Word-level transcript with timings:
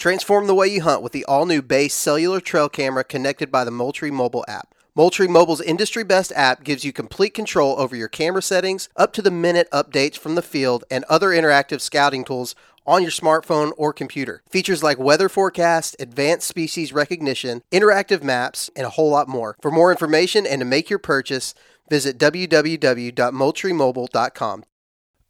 Transform 0.00 0.46
the 0.46 0.54
way 0.54 0.66
you 0.66 0.80
hunt 0.80 1.02
with 1.02 1.12
the 1.12 1.26
all 1.26 1.44
new 1.44 1.60
base 1.60 1.92
cellular 1.92 2.40
trail 2.40 2.70
camera 2.70 3.04
connected 3.04 3.52
by 3.52 3.64
the 3.64 3.70
Moultrie 3.70 4.10
mobile 4.10 4.46
app. 4.48 4.74
Moultrie 4.94 5.28
Mobile's 5.28 5.60
industry 5.60 6.04
best 6.04 6.32
app 6.34 6.64
gives 6.64 6.86
you 6.86 6.92
complete 6.92 7.34
control 7.34 7.78
over 7.78 7.94
your 7.94 8.08
camera 8.08 8.40
settings, 8.40 8.88
up 8.96 9.12
to 9.12 9.20
the 9.20 9.30
minute 9.30 9.68
updates 9.70 10.16
from 10.16 10.36
the 10.36 10.42
field, 10.42 10.84
and 10.90 11.04
other 11.04 11.28
interactive 11.28 11.82
scouting 11.82 12.24
tools 12.24 12.54
on 12.86 13.02
your 13.02 13.10
smartphone 13.10 13.72
or 13.76 13.92
computer. 13.92 14.42
Features 14.48 14.82
like 14.82 14.98
weather 14.98 15.28
forecast, 15.28 15.96
advanced 16.00 16.46
species 16.46 16.94
recognition, 16.94 17.60
interactive 17.70 18.22
maps, 18.22 18.70
and 18.74 18.86
a 18.86 18.90
whole 18.90 19.10
lot 19.10 19.28
more. 19.28 19.54
For 19.60 19.70
more 19.70 19.90
information 19.90 20.46
and 20.46 20.60
to 20.60 20.64
make 20.64 20.88
your 20.88 20.98
purchase, 20.98 21.54
visit 21.90 22.16
www.moultriemobile.com. 22.16 24.64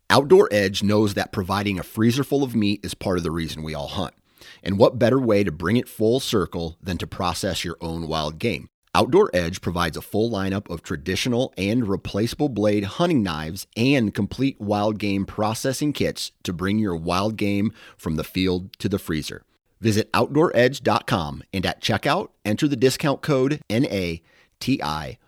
Outdoor 0.09 0.48
Edge 0.52 0.84
knows 0.84 1.14
that 1.14 1.32
providing 1.32 1.80
a 1.80 1.82
freezer 1.82 2.23
full 2.23 2.45
of 2.45 2.55
meat 2.55 2.79
is 2.84 2.95
part 2.95 3.18
of 3.18 3.25
the 3.25 3.32
reason 3.32 3.64
we 3.64 3.75
all 3.75 3.89
hunt. 3.89 4.14
And 4.62 4.79
what 4.79 4.98
better 4.98 5.18
way 5.18 5.45
to 5.45 5.52
bring 5.52 5.76
it 5.76 5.88
full 5.88 6.20
circle 6.20 6.76
than 6.82 6.98
to 6.98 7.07
process 7.07 7.64
your 7.64 7.76
own 7.80 8.08
wild 8.08 8.39
game? 8.39 8.68
Outdoor 8.93 9.30
Edge 9.32 9.61
provides 9.61 9.96
a 9.96 10.02
full 10.02 10.29
lineup 10.30 10.68
of 10.68 10.82
traditional 10.82 11.54
and 11.57 11.89
replaceable 11.89 12.48
blade 12.48 12.82
hunting 12.85 13.22
knives 13.22 13.68
and 13.76 14.12
complete 14.12 14.61
wild 14.61 14.99
game 14.99 15.25
processing 15.25 15.93
kits 15.93 16.32
to 16.43 16.52
bring 16.52 16.80
your 16.80 16.96
wild 16.96 17.36
game 17.36 17.72
from 17.96 18.16
the 18.16 18.25
field 18.25 18.76
to 18.79 18.88
the 18.88 18.99
freezer. 18.99 19.44
Visit 19.80 20.11
OutdoorEdge.com 20.12 21.44
and 21.52 21.64
at 21.64 21.80
checkout, 21.80 22.30
enter 22.44 22.66
the 22.66 22.74
discount 22.77 23.22
code 23.22 23.61
NATION30 23.71 25.18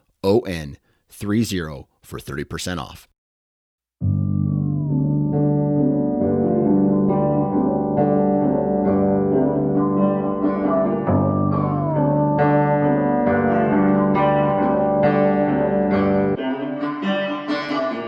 for 2.03 2.19
30% 2.19 2.79
off. 2.79 3.09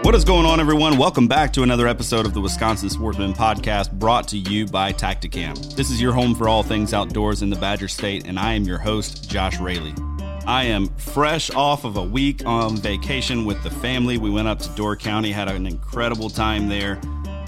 What 0.04 0.14
is 0.14 0.22
going 0.22 0.44
on, 0.44 0.60
everyone? 0.60 0.98
Welcome 0.98 1.28
back 1.28 1.50
to 1.54 1.62
another 1.62 1.88
episode 1.88 2.26
of 2.26 2.34
the 2.34 2.40
Wisconsin 2.42 2.90
Sportsman 2.90 3.32
Podcast 3.32 3.90
brought 3.90 4.28
to 4.28 4.36
you 4.36 4.66
by 4.66 4.92
Tactacam. 4.92 5.74
This 5.76 5.90
is 5.90 5.98
your 5.98 6.12
home 6.12 6.34
for 6.34 6.46
all 6.46 6.62
things 6.62 6.92
outdoors 6.92 7.40
in 7.40 7.48
the 7.48 7.56
Badger 7.56 7.88
State, 7.88 8.26
and 8.26 8.38
I 8.38 8.52
am 8.52 8.64
your 8.64 8.76
host, 8.76 9.30
Josh 9.30 9.58
Raley. 9.58 9.94
I 10.46 10.64
am 10.64 10.88
fresh 10.98 11.50
off 11.52 11.84
of 11.84 11.96
a 11.96 12.02
week 12.02 12.44
on 12.44 12.76
vacation 12.76 13.46
with 13.46 13.62
the 13.62 13.70
family. 13.70 14.18
We 14.18 14.28
went 14.28 14.46
up 14.46 14.58
to 14.58 14.68
Door 14.74 14.96
County, 14.96 15.32
had 15.32 15.48
an 15.48 15.66
incredible 15.66 16.28
time 16.28 16.68
there. 16.68 17.00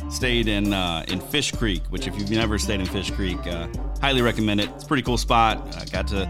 Stayed 0.08 0.48
in 0.48 0.72
uh, 0.72 1.04
in 1.08 1.20
Fish 1.20 1.52
Creek, 1.52 1.82
which 1.90 2.06
if 2.06 2.18
you've 2.18 2.30
never 2.30 2.58
stayed 2.58 2.80
in 2.80 2.86
Fish 2.86 3.10
Creek, 3.10 3.46
uh, 3.46 3.68
highly 4.00 4.22
recommend 4.22 4.62
it. 4.62 4.70
It's 4.70 4.84
a 4.84 4.86
pretty 4.86 5.02
cool 5.02 5.18
spot. 5.18 5.76
I 5.76 5.84
got 5.84 6.08
to 6.08 6.24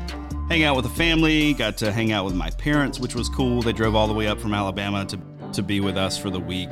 hang 0.48 0.64
out 0.64 0.74
with 0.74 0.86
the 0.86 0.90
family, 0.90 1.54
got 1.54 1.76
to 1.76 1.92
hang 1.92 2.10
out 2.10 2.24
with 2.24 2.34
my 2.34 2.50
parents, 2.50 2.98
which 2.98 3.14
was 3.14 3.28
cool. 3.28 3.62
They 3.62 3.72
drove 3.72 3.94
all 3.94 4.08
the 4.08 4.14
way 4.14 4.26
up 4.26 4.40
from 4.40 4.54
Alabama 4.54 5.04
to 5.06 5.20
to 5.52 5.62
be 5.62 5.80
with 5.80 5.96
us 5.96 6.18
for 6.18 6.30
the 6.30 6.40
week. 6.40 6.70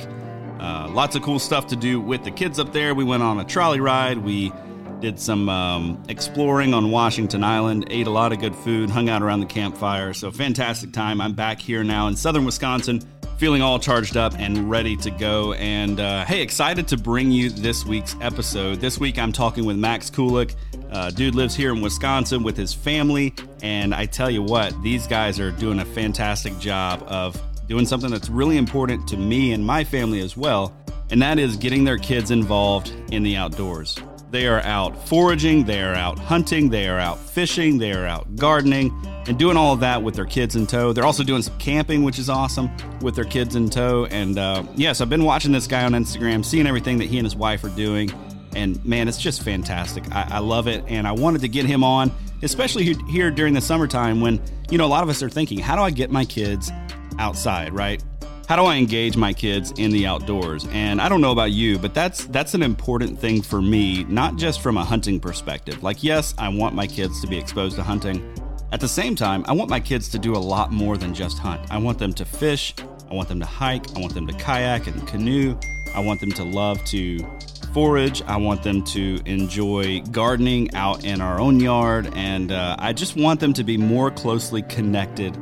Uh, 0.59 0.87
lots 0.91 1.15
of 1.15 1.21
cool 1.21 1.39
stuff 1.39 1.67
to 1.67 1.75
do 1.75 1.99
with 1.99 2.23
the 2.23 2.31
kids 2.31 2.59
up 2.59 2.73
there. 2.73 2.95
We 2.95 3.03
went 3.03 3.23
on 3.23 3.39
a 3.39 3.43
trolley 3.45 3.79
ride. 3.79 4.17
We 4.17 4.51
did 4.99 5.19
some 5.19 5.49
um, 5.49 6.01
exploring 6.09 6.73
on 6.73 6.89
Washington 6.89 7.43
Island, 7.43 7.87
ate 7.89 8.07
a 8.07 8.09
lot 8.09 8.31
of 8.31 8.39
good 8.39 8.55
food, 8.55 8.89
hung 8.89 9.09
out 9.09 9.21
around 9.21 9.41
the 9.41 9.45
campfire. 9.45 10.13
So, 10.13 10.31
fantastic 10.31 10.93
time. 10.93 11.21
I'm 11.21 11.33
back 11.33 11.59
here 11.59 11.83
now 11.83 12.07
in 12.07 12.15
southern 12.15 12.45
Wisconsin, 12.45 13.01
feeling 13.37 13.61
all 13.61 13.77
charged 13.77 14.17
up 14.17 14.33
and 14.39 14.69
ready 14.69 14.95
to 14.97 15.11
go. 15.11 15.53
And 15.53 15.99
uh, 15.99 16.25
hey, 16.25 16.41
excited 16.41 16.87
to 16.87 16.97
bring 16.97 17.31
you 17.31 17.49
this 17.49 17.85
week's 17.85 18.15
episode. 18.21 18.79
This 18.79 18.97
week, 18.97 19.19
I'm 19.19 19.31
talking 19.31 19.65
with 19.65 19.77
Max 19.77 20.09
Kulik. 20.09 20.55
Uh, 20.91 21.09
dude 21.11 21.35
lives 21.35 21.55
here 21.55 21.73
in 21.73 21.81
Wisconsin 21.81 22.43
with 22.43 22.55
his 22.55 22.73
family. 22.73 23.33
And 23.61 23.93
I 23.93 24.05
tell 24.05 24.31
you 24.31 24.41
what, 24.41 24.73
these 24.81 25.07
guys 25.07 25.39
are 25.39 25.51
doing 25.51 25.79
a 25.79 25.85
fantastic 25.85 26.57
job 26.59 27.03
of 27.07 27.39
doing 27.67 27.85
something 27.85 28.11
that's 28.11 28.29
really 28.29 28.57
important 28.57 29.07
to 29.09 29.17
me 29.17 29.53
and 29.53 29.65
my 29.65 29.83
family 29.83 30.19
as 30.19 30.37
well, 30.37 30.75
and 31.11 31.21
that 31.21 31.39
is 31.39 31.57
getting 31.57 31.83
their 31.83 31.97
kids 31.97 32.31
involved 32.31 32.93
in 33.11 33.23
the 33.23 33.35
outdoors. 33.35 33.97
They 34.31 34.47
are 34.47 34.61
out 34.61 35.07
foraging, 35.07 35.63
they 35.65 35.81
are 35.81 35.93
out 35.93 36.19
hunting, 36.19 36.69
they 36.69 36.87
are 36.87 36.99
out 36.99 37.19
fishing, 37.19 37.77
they 37.77 37.93
are 37.93 38.05
out 38.05 38.35
gardening, 38.35 38.91
and 39.27 39.39
doing 39.39 39.55
all 39.55 39.73
of 39.73 39.79
that 39.79 40.03
with 40.03 40.15
their 40.15 40.25
kids 40.25 40.55
in 40.55 40.67
tow. 40.67 40.93
They're 40.93 41.05
also 41.05 41.23
doing 41.23 41.41
some 41.41 41.57
camping, 41.57 42.03
which 42.03 42.19
is 42.19 42.29
awesome, 42.29 42.69
with 43.01 43.15
their 43.15 43.23
kids 43.23 43.55
in 43.55 43.69
tow. 43.69 44.05
And 44.05 44.37
uh, 44.37 44.63
yes, 44.75 44.99
I've 44.99 45.09
been 45.09 45.23
watching 45.23 45.51
this 45.51 45.67
guy 45.67 45.85
on 45.85 45.93
Instagram, 45.93 46.43
seeing 46.43 46.67
everything 46.67 46.97
that 46.97 47.05
he 47.05 47.17
and 47.17 47.25
his 47.25 47.35
wife 47.35 47.63
are 47.63 47.69
doing. 47.69 48.11
And 48.55 48.83
man, 48.85 49.07
it's 49.07 49.17
just 49.17 49.41
fantastic. 49.41 50.03
I, 50.13 50.27
I 50.31 50.39
love 50.39 50.67
it. 50.67 50.83
And 50.87 51.07
I 51.07 51.11
wanted 51.11 51.41
to 51.41 51.47
get 51.47 51.65
him 51.65 51.83
on, 51.83 52.11
especially 52.41 52.93
here 53.07 53.31
during 53.31 53.53
the 53.53 53.61
summertime 53.61 54.21
when, 54.21 54.41
you 54.69 54.77
know, 54.77 54.85
a 54.85 54.87
lot 54.87 55.03
of 55.03 55.09
us 55.09 55.23
are 55.23 55.29
thinking, 55.29 55.59
how 55.59 55.75
do 55.75 55.81
I 55.81 55.91
get 55.91 56.11
my 56.11 56.25
kids 56.25 56.71
outside, 57.19 57.73
right? 57.73 58.03
How 58.47 58.55
do 58.55 58.63
I 58.63 58.75
engage 58.75 59.17
my 59.17 59.33
kids 59.33 59.73
in 59.77 59.91
the 59.91 60.05
outdoors? 60.05 60.67
And 60.71 61.01
I 61.01 61.09
don't 61.09 61.21
know 61.21 61.31
about 61.31 61.51
you, 61.51 61.79
but 61.79 61.93
that's 61.93 62.25
that's 62.25 62.53
an 62.53 62.61
important 62.61 63.19
thing 63.19 63.41
for 63.41 63.61
me, 63.61 64.03
not 64.03 64.35
just 64.35 64.61
from 64.61 64.77
a 64.77 64.83
hunting 64.83 65.19
perspective. 65.19 65.81
Like 65.81 66.03
yes, 66.03 66.35
I 66.37 66.49
want 66.49 66.75
my 66.75 66.85
kids 66.85 67.21
to 67.21 67.27
be 67.27 67.37
exposed 67.37 67.75
to 67.77 67.83
hunting. 67.83 68.23
At 68.71 68.81
the 68.81 68.87
same 68.87 69.15
time, 69.15 69.45
I 69.47 69.53
want 69.53 69.69
my 69.69 69.79
kids 69.79 70.09
to 70.09 70.19
do 70.19 70.33
a 70.33 70.37
lot 70.37 70.71
more 70.71 70.97
than 70.97 71.13
just 71.13 71.39
hunt. 71.39 71.61
I 71.71 71.77
want 71.77 71.97
them 71.97 72.13
to 72.13 72.25
fish, 72.25 72.75
I 73.09 73.13
want 73.13 73.29
them 73.29 73.39
to 73.39 73.45
hike, 73.45 73.95
I 73.95 73.99
want 73.99 74.13
them 74.13 74.27
to 74.27 74.33
kayak 74.33 74.87
and 74.87 75.07
canoe. 75.07 75.57
I 75.95 75.99
want 75.99 76.19
them 76.19 76.31
to 76.33 76.43
love 76.43 76.83
to 76.85 77.19
forage. 77.73 78.21
I 78.23 78.35
want 78.35 78.63
them 78.63 78.83
to 78.85 79.21
enjoy 79.25 80.01
gardening 80.11 80.73
out 80.75 81.05
in 81.05 81.21
our 81.21 81.39
own 81.39 81.61
yard. 81.61 82.11
And 82.15 82.51
uh, 82.51 82.75
I 82.79 82.91
just 82.91 83.15
want 83.15 83.39
them 83.39 83.53
to 83.53 83.63
be 83.63 83.77
more 83.77 84.11
closely 84.11 84.61
connected 84.63 85.37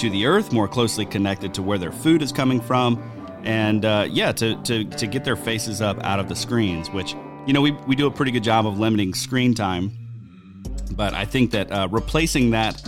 to 0.00 0.08
the 0.08 0.24
earth, 0.24 0.50
more 0.50 0.66
closely 0.66 1.04
connected 1.04 1.52
to 1.54 1.62
where 1.62 1.76
their 1.76 1.92
food 1.92 2.22
is 2.22 2.32
coming 2.32 2.58
from, 2.58 3.02
and 3.44 3.84
uh, 3.84 4.06
yeah, 4.10 4.32
to, 4.32 4.60
to, 4.62 4.84
to 4.84 5.06
get 5.06 5.24
their 5.24 5.36
faces 5.36 5.82
up 5.82 6.02
out 6.02 6.18
of 6.18 6.28
the 6.28 6.34
screens, 6.34 6.90
which, 6.90 7.14
you 7.46 7.52
know, 7.52 7.60
we, 7.60 7.72
we 7.86 7.94
do 7.94 8.06
a 8.06 8.10
pretty 8.10 8.32
good 8.32 8.42
job 8.42 8.66
of 8.66 8.78
limiting 8.78 9.12
screen 9.12 9.54
time. 9.54 9.92
But 10.92 11.12
I 11.12 11.26
think 11.26 11.50
that 11.50 11.70
uh, 11.70 11.88
replacing 11.90 12.50
that 12.50 12.82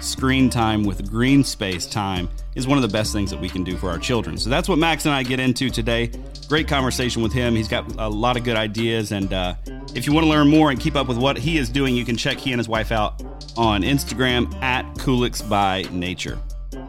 screen 0.00 0.50
time 0.50 0.82
with 0.82 1.08
green 1.08 1.44
space 1.44 1.86
time 1.86 2.28
is 2.56 2.66
one 2.66 2.78
of 2.78 2.82
the 2.82 2.88
best 2.88 3.12
things 3.12 3.30
that 3.30 3.40
we 3.40 3.48
can 3.48 3.62
do 3.62 3.76
for 3.76 3.88
our 3.88 3.98
children. 3.98 4.36
So 4.36 4.50
that's 4.50 4.68
what 4.68 4.78
Max 4.78 5.06
and 5.06 5.14
I 5.14 5.22
get 5.22 5.38
into 5.38 5.70
today. 5.70 6.10
Great 6.48 6.66
conversation 6.66 7.22
with 7.22 7.32
him. 7.32 7.54
He's 7.54 7.68
got 7.68 7.90
a 7.96 8.08
lot 8.08 8.36
of 8.36 8.42
good 8.42 8.56
ideas. 8.56 9.12
And 9.12 9.32
uh, 9.32 9.54
if 9.94 10.06
you 10.06 10.12
want 10.12 10.24
to 10.24 10.30
learn 10.30 10.48
more 10.48 10.70
and 10.70 10.80
keep 10.80 10.96
up 10.96 11.06
with 11.06 11.18
what 11.18 11.38
he 11.38 11.58
is 11.58 11.68
doing, 11.68 11.94
you 11.94 12.04
can 12.04 12.16
check 12.16 12.38
he 12.38 12.52
and 12.52 12.58
his 12.58 12.68
wife 12.68 12.90
out 12.90 13.22
on 13.56 13.82
Instagram 13.82 14.52
at 14.62 14.84
Kuliks 14.96 15.48
by 15.48 15.84
Nature 15.92 16.38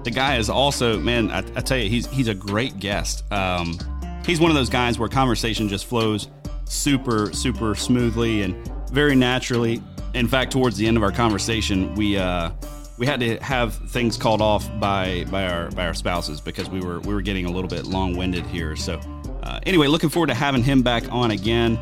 the 0.04 0.12
guy 0.12 0.38
is 0.38 0.50
also 0.50 1.00
man. 1.00 1.32
I, 1.32 1.40
I, 1.40 1.62
tell 1.62 1.78
you, 1.78 1.90
he's 1.90 2.08
he's 2.08 2.28
a 2.28 2.34
great 2.34 2.80
guest. 2.80 3.30
Um, 3.32 3.78
he's 4.26 4.40
one 4.40 4.52
of 4.52 4.56
those 4.56 4.70
guys 4.70 4.98
where 5.00 5.10
conversation 5.10 5.68
just 5.68 5.86
flows 5.86 6.30
super 6.66 7.32
super 7.34 7.76
smoothly 7.76 8.42
and 8.42 8.56
very 8.90 9.16
naturally. 9.16 9.82
In 10.14 10.28
fact, 10.28 10.52
towards 10.52 10.78
the 10.78 10.88
end 10.88 10.98
of 10.98 11.04
our 11.04 11.12
conversation, 11.12 11.94
we 11.96 12.18
uh, 12.18 12.52
we 12.98 13.06
had 13.06 13.20
to 13.20 13.38
have 13.38 13.76
things 13.90 14.18
called 14.18 14.42
off 14.42 14.68
by 14.80 15.26
by 15.30 15.48
our 15.48 15.70
by 15.72 15.86
our 15.86 15.94
spouses 15.94 16.42
because 16.42 16.70
we 16.70 16.80
were 16.80 17.00
we 17.02 17.14
were 17.14 17.22
getting 17.22 17.46
a 17.46 17.52
little 17.52 17.70
bit 17.70 17.86
long 17.86 18.16
winded 18.16 18.46
here. 18.48 18.76
So 18.76 19.00
uh, 19.44 19.60
anyway, 19.66 19.88
looking 19.88 20.10
forward 20.10 20.28
to 20.28 20.34
having 20.34 20.64
him 20.64 20.82
back 20.82 21.12
on 21.12 21.32
again. 21.32 21.80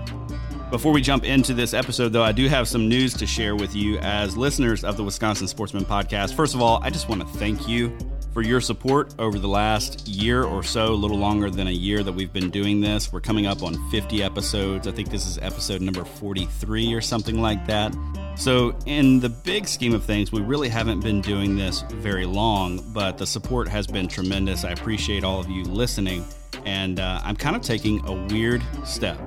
Before 0.71 0.91
we 0.91 1.01
jump 1.01 1.23
into 1.23 1.53
this 1.53 1.73
episode, 1.75 2.09
though, 2.11 2.23
I 2.23 2.31
do 2.31 2.49
have 2.49 2.67
some 2.67 2.89
news 2.89 3.13
to 3.15 3.27
share 3.27 3.55
with 3.55 3.75
you 3.75 3.99
as 3.99 4.35
listeners 4.35 4.83
of 4.83 4.97
the 4.97 5.03
Wisconsin 5.03 5.47
Sportsman 5.47 5.85
Podcast. 5.85 6.35
First 6.35 6.55
of 6.55 6.61
all, 6.61 6.79
I 6.81 6.89
just 6.89 7.07
want 7.07 7.21
to 7.21 7.27
thank 7.37 7.67
you 7.67 7.95
for 8.33 8.41
your 8.41 8.59
support 8.59 9.13
over 9.19 9.37
the 9.37 9.47
last 9.47 10.07
year 10.07 10.43
or 10.43 10.63
so, 10.63 10.87
a 10.87 10.95
little 10.95 11.19
longer 11.19 11.51
than 11.51 11.67
a 11.67 11.71
year 11.71 12.01
that 12.03 12.11
we've 12.11 12.33
been 12.33 12.49
doing 12.49 12.81
this. 12.81 13.13
We're 13.13 13.21
coming 13.21 13.45
up 13.45 13.61
on 13.61 13.75
50 13.91 14.23
episodes. 14.23 14.87
I 14.87 14.91
think 14.91 15.11
this 15.11 15.27
is 15.27 15.37
episode 15.37 15.81
number 15.81 16.03
43 16.03 16.93
or 16.93 16.99
something 16.99 17.39
like 17.39 17.65
that. 17.67 17.95
So, 18.35 18.75
in 18.87 19.19
the 19.19 19.29
big 19.29 19.67
scheme 19.67 19.93
of 19.93 20.03
things, 20.03 20.31
we 20.31 20.41
really 20.41 20.67
haven't 20.67 20.99
been 20.99 21.21
doing 21.21 21.55
this 21.55 21.83
very 21.91 22.25
long, 22.25 22.83
but 22.91 23.19
the 23.19 23.27
support 23.27 23.67
has 23.67 23.85
been 23.87 24.07
tremendous. 24.07 24.65
I 24.65 24.71
appreciate 24.71 25.23
all 25.23 25.39
of 25.39 25.49
you 25.49 25.63
listening, 25.63 26.25
and 26.65 26.99
uh, 26.99 27.21
I'm 27.23 27.35
kind 27.35 27.55
of 27.55 27.61
taking 27.61 28.05
a 28.07 28.25
weird 28.33 28.61
step. 28.83 29.17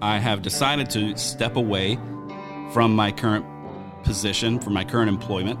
I 0.00 0.18
have 0.18 0.42
decided 0.42 0.90
to 0.90 1.16
step 1.16 1.56
away 1.56 1.98
from 2.72 2.94
my 2.94 3.12
current 3.12 3.44
position, 4.04 4.60
from 4.60 4.72
my 4.72 4.84
current 4.84 5.08
employment 5.08 5.58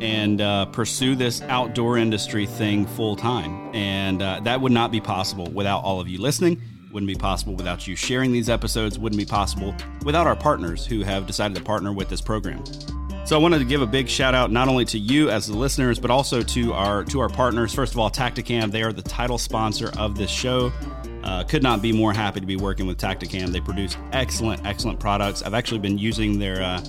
and 0.00 0.40
uh, 0.40 0.66
pursue 0.66 1.14
this 1.14 1.42
outdoor 1.42 1.98
industry 1.98 2.46
thing 2.46 2.86
full 2.86 3.16
time. 3.16 3.74
And 3.74 4.22
uh, 4.22 4.40
that 4.44 4.60
would 4.60 4.72
not 4.72 4.90
be 4.90 5.00
possible 5.00 5.50
without 5.50 5.84
all 5.84 6.00
of 6.00 6.08
you 6.08 6.20
listening. 6.20 6.60
Wouldn't 6.92 7.06
be 7.06 7.14
possible 7.14 7.54
without 7.54 7.86
you 7.86 7.94
sharing 7.94 8.32
these 8.32 8.48
episodes. 8.48 8.98
Wouldn't 8.98 9.18
be 9.18 9.26
possible 9.26 9.74
without 10.04 10.26
our 10.26 10.36
partners 10.36 10.86
who 10.86 11.02
have 11.02 11.26
decided 11.26 11.56
to 11.56 11.62
partner 11.62 11.92
with 11.92 12.08
this 12.08 12.20
program. 12.20 12.64
So 13.26 13.38
I 13.38 13.42
wanted 13.42 13.60
to 13.60 13.64
give 13.64 13.82
a 13.82 13.86
big 13.86 14.08
shout 14.08 14.34
out 14.34 14.50
not 14.50 14.66
only 14.66 14.84
to 14.86 14.98
you 14.98 15.30
as 15.30 15.46
the 15.46 15.56
listeners, 15.56 16.00
but 16.00 16.10
also 16.10 16.42
to 16.42 16.72
our 16.72 17.04
to 17.04 17.20
our 17.20 17.28
partners. 17.28 17.72
First 17.72 17.92
of 17.92 18.00
all, 18.00 18.10
Tactacam, 18.10 18.72
they 18.72 18.82
are 18.82 18.92
the 18.92 19.02
title 19.02 19.38
sponsor 19.38 19.92
of 19.96 20.16
this 20.16 20.30
show. 20.30 20.72
Uh, 21.22 21.44
could 21.44 21.62
not 21.62 21.82
be 21.82 21.92
more 21.92 22.12
happy 22.12 22.40
to 22.40 22.46
be 22.46 22.56
working 22.56 22.86
with 22.86 22.98
Tactacam. 22.98 23.48
They 23.52 23.60
produce 23.60 23.96
excellent, 24.12 24.64
excellent 24.66 24.98
products. 24.98 25.42
I've 25.42 25.54
actually 25.54 25.80
been 25.80 25.98
using 25.98 26.38
their 26.38 26.62
uh, 26.62 26.82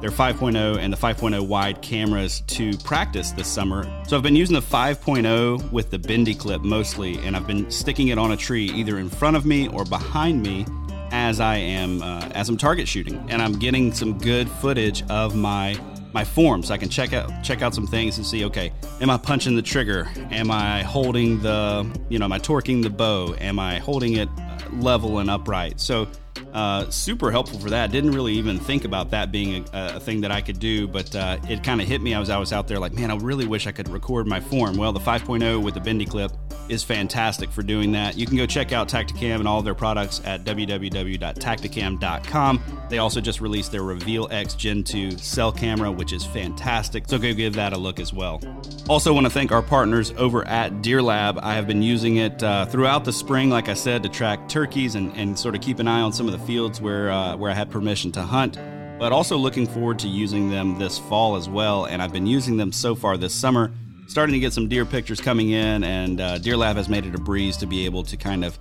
their 0.00 0.10
5.0 0.10 0.78
and 0.78 0.92
the 0.92 0.96
5.0 0.96 1.46
wide 1.46 1.80
cameras 1.80 2.40
to 2.48 2.76
practice 2.78 3.30
this 3.30 3.46
summer. 3.46 3.84
So 4.08 4.16
I've 4.16 4.22
been 4.24 4.34
using 4.34 4.54
the 4.54 4.60
5.0 4.60 5.70
with 5.70 5.90
the 5.90 5.98
bendy 5.98 6.34
clip 6.34 6.62
mostly, 6.62 7.18
and 7.18 7.36
I've 7.36 7.46
been 7.46 7.70
sticking 7.70 8.08
it 8.08 8.18
on 8.18 8.32
a 8.32 8.36
tree 8.36 8.66
either 8.66 8.98
in 8.98 9.08
front 9.08 9.36
of 9.36 9.46
me 9.46 9.68
or 9.68 9.84
behind 9.84 10.42
me 10.42 10.66
as 11.12 11.38
I 11.38 11.56
am 11.56 12.02
uh, 12.02 12.28
as 12.34 12.48
I'm 12.48 12.56
target 12.56 12.88
shooting, 12.88 13.24
and 13.28 13.40
I'm 13.40 13.52
getting 13.52 13.92
some 13.92 14.18
good 14.18 14.48
footage 14.48 15.04
of 15.08 15.36
my 15.36 15.78
my 16.14 16.24
form, 16.24 16.62
so 16.62 16.74
I 16.74 16.78
can 16.78 16.88
check 16.88 17.12
out 17.12 17.30
check 17.42 17.62
out 17.62 17.74
some 17.74 17.86
things 17.86 18.18
and 18.18 18.26
see. 18.26 18.44
Okay, 18.44 18.72
am 19.00 19.10
I 19.10 19.16
punching 19.16 19.56
the 19.56 19.62
trigger? 19.62 20.08
Am 20.30 20.50
I 20.50 20.82
holding 20.82 21.40
the 21.40 21.86
you 22.08 22.18
know, 22.18 22.24
am 22.24 22.32
I 22.32 22.38
torquing 22.38 22.82
the 22.82 22.90
bow? 22.90 23.34
Am 23.40 23.58
I 23.58 23.78
holding 23.78 24.14
it 24.14 24.28
uh, 24.38 24.58
level 24.72 25.18
and 25.18 25.30
upright? 25.30 25.80
So 25.80 26.08
uh, 26.52 26.88
super 26.90 27.30
helpful 27.30 27.58
for 27.58 27.70
that. 27.70 27.90
Didn't 27.90 28.12
really 28.12 28.34
even 28.34 28.58
think 28.58 28.84
about 28.84 29.10
that 29.10 29.32
being 29.32 29.64
a, 29.72 29.96
a 29.96 30.00
thing 30.00 30.20
that 30.22 30.30
I 30.30 30.40
could 30.40 30.58
do, 30.58 30.86
but 30.86 31.14
uh, 31.14 31.38
it 31.48 31.62
kind 31.62 31.80
of 31.80 31.88
hit 31.88 32.02
me 32.02 32.14
as 32.14 32.30
I 32.30 32.38
was 32.38 32.52
out 32.52 32.68
there 32.68 32.78
like, 32.78 32.92
man, 32.92 33.10
I 33.10 33.16
really 33.16 33.46
wish 33.46 33.66
I 33.66 33.72
could 33.72 33.88
record 33.88 34.26
my 34.26 34.40
form. 34.40 34.76
Well, 34.76 34.92
the 34.92 35.00
5.0 35.00 35.62
with 35.62 35.74
the 35.74 35.80
bendy 35.80 36.06
clip 36.06 36.32
is 36.68 36.82
fantastic 36.82 37.50
for 37.50 37.62
doing 37.62 37.92
that. 37.92 38.16
You 38.16 38.26
can 38.26 38.36
go 38.36 38.46
check 38.46 38.72
out 38.72 38.88
Tactacam 38.88 39.36
and 39.36 39.48
all 39.48 39.58
of 39.58 39.64
their 39.64 39.74
products 39.74 40.20
at 40.24 40.44
www.tactacam.com. 40.44 42.62
They 42.88 42.98
also 42.98 43.20
just 43.20 43.40
released 43.40 43.72
their 43.72 43.82
Reveal 43.82 44.28
X 44.30 44.54
Gen 44.54 44.84
2 44.84 45.18
cell 45.18 45.52
camera, 45.52 45.90
which 45.90 46.12
is 46.12 46.24
fantastic. 46.24 47.08
So 47.08 47.18
go 47.18 47.32
give 47.32 47.54
that 47.54 47.72
a 47.72 47.78
look 47.78 48.00
as 48.00 48.12
well. 48.12 48.40
Also, 48.88 49.12
want 49.12 49.26
to 49.26 49.30
thank 49.30 49.52
our 49.52 49.62
partners 49.62 50.12
over 50.16 50.46
at 50.46 50.82
Deer 50.82 51.02
Lab. 51.02 51.38
I 51.42 51.54
have 51.54 51.66
been 51.66 51.82
using 51.82 52.16
it 52.16 52.42
uh, 52.42 52.66
throughout 52.66 53.04
the 53.04 53.12
spring, 53.12 53.50
like 53.50 53.68
I 53.68 53.74
said, 53.74 54.02
to 54.02 54.08
track 54.08 54.48
turkeys 54.48 54.94
and, 54.94 55.14
and 55.16 55.38
sort 55.38 55.54
of 55.54 55.60
keep 55.60 55.78
an 55.78 55.88
eye 55.88 56.00
on 56.00 56.12
some 56.12 56.26
of 56.26 56.32
the 56.32 56.41
fields 56.46 56.80
where 56.80 57.10
uh, 57.10 57.36
where 57.36 57.50
I 57.50 57.54
had 57.54 57.70
permission 57.70 58.12
to 58.12 58.22
hunt. 58.22 58.58
But 58.98 59.12
also 59.12 59.36
looking 59.36 59.66
forward 59.66 59.98
to 60.00 60.08
using 60.08 60.50
them 60.50 60.78
this 60.78 60.98
fall 60.98 61.36
as 61.36 61.48
well. 61.48 61.86
And 61.86 62.00
I've 62.00 62.12
been 62.12 62.26
using 62.26 62.56
them 62.56 62.70
so 62.70 62.94
far 62.94 63.16
this 63.16 63.34
summer. 63.34 63.72
Starting 64.06 64.32
to 64.34 64.38
get 64.40 64.52
some 64.52 64.68
deer 64.68 64.84
pictures 64.84 65.20
coming 65.20 65.50
in, 65.50 65.84
and 65.84 66.20
uh, 66.20 66.36
Deer 66.38 66.56
Lab 66.56 66.76
has 66.76 66.88
made 66.88 67.06
it 67.06 67.14
a 67.14 67.18
breeze 67.18 67.56
to 67.58 67.66
be 67.66 67.86
able 67.86 68.02
to 68.02 68.16
kind 68.16 68.44
of 68.44 68.58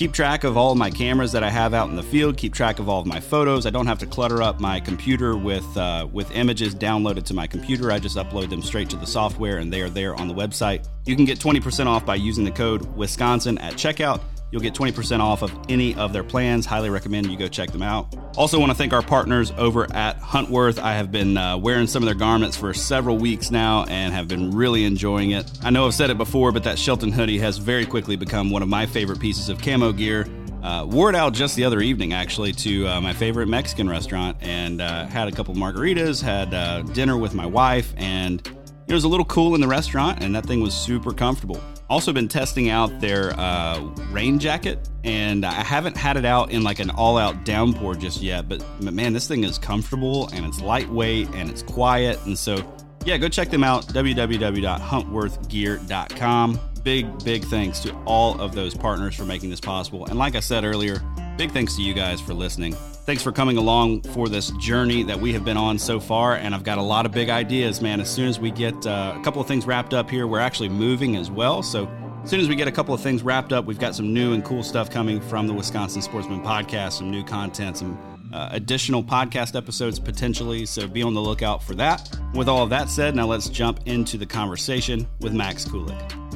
keep 0.00 0.12
track 0.12 0.44
of 0.44 0.56
all 0.56 0.72
of 0.72 0.78
my 0.78 0.90
cameras 0.90 1.32
that 1.32 1.44
I 1.44 1.50
have 1.50 1.74
out 1.74 1.90
in 1.90 1.96
the 1.96 2.02
field, 2.02 2.38
keep 2.38 2.54
track 2.54 2.78
of 2.78 2.88
all 2.88 3.00
of 3.00 3.06
my 3.06 3.20
photos. 3.20 3.66
I 3.66 3.70
don't 3.70 3.86
have 3.86 3.98
to 3.98 4.06
clutter 4.06 4.42
up 4.42 4.58
my 4.58 4.80
computer 4.80 5.36
with 5.36 5.76
uh, 5.76 6.08
with 6.10 6.30
images 6.32 6.74
downloaded 6.74 7.24
to 7.24 7.34
my 7.34 7.46
computer. 7.46 7.90
I 7.92 7.98
just 7.98 8.16
upload 8.16 8.48
them 8.48 8.62
straight 8.62 8.88
to 8.90 8.96
the 8.96 9.06
software, 9.06 9.58
and 9.58 9.72
they 9.72 9.82
are 9.82 9.90
there 9.90 10.14
on 10.14 10.26
the 10.26 10.34
website. 10.34 10.86
You 11.04 11.16
can 11.16 11.26
get 11.26 11.38
20% 11.38 11.86
off 11.86 12.06
by 12.06 12.14
using 12.14 12.44
the 12.44 12.50
code 12.50 12.84
Wisconsin 12.96 13.58
at 13.58 13.74
checkout. 13.74 14.20
You'll 14.50 14.62
get 14.62 14.74
20% 14.74 15.20
off 15.20 15.42
of 15.42 15.56
any 15.68 15.94
of 15.94 16.12
their 16.12 16.24
plans. 16.24 16.66
Highly 16.66 16.90
recommend 16.90 17.26
you 17.26 17.36
go 17.36 17.48
check 17.48 17.70
them 17.70 17.82
out. 17.82 18.14
Also, 18.36 18.58
want 18.58 18.70
to 18.70 18.76
thank 18.76 18.92
our 18.92 19.02
partners 19.02 19.52
over 19.56 19.90
at 19.94 20.18
Huntworth. 20.20 20.78
I 20.78 20.94
have 20.94 21.12
been 21.12 21.36
uh, 21.36 21.56
wearing 21.56 21.86
some 21.86 22.02
of 22.02 22.06
their 22.06 22.14
garments 22.14 22.56
for 22.56 22.74
several 22.74 23.16
weeks 23.16 23.50
now 23.50 23.84
and 23.84 24.12
have 24.12 24.28
been 24.28 24.50
really 24.50 24.84
enjoying 24.84 25.30
it. 25.30 25.50
I 25.62 25.70
know 25.70 25.86
I've 25.86 25.94
said 25.94 26.10
it 26.10 26.18
before, 26.18 26.50
but 26.52 26.64
that 26.64 26.78
Shelton 26.78 27.12
hoodie 27.12 27.38
has 27.38 27.58
very 27.58 27.86
quickly 27.86 28.16
become 28.16 28.50
one 28.50 28.62
of 28.62 28.68
my 28.68 28.86
favorite 28.86 29.20
pieces 29.20 29.48
of 29.48 29.60
camo 29.60 29.92
gear. 29.92 30.26
Uh, 30.62 30.84
wore 30.86 31.08
it 31.08 31.16
out 31.16 31.32
just 31.32 31.56
the 31.56 31.64
other 31.64 31.80
evening, 31.80 32.12
actually, 32.12 32.52
to 32.52 32.86
uh, 32.86 33.00
my 33.00 33.14
favorite 33.14 33.46
Mexican 33.46 33.88
restaurant 33.88 34.36
and 34.40 34.82
uh, 34.82 35.06
had 35.06 35.26
a 35.26 35.32
couple 35.32 35.54
margaritas, 35.54 36.22
had 36.22 36.52
uh, 36.52 36.82
dinner 36.82 37.16
with 37.16 37.34
my 37.34 37.46
wife, 37.46 37.94
and 37.96 38.46
it 38.86 38.92
was 38.92 39.04
a 39.04 39.08
little 39.08 39.24
cool 39.24 39.54
in 39.54 39.60
the 39.60 39.68
restaurant, 39.68 40.22
and 40.22 40.34
that 40.34 40.44
thing 40.44 40.60
was 40.60 40.74
super 40.74 41.12
comfortable. 41.12 41.60
Also, 41.90 42.12
been 42.12 42.28
testing 42.28 42.70
out 42.70 43.00
their 43.00 43.32
uh, 43.38 43.80
rain 44.10 44.38
jacket, 44.38 44.88
and 45.04 45.44
I 45.44 45.52
haven't 45.52 45.96
had 45.96 46.16
it 46.16 46.24
out 46.24 46.52
in 46.52 46.62
like 46.62 46.78
an 46.78 46.90
all-out 46.90 47.44
downpour 47.44 47.96
just 47.96 48.22
yet. 48.22 48.48
But, 48.48 48.64
but 48.80 48.94
man, 48.94 49.12
this 49.12 49.26
thing 49.26 49.42
is 49.42 49.58
comfortable 49.58 50.28
and 50.32 50.46
it's 50.46 50.60
lightweight 50.60 51.30
and 51.34 51.50
it's 51.50 51.62
quiet, 51.62 52.24
and 52.24 52.38
so 52.38 52.64
yeah, 53.04 53.16
go 53.16 53.28
check 53.28 53.50
them 53.50 53.64
out. 53.64 53.88
www.huntworthgear.com. 53.88 56.60
Big, 56.84 57.24
big 57.24 57.42
thanks 57.44 57.80
to 57.80 57.92
all 58.04 58.40
of 58.40 58.54
those 58.54 58.72
partners 58.74 59.16
for 59.16 59.24
making 59.24 59.50
this 59.50 59.60
possible. 59.60 60.06
And 60.06 60.16
like 60.18 60.36
I 60.36 60.40
said 60.40 60.64
earlier, 60.64 61.02
big 61.36 61.50
thanks 61.50 61.76
to 61.76 61.82
you 61.82 61.92
guys 61.92 62.20
for 62.20 62.34
listening. 62.34 62.76
Thanks 63.06 63.22
for 63.22 63.32
coming 63.32 63.56
along 63.56 64.02
for 64.02 64.28
this 64.28 64.50
journey 64.52 65.02
that 65.04 65.18
we 65.18 65.32
have 65.32 65.44
been 65.44 65.56
on 65.56 65.78
so 65.78 65.98
far. 65.98 66.36
And 66.36 66.54
I've 66.54 66.62
got 66.62 66.78
a 66.78 66.82
lot 66.82 67.06
of 67.06 67.12
big 67.12 67.28
ideas, 67.28 67.80
man. 67.80 68.00
As 68.00 68.10
soon 68.10 68.28
as 68.28 68.38
we 68.38 68.50
get 68.50 68.86
uh, 68.86 69.14
a 69.16 69.24
couple 69.24 69.40
of 69.40 69.48
things 69.48 69.66
wrapped 69.66 69.94
up 69.94 70.08
here, 70.08 70.26
we're 70.26 70.38
actually 70.38 70.68
moving 70.68 71.16
as 71.16 71.30
well. 71.30 71.62
So 71.62 71.88
as 72.22 72.30
soon 72.30 72.40
as 72.40 72.48
we 72.48 72.54
get 72.54 72.68
a 72.68 72.72
couple 72.72 72.94
of 72.94 73.00
things 73.00 73.22
wrapped 73.22 73.52
up, 73.52 73.64
we've 73.64 73.78
got 73.78 73.94
some 73.94 74.12
new 74.12 74.34
and 74.34 74.44
cool 74.44 74.62
stuff 74.62 74.90
coming 74.90 75.20
from 75.20 75.46
the 75.46 75.54
Wisconsin 75.54 76.02
Sportsman 76.02 76.42
podcast, 76.42 76.92
some 76.92 77.10
new 77.10 77.24
content, 77.24 77.78
some 77.78 77.98
uh, 78.32 78.50
additional 78.52 79.02
podcast 79.02 79.56
episodes 79.56 79.98
potentially. 79.98 80.66
So 80.66 80.86
be 80.86 81.02
on 81.02 81.14
the 81.14 81.20
lookout 81.20 81.62
for 81.62 81.74
that. 81.76 82.16
With 82.34 82.48
all 82.48 82.62
of 82.62 82.70
that 82.70 82.88
said, 82.88 83.16
now 83.16 83.26
let's 83.26 83.48
jump 83.48 83.80
into 83.86 84.18
the 84.18 84.26
conversation 84.26 85.08
with 85.20 85.32
Max 85.32 85.64
Kulik. 85.64 86.29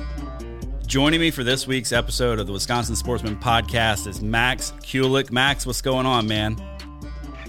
Joining 0.86 1.18
me 1.18 1.30
for 1.30 1.42
this 1.42 1.66
week's 1.66 1.92
episode 1.92 2.38
of 2.38 2.46
the 2.46 2.52
Wisconsin 2.52 2.94
Sportsman 2.94 3.36
podcast 3.36 4.06
is 4.06 4.20
Max 4.20 4.72
Kulik. 4.82 5.32
Max, 5.32 5.66
what's 5.66 5.80
going 5.80 6.06
on, 6.06 6.28
man? 6.28 6.56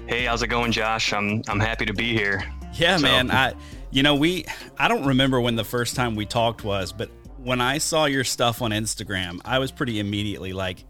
Hey, 0.08 0.24
how's 0.24 0.42
it 0.42 0.48
going, 0.48 0.72
Josh? 0.72 1.12
I'm 1.14 1.44
I'm 1.48 1.60
happy 1.60 1.86
to 1.86 1.94
be 1.94 2.14
here. 2.14 2.44
Yeah, 2.74 2.98
so. 2.98 3.04
man. 3.04 3.30
I 3.30 3.54
you 3.92 4.04
know, 4.04 4.16
we 4.16 4.46
I 4.78 4.88
don't 4.88 5.06
remember 5.06 5.40
when 5.42 5.56
the 5.56 5.66
first 5.66 5.96
time 5.96 6.16
we 6.16 6.26
talked 6.26 6.64
was, 6.64 6.92
but 6.92 7.10
when 7.38 7.62
I 7.62 7.78
saw 7.78 8.06
your 8.06 8.24
stuff 8.24 8.62
on 8.62 8.72
Instagram, 8.72 9.42
I 9.46 9.60
was 9.60 9.72
pretty 9.72 10.00
immediately 10.00 10.54
like, 10.54 10.84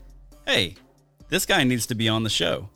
"Hey, 0.45 0.75
this 1.30 1.45
guy 1.45 1.63
needs 1.63 1.88
to 1.88 1.95
be 1.95 2.07
on 2.07 2.24
the 2.24 2.30
show." 2.30 2.69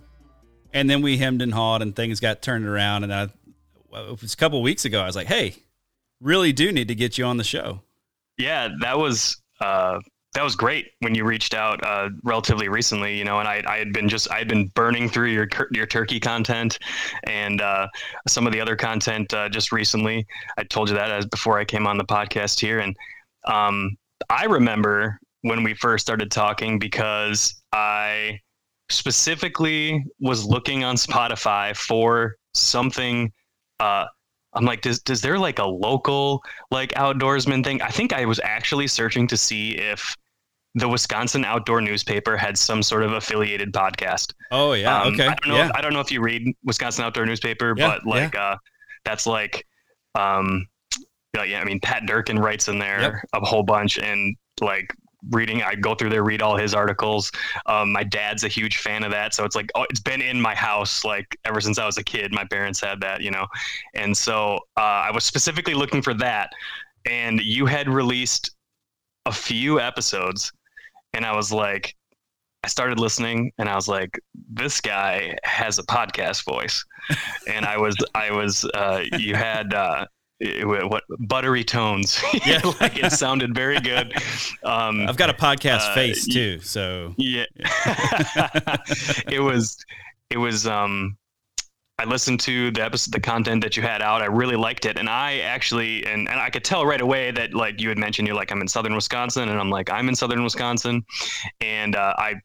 And 0.73 0.89
then 0.89 1.01
we 1.01 1.17
hemmed 1.17 1.41
and 1.41 1.53
hawed, 1.53 1.81
and 1.81 1.95
things 1.95 2.19
got 2.19 2.41
turned 2.41 2.65
around. 2.65 3.03
And 3.03 3.13
I, 3.13 3.23
it 3.23 4.21
was 4.21 4.33
a 4.33 4.37
couple 4.37 4.61
weeks 4.61 4.83
ago. 4.83 4.99
I 4.99 5.05
was 5.05 5.15
like, 5.15 5.27
"Hey, 5.27 5.55
really 6.19 6.53
do 6.53 6.71
need 6.71 6.87
to 6.89 6.95
get 6.95 7.17
you 7.17 7.25
on 7.25 7.37
the 7.37 7.43
show." 7.43 7.81
Yeah, 8.37 8.69
that 8.81 8.97
was 8.97 9.37
uh, 9.61 9.99
that 10.33 10.43
was 10.43 10.55
great 10.55 10.91
when 10.99 11.15
you 11.15 11.25
reached 11.25 11.53
out 11.53 11.83
uh, 11.83 12.09
relatively 12.23 12.69
recently, 12.69 13.17
you 13.17 13.23
know, 13.23 13.39
and 13.39 13.47
I, 13.47 13.63
I 13.67 13.77
had 13.77 13.91
been 13.93 14.07
just 14.07 14.29
I 14.31 14.37
had 14.37 14.47
been 14.47 14.67
burning 14.75 15.09
through 15.09 15.29
your 15.29 15.47
your 15.71 15.87
turkey 15.87 16.19
content 16.19 16.77
and 17.23 17.61
uh, 17.61 17.87
some 18.27 18.45
of 18.45 18.53
the 18.53 18.61
other 18.61 18.75
content 18.75 19.33
uh, 19.33 19.49
just 19.49 19.71
recently. 19.71 20.27
I 20.57 20.63
told 20.63 20.89
you 20.89 20.95
that 20.95 21.11
as 21.11 21.25
before 21.25 21.57
I 21.57 21.65
came 21.65 21.87
on 21.87 21.97
the 21.97 22.05
podcast 22.05 22.59
here, 22.59 22.79
and 22.79 22.95
um, 23.45 23.97
I 24.29 24.45
remember 24.45 25.19
when 25.41 25.63
we 25.63 25.73
first 25.73 26.05
started 26.05 26.29
talking 26.29 26.77
because 26.77 27.61
I 27.71 28.39
specifically 28.89 30.03
was 30.19 30.45
looking 30.45 30.83
on 30.83 30.95
Spotify 30.95 31.75
for 31.75 32.35
something. 32.53 33.31
I'm 34.59 34.65
like, 34.65 34.81
does 34.81 34.99
does 34.99 35.21
there 35.21 35.39
like 35.39 35.59
a 35.59 35.65
local 35.65 36.43
like 36.69 36.91
outdoorsman 36.91 37.63
thing? 37.63 37.81
I 37.81 37.87
think 37.87 38.11
I 38.11 38.25
was 38.25 38.41
actually 38.43 38.87
searching 38.87 39.25
to 39.27 39.37
see 39.37 39.77
if 39.77 40.15
the 40.75 40.89
Wisconsin 40.89 41.45
Outdoor 41.45 41.79
Newspaper 41.79 42.35
had 42.35 42.57
some 42.57 42.83
sort 42.83 43.03
of 43.03 43.13
affiliated 43.13 43.71
podcast. 43.71 44.33
Oh 44.51 44.73
yeah, 44.73 45.01
um, 45.01 45.13
okay. 45.13 45.27
I 45.27 45.35
don't 45.35 45.47
know. 45.47 45.55
Yeah. 45.55 45.67
If, 45.67 45.71
I 45.75 45.81
don't 45.81 45.93
know 45.93 46.01
if 46.01 46.11
you 46.11 46.21
read 46.21 46.53
Wisconsin 46.65 47.05
Outdoor 47.05 47.25
Newspaper, 47.25 47.73
yeah, 47.77 47.87
but 47.87 48.05
like 48.05 48.33
yeah. 48.33 48.43
uh, 48.43 48.57
that's 49.05 49.25
like, 49.25 49.65
um, 50.15 50.67
yeah. 51.33 51.61
I 51.61 51.63
mean, 51.63 51.79
Pat 51.79 52.05
Durkin 52.05 52.37
writes 52.37 52.67
in 52.67 52.79
there 52.79 53.23
yep. 53.33 53.41
a 53.41 53.45
whole 53.45 53.63
bunch, 53.63 53.97
and 53.97 54.35
like 54.59 54.93
reading 55.31 55.61
i 55.63 55.75
go 55.75 55.93
through 55.93 56.09
there 56.09 56.23
read 56.23 56.41
all 56.41 56.55
his 56.57 56.73
articles. 56.73 57.31
Um, 57.65 57.91
my 57.91 58.03
dad's 58.03 58.43
a 58.43 58.47
huge 58.47 58.77
fan 58.77 59.03
of 59.03 59.11
that. 59.11 59.33
So 59.33 59.43
it's 59.43 59.55
like 59.55 59.69
oh 59.75 59.85
it's 59.89 59.99
been 59.99 60.21
in 60.21 60.39
my 60.39 60.55
house 60.55 61.03
like 61.03 61.37
ever 61.45 61.61
since 61.61 61.77
i 61.77 61.85
was 61.85 61.97
a 61.97 62.03
kid 62.03 62.31
my 62.33 62.45
parents 62.45 62.79
had 62.79 63.01
that 63.01 63.21
you 63.21 63.31
know? 63.31 63.45
And 63.93 64.15
so 64.15 64.59
uh, 64.77 64.81
i 65.07 65.11
was 65.11 65.23
specifically 65.23 65.73
looking 65.73 66.01
for 66.01 66.13
that. 66.15 66.51
And 67.05 67.39
you 67.39 67.65
had 67.65 67.89
released 67.89 68.51
a 69.25 69.31
few 69.31 69.79
episodes 69.79 70.51
and 71.13 71.25
i 71.25 71.35
was 71.35 71.51
like 71.51 71.95
i 72.63 72.67
started 72.67 72.99
listening 72.99 73.51
and 73.57 73.69
i 73.69 73.75
was 73.75 73.87
like 73.87 74.19
this 74.51 74.81
guy 74.81 75.35
has 75.43 75.79
a 75.79 75.83
podcast 75.83 76.45
voice. 76.45 76.83
And 77.47 77.65
i 77.65 77.77
was 77.77 77.95
i 78.15 78.31
was 78.31 78.65
uh, 78.73 79.03
you 79.17 79.35
had 79.35 79.73
uh, 79.73 80.05
what 80.41 81.03
buttery 81.19 81.63
tones. 81.63 82.21
yeah, 82.45 82.61
like 82.79 82.97
it 82.97 83.11
sounded 83.11 83.53
very 83.53 83.79
good. 83.79 84.13
Um, 84.63 85.07
I've 85.07 85.17
got 85.17 85.29
a 85.29 85.33
podcast 85.33 85.91
uh, 85.91 85.95
face 85.95 86.25
too, 86.25 86.59
so 86.59 87.13
yeah. 87.17 87.45
it 89.29 89.41
was, 89.41 89.77
it 90.29 90.37
was. 90.37 90.67
Um, 90.67 91.17
I 91.97 92.05
listened 92.05 92.39
to 92.41 92.71
the 92.71 92.81
episode, 92.81 93.13
the 93.13 93.19
content 93.19 93.61
that 93.61 93.75
you 93.75 93.83
had 93.83 94.01
out. 94.01 94.21
I 94.21 94.27
really 94.27 94.55
liked 94.55 94.85
it, 94.85 94.97
and 94.97 95.09
I 95.09 95.39
actually, 95.39 96.05
and, 96.05 96.29
and 96.29 96.39
I 96.39 96.49
could 96.49 96.63
tell 96.63 96.85
right 96.85 97.01
away 97.01 97.31
that 97.31 97.53
like 97.53 97.81
you 97.81 97.89
had 97.89 97.97
mentioned, 97.97 98.25
you're 98.25 98.37
like 98.37 98.53
I'm 98.53 98.61
in 98.61 98.69
southern 98.69 98.95
Wisconsin, 98.95 99.49
and 99.49 99.59
I'm 99.59 99.69
like 99.69 99.91
I'm 99.91 100.07
in 100.07 100.15
southern 100.15 100.43
Wisconsin, 100.43 101.03
and 101.59 101.97
uh, 101.97 102.13
I 102.17 102.35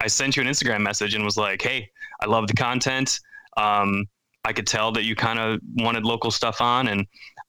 I 0.00 0.08
sent 0.08 0.36
you 0.36 0.42
an 0.42 0.48
Instagram 0.48 0.80
message 0.80 1.14
and 1.14 1.24
was 1.24 1.36
like, 1.36 1.62
hey, 1.62 1.88
I 2.20 2.26
love 2.26 2.48
the 2.48 2.54
content. 2.54 3.20
Um, 3.56 4.06
I 4.44 4.52
could 4.52 4.66
tell 4.66 4.92
that 4.92 5.04
you 5.04 5.14
kind 5.14 5.38
of 5.38 5.60
wanted 5.76 6.04
local 6.04 6.30
stuff 6.30 6.60
on, 6.60 6.88
and 6.88 7.06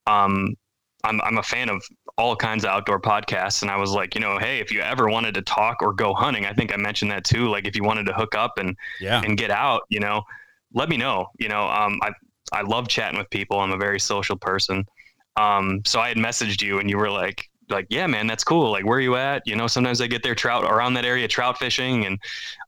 um, 0.07 0.55
I'm 1.03 1.21
I'm 1.21 1.37
a 1.37 1.43
fan 1.43 1.69
of 1.69 1.83
all 2.17 2.35
kinds 2.35 2.63
of 2.63 2.71
outdoor 2.71 2.99
podcasts, 2.99 3.61
and 3.61 3.69
I 3.69 3.77
was 3.77 3.91
like, 3.91 4.15
you 4.15 4.21
know, 4.21 4.37
hey, 4.37 4.59
if 4.59 4.71
you 4.71 4.81
ever 4.81 5.09
wanted 5.09 5.33
to 5.35 5.41
talk 5.41 5.81
or 5.81 5.93
go 5.93 6.13
hunting, 6.13 6.45
I 6.45 6.53
think 6.53 6.73
I 6.73 6.77
mentioned 6.77 7.11
that 7.11 7.23
too. 7.23 7.47
Like 7.47 7.65
if 7.65 7.75
you 7.75 7.83
wanted 7.83 8.05
to 8.07 8.13
hook 8.13 8.35
up 8.35 8.57
and 8.57 8.75
yeah. 8.99 9.21
and 9.23 9.37
get 9.37 9.51
out, 9.51 9.83
you 9.89 9.99
know, 9.99 10.23
let 10.73 10.89
me 10.89 10.97
know. 10.97 11.27
You 11.39 11.49
know, 11.49 11.67
um, 11.67 11.99
I 12.01 12.11
I 12.51 12.61
love 12.61 12.87
chatting 12.87 13.17
with 13.17 13.29
people. 13.29 13.59
I'm 13.59 13.71
a 13.71 13.77
very 13.77 13.99
social 13.99 14.35
person. 14.35 14.85
Um, 15.37 15.81
so 15.85 15.99
I 15.99 16.07
had 16.07 16.17
messaged 16.17 16.61
you, 16.61 16.79
and 16.79 16.89
you 16.89 16.97
were 16.97 17.11
like, 17.11 17.49
like, 17.69 17.87
yeah, 17.89 18.07
man, 18.07 18.27
that's 18.27 18.43
cool. 18.43 18.71
Like, 18.71 18.85
where 18.85 18.97
are 18.97 19.01
you 19.01 19.15
at? 19.15 19.43
You 19.45 19.55
know, 19.55 19.67
sometimes 19.67 19.99
I 19.99 20.07
get 20.07 20.23
there 20.23 20.35
trout 20.35 20.63
around 20.63 20.93
that 20.93 21.05
area, 21.05 21.27
trout 21.27 21.57
fishing, 21.57 22.05
and 22.05 22.19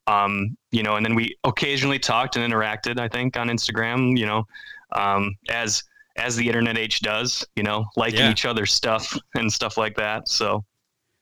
um, 0.07 0.57
you 0.71 0.83
know, 0.83 0.95
and 0.95 1.05
then 1.05 1.15
we 1.15 1.37
occasionally 1.43 1.99
talked 1.99 2.35
and 2.35 2.51
interacted. 2.51 2.99
I 2.99 3.07
think 3.07 3.37
on 3.37 3.47
Instagram, 3.47 4.17
you 4.17 4.25
know, 4.25 4.45
um, 4.93 5.35
as 5.49 5.83
as 6.17 6.35
the 6.35 6.47
internet 6.47 6.77
age 6.77 7.01
does, 7.01 7.45
you 7.55 7.63
know, 7.63 7.85
liking 7.95 8.19
yeah. 8.19 8.31
each 8.31 8.45
other's 8.45 8.73
stuff 8.73 9.17
and 9.35 9.51
stuff 9.51 9.77
like 9.77 9.95
that. 9.95 10.27
So, 10.27 10.65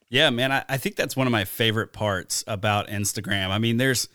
yeah, 0.09 0.29
man, 0.29 0.51
I, 0.51 0.63
I 0.69 0.77
think 0.77 0.95
that's 0.95 1.15
one 1.15 1.27
of 1.27 1.31
my 1.31 1.45
favorite 1.45 1.93
parts 1.93 2.43
about 2.47 2.87
Instagram. 2.87 3.49
I 3.49 3.57
mean, 3.57 3.77
there's 3.77 4.07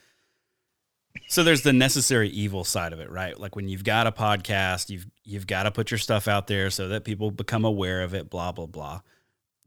so 1.29 1.43
there's 1.43 1.63
the 1.63 1.73
necessary 1.73 2.29
evil 2.29 2.65
side 2.65 2.93
of 2.93 3.01
it, 3.01 3.11
right? 3.11 3.39
Like 3.39 3.57
when 3.57 3.69
you've 3.69 3.85
got 3.85 4.07
a 4.07 4.13
podcast, 4.13 4.91
you've 4.91 5.07
you've 5.25 5.47
got 5.47 5.65
to 5.65 5.71
put 5.71 5.91
your 5.91 5.99
stuff 5.99 6.29
out 6.29 6.47
there 6.47 6.71
so 6.71 6.89
that 6.89 7.05
people 7.05 7.31
become 7.31 7.65
aware 7.65 8.03
of 8.03 8.15
it, 8.15 8.31
blah 8.31 8.53
blah 8.53 8.67
blah. 8.67 9.01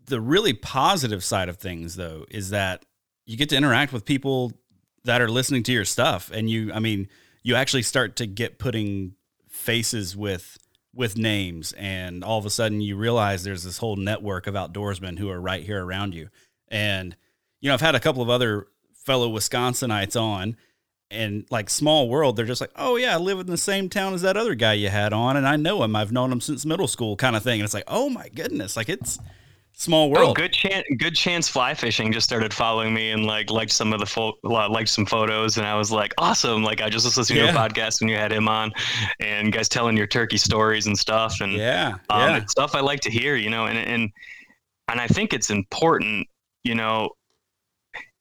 The 0.05 0.21
really 0.21 0.53
positive 0.53 1.23
side 1.23 1.49
of 1.49 1.57
things 1.57 1.95
though 1.95 2.25
is 2.29 2.49
that 2.49 2.85
you 3.25 3.37
get 3.37 3.49
to 3.49 3.57
interact 3.57 3.93
with 3.93 4.05
people 4.05 4.51
that 5.05 5.21
are 5.21 5.29
listening 5.29 5.63
to 5.63 5.71
your 5.71 5.85
stuff 5.85 6.31
and 6.33 6.49
you 6.49 6.71
I 6.73 6.79
mean, 6.79 7.09
you 7.43 7.55
actually 7.55 7.83
start 7.83 8.15
to 8.17 8.25
get 8.25 8.57
putting 8.57 9.15
faces 9.49 10.15
with 10.15 10.57
with 10.95 11.17
names 11.17 11.73
and 11.73 12.23
all 12.23 12.37
of 12.37 12.45
a 12.45 12.49
sudden 12.49 12.79
you 12.79 12.95
realize 12.95 13.43
there's 13.43 13.63
this 13.63 13.79
whole 13.79 13.95
network 13.95 14.45
of 14.45 14.53
outdoorsmen 14.53 15.17
who 15.17 15.29
are 15.29 15.41
right 15.41 15.63
here 15.63 15.83
around 15.83 16.13
you. 16.13 16.29
And 16.67 17.15
you 17.61 17.69
know, 17.69 17.73
I've 17.73 17.81
had 17.81 17.95
a 17.95 17.99
couple 17.99 18.21
of 18.21 18.29
other 18.29 18.67
fellow 18.93 19.29
Wisconsinites 19.29 20.19
on 20.19 20.55
and 21.13 21.45
like 21.49 21.69
small 21.69 22.09
world, 22.09 22.35
they're 22.35 22.45
just 22.45 22.61
like, 22.61 22.71
oh 22.75 22.95
yeah, 22.95 23.13
I 23.13 23.17
live 23.17 23.39
in 23.39 23.47
the 23.47 23.57
same 23.57 23.89
town 23.89 24.13
as 24.13 24.21
that 24.23 24.35
other 24.37 24.55
guy 24.55 24.73
you 24.73 24.89
had 24.89 25.13
on, 25.13 25.37
and 25.37 25.47
I 25.47 25.55
know 25.55 25.83
him. 25.83 25.95
I've 25.95 26.11
known 26.11 26.31
him 26.31 26.41
since 26.41 26.65
middle 26.65 26.87
school, 26.87 27.15
kind 27.15 27.35
of 27.35 27.43
thing. 27.43 27.59
And 27.59 27.65
it's 27.65 27.73
like, 27.73 27.83
oh 27.87 28.09
my 28.09 28.29
goodness, 28.29 28.75
like 28.75 28.89
it's 28.89 29.19
small 29.73 30.05
oh, 30.05 30.09
world. 30.09 30.29
Oh, 30.29 30.33
good 30.33 30.53
chance, 30.53 30.85
good 30.97 31.15
chance. 31.15 31.47
Fly 31.49 31.73
fishing 31.73 32.11
just 32.11 32.25
started 32.25 32.53
following 32.53 32.93
me 32.93 33.11
and 33.11 33.25
like 33.25 33.49
liked 33.49 33.71
some 33.71 33.93
of 33.93 33.99
the 33.99 34.05
fo- 34.05 34.37
liked 34.43 34.89
some 34.89 35.05
photos, 35.05 35.57
and 35.57 35.65
I 35.65 35.75
was 35.75 35.91
like, 35.91 36.13
awesome. 36.17 36.63
Like 36.63 36.81
I 36.81 36.89
just 36.89 37.05
was 37.05 37.17
listening 37.17 37.43
yeah. 37.43 37.51
to 37.51 37.57
a 37.57 37.61
podcast 37.61 38.01
when 38.01 38.09
you 38.09 38.15
had 38.15 38.31
him 38.31 38.47
on, 38.47 38.71
and 39.19 39.51
guys 39.51 39.69
telling 39.69 39.97
your 39.97 40.07
turkey 40.07 40.37
stories 40.37 40.87
and 40.87 40.97
stuff, 40.97 41.41
and 41.41 41.53
yeah, 41.53 41.95
um, 42.09 42.29
yeah. 42.29 42.45
stuff 42.45 42.75
I 42.75 42.79
like 42.79 43.01
to 43.01 43.11
hear, 43.11 43.35
you 43.35 43.49
know, 43.49 43.65
and 43.65 43.77
and 43.77 44.11
and 44.87 45.01
I 45.01 45.07
think 45.07 45.33
it's 45.33 45.49
important, 45.49 46.27
you 46.63 46.75
know. 46.75 47.09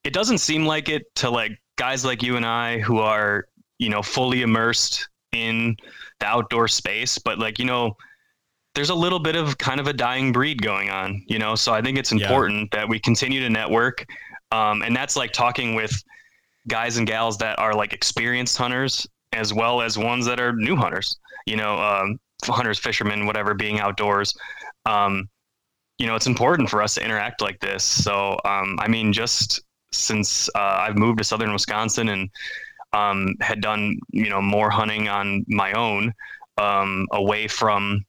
It 0.03 0.11
doesn't 0.11 0.39
seem 0.39 0.65
like 0.65 0.89
it 0.89 1.03
to 1.15 1.29
like 1.29 1.53
guys 1.77 2.03
like 2.03 2.21
you 2.21 2.35
and 2.35 2.45
I 2.45 2.79
who 2.79 2.99
are, 2.99 3.45
you 3.79 3.89
know, 3.89 4.01
fully 4.01 4.41
immersed 4.41 5.07
in 5.31 5.77
the 6.19 6.25
outdoor 6.25 6.67
space, 6.67 7.17
but 7.17 7.39
like, 7.39 7.57
you 7.57 7.65
know, 7.65 7.95
there's 8.75 8.89
a 8.89 8.95
little 8.95 9.19
bit 9.19 9.35
of 9.35 9.57
kind 9.57 9.79
of 9.79 9.87
a 9.87 9.93
dying 9.93 10.31
breed 10.31 10.61
going 10.61 10.89
on, 10.89 11.23
you 11.27 11.37
know. 11.39 11.55
So 11.55 11.73
I 11.73 11.81
think 11.81 11.97
it's 11.97 12.11
important 12.11 12.69
yeah. 12.73 12.79
that 12.79 12.89
we 12.89 12.99
continue 12.99 13.39
to 13.41 13.49
network. 13.49 14.05
Um, 14.51 14.81
and 14.81 14.95
that's 14.95 15.15
like 15.15 15.31
talking 15.31 15.75
with 15.75 15.91
guys 16.67 16.97
and 16.97 17.05
gals 17.05 17.37
that 17.39 17.59
are 17.59 17.73
like 17.73 17.93
experienced 17.93 18.57
hunters 18.57 19.07
as 19.33 19.53
well 19.53 19.81
as 19.81 19.97
ones 19.97 20.25
that 20.25 20.39
are 20.39 20.53
new 20.53 20.75
hunters, 20.75 21.17
you 21.45 21.55
know, 21.55 21.77
um, 21.77 22.19
hunters, 22.43 22.79
fishermen, 22.79 23.25
whatever, 23.25 23.53
being 23.53 23.79
outdoors. 23.79 24.35
Um, 24.85 25.29
you 25.97 26.07
know, 26.07 26.15
it's 26.15 26.27
important 26.27 26.69
for 26.69 26.81
us 26.81 26.95
to 26.95 27.03
interact 27.03 27.41
like 27.41 27.59
this. 27.59 27.83
So, 27.83 28.39
um, 28.45 28.77
I 28.79 28.87
mean, 28.87 29.13
just 29.13 29.61
since 29.91 30.49
uh, 30.55 30.77
I've 30.79 30.97
moved 30.97 31.19
to 31.19 31.23
southern 31.23 31.53
Wisconsin 31.53 32.09
and 32.09 32.29
um, 32.93 33.35
had 33.41 33.61
done 33.61 33.97
you 34.09 34.29
know 34.29 34.41
more 34.41 34.69
hunting 34.69 35.07
on 35.07 35.43
my 35.47 35.73
own 35.73 36.13
um, 36.57 37.07
away 37.11 37.47
from 37.47 38.05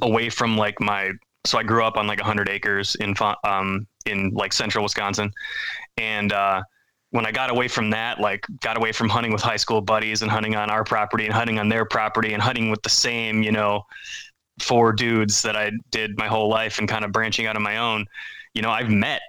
away 0.00 0.30
from 0.30 0.56
like 0.56 0.80
my 0.80 1.12
so 1.44 1.58
I 1.58 1.62
grew 1.62 1.84
up 1.84 1.96
on 1.96 2.06
like 2.06 2.20
100 2.20 2.48
acres 2.48 2.94
in 2.96 3.14
um, 3.44 3.86
in 4.06 4.30
like 4.30 4.52
central 4.52 4.84
Wisconsin. 4.84 5.32
And 5.96 6.32
uh, 6.32 6.62
when 7.10 7.26
I 7.26 7.32
got 7.32 7.50
away 7.50 7.68
from 7.68 7.90
that 7.90 8.20
like 8.20 8.46
got 8.60 8.76
away 8.76 8.92
from 8.92 9.08
hunting 9.08 9.32
with 9.32 9.42
high 9.42 9.56
school 9.56 9.80
buddies 9.80 10.22
and 10.22 10.30
hunting 10.30 10.56
on 10.56 10.70
our 10.70 10.84
property 10.84 11.24
and 11.24 11.34
hunting 11.34 11.58
on 11.58 11.68
their 11.68 11.84
property 11.84 12.32
and 12.32 12.42
hunting 12.42 12.70
with 12.70 12.82
the 12.82 12.88
same 12.88 13.42
you 13.42 13.52
know 13.52 13.82
four 14.60 14.92
dudes 14.92 15.42
that 15.42 15.56
I 15.56 15.72
did 15.90 16.18
my 16.18 16.26
whole 16.26 16.48
life 16.48 16.78
and 16.78 16.88
kind 16.88 17.04
of 17.04 17.12
branching 17.12 17.46
out 17.46 17.56
on 17.56 17.62
my 17.62 17.76
own 17.76 18.06
you 18.54 18.62
know 18.62 18.70
I've 18.70 18.90
met 18.90 19.20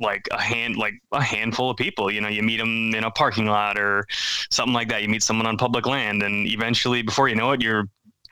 like 0.00 0.26
a 0.32 0.40
hand 0.40 0.76
like 0.76 0.94
a 1.12 1.22
handful 1.22 1.70
of 1.70 1.76
people. 1.76 2.10
You 2.10 2.20
know 2.20 2.28
you 2.28 2.42
meet 2.42 2.58
them 2.58 2.94
in 2.94 3.04
a 3.04 3.10
parking 3.10 3.46
lot 3.46 3.78
or 3.78 4.04
something 4.50 4.74
like 4.74 4.88
that. 4.88 5.02
You 5.02 5.08
meet 5.08 5.22
someone 5.22 5.46
on 5.46 5.56
public 5.56 5.86
land 5.86 6.22
and 6.22 6.46
eventually 6.46 7.02
before 7.02 7.28
you 7.28 7.36
know 7.36 7.52
it 7.52 7.62
you're 7.62 7.84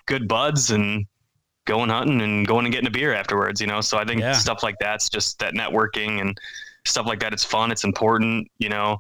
good 0.07 0.29
buds 0.29 0.71
and 0.71 1.07
going 1.65 1.91
hunting 1.91 2.21
and 2.21 2.47
going 2.47 2.67
and 2.67 2.73
getting 2.73 2.89
a 2.89 2.91
beer 2.91 3.13
afterwards 3.13 3.61
you 3.61 3.67
know 3.67 3.81
so 3.81 3.99
i 3.99 4.05
think 4.05 4.21
yeah. 4.21 4.33
stuff 4.33 4.63
like 4.63 4.77
that's 4.81 5.09
just 5.09 5.39
that 5.39 5.55
networking 5.55 6.21
and 6.21 6.37
stuff 6.85 7.07
like 7.07 7.21
that 7.21 7.33
it's 7.33 7.45
fun 7.45 7.71
it's 7.71 7.85
important 7.85 8.51
you 8.59 8.69
know 8.69 8.99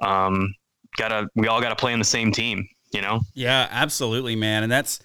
um 0.00 0.52
gotta 0.96 1.28
we 1.36 1.46
all 1.46 1.60
gotta 1.60 1.76
play 1.76 1.92
in 1.92 1.98
the 1.98 2.04
same 2.04 2.32
team 2.32 2.66
you 2.92 3.00
know 3.00 3.20
yeah 3.34 3.68
absolutely 3.70 4.34
man 4.34 4.62
and 4.62 4.72
that's 4.72 4.98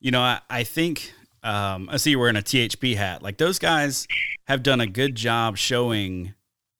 you 0.00 0.10
know 0.10 0.20
i, 0.20 0.40
I 0.48 0.64
think 0.64 1.12
um, 1.42 1.88
I 1.90 1.96
see 1.96 2.10
you're 2.10 2.20
wearing 2.20 2.36
a 2.36 2.42
THP 2.42 2.96
hat. 2.96 3.22
Like 3.22 3.38
those 3.38 3.58
guys 3.58 4.06
have 4.46 4.62
done 4.62 4.80
a 4.80 4.86
good 4.86 5.14
job 5.14 5.56
showing, 5.56 6.34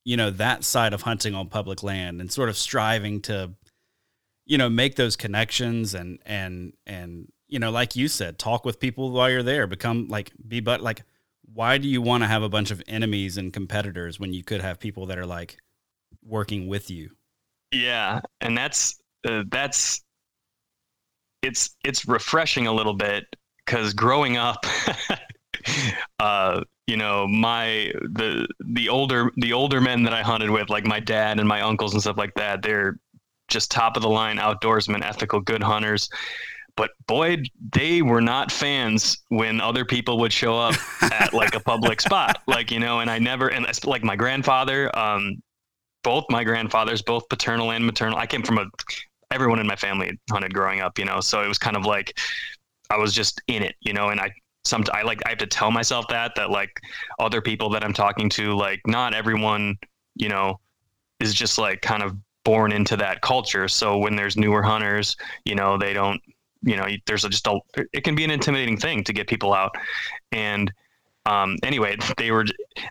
you 0.05 0.17
know, 0.17 0.31
that 0.31 0.64
side 0.64 0.93
of 0.93 1.02
hunting 1.02 1.35
on 1.35 1.49
public 1.49 1.83
land 1.83 2.21
and 2.21 2.31
sort 2.31 2.49
of 2.49 2.57
striving 2.57 3.21
to, 3.23 3.52
you 4.45 4.59
know, 4.59 4.69
make 4.69 4.97
those 4.97 5.17
connections 5.17 5.95
and 5.95 6.19
and 6.26 6.75
and 6.87 7.29
you 7.50 7.59
know, 7.59 7.71
like 7.71 7.97
you 7.97 8.09
said, 8.09 8.38
talk 8.38 8.64
with 8.64 8.80
people 8.80 9.11
while 9.11 9.28
you're 9.28 9.42
there. 9.42 9.66
Become 9.66 10.09
like 10.09 10.33
be 10.47 10.61
but 10.61 10.80
like, 10.80 11.02
why 11.52 11.78
do 11.78 11.88
you 11.88 12.00
want 12.00 12.23
to 12.23 12.28
have 12.28 12.42
a 12.42 12.49
bunch 12.49 12.71
of 12.71 12.83
enemies 12.87 13.37
and 13.37 13.52
competitors 13.52 14.21
when 14.21 14.33
you 14.33 14.45
could 14.45 14.61
have 14.61 14.78
people 14.78 15.07
that 15.07 15.19
are 15.19 15.26
like 15.26 15.59
working 16.25 16.69
with 16.69 16.90
you? 16.90 17.11
Yeah, 17.73 18.21
and 18.40 18.57
that's 18.57 19.00
uh, 19.28 19.42
that's 19.50 20.02
it's 21.42 21.76
it's 21.85 22.07
refreshing 22.07 22.66
a 22.66 22.73
little 22.73 22.95
bit 22.95 23.25
because 23.64 23.92
growing 23.95 24.37
up, 24.37 24.64
uh, 26.21 26.62
you 26.87 26.97
know, 26.97 27.26
my 27.26 27.92
the 28.02 28.47
the 28.61 28.88
older 28.88 29.30
the 29.37 29.52
older 29.52 29.80
men 29.80 30.04
that 30.04 30.14
I 30.14 30.23
hunted 30.23 30.50
with, 30.50 30.71
like 30.71 30.85
my 30.85 31.00
dad 31.00 31.38
and 31.40 31.49
my 31.49 31.62
uncles 31.62 31.95
and 31.95 32.02
stuff 32.02 32.16
like 32.16 32.35
that, 32.35 32.62
they're 32.62 32.99
just 33.49 33.71
top 33.73 33.97
of 33.97 34.02
the 34.02 34.09
line 34.09 34.38
outdoorsmen, 34.38 35.04
ethical, 35.04 35.40
good 35.40 35.62
hunters. 35.62 36.09
But 36.80 36.92
boy, 37.06 37.37
they 37.75 38.00
were 38.00 38.22
not 38.22 38.50
fans 38.50 39.18
when 39.28 39.60
other 39.60 39.84
people 39.84 40.16
would 40.20 40.32
show 40.32 40.58
up 40.58 40.75
at 41.02 41.34
like 41.34 41.54
a 41.54 41.60
public 41.60 42.00
spot, 42.08 42.40
like 42.46 42.70
you 42.70 42.80
know. 42.80 43.00
And 43.00 43.10
I 43.10 43.18
never, 43.18 43.49
and 43.49 43.66
like 43.84 44.02
my 44.02 44.16
grandfather, 44.16 44.90
um, 44.99 45.42
both 46.02 46.25
my 46.30 46.42
grandfathers, 46.42 47.02
both 47.02 47.28
paternal 47.28 47.72
and 47.72 47.84
maternal. 47.84 48.16
I 48.16 48.25
came 48.25 48.42
from 48.42 48.56
a 48.56 48.64
everyone 49.30 49.58
in 49.58 49.66
my 49.66 49.76
family 49.76 50.18
hunted 50.30 50.54
growing 50.54 50.80
up, 50.80 50.99
you 50.99 51.04
know, 51.04 51.20
so 51.20 51.42
it 51.42 51.49
was 51.49 51.58
kind 51.58 51.76
of 51.76 51.84
like 51.84 52.18
I 52.88 52.96
was 52.96 53.12
just 53.12 53.42
in 53.46 53.62
it, 53.62 53.75
you 53.82 53.92
know, 53.92 54.08
and 54.08 54.18
I 54.18 54.32
some 54.64 54.82
I 54.90 55.02
like 55.02 55.20
I 55.26 55.28
have 55.28 55.38
to 55.38 55.46
tell 55.46 55.70
myself 55.70 56.08
that 56.08 56.34
that 56.37 56.49
like 56.49 56.80
other 57.18 57.42
people 57.42 57.68
that 57.72 57.84
I'm 57.84 57.92
talking 57.92 58.30
to, 58.30 58.54
like 58.54 58.80
not 58.87 59.12
everyone, 59.12 59.76
you 60.14 60.30
know, 60.30 60.58
is 61.20 61.34
just 61.34 61.58
like 61.58 61.82
kind 61.82 62.02
of 62.02 62.16
born 62.42 62.72
into 62.72 62.96
that 62.96 63.20
culture. 63.20 63.68
So 63.68 63.99
when 63.99 64.16
there's 64.16 64.38
newer 64.38 64.62
hunters, 64.62 65.14
you 65.44 65.54
know, 65.54 65.76
they 65.76 65.92
don't, 65.92 66.18
you 66.62 66.76
know, 66.76 66.87
there's 67.07 67.25
a, 67.25 67.29
just 67.29 67.47
a 67.47 67.59
it 67.93 68.05
can 68.05 68.14
be 68.14 68.25
an 68.25 68.31
intimidating 68.31 68.76
thing 68.76 69.05
to 69.05 69.12
get 69.12 69.29
people 69.29 69.52
out. 69.52 69.75
And 70.33 70.73
um, 71.26 71.57
anyway, 71.62 71.97
they 72.17 72.31
were 72.31 72.47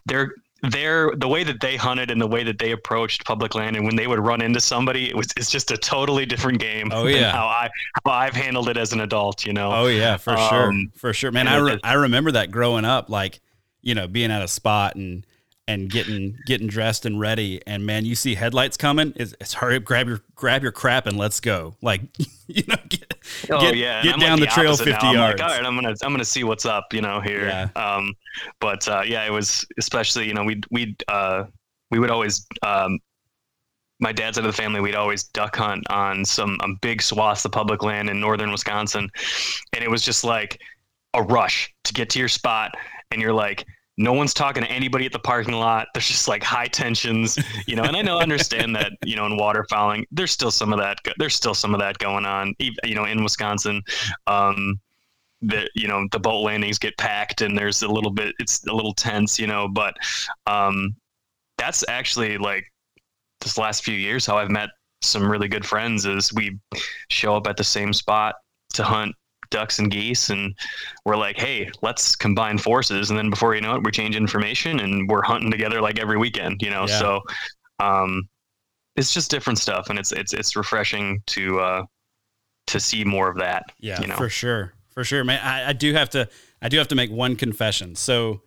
they're 0.06 0.34
their 0.62 1.16
the 1.16 1.28
way 1.28 1.44
that 1.44 1.62
they 1.62 1.76
hunted 1.78 2.12
and 2.12 2.20
the 2.20 2.28
way 2.28 2.44
that 2.44 2.60
they 2.60 2.72
approached 2.72 3.24
public 3.26 3.56
land 3.56 3.76
and 3.76 3.86
when 3.86 3.96
they 3.96 4.08
would 4.08 4.20
run 4.20 4.42
into 4.42 4.60
somebody 4.60 5.10
it 5.10 5.16
was 5.16 5.28
it's 5.38 5.50
just 5.50 5.72
a 5.72 5.78
totally 5.78 6.26
different 6.26 6.60
game 6.60 6.90
oh 6.92 7.08
yeah. 7.08 7.32
how 7.32 7.46
i 7.46 7.70
how 8.04 8.12
i've 8.12 8.34
handled 8.34 8.68
it 8.68 8.76
as 8.76 8.92
an 8.92 9.00
adult 9.00 9.46
you 9.46 9.54
know? 9.54 9.72
Oh 9.72 9.88
yeah 9.88 10.18
for 10.18 10.32
um, 10.32 10.50
sure 10.50 10.74
for 10.96 11.14
sure. 11.14 11.32
Man 11.32 11.48
i 11.48 11.58
re- 11.58 11.80
i 11.84 11.94
remember 11.94 12.32
that 12.32 12.52
growing 12.52 12.84
up 12.84 13.10
like 13.10 13.40
you 13.82 13.96
know 13.96 14.08
being 14.08 14.32
at 14.32 14.42
a 14.42 14.48
spot 14.48 14.96
and 14.96 15.26
and 15.70 15.90
getting 15.92 16.36
getting 16.48 16.66
dressed 16.68 17.06
and 17.06 17.20
ready 17.20 17.62
and 17.68 17.86
man 17.86 18.04
you 18.04 18.16
see 18.16 18.34
headlights 18.34 18.76
coming 18.76 19.14
it's, 19.16 19.36
it's 19.40 19.54
hurry 19.54 19.76
up 19.76 19.84
grab 19.84 20.08
your 20.08 20.20
grab 20.34 20.64
your 20.64 20.72
crap 20.72 21.06
and 21.06 21.16
let's 21.16 21.40
go 21.40 21.76
like 21.84 22.02
you 22.48 22.64
know 22.68 22.76
get, 22.90 23.14
oh, 23.52 23.62
get, 23.62 23.76
yeah. 23.76 24.02
get 24.02 24.20
down 24.20 24.32
like 24.32 24.40
the, 24.40 24.46
the 24.48 24.52
trail 24.52 24.76
50 24.76 24.92
now. 24.92 25.12
yards 25.12 25.40
like, 25.40 25.48
all 25.48 25.56
right 25.56 25.66
i'm 25.66 25.76
gonna 25.76 25.96
i'm 26.04 26.12
gonna 26.12 26.26
see 26.26 26.44
what's 26.44 26.66
up 26.66 26.92
you 26.92 27.02
know 27.02 27.22
here 27.22 27.46
yeah. 27.46 27.70
um 27.76 28.16
but 28.60 28.88
uh, 28.88 29.04
yeah 29.06 29.24
it 29.26 29.32
was 29.32 29.64
especially 29.78 30.28
you 30.28 30.34
know 30.34 30.44
we 30.44 30.60
we 30.72 30.96
uh 31.08 31.44
we 31.92 32.00
would 32.00 32.10
always 32.10 32.48
um 32.64 32.98
my 34.02 34.14
dad's 34.14 34.38
side 34.38 34.46
of 34.46 34.56
the 34.56 34.56
family, 34.56 34.80
we'd 34.80 34.96
always 34.96 35.24
duck 35.24 35.58
hunt 35.58 35.86
on 35.90 36.24
some 36.24 36.58
um, 36.64 36.78
big 36.82 37.02
swaths 37.02 37.44
of 37.44 37.52
public 37.52 37.84
land 37.84 38.10
in 38.10 38.18
northern 38.18 38.50
Wisconsin, 38.50 39.10
and 39.74 39.84
it 39.84 39.92
was 39.92 40.02
just 40.02 40.24
like 40.24 40.62
a 41.14 41.22
rush 41.22 41.74
to 41.84 41.94
get 41.94 42.10
to 42.12 42.20
your 42.20 42.30
spot 42.30 42.76
and 43.12 43.22
you're 43.22 43.34
like 43.34 43.66
no 44.00 44.14
one's 44.14 44.34
talking 44.34 44.64
to 44.64 44.72
anybody 44.72 45.06
at 45.06 45.12
the 45.12 45.20
parking 45.20 45.54
lot. 45.54 45.90
There's 45.94 46.08
just 46.08 46.30
like 46.30 46.42
high 46.42 46.68
tensions, 46.68 47.38
you 47.68 47.76
know. 47.76 47.84
And 47.84 47.98
I 47.98 48.02
know, 48.02 48.18
understand 48.18 48.74
that, 48.78 48.94
you 49.04 49.18
know, 49.18 49.26
in 49.26 49.38
waterfowling, 49.38 50.06
there's 50.10 50.32
still 50.32 50.52
some 50.52 50.72
of 50.72 50.80
that. 50.80 51.00
There's 51.18 51.36
still 51.36 51.54
some 51.54 51.74
of 51.74 51.82
that 51.82 51.98
going 51.98 52.26
on, 52.26 52.56
you 52.60 52.96
know, 52.96 53.04
in 53.04 53.22
Wisconsin. 53.22 53.84
Um, 54.26 54.80
that 55.42 55.70
you 55.74 55.88
know 55.88 56.06
the 56.12 56.20
boat 56.20 56.42
landings 56.42 56.78
get 56.78 56.98
packed 56.98 57.40
and 57.40 57.58
there's 57.58 57.82
a 57.82 57.88
little 57.88 58.12
bit 58.12 58.36
it's 58.40 58.66
a 58.68 58.74
little 58.74 58.94
tense 58.94 59.40
you 59.40 59.48
know 59.48 59.70
but 59.70 59.96
um 60.48 60.94
that's 61.58 61.82
actually 61.88 62.38
like 62.38 62.66
this 63.40 63.58
last 63.58 63.86
few 63.86 63.94
years 63.94 64.26
how 64.26 64.38
i've 64.38 64.52
met 64.52 64.68
some 65.02 65.32
really 65.32 65.48
good 65.48 65.66
friends 65.66 66.06
is 66.06 66.34
we 66.34 66.60
show 67.10 67.38
up 67.38 67.48
at 67.48 67.56
the 67.56 67.64
same 67.64 67.94
spot 67.94 68.36
to 68.74 68.84
hunt 68.84 69.16
ducks 69.50 69.80
and 69.80 69.92
geese 69.92 70.30
and 70.30 70.56
we're 71.06 71.16
like 71.18 71.38
hey 71.38 71.70
let's 71.82 72.16
combine 72.16 72.58
forces. 72.58 73.10
And 73.10 73.18
then 73.18 73.30
before 73.30 73.56
you 73.56 73.62
know 73.62 73.76
it 73.76 73.84
we 73.84 73.92
change 73.92 74.16
information 74.16 74.80
and 74.80 75.10
we're 75.10 75.24
hunting 75.24 75.52
together 75.52 75.82
like 75.82 76.00
every 76.00 76.18
weekend 76.18 76.62
you 76.62 76.70
know? 76.70 76.86
Yeah. 76.88 77.00
so 77.00 77.22
um 77.80 78.30
it's 78.96 79.14
just 79.14 79.32
different 79.32 79.60
stuff 79.60 79.90
and 79.90 79.98
it's 79.98 80.12
it's 80.12 80.34
it's 80.34 80.56
refreshing 80.56 81.22
to 81.28 81.60
uh 81.60 81.84
to 82.68 82.80
see 82.80 83.04
more 83.04 83.30
of 83.30 83.38
that 83.38 83.64
yeah 83.80 84.00
you 84.02 84.08
know? 84.08 84.16
for 84.16 84.30
sure. 84.30 84.74
For 84.94 85.04
sure 85.04 85.24
man. 85.24 85.40
I, 85.42 85.70
I 85.70 85.74
do 85.74 85.94
have 85.94 86.10
to 86.12 86.28
i 86.62 86.70
do 86.70 86.78
have 86.78 86.90
to 86.90 86.96
make 86.96 87.12
one 87.12 87.36
confession. 87.36 87.96
So 87.96 88.42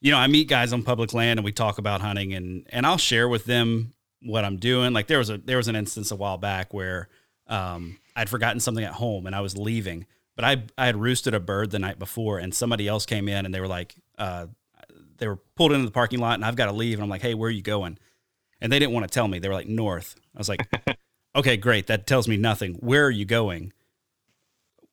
you 0.00 0.12
know 0.12 0.18
i 0.18 0.26
meet 0.26 0.48
guys 0.48 0.72
on 0.72 0.82
public 0.82 1.12
land 1.12 1.38
and 1.38 1.44
we 1.44 1.52
talk 1.52 1.78
about 1.78 2.00
hunting 2.00 2.34
and 2.34 2.66
and 2.70 2.86
i'll 2.86 2.98
share 2.98 3.28
with 3.28 3.44
them 3.44 3.92
what 4.22 4.44
i'm 4.44 4.56
doing. 4.56 4.92
Like 4.92 5.08
there 5.08 5.18
was 5.18 5.30
a 5.30 5.38
there 5.38 5.56
was 5.56 5.68
an 5.68 5.76
instance 5.76 6.10
a 6.10 6.16
while 6.16 6.38
back 6.38 6.72
where 6.72 7.08
um 7.48 7.98
I'd 8.16 8.30
forgotten 8.30 8.58
something 8.58 8.84
at 8.84 8.94
home 8.94 9.26
and 9.26 9.36
I 9.36 9.40
was 9.40 9.56
leaving, 9.56 10.06
but 10.34 10.44
I 10.44 10.64
I 10.76 10.86
had 10.86 10.96
roosted 10.96 11.34
a 11.34 11.40
bird 11.40 11.70
the 11.70 11.78
night 11.78 11.98
before 11.98 12.38
and 12.38 12.52
somebody 12.54 12.88
else 12.88 13.06
came 13.06 13.28
in 13.28 13.44
and 13.44 13.54
they 13.54 13.60
were 13.60 13.68
like, 13.68 13.94
uh, 14.18 14.46
they 15.18 15.28
were 15.28 15.36
pulled 15.54 15.72
into 15.72 15.84
the 15.84 15.92
parking 15.92 16.18
lot 16.18 16.34
and 16.34 16.44
I've 16.44 16.56
got 16.56 16.66
to 16.66 16.72
leave 16.72 16.98
and 16.98 17.04
I'm 17.04 17.10
like, 17.10 17.22
hey, 17.22 17.34
where 17.34 17.48
are 17.48 17.52
you 17.52 17.62
going? 17.62 17.98
And 18.60 18.72
they 18.72 18.78
didn't 18.78 18.94
want 18.94 19.04
to 19.06 19.14
tell 19.14 19.28
me. 19.28 19.38
They 19.38 19.48
were 19.48 19.54
like 19.54 19.68
north. 19.68 20.16
I 20.34 20.38
was 20.38 20.48
like, 20.48 20.66
okay, 21.36 21.56
great. 21.56 21.86
That 21.86 22.06
tells 22.06 22.26
me 22.26 22.36
nothing. 22.36 22.74
Where 22.74 23.04
are 23.04 23.10
you 23.10 23.26
going? 23.26 23.72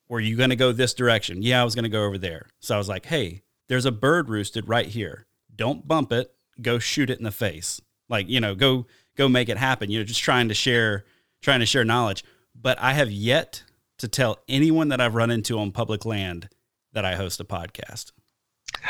Were 0.10 0.20
you 0.20 0.36
going 0.36 0.50
to 0.50 0.56
go 0.56 0.72
this 0.72 0.94
direction? 0.94 1.42
Yeah, 1.42 1.62
I 1.62 1.64
was 1.64 1.76
going 1.76 1.84
to 1.84 1.90
go 1.90 2.04
over 2.04 2.18
there. 2.18 2.48
So 2.60 2.76
I 2.76 2.78
was 2.78 2.90
like, 2.90 3.06
hey, 3.06 3.42
there's 3.70 3.86
a 3.86 3.92
bird 3.92 4.30
roosted 4.30 4.68
right 4.68 4.86
here. 4.86 5.26
Don't 5.56 5.88
bump 5.88 6.12
it. 6.12 6.34
Go 6.62 6.78
shoot 6.78 7.10
it 7.10 7.18
in 7.18 7.24
the 7.24 7.32
face. 7.32 7.82
Like, 8.10 8.28
you 8.30 8.40
know, 8.40 8.54
go 8.54 8.86
go 9.16 9.30
make 9.30 9.50
it 9.50 9.58
happen. 9.58 9.90
You're 9.90 10.04
just 10.04 10.22
trying 10.22 10.50
to 10.50 10.54
share 10.54 11.06
trying 11.42 11.62
to 11.62 11.66
share 11.66 11.84
knowledge 11.84 12.24
but 12.56 12.80
I 12.80 12.94
have 12.94 13.12
yet 13.12 13.64
to 14.00 14.08
tell 14.08 14.40
anyone 14.48 14.90
that 14.90 15.02
I've 15.02 15.16
run 15.16 15.32
into 15.32 15.60
on 15.60 15.72
public 15.72 16.06
land 16.06 16.50
that 16.94 17.06
I 17.06 17.16
host 17.16 17.40
a 17.40 17.46
podcast. 17.46 18.12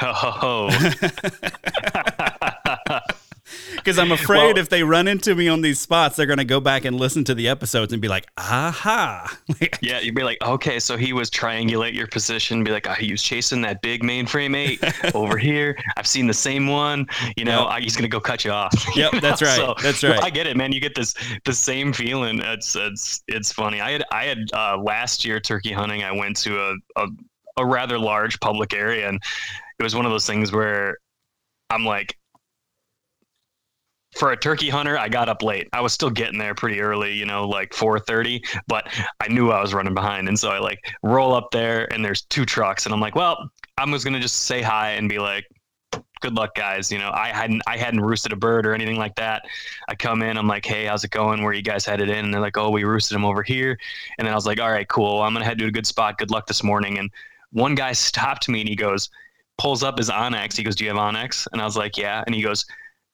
Oh. 0.02 0.70
Because 3.76 4.00
I'm 4.00 4.12
afraid 4.14 4.54
well, 4.54 4.58
if 4.60 4.70
they 4.70 4.84
run 4.84 5.08
into 5.08 5.36
me 5.36 5.48
on 5.50 5.62
these 5.62 5.80
spots, 5.80 6.16
they're 6.16 6.26
going 6.26 6.38
to 6.38 6.46
go 6.46 6.60
back 6.60 6.86
and 6.86 6.96
listen 6.96 7.24
to 7.26 7.36
the 7.36 7.50
episodes 7.50 7.92
and 7.92 8.02
be 8.02 8.08
like, 8.08 8.26
aha. 8.38 9.38
yeah, 9.82 10.00
you'd 10.00 10.16
be 10.16 10.24
like, 10.24 10.38
okay, 10.42 10.80
so 10.80 10.96
he 10.96 11.12
was 11.12 11.30
triangulate 11.30 11.94
your 11.94 12.08
position, 12.08 12.64
be 12.64 12.72
like, 12.72 12.88
oh, 12.88 12.94
he 12.94 13.12
was 13.12 13.22
chasing 13.22 13.62
that 13.62 13.82
big 13.82 14.04
mainframe 14.04 14.56
eight 14.56 14.82
over 15.16 15.38
here. 15.38 15.78
I've 15.98 16.08
seen 16.08 16.28
the 16.28 16.34
same 16.34 16.68
one. 16.68 17.08
You 17.36 17.46
know, 17.46 17.70
yep. 17.70 17.82
he's 17.82 17.96
going 17.96 18.04
to 18.04 18.10
go 18.10 18.20
cut 18.20 18.46
you 18.46 18.52
off. 18.52 18.74
Yep, 18.96 19.14
that's 19.22 19.42
right. 19.42 19.56
So, 19.56 19.76
that's 19.82 20.04
right. 20.04 20.24
I 20.24 20.30
get 20.30 20.48
it, 20.48 20.56
man. 20.56 20.72
You 20.72 20.80
get 20.80 20.96
this 20.96 21.16
the 21.46 21.54
same 21.54 21.92
feeling. 21.94 22.40
It's 22.40 22.76
it's 22.76 23.24
it's 23.28 23.52
funny. 23.52 23.82
I 23.82 23.92
had 23.92 24.04
I 24.12 24.26
had 24.26 24.38
uh, 24.54 24.78
last 24.78 25.26
year 25.26 25.40
turkey 25.40 25.74
hunting. 25.74 26.04
I 26.04 26.12
went 26.12 26.38
to 26.38 26.60
a, 26.60 26.76
a 26.96 27.08
a 27.58 27.66
rather 27.66 28.00
large 28.00 28.40
public 28.40 28.74
area, 28.74 29.08
and 29.08 29.22
it 29.80 29.84
was 29.84 29.96
one 29.96 30.06
of 30.06 30.12
those 30.12 30.26
things 30.26 30.52
where 30.52 30.98
I'm 31.70 31.86
like, 31.86 32.18
for 34.16 34.32
a 34.32 34.38
turkey 34.38 34.70
hunter, 34.70 34.98
I 34.98 35.10
got 35.10 35.30
up 35.30 35.42
late. 35.42 35.68
I 35.74 35.82
was 35.82 35.94
still 35.94 36.10
getting 36.10 36.38
there 36.38 36.56
pretty 36.56 36.82
early, 36.82 37.14
you 37.14 37.26
know, 37.26 37.48
like 37.48 37.72
4:30, 37.72 38.42
but 38.68 38.88
I 39.20 39.28
knew 39.28 39.52
I 39.52 39.62
was 39.62 39.74
running 39.74 39.94
behind, 39.94 40.28
and 40.28 40.40
so 40.40 40.50
I 40.50 40.60
like 40.60 40.80
roll 41.04 41.34
up 41.34 41.52
there, 41.52 41.92
and 41.94 42.04
there's 42.04 42.22
two 42.24 42.46
trucks, 42.46 42.86
and 42.86 42.94
I'm 42.94 43.02
like, 43.02 43.16
well, 43.16 43.50
I'm 43.78 43.92
just 43.92 44.06
gonna 44.06 44.20
just 44.20 44.44
say 44.44 44.62
hi 44.62 44.92
and 44.92 45.10
be 45.10 45.20
like, 45.20 45.46
good 46.22 46.36
luck, 46.36 46.56
guys. 46.56 46.92
You 46.92 47.00
know, 47.00 47.12
I 47.14 47.30
hadn't 47.30 47.62
I 47.68 47.78
hadn't 47.78 48.02
roosted 48.02 48.32
a 48.32 48.36
bird 48.36 48.66
or 48.66 48.74
anything 48.74 48.98
like 48.98 49.16
that. 49.16 49.44
I 49.90 49.96
come 49.96 50.24
in, 50.24 50.38
I'm 50.38 50.48
like, 50.48 50.66
hey, 50.66 50.86
how's 50.86 51.04
it 51.04 51.12
going? 51.12 51.44
Where 51.44 51.54
you 51.54 51.62
guys 51.62 51.86
headed 51.86 52.10
in? 52.10 52.26
And 52.26 52.34
they're 52.34 52.42
like, 52.42 52.58
oh, 52.58 52.70
we 52.70 52.84
roosted 52.84 53.16
them 53.16 53.26
over 53.26 53.44
here. 53.44 53.78
And 54.18 54.28
then 54.28 54.32
I 54.34 54.36
was 54.36 54.46
like, 54.46 54.60
all 54.60 54.72
right, 54.72 54.88
cool. 54.88 55.22
I'm 55.22 55.34
gonna 55.34 55.46
head 55.46 55.60
to 55.60 55.66
a 55.66 55.72
good 55.72 55.86
spot. 55.88 56.18
Good 56.18 56.32
luck 56.32 56.48
this 56.48 56.64
morning. 56.64 56.98
And 56.98 57.12
one 57.52 57.76
guy 57.76 57.92
stopped 57.92 58.50
me 58.50 58.62
and 58.62 58.70
he 58.70 58.76
goes, 58.76 59.10
pulls 59.58 59.84
up 59.84 59.98
his 59.98 60.10
onX. 60.10 60.56
He 60.56 60.64
goes, 60.64 60.76
do 60.76 60.84
you 60.84 60.90
have 60.90 61.00
onX? 61.00 61.48
And 61.52 61.62
I 61.62 61.66
was 61.66 61.78
like, 61.78 61.98
yeah. 61.98 62.24
And 62.26 62.34
he 62.34 62.42
goes 62.42 62.66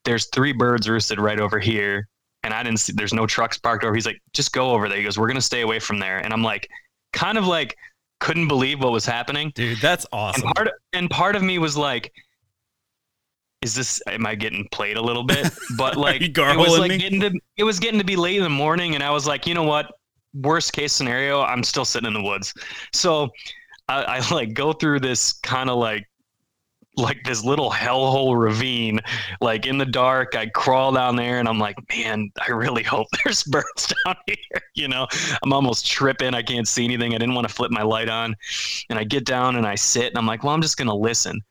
there's 0.06 0.28
three 0.28 0.54
birds 0.54 0.90
roosted 0.90 1.20
right 1.20 1.40
over 1.40 1.60
here 1.60 2.08
and 2.44 2.54
I 2.54 2.64
didn't 2.64 2.80
see 2.80 2.94
there's 2.94 3.14
no 3.14 3.28
trucks 3.28 3.58
parked 3.58 3.84
over. 3.84 3.94
He's 3.94 4.06
like, 4.06 4.22
just 4.34 4.54
go 4.54 4.72
over 4.72 4.88
there. 4.88 4.98
He 4.98 5.04
goes, 5.04 5.18
We're 5.18 5.28
gonna 5.28 5.42
stay 5.42 5.62
away 5.62 5.80
from 5.80 6.00
there. 6.00 6.20
And 6.20 6.34
I'm 6.34 6.44
like, 6.44 6.70
kind 7.14 7.38
of 7.38 7.46
like 7.46 7.76
couldn't 8.20 8.48
believe 8.48 8.82
what 8.82 8.92
was 8.92 9.06
happening. 9.06 9.52
Dude, 9.56 9.80
that's 9.80 10.06
awesome. 10.12 10.44
And 10.46 10.56
part 10.56 10.68
of, 10.68 10.74
and 10.94 11.10
part 11.10 11.36
of 11.36 11.44
me 11.44 11.58
was 11.58 11.78
like, 11.78 12.12
is 13.62 13.76
this 13.76 14.02
am 14.08 14.26
I 14.26 14.36
getting 14.36 14.68
played 14.72 14.98
a 14.98 15.02
little 15.02 15.24
bit? 15.24 15.52
But 15.78 15.98
like 15.98 16.22
it 16.22 16.38
was 16.38 16.80
like 16.80 16.90
me? 16.90 16.98
getting 16.98 17.20
to 17.22 17.32
it 17.58 17.64
was 17.64 17.80
getting 17.80 18.00
to 18.00 18.06
be 18.06 18.16
late 18.16 18.38
in 18.38 18.44
the 18.44 18.50
morning 18.50 18.96
and 18.96 19.04
I 19.04 19.12
was 19.12 19.28
like, 19.28 19.46
you 19.46 19.54
know 19.54 19.64
what? 19.64 19.92
Worst 20.34 20.74
case 20.74 20.94
scenario, 20.94 21.42
I'm 21.42 21.64
still 21.64 21.86
sitting 21.86 22.08
in 22.08 22.14
the 22.14 22.22
woods. 22.22 22.54
So 22.94 23.30
I, 23.88 24.04
I 24.04 24.34
like 24.34 24.54
go 24.54 24.72
through 24.74 25.02
this 25.02 25.34
kind 25.34 25.70
of 25.70 25.78
like 25.78 26.09
like 26.96 27.24
this 27.24 27.44
little 27.44 27.72
hellhole 27.72 28.40
ravine, 28.40 29.00
like 29.42 29.66
in 29.66 29.78
the 29.78 29.86
dark. 29.86 30.36
I 30.36 30.48
crawl 30.48 30.92
down 30.92 31.16
there 31.16 31.40
and 31.40 31.48
I'm 31.48 31.60
like, 31.60 31.78
man, 31.90 32.32
I 32.46 32.52
really 32.52 32.84
hope 32.84 33.08
there's 33.24 33.44
birds 33.44 33.94
down 34.06 34.16
here. 34.28 34.62
You 34.76 34.88
know, 34.88 35.08
I'm 35.44 35.54
almost 35.54 35.88
tripping. 35.88 36.34
I 36.34 36.42
can't 36.42 36.68
see 36.68 36.86
anything. 36.86 37.14
I 37.14 37.18
didn't 37.18 37.36
want 37.36 37.48
to 37.48 37.54
flip 37.54 37.72
my 37.72 37.84
light 37.84 38.10
on. 38.10 38.36
And 38.90 39.00
I 39.00 39.04
get 39.04 39.26
down 39.26 39.56
and 39.56 39.66
I 39.66 39.76
sit 39.76 40.08
and 40.08 40.18
I'm 40.18 40.26
like, 40.26 40.44
well, 40.44 40.54
I'm 40.54 40.62
just 40.62 40.78
going 40.78 40.88
to 40.88 40.96
listen. 40.96 41.42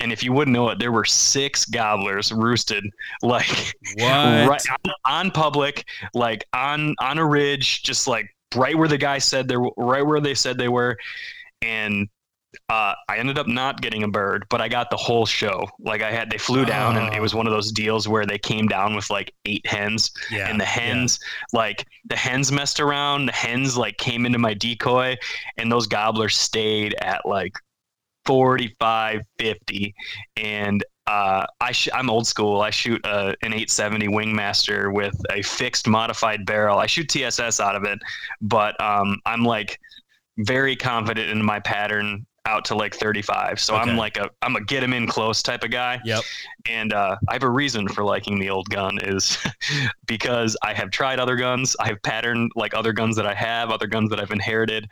And 0.00 0.12
if 0.12 0.22
you 0.22 0.32
wouldn't 0.32 0.54
know 0.54 0.70
it, 0.70 0.78
there 0.78 0.92
were 0.92 1.04
six 1.04 1.66
gobblers 1.66 2.32
roosted, 2.32 2.84
like 3.22 3.74
right 3.98 4.60
on, 4.70 4.92
on 5.06 5.30
public, 5.30 5.84
like 6.14 6.44
on 6.54 6.94
on 7.00 7.18
a 7.18 7.24
ridge, 7.24 7.82
just 7.82 8.08
like 8.08 8.34
right 8.56 8.76
where 8.76 8.88
the 8.88 8.96
guy 8.96 9.18
said 9.18 9.46
they 9.46 9.58
were, 9.58 9.72
right 9.76 10.04
where 10.04 10.20
they 10.20 10.34
said 10.34 10.56
they 10.56 10.68
were, 10.68 10.96
and 11.60 12.08
uh, 12.68 12.94
I 13.08 13.18
ended 13.18 13.38
up 13.38 13.46
not 13.46 13.80
getting 13.80 14.02
a 14.02 14.08
bird, 14.08 14.46
but 14.48 14.60
I 14.60 14.68
got 14.68 14.90
the 14.90 14.96
whole 14.96 15.26
show. 15.26 15.68
Like 15.78 16.02
I 16.02 16.10
had, 16.10 16.30
they 16.30 16.38
flew 16.38 16.64
down, 16.64 16.96
oh. 16.96 17.00
and 17.00 17.14
it 17.14 17.20
was 17.20 17.34
one 17.34 17.46
of 17.46 17.52
those 17.52 17.70
deals 17.70 18.08
where 18.08 18.26
they 18.26 18.38
came 18.38 18.66
down 18.66 18.96
with 18.96 19.10
like 19.10 19.32
eight 19.44 19.66
hens, 19.66 20.10
yeah, 20.30 20.48
and 20.48 20.60
the 20.60 20.64
hens, 20.64 21.18
yeah. 21.22 21.58
like 21.58 21.86
the 22.08 22.16
hens 22.16 22.50
messed 22.50 22.80
around. 22.80 23.26
The 23.26 23.32
hens 23.32 23.76
like 23.76 23.98
came 23.98 24.26
into 24.26 24.38
my 24.38 24.54
decoy, 24.54 25.16
and 25.58 25.70
those 25.70 25.86
gobblers 25.86 26.36
stayed 26.36 26.94
at 27.00 27.24
like 27.24 27.54
45, 28.24 29.22
50, 29.38 29.94
and 30.36 30.84
uh, 31.06 31.44
I 31.60 31.72
sh- 31.72 31.88
I'm 31.92 32.10
old 32.10 32.26
school. 32.26 32.60
I 32.60 32.70
shoot 32.70 33.04
a, 33.04 33.34
an 33.42 33.52
870 33.52 34.08
Wingmaster 34.08 34.92
with 34.92 35.14
a 35.30 35.42
fixed 35.42 35.88
modified 35.88 36.46
barrel. 36.46 36.78
I 36.78 36.86
shoot 36.86 37.08
TSS 37.08 37.58
out 37.58 37.74
of 37.74 37.84
it, 37.84 37.98
but 38.40 38.80
um, 38.80 39.18
I'm 39.26 39.44
like 39.44 39.78
very 40.38 40.76
confident 40.76 41.30
in 41.30 41.44
my 41.44 41.60
pattern 41.60 42.26
out 42.46 42.64
to 42.66 42.74
like 42.74 42.94
35. 42.94 43.60
So 43.60 43.74
okay. 43.74 43.82
I'm 43.82 43.96
like 43.96 44.16
a 44.16 44.30
I'm 44.42 44.56
a 44.56 44.60
get 44.60 44.82
him 44.82 44.92
in 44.92 45.06
close 45.06 45.42
type 45.42 45.62
of 45.64 45.70
guy. 45.70 46.00
Yep. 46.04 46.22
And 46.68 46.92
uh, 46.92 47.16
I 47.28 47.32
have 47.34 47.42
a 47.42 47.50
reason 47.50 47.88
for 47.88 48.04
liking 48.04 48.38
the 48.38 48.50
old 48.50 48.68
gun 48.70 48.98
is 49.02 49.38
because 50.06 50.56
I 50.62 50.74
have 50.74 50.90
tried 50.90 51.20
other 51.20 51.36
guns. 51.36 51.76
I 51.80 51.88
have 51.88 52.02
patterned 52.02 52.52
like 52.56 52.74
other 52.74 52.92
guns 52.92 53.16
that 53.16 53.26
I 53.26 53.34
have, 53.34 53.70
other 53.70 53.86
guns 53.86 54.10
that 54.10 54.20
I've 54.20 54.30
inherited. 54.30 54.88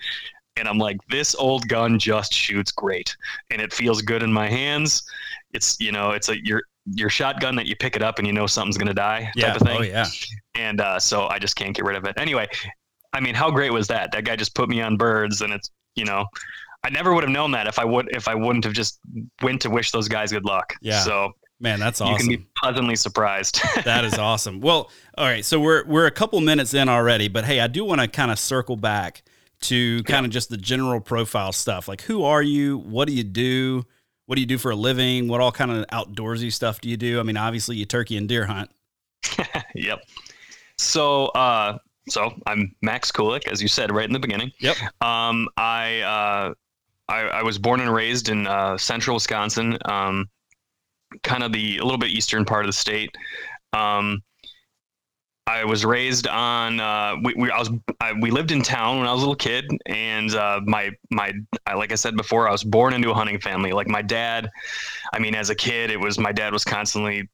And 0.57 0.67
I'm 0.67 0.79
like, 0.79 0.99
this 1.09 1.35
old 1.37 1.69
gun 1.69 2.01
just 2.01 2.33
shoots 2.33 2.73
great, 2.73 3.17
and 3.51 3.63
it 3.63 3.73
feels 3.73 4.03
good 4.03 4.25
in 4.25 4.33
my 4.33 4.49
hands. 4.49 5.05
It's 5.53 5.79
you 5.79 5.93
know, 5.93 6.11
it's 6.11 6.29
a 6.29 6.45
your 6.45 6.63
your 6.95 7.11
shotgun 7.11 7.55
that 7.57 7.67
you 7.67 7.77
pick 7.77 7.95
it 7.95 8.03
up 8.03 8.19
and 8.19 8.27
you 8.27 8.33
know 8.33 8.47
something's 8.47 8.77
gonna 8.77 8.95
die 8.95 9.31
yeah. 9.37 9.53
type 9.53 9.61
of 9.61 9.67
thing. 9.67 9.79
Oh 9.79 9.83
yeah. 9.83 10.07
And 10.57 10.81
uh, 10.81 10.99
so 10.99 11.29
I 11.29 11.39
just 11.39 11.55
can't 11.55 11.77
get 11.77 11.85
rid 11.85 11.97
of 11.97 12.05
it. 12.07 12.15
Anyway, 12.19 12.49
I 13.13 13.21
mean, 13.21 13.37
how 13.37 13.51
great 13.53 13.73
was 13.73 13.87
that? 13.87 14.11
That 14.11 14.25
guy 14.25 14.35
just 14.35 14.55
put 14.55 14.69
me 14.69 14.81
on 14.81 14.97
birds, 14.97 15.43
and 15.43 15.53
it's 15.53 15.71
you 15.95 16.05
know, 16.05 16.27
I 16.85 16.91
never 16.91 17.13
would 17.13 17.25
have 17.25 17.33
known 17.33 17.51
that 17.53 17.67
if 17.67 17.79
I 17.79 17.85
would 17.85 18.09
if 18.15 18.29
I 18.29 18.35
wouldn't 18.35 18.65
have 18.65 18.73
just 18.73 19.01
went 19.43 19.63
to 19.63 19.71
wish 19.71 19.91
those 19.91 20.09
guys 20.09 20.33
good 20.33 20.45
luck. 20.45 20.75
Yeah. 20.81 21.01
So 21.01 21.33
man, 21.61 21.81
that's 21.81 22.01
awesome. 22.01 22.31
You 22.31 22.37
can 22.37 22.45
be 22.45 22.51
pleasantly 22.57 22.97
surprised. 22.97 23.61
that 23.85 24.05
is 24.05 24.15
awesome. 24.15 24.61
Well, 24.61 24.91
all 25.17 25.27
right, 25.27 25.45
so 25.45 25.59
we're 25.61 25.85
we're 25.85 26.07
a 26.07 26.11
couple 26.11 26.41
minutes 26.41 26.75
in 26.75 26.89
already, 26.89 27.29
but 27.29 27.45
hey, 27.45 27.61
I 27.61 27.67
do 27.67 27.85
want 27.85 28.01
to 28.01 28.09
kind 28.09 28.31
of 28.31 28.39
circle 28.39 28.77
back 28.77 29.23
to 29.61 30.03
kind 30.05 30.25
of 30.25 30.31
just 30.31 30.51
the 30.51 30.57
general 30.57 31.01
profile 31.01 31.53
stuff. 31.53 31.89
Like, 31.89 32.03
who 32.03 32.23
are 32.23 32.43
you? 32.43 32.79
What 32.79 33.09
do 33.09 33.15
you 33.15 33.25
do? 33.25 33.85
What 34.27 34.37
do 34.37 34.41
you 34.41 34.47
do 34.47 34.59
for 34.59 34.71
a 34.71 34.77
living? 34.77 35.27
What 35.27 35.41
all 35.41 35.51
kind 35.51 35.71
of 35.71 35.87
outdoorsy 35.87 36.53
stuff 36.53 36.81
do 36.81 36.89
you 36.89 36.97
do? 36.97 37.19
I 37.19 37.23
mean, 37.23 37.37
obviously, 37.37 37.77
you 37.77 37.87
turkey 37.87 38.17
and 38.17 38.29
deer 38.29 38.47
hunt. 38.47 38.71
yep. 39.75 40.01
So, 40.77 41.27
uh, 41.29 41.79
so 42.09 42.33
I'm 42.47 42.75
Max 42.83 43.11
Kulik, 43.11 43.49
as 43.49 43.61
you 43.61 43.69
said 43.69 43.91
right 43.91 44.07
in 44.07 44.13
the 44.13 44.19
beginning. 44.19 44.53
Yep. 44.61 44.77
Um, 45.03 45.49
I 45.57 46.01
uh, 46.01 46.55
I, 47.09 47.21
I, 47.21 47.43
was 47.43 47.59
born 47.59 47.81
and 47.81 47.93
raised 47.93 48.29
in 48.29 48.47
uh, 48.47 48.77
central 48.77 49.15
Wisconsin, 49.15 49.79
um, 49.87 50.29
kind 51.23 51.43
of 51.43 51.53
the 51.53 51.79
a 51.79 51.83
little 51.83 51.99
bit 51.99 52.11
eastern 52.11 52.45
part 52.45 52.65
of 52.65 52.69
the 52.69 52.75
state. 52.75 53.17
Um, 53.73 54.23
I 55.49 55.65
was 55.65 55.85
raised 55.85 56.29
on. 56.29 56.79
Uh, 56.79 57.17
we, 57.25 57.35
we, 57.35 57.51
I 57.51 57.59
was. 57.59 57.71
I, 58.01 58.13
we 58.13 58.31
lived 58.31 58.53
in 58.53 58.61
town 58.61 58.99
when 58.99 59.07
I 59.07 59.13
was 59.13 59.23
a 59.23 59.25
little 59.25 59.35
kid, 59.35 59.65
and 59.87 60.35
uh, 60.35 60.61
my 60.65 60.91
my. 61.11 61.33
I, 61.67 61.75
like 61.75 61.91
I 61.91 61.95
said 61.95 62.17
before, 62.17 62.47
I 62.47 62.53
was 62.53 62.63
born 62.63 62.93
into 62.93 63.11
a 63.11 63.15
hunting 63.15 63.41
family. 63.41 63.73
Like 63.73 63.89
my 63.89 64.03
dad. 64.03 64.51
I 65.15 65.19
mean, 65.19 65.35
as 65.35 65.49
a 65.49 65.55
kid, 65.55 65.91
it 65.91 65.99
was 65.99 66.19
my 66.19 66.33
dad 66.33 66.53
was 66.53 66.65
constantly. 66.65 67.31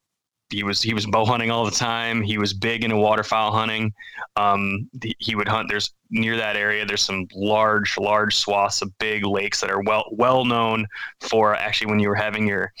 He 0.49 0.63
was 0.63 0.81
he 0.81 0.93
was 0.93 1.05
bow 1.05 1.25
hunting 1.25 1.51
all 1.51 1.65
the 1.65 1.71
time. 1.71 2.21
He 2.21 2.37
was 2.37 2.53
big 2.53 2.85
into 2.85 2.95
waterfowl 2.95 3.51
hunting. 3.51 3.93
Um, 4.37 4.89
he, 5.01 5.13
he 5.19 5.35
would 5.35 5.49
hunt. 5.49 5.67
There's 5.67 5.91
near 6.15 6.37
that 6.37 6.55
area. 6.55 6.85
There's 6.85 7.03
some 7.03 7.27
large 7.35 7.97
large 7.97 8.35
swaths 8.35 8.81
of 8.81 8.97
big 8.97 9.25
lakes 9.25 9.61
that 9.61 9.69
are 9.69 9.81
well 9.81 10.05
well 10.11 10.45
known 10.45 10.87
for 11.19 11.55
actually 11.55 11.87
when 11.91 11.99
you 11.99 12.09
were 12.09 12.15
having 12.15 12.47
your 12.47 12.73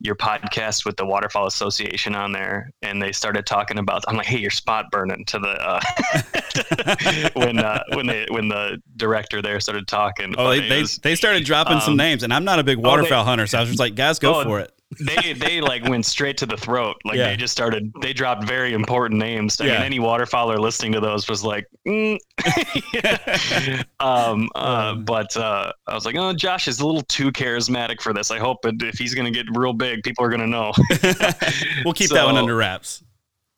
your 0.00 0.14
podcast 0.14 0.84
with 0.84 0.96
the 0.96 1.04
Waterfowl 1.04 1.46
Association 1.46 2.14
on 2.14 2.30
there, 2.30 2.70
and 2.82 3.02
they 3.02 3.10
started 3.10 3.46
talking 3.46 3.78
about. 3.78 4.04
I'm 4.06 4.16
like, 4.16 4.26
hey, 4.26 4.38
you're 4.38 4.50
spot 4.50 4.86
burning 4.92 5.24
to 5.24 5.38
the 5.40 5.48
uh, 5.48 7.30
when 7.34 7.58
uh, 7.58 7.82
when 7.94 8.06
they 8.06 8.26
when 8.30 8.48
the 8.48 8.80
director 8.96 9.42
there 9.42 9.58
started 9.58 9.88
talking. 9.88 10.34
Oh, 10.38 10.50
they, 10.50 10.68
they, 10.68 10.84
they 11.02 11.16
started 11.16 11.44
dropping 11.44 11.74
um, 11.74 11.80
some 11.80 11.96
names, 11.96 12.22
and 12.22 12.32
I'm 12.32 12.44
not 12.44 12.60
a 12.60 12.64
big 12.64 12.78
waterfowl 12.78 13.22
oh, 13.22 13.24
they, 13.24 13.28
hunter, 13.28 13.46
so 13.48 13.58
I 13.58 13.60
was 13.62 13.70
just 13.70 13.80
like, 13.80 13.96
guys, 13.96 14.18
go 14.20 14.40
oh, 14.40 14.44
for 14.44 14.60
it 14.60 14.72
they 15.00 15.34
they 15.34 15.60
like 15.60 15.84
went 15.84 16.06
straight 16.06 16.38
to 16.38 16.46
the 16.46 16.56
throat. 16.56 16.96
Like 17.04 17.16
yeah. 17.16 17.28
they 17.28 17.36
just 17.36 17.52
started. 17.52 17.92
They 18.00 18.12
dropped 18.12 18.44
very 18.44 18.72
important 18.72 19.20
names. 19.20 19.60
I 19.60 19.66
yeah. 19.66 19.72
mean, 19.74 19.82
any 19.82 19.98
waterfowler 19.98 20.58
listening 20.58 20.92
to 20.92 21.00
those 21.00 21.28
was 21.28 21.44
like, 21.44 21.66
mm. 21.86 22.18
um, 24.00 24.48
uh, 24.54 24.58
um, 24.58 25.04
but 25.04 25.36
uh, 25.36 25.72
I 25.86 25.94
was 25.94 26.06
like, 26.06 26.16
oh, 26.16 26.32
Josh 26.32 26.68
is 26.68 26.80
a 26.80 26.86
little 26.86 27.02
too 27.02 27.30
charismatic 27.32 28.00
for 28.00 28.14
this. 28.14 28.30
I 28.30 28.38
hope 28.38 28.58
if 28.64 28.98
he's 28.98 29.14
going 29.14 29.32
to 29.32 29.44
get 29.44 29.46
real 29.56 29.74
big, 29.74 30.02
people 30.02 30.24
are 30.24 30.30
going 30.30 30.40
to 30.40 30.46
know. 30.46 30.72
we'll 31.84 31.94
keep 31.94 32.08
so, 32.08 32.14
that 32.14 32.24
one 32.24 32.36
under 32.36 32.56
wraps. 32.56 33.04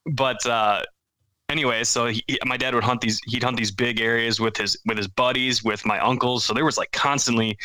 But 0.07 0.45
uh, 0.47 0.83
anyway, 1.51 1.85
so 1.85 2.07
he, 2.07 2.25
my 2.47 2.57
dad 2.57 2.75
would 2.75 2.85
hunt 2.85 3.01
these. 3.01 3.21
He'd 3.27 3.43
hunt 3.43 3.57
these 3.57 3.71
big 3.71 4.01
areas 4.01 4.41
with 4.41 4.57
his 4.57 4.79
with 4.87 4.97
his 4.97 5.09
buddies, 5.09 5.63
with 5.63 5.85
my 5.85 5.99
uncles. 5.99 6.45
So 6.45 6.55
there 6.55 6.65
was 6.65 6.79
like 6.79 6.93
constantly 6.93 7.59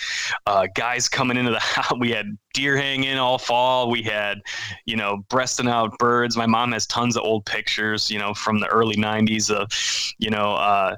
uh, 0.47 0.67
guys 0.75 1.07
coming 1.07 1.37
into 1.37 1.51
the 1.51 1.59
house. 1.61 1.93
We 1.99 2.11
had 2.11 2.37
deer 2.53 2.75
hanging 2.75 3.17
all 3.17 3.37
fall. 3.37 3.89
We 3.89 4.01
had, 4.01 4.39
you 4.85 4.95
know, 4.95 5.23
breasting 5.29 5.67
out 5.67 5.97
birds. 5.99 6.35
My 6.35 6.47
mom 6.47 6.71
has 6.71 6.87
tons 6.87 7.15
of 7.15 7.23
old 7.23 7.45
pictures, 7.45 8.09
you 8.09 8.19
know, 8.19 8.33
from 8.33 8.59
the 8.59 8.67
early 8.67 8.95
'90s 8.95 9.49
of, 9.49 9.69
you 10.17 10.29
know, 10.29 10.55
uh, 10.55 10.95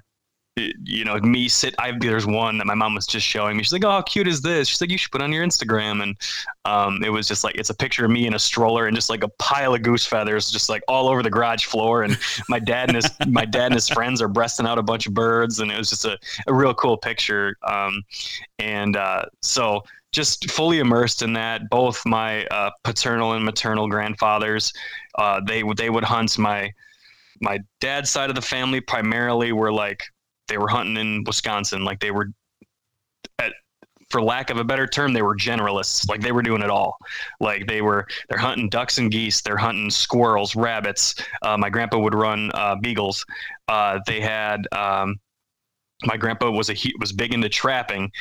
you 0.83 1.05
know, 1.05 1.17
me 1.19 1.47
sit. 1.47 1.75
I 1.79 1.91
there's 1.97 2.25
one 2.25 2.57
that 2.57 2.65
my 2.65 2.73
mom 2.73 2.95
was 2.95 3.05
just 3.05 3.25
showing 3.25 3.57
me. 3.57 3.63
She's 3.63 3.73
like, 3.73 3.85
"Oh, 3.85 3.91
how 3.91 4.01
cute 4.01 4.27
is 4.27 4.41
this?" 4.41 4.67
She's 4.67 4.81
like, 4.81 4.91
"You 4.91 4.97
should 4.97 5.11
put 5.11 5.21
on 5.21 5.31
your 5.31 5.45
Instagram." 5.45 6.01
And 6.01 6.17
um, 6.65 7.03
it 7.03 7.09
was 7.09 7.27
just 7.27 7.43
like 7.43 7.55
it's 7.55 7.69
a 7.69 7.75
picture 7.75 8.05
of 8.05 8.11
me 8.11 8.27
in 8.27 8.33
a 8.33 8.39
stroller 8.39 8.87
and 8.87 8.95
just 8.95 9.09
like 9.09 9.23
a 9.23 9.29
pile 9.39 9.75
of 9.75 9.83
goose 9.83 10.05
feathers, 10.05 10.51
just 10.51 10.69
like 10.69 10.83
all 10.87 11.07
over 11.09 11.21
the 11.21 11.29
garage 11.29 11.65
floor. 11.65 12.03
And 12.03 12.17
my 12.49 12.59
dad 12.59 12.89
and 12.89 12.95
his 12.95 13.09
my 13.27 13.45
dad 13.45 13.67
and 13.67 13.75
his 13.75 13.89
friends 13.89 14.21
are 14.21 14.27
breasting 14.27 14.65
out 14.65 14.77
a 14.77 14.83
bunch 14.83 15.07
of 15.07 15.13
birds, 15.13 15.59
and 15.59 15.71
it 15.71 15.77
was 15.77 15.89
just 15.89 16.05
a, 16.05 16.17
a 16.47 16.53
real 16.53 16.73
cool 16.73 16.97
picture. 16.97 17.57
Um, 17.63 18.03
and 18.59 18.95
uh, 18.95 19.25
so 19.41 19.83
just 20.11 20.49
fully 20.49 20.79
immersed 20.79 21.21
in 21.21 21.33
that. 21.33 21.69
Both 21.69 22.05
my 22.05 22.45
uh, 22.47 22.71
paternal 22.83 23.33
and 23.33 23.45
maternal 23.45 23.87
grandfathers, 23.87 24.73
uh, 25.17 25.41
they 25.45 25.63
would 25.63 25.77
they 25.77 25.89
would 25.89 26.03
hunt 26.03 26.37
my 26.37 26.73
my 27.41 27.59
dad's 27.79 28.09
side 28.09 28.29
of 28.29 28.35
the 28.35 28.41
family 28.41 28.81
primarily 28.81 29.51
were 29.51 29.71
like 29.71 30.03
they 30.47 30.57
were 30.57 30.67
hunting 30.67 30.97
in 30.97 31.23
Wisconsin. 31.25 31.83
Like 31.83 31.99
they 31.99 32.11
were, 32.11 32.31
at, 33.39 33.53
for 34.09 34.21
lack 34.21 34.49
of 34.49 34.57
a 34.57 34.63
better 34.63 34.87
term, 34.87 35.13
they 35.13 35.21
were 35.21 35.35
generalists. 35.35 36.07
Like 36.09 36.21
they 36.21 36.31
were 36.31 36.41
doing 36.41 36.61
it 36.61 36.69
all. 36.69 36.97
Like 37.39 37.67
they 37.67 37.81
were, 37.81 38.07
they're 38.29 38.37
hunting 38.37 38.69
ducks 38.69 38.97
and 38.97 39.11
geese. 39.11 39.41
They're 39.41 39.57
hunting 39.57 39.89
squirrels, 39.89 40.55
rabbits. 40.55 41.15
Uh, 41.41 41.57
my 41.57 41.69
grandpa 41.69 41.99
would 41.99 42.15
run 42.15 42.51
uh, 42.53 42.75
beagles. 42.75 43.25
Uh, 43.67 43.99
they 44.07 44.21
had. 44.21 44.67
Um, 44.71 45.19
my 46.05 46.15
grandpa 46.15 46.51
was 46.51 46.69
a 46.69 46.73
he 46.73 46.93
was 46.99 47.11
big 47.11 47.33
into 47.33 47.49
trapping. 47.49 48.11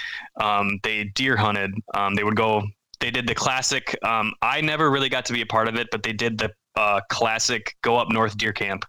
Um, 0.41 0.79
they 0.83 1.05
deer 1.15 1.37
hunted. 1.37 1.73
Um, 1.95 2.15
they 2.15 2.25
would 2.25 2.37
go. 2.37 2.63
They 3.01 3.11
did 3.11 3.27
the 3.27 3.35
classic. 3.35 3.95
Um, 4.03 4.33
I 4.41 4.63
never 4.63 4.91
really 4.91 5.11
got 5.11 5.27
to 5.27 5.35
be 5.35 5.43
a 5.43 5.47
part 5.47 5.69
of 5.69 5.77
it, 5.77 5.89
but 5.93 6.03
they 6.03 6.15
did 6.15 6.39
the 6.39 6.51
uh, 6.77 7.01
classic 7.11 7.77
go 7.83 7.97
up 7.97 8.11
north 8.11 8.37
deer 8.37 8.53
camp. 8.53 8.85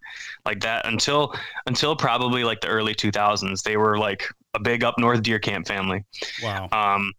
Like 0.46 0.60
that 0.62 0.86
until 0.86 1.34
until 1.66 1.96
probably 1.96 2.44
like 2.44 2.62
the 2.62 2.68
early 2.68 2.96
2000s 2.96 3.64
they 3.64 3.78
were 3.78 3.98
like 3.98 4.24
a 4.54 4.60
big 4.60 4.84
up 4.84 4.96
north 4.98 5.22
deer 5.24 5.40
camp 5.40 5.68
family. 5.68 6.06
Wow. 6.44 6.70
Um 6.72 7.14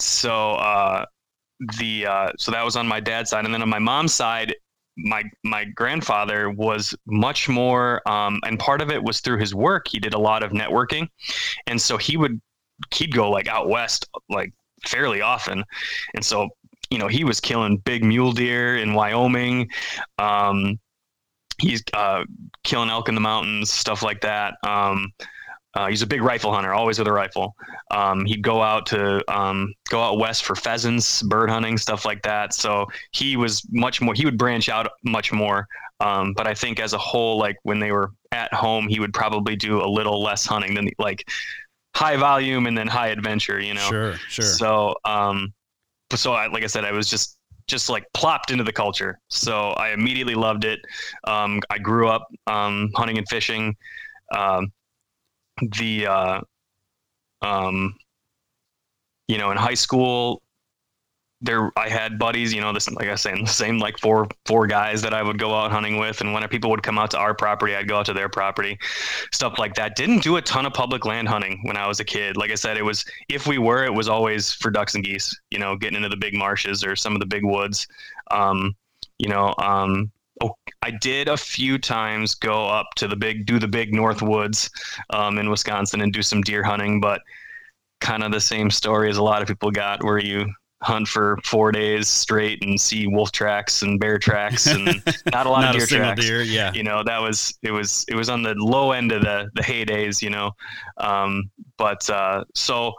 so 0.00 0.52
uh 0.52 1.04
the 1.78 2.06
uh 2.06 2.32
so 2.38 2.50
that 2.50 2.64
was 2.64 2.76
on 2.76 2.86
my 2.86 3.00
dad's 3.00 3.30
side. 3.30 3.44
And 3.44 3.54
then 3.54 3.62
on 3.62 3.68
my 3.68 3.78
mom's 3.78 4.14
side 4.14 4.54
my 4.96 5.22
my 5.42 5.64
grandfather 5.64 6.50
was 6.50 6.94
much 7.06 7.48
more 7.48 8.06
um 8.08 8.40
and 8.44 8.58
part 8.58 8.82
of 8.82 8.90
it 8.90 9.02
was 9.02 9.20
through 9.20 9.38
his 9.38 9.54
work. 9.54 9.86
He 9.88 9.98
did 9.98 10.14
a 10.14 10.18
lot 10.18 10.42
of 10.42 10.52
networking. 10.52 11.08
And 11.66 11.80
so 11.80 11.96
he 11.96 12.16
would 12.16 12.40
he'd 12.92 13.14
go 13.14 13.30
like 13.30 13.48
out 13.48 13.68
west 13.68 14.08
like 14.28 14.52
fairly 14.84 15.20
often. 15.20 15.64
And 16.14 16.24
so 16.24 16.48
you 16.92 16.98
know, 16.98 17.08
he 17.08 17.24
was 17.24 17.40
killing 17.40 17.78
big 17.78 18.04
mule 18.04 18.32
deer 18.32 18.76
in 18.76 18.92
Wyoming. 18.92 19.70
Um, 20.18 20.78
he's 21.58 21.82
uh, 21.94 22.24
killing 22.64 22.90
elk 22.90 23.08
in 23.08 23.14
the 23.14 23.20
mountains, 23.20 23.72
stuff 23.72 24.02
like 24.02 24.20
that. 24.20 24.54
Um, 24.62 25.10
uh, 25.74 25.86
he's 25.86 26.02
a 26.02 26.06
big 26.06 26.20
rifle 26.20 26.52
hunter, 26.52 26.74
always 26.74 26.98
with 26.98 27.08
a 27.08 27.12
rifle. 27.12 27.56
Um, 27.90 28.26
he'd 28.26 28.42
go 28.42 28.60
out 28.60 28.84
to 28.86 29.24
um, 29.34 29.72
go 29.88 30.02
out 30.02 30.18
west 30.18 30.44
for 30.44 30.54
pheasants, 30.54 31.22
bird 31.22 31.48
hunting, 31.48 31.78
stuff 31.78 32.04
like 32.04 32.22
that. 32.24 32.52
So 32.52 32.88
he 33.12 33.38
was 33.38 33.66
much 33.70 34.02
more. 34.02 34.12
He 34.12 34.26
would 34.26 34.36
branch 34.36 34.68
out 34.68 34.86
much 35.02 35.32
more. 35.32 35.66
Um, 36.00 36.34
but 36.34 36.46
I 36.46 36.52
think 36.52 36.78
as 36.78 36.92
a 36.92 36.98
whole, 36.98 37.38
like 37.38 37.56
when 37.62 37.78
they 37.78 37.90
were 37.90 38.10
at 38.32 38.52
home, 38.52 38.86
he 38.86 39.00
would 39.00 39.14
probably 39.14 39.56
do 39.56 39.82
a 39.82 39.88
little 39.88 40.22
less 40.22 40.44
hunting 40.44 40.74
than 40.74 40.90
like 40.98 41.26
high 41.96 42.18
volume 42.18 42.66
and 42.66 42.76
then 42.76 42.86
high 42.86 43.08
adventure. 43.08 43.58
You 43.58 43.72
know. 43.72 43.88
Sure. 43.88 44.14
Sure. 44.28 44.44
So 44.44 44.94
um, 45.06 45.54
so 46.18 46.32
I, 46.32 46.46
like 46.48 46.64
I 46.64 46.66
said, 46.66 46.84
I 46.84 46.92
was 46.92 47.08
just 47.08 47.38
just 47.68 47.88
like 47.88 48.04
plopped 48.12 48.50
into 48.50 48.64
the 48.64 48.72
culture. 48.72 49.18
So 49.28 49.70
I 49.70 49.90
immediately 49.92 50.34
loved 50.34 50.64
it. 50.64 50.80
Um, 51.24 51.60
I 51.70 51.78
grew 51.78 52.08
up 52.08 52.28
um, 52.46 52.90
hunting 52.94 53.18
and 53.18 53.28
fishing. 53.28 53.76
Um, 54.34 54.72
the 55.78 56.06
uh, 56.06 56.40
um, 57.42 57.94
you 59.28 59.38
know 59.38 59.50
in 59.50 59.56
high 59.56 59.74
school 59.74 60.42
there 61.42 61.72
I 61.76 61.88
had 61.88 62.18
buddies, 62.18 62.54
you 62.54 62.60
know, 62.60 62.72
this 62.72 62.88
like 62.90 63.08
I 63.08 63.16
saying, 63.16 63.44
the 63.44 63.50
same 63.50 63.78
like 63.78 63.98
four 63.98 64.28
four 64.46 64.66
guys 64.66 65.02
that 65.02 65.12
I 65.12 65.22
would 65.22 65.38
go 65.38 65.54
out 65.54 65.72
hunting 65.72 65.98
with, 65.98 66.20
and 66.20 66.32
when 66.32 66.46
people 66.48 66.70
would 66.70 66.82
come 66.82 66.98
out 66.98 67.10
to 67.10 67.18
our 67.18 67.34
property, 67.34 67.74
I'd 67.74 67.88
go 67.88 67.98
out 67.98 68.06
to 68.06 68.14
their 68.14 68.28
property, 68.28 68.78
stuff 69.32 69.58
like 69.58 69.74
that. 69.74 69.96
Didn't 69.96 70.22
do 70.22 70.36
a 70.36 70.42
ton 70.42 70.64
of 70.64 70.72
public 70.72 71.04
land 71.04 71.28
hunting 71.28 71.60
when 71.64 71.76
I 71.76 71.86
was 71.86 72.00
a 72.00 72.04
kid. 72.04 72.36
Like 72.36 72.52
I 72.52 72.54
said, 72.54 72.76
it 72.76 72.84
was 72.84 73.04
if 73.28 73.46
we 73.46 73.58
were, 73.58 73.84
it 73.84 73.92
was 73.92 74.08
always 74.08 74.52
for 74.52 74.70
ducks 74.70 74.94
and 74.94 75.04
geese. 75.04 75.34
You 75.50 75.58
know, 75.58 75.76
getting 75.76 75.96
into 75.96 76.08
the 76.08 76.16
big 76.16 76.34
marshes 76.34 76.84
or 76.84 76.94
some 76.94 77.14
of 77.14 77.20
the 77.20 77.26
big 77.26 77.44
woods. 77.44 77.86
Um, 78.30 78.74
you 79.18 79.28
know, 79.28 79.54
um, 79.58 80.12
oh, 80.40 80.54
I 80.82 80.90
did 80.90 81.28
a 81.28 81.36
few 81.36 81.78
times 81.78 82.34
go 82.34 82.66
up 82.68 82.86
to 82.96 83.08
the 83.08 83.16
big, 83.16 83.46
do 83.46 83.58
the 83.58 83.68
big 83.68 83.92
North 83.92 84.22
Woods 84.22 84.70
um, 85.10 85.38
in 85.38 85.50
Wisconsin 85.50 86.00
and 86.00 86.12
do 86.12 86.22
some 86.22 86.40
deer 86.42 86.62
hunting, 86.62 87.00
but 87.00 87.20
kind 88.00 88.22
of 88.22 88.32
the 88.32 88.40
same 88.40 88.70
story 88.70 89.08
as 89.10 89.16
a 89.16 89.22
lot 89.22 89.42
of 89.42 89.48
people 89.48 89.70
got, 89.70 90.02
where 90.02 90.18
you 90.18 90.52
hunt 90.82 91.06
for 91.06 91.38
four 91.44 91.72
days 91.72 92.08
straight 92.08 92.62
and 92.64 92.80
see 92.80 93.06
wolf 93.06 93.32
tracks 93.32 93.82
and 93.82 94.00
bear 94.00 94.18
tracks 94.18 94.66
and 94.66 94.86
not 95.32 95.46
a 95.46 95.50
lot 95.50 95.62
not 95.62 95.76
of 95.76 95.88
deer 95.88 95.98
tracks. 95.98 96.20
Deer, 96.20 96.42
yeah, 96.42 96.72
you 96.72 96.82
know 96.82 97.02
that 97.04 97.20
was 97.20 97.56
it 97.62 97.70
was 97.70 98.04
it 98.08 98.14
was 98.14 98.28
on 98.28 98.42
the 98.42 98.54
low 98.54 98.92
end 98.92 99.12
of 99.12 99.22
the 99.22 99.50
the 99.54 99.62
heydays, 99.62 100.20
you 100.20 100.30
know. 100.30 100.50
Um, 100.98 101.50
but 101.76 102.08
uh, 102.10 102.44
so 102.54 102.94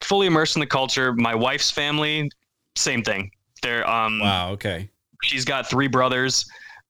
fully 0.00 0.26
immersed 0.26 0.56
in 0.56 0.60
the 0.60 0.66
culture. 0.66 1.12
My 1.12 1.34
wife's 1.34 1.70
family, 1.70 2.30
same 2.76 3.02
thing. 3.02 3.30
They're 3.62 3.88
um, 3.88 4.18
wow, 4.20 4.50
okay. 4.52 4.88
She's 5.22 5.44
got 5.44 5.68
three 5.68 5.88
brothers. 5.88 6.46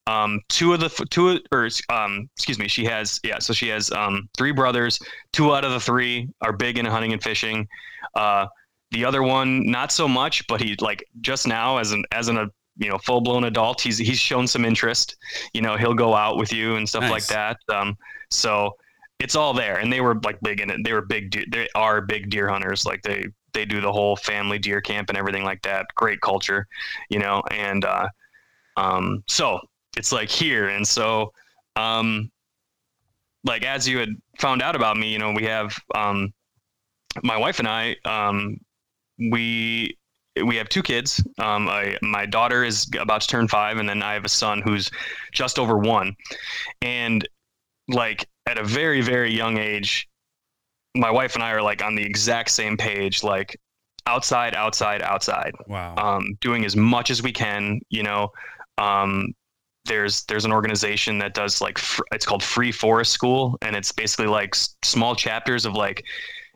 Um, 0.09 0.41
two 0.49 0.73
of 0.73 0.81
the 0.81 0.89
two 1.11 1.41
or 1.53 1.69
um, 1.89 2.29
excuse 2.37 2.59
me, 2.59 2.69
she 2.69 2.85
has 2.85 3.21
yeah. 3.25 3.39
So 3.39 3.53
she 3.53 3.69
has 3.69 3.91
um 3.91 4.29
three 4.37 4.53
brothers. 4.53 4.99
Two 5.33 5.55
out 5.55 5.65
of 5.65 5.73
the 5.73 5.81
three 5.81 6.29
are 6.41 6.53
big 6.53 6.79
into 6.79 6.91
hunting 6.91 7.13
and 7.13 7.23
fishing. 7.23 7.69
Uh, 8.15 8.47
the 8.93 9.05
other 9.05 9.23
one, 9.23 9.67
not 9.67 9.91
so 9.91 10.07
much, 10.07 10.47
but 10.47 10.61
he 10.61 10.77
like 10.81 11.05
just 11.21 11.47
now 11.47 11.79
as 11.79 11.93
an 11.93 12.05
as 12.13 12.29
an 12.29 12.37
a 12.37 12.49
you 12.77 12.89
know 12.89 12.99
full 12.99 13.21
blown 13.21 13.45
adult, 13.45 13.81
he's 13.81 13.99
he's 13.99 14.19
shown 14.19 14.47
some 14.47 14.65
interest. 14.65 15.17
You 15.53 15.63
know, 15.63 15.77
he'll 15.77 15.95
go 15.95 16.15
out 16.15 16.37
with 16.37 16.53
you 16.53 16.77
and 16.77 16.89
stuff 16.89 17.03
nice. 17.03 17.11
like 17.11 17.27
that. 17.27 17.57
Um, 17.75 17.97
so 18.31 18.77
it's 19.19 19.35
all 19.35 19.55
there, 19.55 19.79
and 19.79 19.93
they 19.93 20.01
were 20.01 20.19
like 20.25 20.41
big 20.41 20.61
in 20.61 20.71
it. 20.71 20.81
They 20.85 20.93
were 20.93 21.03
big. 21.03 21.31
De- 21.31 21.47
they 21.51 21.69
are 21.75 22.01
big 22.01 22.31
deer 22.31 22.49
hunters. 22.49 22.85
Like 22.85 23.03
they 23.03 23.27
they 23.53 23.65
do 23.65 23.81
the 23.81 23.93
whole 23.93 24.17
family 24.17 24.59
deer 24.59 24.81
camp 24.81 25.09
and 25.09 25.19
everything 25.19 25.45
like 25.45 25.63
that. 25.63 25.87
Great 25.95 26.21
culture, 26.21 26.67
you 27.09 27.19
know. 27.19 27.43
And 27.51 27.85
uh, 27.85 28.09
um, 28.77 29.25
so 29.27 29.61
it's 29.97 30.13
like 30.13 30.29
here, 30.29 30.69
and 30.69 30.87
so 30.87 31.33
um, 31.77 32.31
like 33.45 33.65
as 33.65 33.89
you 33.89 33.99
had 33.99 34.11
found 34.39 34.63
out 34.63 34.77
about 34.77 34.97
me, 34.97 35.13
you 35.13 35.19
know, 35.19 35.33
we 35.33 35.45
have 35.45 35.77
um, 35.95 36.33
my 37.23 37.37
wife 37.37 37.59
and 37.59 37.69
I 37.69 37.97
um, 38.05 38.59
we 39.31 39.97
we 40.43 40.57
have 40.57 40.69
two 40.69 40.83
kids. 40.83 41.23
Um, 41.39 41.69
I, 41.69 41.99
my 42.01 42.25
daughter 42.25 42.65
is 42.65 42.91
about 42.99 43.21
to 43.23 43.29
turn 43.29 43.49
five, 43.49 43.79
and 43.79 43.89
then 43.89 44.03
I 44.03 44.15
have 44.15 44.25
a 44.25 44.31
son 44.31 44.63
who's 44.63 44.91
just 45.33 45.59
over 45.59 45.77
one. 45.77 46.17
And 46.81 47.29
like 47.89 48.27
at 48.47 48.59
a 48.59 48.65
very 48.65 49.01
very 49.03 49.33
young 49.33 49.59
age, 49.59 50.09
my 50.95 51.11
wife 51.11 51.35
and 51.35 51.45
I 51.45 51.53
are 51.53 51.63
like 51.63 51.83
on 51.83 51.95
the 51.95 52.03
exact 52.03 52.51
same 52.51 52.77
page. 52.77 53.23
Like 53.23 53.59
outside, 54.07 54.55
outside, 54.55 55.03
outside. 55.03 55.53
Wow. 55.69 55.95
Um, 55.97 56.37
doing 56.41 56.65
as 56.65 56.77
much 56.77 57.11
as 57.11 57.23
we 57.23 57.33
can. 57.33 57.81
You 57.91 58.03
know, 58.03 58.33
um, 58.79 59.35
there's 59.85 60.25
there's 60.25 60.45
an 60.45 60.53
organization 60.53 61.19
that 61.19 61.35
does 61.35 61.61
like 61.61 61.79
fr- 61.79 62.03
it's 62.13 62.25
called 62.25 62.43
Free 62.43 62.73
Forest 62.73 63.13
School, 63.13 63.59
and 63.63 63.77
it's 63.77 63.93
basically 63.93 64.29
like 64.29 64.55
s- 64.55 64.77
small 64.83 65.15
chapters 65.15 65.67
of 65.67 65.75
like 65.75 66.05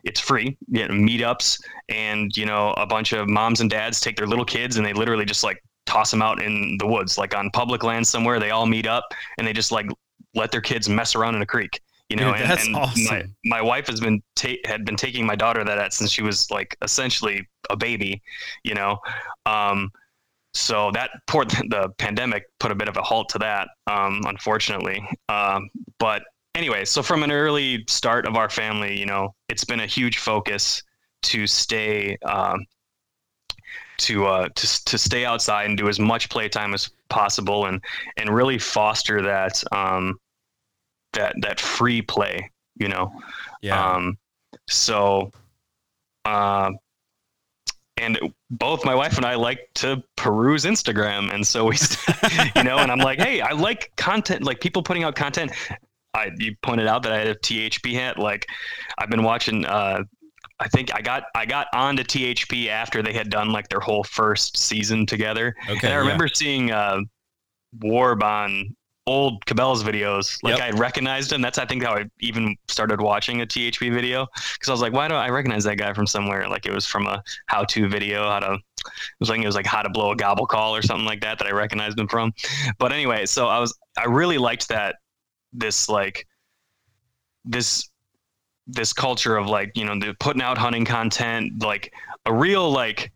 it's 0.06 0.20
free 0.20 0.56
you 0.68 0.86
know, 0.86 0.94
meetups 0.94 1.60
and 1.88 2.34
you 2.36 2.46
know 2.46 2.72
a 2.76 2.86
bunch 2.86 3.12
of 3.12 3.28
moms 3.28 3.60
and 3.60 3.68
dads 3.68 4.00
take 4.00 4.16
their 4.16 4.26
little 4.26 4.44
kids 4.44 4.76
and 4.76 4.86
they 4.86 4.92
literally 4.92 5.24
just 5.24 5.44
like 5.44 5.62
toss 5.84 6.10
them 6.10 6.22
out 6.22 6.42
in 6.42 6.76
the 6.78 6.86
woods 6.86 7.18
like 7.18 7.36
on 7.36 7.50
public 7.50 7.82
land 7.82 8.06
somewhere 8.06 8.40
they 8.40 8.50
all 8.50 8.66
meet 8.66 8.86
up 8.86 9.04
and 9.38 9.46
they 9.46 9.52
just 9.52 9.72
like 9.72 9.86
let 10.34 10.50
their 10.50 10.60
kids 10.60 10.88
mess 10.88 11.14
around 11.14 11.34
in 11.34 11.42
a 11.42 11.46
creek 11.46 11.80
you 12.08 12.16
know 12.16 12.32
Dude, 12.32 12.42
and, 12.42 12.50
that's 12.50 12.66
and 12.66 12.76
awesome. 12.76 13.04
my, 13.04 13.24
my 13.44 13.62
wife 13.62 13.86
has 13.88 14.00
been 14.00 14.22
ta- 14.36 14.62
had 14.64 14.84
been 14.84 14.96
taking 14.96 15.26
my 15.26 15.36
daughter 15.36 15.60
to 15.60 15.64
that 15.64 15.92
since 15.92 16.10
she 16.10 16.22
was 16.22 16.50
like 16.50 16.76
essentially 16.82 17.46
a 17.68 17.76
baby 17.76 18.22
you 18.62 18.74
know 18.74 18.98
um 19.44 19.90
so 20.54 20.90
that 20.92 21.10
poor 21.26 21.44
the 21.68 21.92
pandemic 21.98 22.44
put 22.60 22.70
a 22.70 22.74
bit 22.74 22.88
of 22.88 22.96
a 22.96 23.02
halt 23.02 23.28
to 23.30 23.38
that 23.38 23.68
um 23.88 24.22
unfortunately 24.26 25.06
um 25.28 25.68
but 25.98 26.22
anyway 26.56 26.84
so 26.84 27.02
from 27.02 27.22
an 27.22 27.30
early 27.30 27.84
start 27.86 28.26
of 28.26 28.34
our 28.36 28.48
family 28.50 28.98
you 28.98 29.06
know 29.06 29.32
it's 29.48 29.64
been 29.64 29.80
a 29.80 29.86
huge 29.86 30.18
focus 30.18 30.82
to 31.22 31.46
stay 31.46 32.16
um 32.24 32.64
to 33.98 34.26
uh 34.26 34.48
to, 34.54 34.84
to 34.84 34.98
stay 34.98 35.24
outside 35.24 35.66
and 35.66 35.78
do 35.78 35.88
as 35.88 35.98
much 36.00 36.28
playtime 36.28 36.74
as 36.74 36.90
possible 37.08 37.66
and 37.66 37.80
and 38.16 38.28
really 38.34 38.58
foster 38.58 39.22
that 39.22 39.62
um 39.72 40.18
that 41.12 41.34
that 41.40 41.60
free 41.60 42.02
play 42.02 42.50
you 42.76 42.88
know 42.88 43.12
Yeah. 43.62 43.94
um, 43.94 44.18
so, 44.68 45.30
um, 46.24 46.78
and 47.96 48.18
both 48.50 48.84
my 48.84 48.94
wife 48.94 49.16
and 49.16 49.24
I 49.24 49.34
like 49.36 49.68
to 49.76 50.02
peruse 50.16 50.64
Instagram, 50.64 51.32
and 51.32 51.46
so 51.46 51.64
we, 51.66 51.76
you 52.56 52.64
know, 52.64 52.78
and 52.78 52.90
I'm 52.92 52.98
like, 52.98 53.18
hey, 53.18 53.40
I 53.40 53.52
like 53.52 53.92
content, 53.96 54.42
like 54.44 54.60
people 54.60 54.82
putting 54.82 55.04
out 55.04 55.14
content. 55.14 55.52
I 56.16 56.30
you 56.38 56.56
pointed 56.62 56.86
out 56.86 57.02
that 57.02 57.12
I 57.12 57.18
had 57.18 57.28
a 57.28 57.34
THP 57.34 57.94
hat. 57.94 58.18
Like, 58.18 58.46
I've 58.98 59.10
been 59.10 59.22
watching. 59.22 59.64
Uh, 59.64 60.02
I 60.58 60.68
think 60.68 60.94
I 60.94 61.02
got 61.02 61.24
I 61.34 61.44
got 61.44 61.68
onto 61.74 62.02
THP 62.02 62.68
after 62.68 63.02
they 63.02 63.12
had 63.12 63.28
done 63.28 63.52
like 63.52 63.68
their 63.68 63.80
whole 63.80 64.04
first 64.04 64.56
season 64.56 65.04
together. 65.04 65.54
okay. 65.64 65.78
And 65.82 65.88
I 65.88 65.90
yeah. 65.90 65.96
remember 65.96 66.28
seeing 66.28 66.70
uh, 66.70 67.00
Warb 67.78 68.22
on 68.22 68.74
old 69.06 69.44
Cabela's 69.46 69.84
videos. 69.84 70.42
Like 70.42 70.58
Yep. 70.58 70.74
I 70.74 70.78
recognized 70.78 71.32
him. 71.32 71.40
That's 71.40 71.58
I 71.58 71.66
think 71.66 71.82
how 71.82 71.94
I 71.94 72.04
even 72.20 72.56
started 72.68 73.00
watching 73.00 73.40
a 73.40 73.46
THP 73.46 73.92
video 73.92 74.26
because 74.54 74.68
I 74.68 74.72
was 74.72 74.80
like, 74.80 74.92
why 74.92 75.08
do 75.08 75.14
I 75.14 75.28
recognize 75.28 75.64
that 75.64 75.76
guy 75.76 75.92
from 75.92 76.06
somewhere? 76.06 76.48
Like 76.48 76.66
it 76.66 76.72
was 76.72 76.86
from 76.86 77.06
a 77.06 77.22
how-to 77.46 77.88
video, 77.88 78.28
how 78.28 78.40
to. 78.40 78.54
It 78.54 78.92
was 79.20 79.28
like 79.28 79.40
it 79.40 79.46
was 79.46 79.56
like 79.56 79.66
how 79.66 79.82
to 79.82 79.90
blow 79.90 80.12
a 80.12 80.16
gobble 80.16 80.46
call 80.46 80.74
or 80.74 80.82
something 80.82 81.06
like 81.06 81.20
that 81.20 81.38
that 81.38 81.46
I 81.46 81.52
recognized 81.52 81.98
him 81.98 82.08
from. 82.08 82.32
But 82.78 82.92
anyway, 82.92 83.26
so 83.26 83.48
I 83.48 83.58
was 83.58 83.76
I 83.98 84.04
really 84.04 84.38
liked 84.38 84.68
that 84.68 84.96
this 85.56 85.88
like 85.88 86.26
this 87.44 87.88
this 88.66 88.92
culture 88.92 89.36
of 89.36 89.46
like 89.46 89.70
you 89.74 89.84
know 89.84 89.98
the 89.98 90.14
putting 90.20 90.42
out 90.42 90.58
hunting 90.58 90.84
content 90.84 91.62
like 91.62 91.92
a 92.26 92.32
real 92.34 92.70
like 92.70 93.12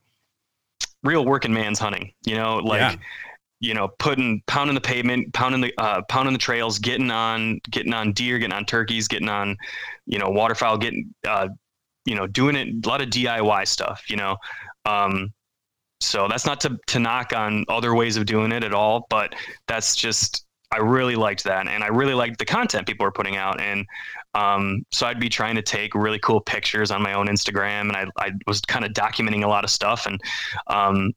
real 1.02 1.24
working 1.24 1.52
man's 1.52 1.78
hunting 1.78 2.12
you 2.24 2.34
know 2.36 2.58
like 2.58 2.80
Yeah. 2.80 2.96
you 3.60 3.74
know 3.74 3.88
putting 3.98 4.42
pounding 4.46 4.74
the 4.74 4.80
pavement 4.80 5.32
pounding 5.34 5.60
the 5.60 5.72
uh, 5.78 6.02
pounding 6.08 6.32
the 6.32 6.38
trails 6.38 6.78
getting 6.78 7.10
on 7.10 7.60
getting 7.70 7.92
on 7.92 8.12
deer 8.12 8.38
getting 8.38 8.54
on 8.54 8.64
turkeys 8.64 9.08
getting 9.08 9.28
on 9.28 9.56
you 10.06 10.18
know 10.18 10.30
waterfowl 10.30 10.78
getting 10.78 11.12
uh, 11.26 11.48
you 12.04 12.14
know 12.14 12.26
doing 12.26 12.54
it 12.54 12.68
a 12.68 12.88
lot 12.88 13.00
of 13.02 13.08
diy 13.08 13.66
stuff 13.66 14.04
you 14.08 14.16
know 14.16 14.36
um, 14.86 15.32
so 16.00 16.28
that's 16.28 16.46
not 16.46 16.60
to, 16.60 16.78
to 16.86 16.98
knock 16.98 17.32
on 17.34 17.64
other 17.68 17.94
ways 17.94 18.16
of 18.16 18.24
doing 18.24 18.52
it 18.52 18.62
at 18.62 18.72
all 18.72 19.06
but 19.10 19.34
that's 19.66 19.96
just 19.96 20.46
i 20.72 20.78
really 20.78 21.16
liked 21.16 21.44
that 21.44 21.66
and 21.66 21.82
i 21.82 21.88
really 21.88 22.14
liked 22.14 22.38
the 22.38 22.44
content 22.44 22.86
people 22.86 23.04
were 23.04 23.12
putting 23.12 23.36
out 23.36 23.60
and 23.60 23.86
um, 24.34 24.84
so 24.92 25.06
I'd 25.06 25.20
be 25.20 25.28
trying 25.28 25.56
to 25.56 25.62
take 25.62 25.94
really 25.94 26.18
cool 26.20 26.40
pictures 26.40 26.90
on 26.90 27.02
my 27.02 27.14
own 27.14 27.26
Instagram, 27.26 27.88
and 27.88 27.96
I, 27.96 28.06
I 28.16 28.32
was 28.46 28.60
kind 28.60 28.84
of 28.84 28.92
documenting 28.92 29.42
a 29.44 29.48
lot 29.48 29.64
of 29.64 29.70
stuff. 29.70 30.06
And 30.06 30.20
um, 30.68 31.12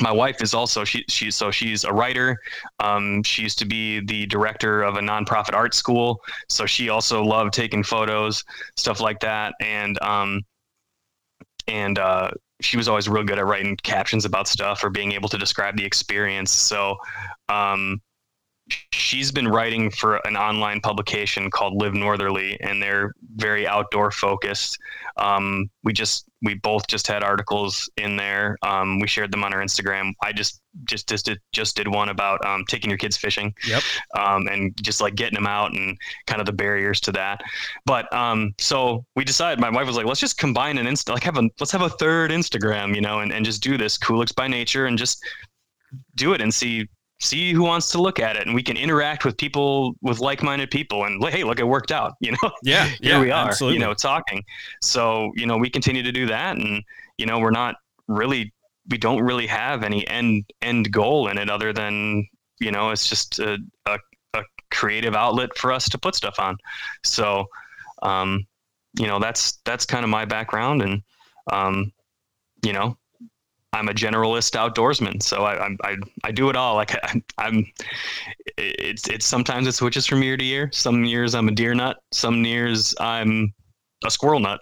my 0.00 0.12
wife 0.12 0.42
is 0.42 0.54
also 0.54 0.84
she 0.84 1.04
she 1.08 1.30
so 1.30 1.50
she's 1.50 1.84
a 1.84 1.92
writer. 1.92 2.38
Um, 2.80 3.22
she 3.22 3.42
used 3.42 3.58
to 3.60 3.64
be 3.64 4.00
the 4.00 4.26
director 4.26 4.82
of 4.82 4.96
a 4.96 5.00
nonprofit 5.00 5.54
art 5.54 5.74
school, 5.74 6.20
so 6.48 6.66
she 6.66 6.90
also 6.90 7.22
loved 7.22 7.54
taking 7.54 7.82
photos, 7.82 8.44
stuff 8.76 9.00
like 9.00 9.20
that. 9.20 9.54
And 9.60 10.00
um, 10.02 10.42
and 11.66 11.98
uh, 11.98 12.30
she 12.60 12.76
was 12.76 12.88
always 12.88 13.08
real 13.08 13.24
good 13.24 13.38
at 13.38 13.46
writing 13.46 13.76
captions 13.82 14.24
about 14.24 14.48
stuff 14.48 14.84
or 14.84 14.90
being 14.90 15.12
able 15.12 15.28
to 15.30 15.38
describe 15.38 15.76
the 15.76 15.84
experience. 15.84 16.50
So 16.50 16.96
um, 17.48 18.00
she's 18.92 19.32
been 19.32 19.48
writing 19.48 19.90
for 19.90 20.16
an 20.26 20.36
online 20.36 20.80
publication 20.80 21.50
called 21.50 21.80
Live 21.80 21.94
Northerly, 21.94 22.58
and 22.60 22.82
they're 22.82 23.14
very 23.36 23.66
outdoor 23.66 24.10
focused. 24.10 24.78
Um, 25.16 25.70
we 25.82 25.92
just 25.92 26.26
we 26.42 26.54
both 26.54 26.86
just 26.86 27.06
had 27.06 27.24
articles 27.24 27.90
in 27.96 28.16
there. 28.16 28.56
Um, 28.62 29.00
we 29.00 29.08
shared 29.08 29.32
them 29.32 29.42
on 29.42 29.52
our 29.52 29.60
Instagram. 29.60 30.12
I 30.22 30.32
just 30.32 30.60
just 30.84 31.08
just 31.08 31.26
did, 31.26 31.40
just 31.52 31.76
did 31.76 31.88
one 31.88 32.08
about 32.10 32.44
um, 32.46 32.64
taking 32.68 32.90
your 32.90 32.98
kids 32.98 33.16
fishing. 33.16 33.54
Yep. 33.66 33.82
Um, 34.16 34.46
and 34.48 34.72
just 34.82 35.00
like 35.00 35.14
getting 35.14 35.34
them 35.34 35.46
out 35.46 35.72
and 35.72 35.98
kind 36.26 36.40
of 36.40 36.46
the 36.46 36.52
barriers 36.52 37.00
to 37.00 37.12
that. 37.12 37.40
But 37.84 38.12
um, 38.12 38.54
so 38.58 39.04
we 39.16 39.24
decided. 39.24 39.60
My 39.60 39.70
wife 39.70 39.86
was 39.86 39.96
like, 39.96 40.06
"Let's 40.06 40.20
just 40.20 40.38
combine 40.38 40.78
an 40.78 40.86
insta, 40.86 41.14
like 41.14 41.24
have 41.24 41.38
a 41.38 41.48
let's 41.58 41.72
have 41.72 41.82
a 41.82 41.90
third 41.90 42.30
Instagram, 42.30 42.94
you 42.94 43.00
know, 43.00 43.20
and, 43.20 43.32
and 43.32 43.44
just 43.44 43.62
do 43.62 43.76
this 43.76 43.98
Kuliks 43.98 44.34
by 44.34 44.46
nature 44.46 44.86
and 44.86 44.98
just 44.98 45.24
do 46.14 46.34
it 46.34 46.40
and 46.40 46.52
see 46.52 46.86
see 47.20 47.52
who 47.52 47.62
wants 47.62 47.90
to 47.90 48.00
look 48.00 48.20
at 48.20 48.36
it 48.36 48.46
and 48.46 48.54
we 48.54 48.62
can 48.62 48.76
interact 48.76 49.24
with 49.24 49.36
people 49.36 49.94
with 50.02 50.20
like-minded 50.20 50.70
people 50.70 51.04
and 51.04 51.22
hey 51.28 51.42
look 51.44 51.58
it 51.58 51.64
worked 51.66 51.90
out 51.90 52.12
you 52.20 52.30
know 52.32 52.50
Yeah. 52.62 52.84
here 52.86 52.96
yeah, 53.00 53.20
we 53.20 53.30
are 53.30 53.48
Absolutely. 53.48 53.78
you 53.78 53.84
know 53.84 53.92
talking 53.94 54.44
so 54.82 55.32
you 55.34 55.46
know 55.46 55.56
we 55.56 55.68
continue 55.68 56.02
to 56.02 56.12
do 56.12 56.26
that 56.26 56.56
and 56.56 56.82
you 57.16 57.26
know 57.26 57.38
we're 57.40 57.50
not 57.50 57.76
really 58.06 58.52
we 58.90 58.98
don't 58.98 59.20
really 59.22 59.46
have 59.46 59.82
any 59.82 60.06
end 60.08 60.44
end 60.62 60.92
goal 60.92 61.28
in 61.28 61.38
it 61.38 61.50
other 61.50 61.72
than 61.72 62.26
you 62.60 62.70
know 62.70 62.90
it's 62.90 63.08
just 63.08 63.38
a, 63.40 63.58
a, 63.86 63.98
a 64.34 64.42
creative 64.70 65.14
outlet 65.14 65.56
for 65.58 65.72
us 65.72 65.88
to 65.88 65.98
put 65.98 66.14
stuff 66.14 66.38
on 66.38 66.56
so 67.04 67.46
um 68.02 68.46
you 68.98 69.06
know 69.06 69.18
that's 69.18 69.58
that's 69.64 69.84
kind 69.84 70.04
of 70.04 70.10
my 70.10 70.24
background 70.24 70.82
and 70.82 71.02
um 71.52 71.92
you 72.64 72.72
know 72.72 72.96
I'm 73.72 73.88
a 73.88 73.94
generalist 73.94 74.54
outdoorsman, 74.56 75.22
so 75.22 75.44
I 75.44 75.66
I, 75.66 75.76
I, 75.84 75.96
I 76.24 76.32
do 76.32 76.48
it 76.48 76.56
all. 76.56 76.74
Like 76.74 76.94
I, 77.04 77.22
I'm, 77.38 77.66
it's 78.56 79.08
it's 79.08 79.26
sometimes 79.26 79.66
it 79.66 79.72
switches 79.72 80.06
from 80.06 80.22
year 80.22 80.36
to 80.36 80.44
year. 80.44 80.70
Some 80.72 81.04
years 81.04 81.34
I'm 81.34 81.48
a 81.48 81.52
deer 81.52 81.74
nut. 81.74 81.98
Some 82.12 82.44
years 82.44 82.94
I'm 82.98 83.52
a 84.04 84.10
squirrel 84.10 84.40
nut. 84.40 84.60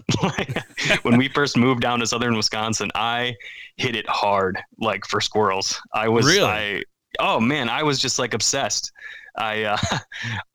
when 1.03 1.17
we 1.17 1.29
first 1.29 1.57
moved 1.57 1.83
down 1.83 2.01
to 2.01 2.07
southern 2.07 2.37
Wisconsin, 2.37 2.91
I 2.95 3.35
hit 3.77 3.95
it 3.95 4.09
hard, 4.09 4.59
like 4.79 5.07
for 5.07 5.21
squirrels. 5.21 5.81
I 5.95 6.09
was 6.09 6.27
Really? 6.27 6.49
I 6.49 6.83
oh 7.21 7.41
man, 7.41 7.69
I 7.69 7.83
was 7.83 7.99
just 7.99 8.19
like 8.19 8.35
obsessed. 8.35 8.93
I 9.39 9.65
uh, 9.65 9.79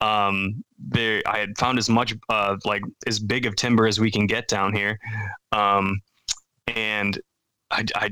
um 0.04 0.64
there 0.78 1.22
I 1.26 1.38
had 1.38 1.56
found 1.56 1.78
as 1.78 1.88
much 1.88 2.14
uh 2.28 2.56
like 2.64 2.82
as 3.06 3.18
big 3.18 3.46
of 3.46 3.56
timber 3.56 3.86
as 3.86 4.00
we 4.00 4.10
can 4.10 4.26
get 4.26 4.48
down 4.48 4.74
here, 4.74 4.98
um 5.52 6.00
and 6.68 7.18
I 7.70 7.84
I 7.94 8.10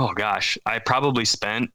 oh 0.00 0.12
gosh 0.14 0.56
I 0.66 0.78
probably 0.78 1.24
spent 1.24 1.70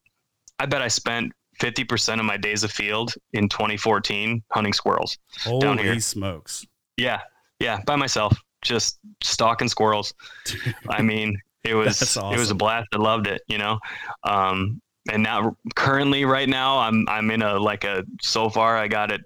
I 0.60 0.66
bet 0.66 0.82
I 0.82 0.88
spent 0.88 1.32
fifty 1.60 1.84
percent 1.84 2.20
of 2.20 2.26
my 2.26 2.38
days 2.38 2.64
of 2.64 2.72
field 2.72 3.14
in 3.34 3.50
2014 3.50 4.42
hunting 4.52 4.74
squirrels. 4.74 5.18
down 5.46 5.62
Holy 5.62 5.84
here. 5.84 6.00
smokes. 6.00 6.66
Yeah, 6.98 7.22
yeah, 7.60 7.82
by 7.86 7.96
myself, 7.96 8.38
just 8.62 9.00
stalking 9.22 9.68
squirrels. 9.68 10.14
I 10.90 11.02
mean, 11.02 11.38
it 11.64 11.76
was 11.76 12.00
That's 12.00 12.16
it 12.18 12.38
was 12.38 12.52
a 12.52 12.56
blast. 12.56 12.88
I 12.94 12.98
loved 12.98 13.28
it, 13.28 13.42
you 13.48 13.58
know. 13.58 13.80
Um, 14.24 14.82
and 15.12 15.22
now, 15.22 15.56
currently, 15.76 16.26
right 16.26 16.50
now, 16.50 16.80
I'm 16.80 17.06
I'm 17.08 17.30
in 17.32 17.42
a 17.42 17.60
like 17.60 17.84
a 17.84 18.04
so 18.22 18.50
far 18.50 18.78
I 18.78 18.88
got 18.88 19.12
it. 19.12 19.22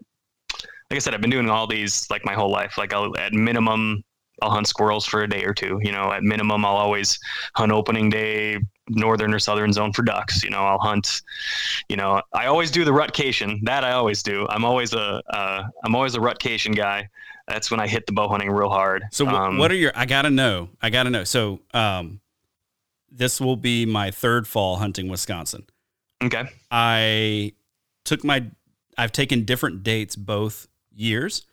Like 0.90 0.96
I 0.96 1.00
said, 1.00 1.14
I've 1.14 1.22
been 1.22 1.30
doing 1.30 1.50
all 1.50 1.68
these 1.68 2.10
like 2.10 2.26
my 2.26 2.34
whole 2.34 2.52
life. 2.52 2.78
Like 2.78 2.94
I'll 2.94 3.16
at 3.18 3.34
minimum 3.34 4.04
I'll 4.42 4.52
hunt 4.52 4.68
squirrels 4.68 5.06
for 5.06 5.24
a 5.24 5.28
day 5.28 5.44
or 5.44 5.54
two. 5.54 5.80
You 5.82 5.92
know, 5.92 6.12
at 6.12 6.24
minimum 6.24 6.66
I'll 6.66 6.76
always 6.76 7.20
hunt 7.56 7.72
opening 7.72 8.10
day, 8.10 8.58
northern 8.90 9.34
or 9.34 9.40
southern 9.40 9.72
zone 9.72 9.94
for 9.94 10.02
ducks. 10.04 10.44
You 10.44 10.50
know, 10.50 10.60
I'll 10.66 10.80
hunt. 10.80 11.22
You 11.88 11.96
know, 11.98 12.22
I 12.34 12.48
always 12.48 12.72
do 12.72 12.84
the 12.84 12.94
rutcation. 12.94 13.60
That 13.64 13.84
I 13.84 13.92
always 13.92 14.24
do. 14.24 14.48
I'm 14.50 14.66
always 14.66 14.94
a 14.94 15.22
uh, 15.30 15.64
I'm 15.84 15.96
always 15.96 16.16
a 16.16 16.20
rutcation 16.20 16.74
guy. 16.74 17.10
That's 17.48 17.72
when 17.72 17.80
I 17.80 17.88
hit 17.88 18.06
the 18.06 18.14
bow 18.14 18.28
hunting 18.28 18.52
real 18.52 18.70
hard. 18.70 19.04
So 19.12 19.28
Um, 19.28 19.58
what 19.58 19.72
are 19.72 19.76
your? 19.76 19.92
I 19.96 20.06
gotta 20.06 20.30
know. 20.30 20.70
I 20.82 20.90
gotta 20.90 21.10
know. 21.10 21.24
So 21.24 21.62
um, 21.74 22.22
this 23.12 23.42
will 23.42 23.56
be 23.56 23.86
my 23.86 24.12
third 24.12 24.48
fall 24.48 24.78
hunting 24.78 25.10
Wisconsin. 25.10 25.66
Okay. 26.24 26.44
I 26.70 27.54
took 28.06 28.24
my 28.24 28.46
I've 28.98 29.12
taken 29.12 29.46
different 29.46 29.84
dates 29.84 30.16
both 30.16 30.68
years 30.94 31.46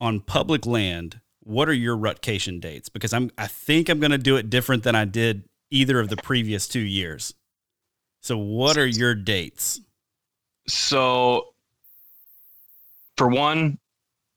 on 0.00 0.20
public 0.20 0.66
land. 0.66 1.20
What 1.40 1.68
are 1.68 1.74
your 1.74 1.96
rutcation 1.96 2.60
dates? 2.60 2.88
Because 2.88 3.12
I'm 3.12 3.30
I 3.36 3.46
think 3.46 3.88
I'm 3.88 4.00
going 4.00 4.12
to 4.12 4.18
do 4.18 4.36
it 4.36 4.48
different 4.48 4.84
than 4.84 4.94
I 4.94 5.04
did 5.04 5.44
either 5.74 5.98
of 6.00 6.08
the 6.08 6.16
previous 6.16 6.68
two 6.68 6.80
years. 6.80 7.34
So 8.20 8.38
what 8.38 8.78
are 8.78 8.86
your 8.86 9.14
dates? 9.14 9.80
So 10.66 11.48
for 13.18 13.28
one, 13.28 13.78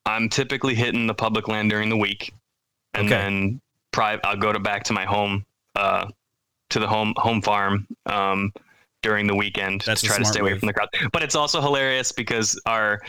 I'm 0.05 0.29
typically 0.29 0.75
hitting 0.75 1.07
the 1.07 1.13
public 1.13 1.47
land 1.47 1.69
during 1.69 1.89
the 1.89 1.97
week, 1.97 2.33
and 2.93 3.07
okay. 3.07 3.15
then 3.15 3.61
pri- 3.91 4.19
I'll 4.23 4.37
go 4.37 4.51
to 4.51 4.59
back 4.59 4.83
to 4.85 4.93
my 4.93 5.05
home, 5.05 5.45
uh, 5.75 6.07
to 6.69 6.79
the 6.79 6.87
home 6.87 7.13
home 7.17 7.41
farm 7.41 7.87
um, 8.07 8.51
during 9.01 9.27
the 9.27 9.35
weekend 9.35 9.83
That's 9.85 10.01
to 10.01 10.07
try 10.07 10.17
to 10.17 10.25
stay 10.25 10.39
away 10.39 10.57
from 10.57 10.67
the 10.67 10.73
crowd. 10.73 10.89
But 11.13 11.23
it's 11.23 11.35
also 11.35 11.61
hilarious 11.61 12.11
because 12.11 12.59
our 12.65 12.99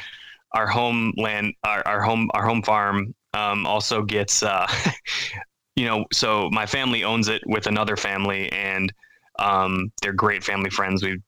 our 0.52 0.66
homeland, 0.66 1.54
our, 1.64 1.86
our 1.86 2.02
home 2.02 2.30
our 2.34 2.44
home 2.44 2.62
farm 2.62 3.14
um, 3.34 3.66
also 3.66 4.02
gets, 4.02 4.42
uh, 4.42 4.66
you 5.78 5.84
know, 5.84 6.04
so 6.12 6.50
my 6.50 6.66
family 6.66 7.04
owns 7.04 7.28
it 7.28 7.40
with 7.46 7.68
another 7.68 7.96
family, 7.96 8.50
and 8.50 8.92
um, 9.38 9.92
they're 10.02 10.12
great 10.12 10.42
family 10.42 10.70
friends. 10.70 11.04
We've 11.04 11.22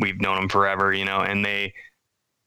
we've 0.00 0.20
known 0.22 0.36
them 0.36 0.48
forever, 0.48 0.94
you 0.94 1.04
know, 1.04 1.20
and 1.20 1.44
they 1.44 1.74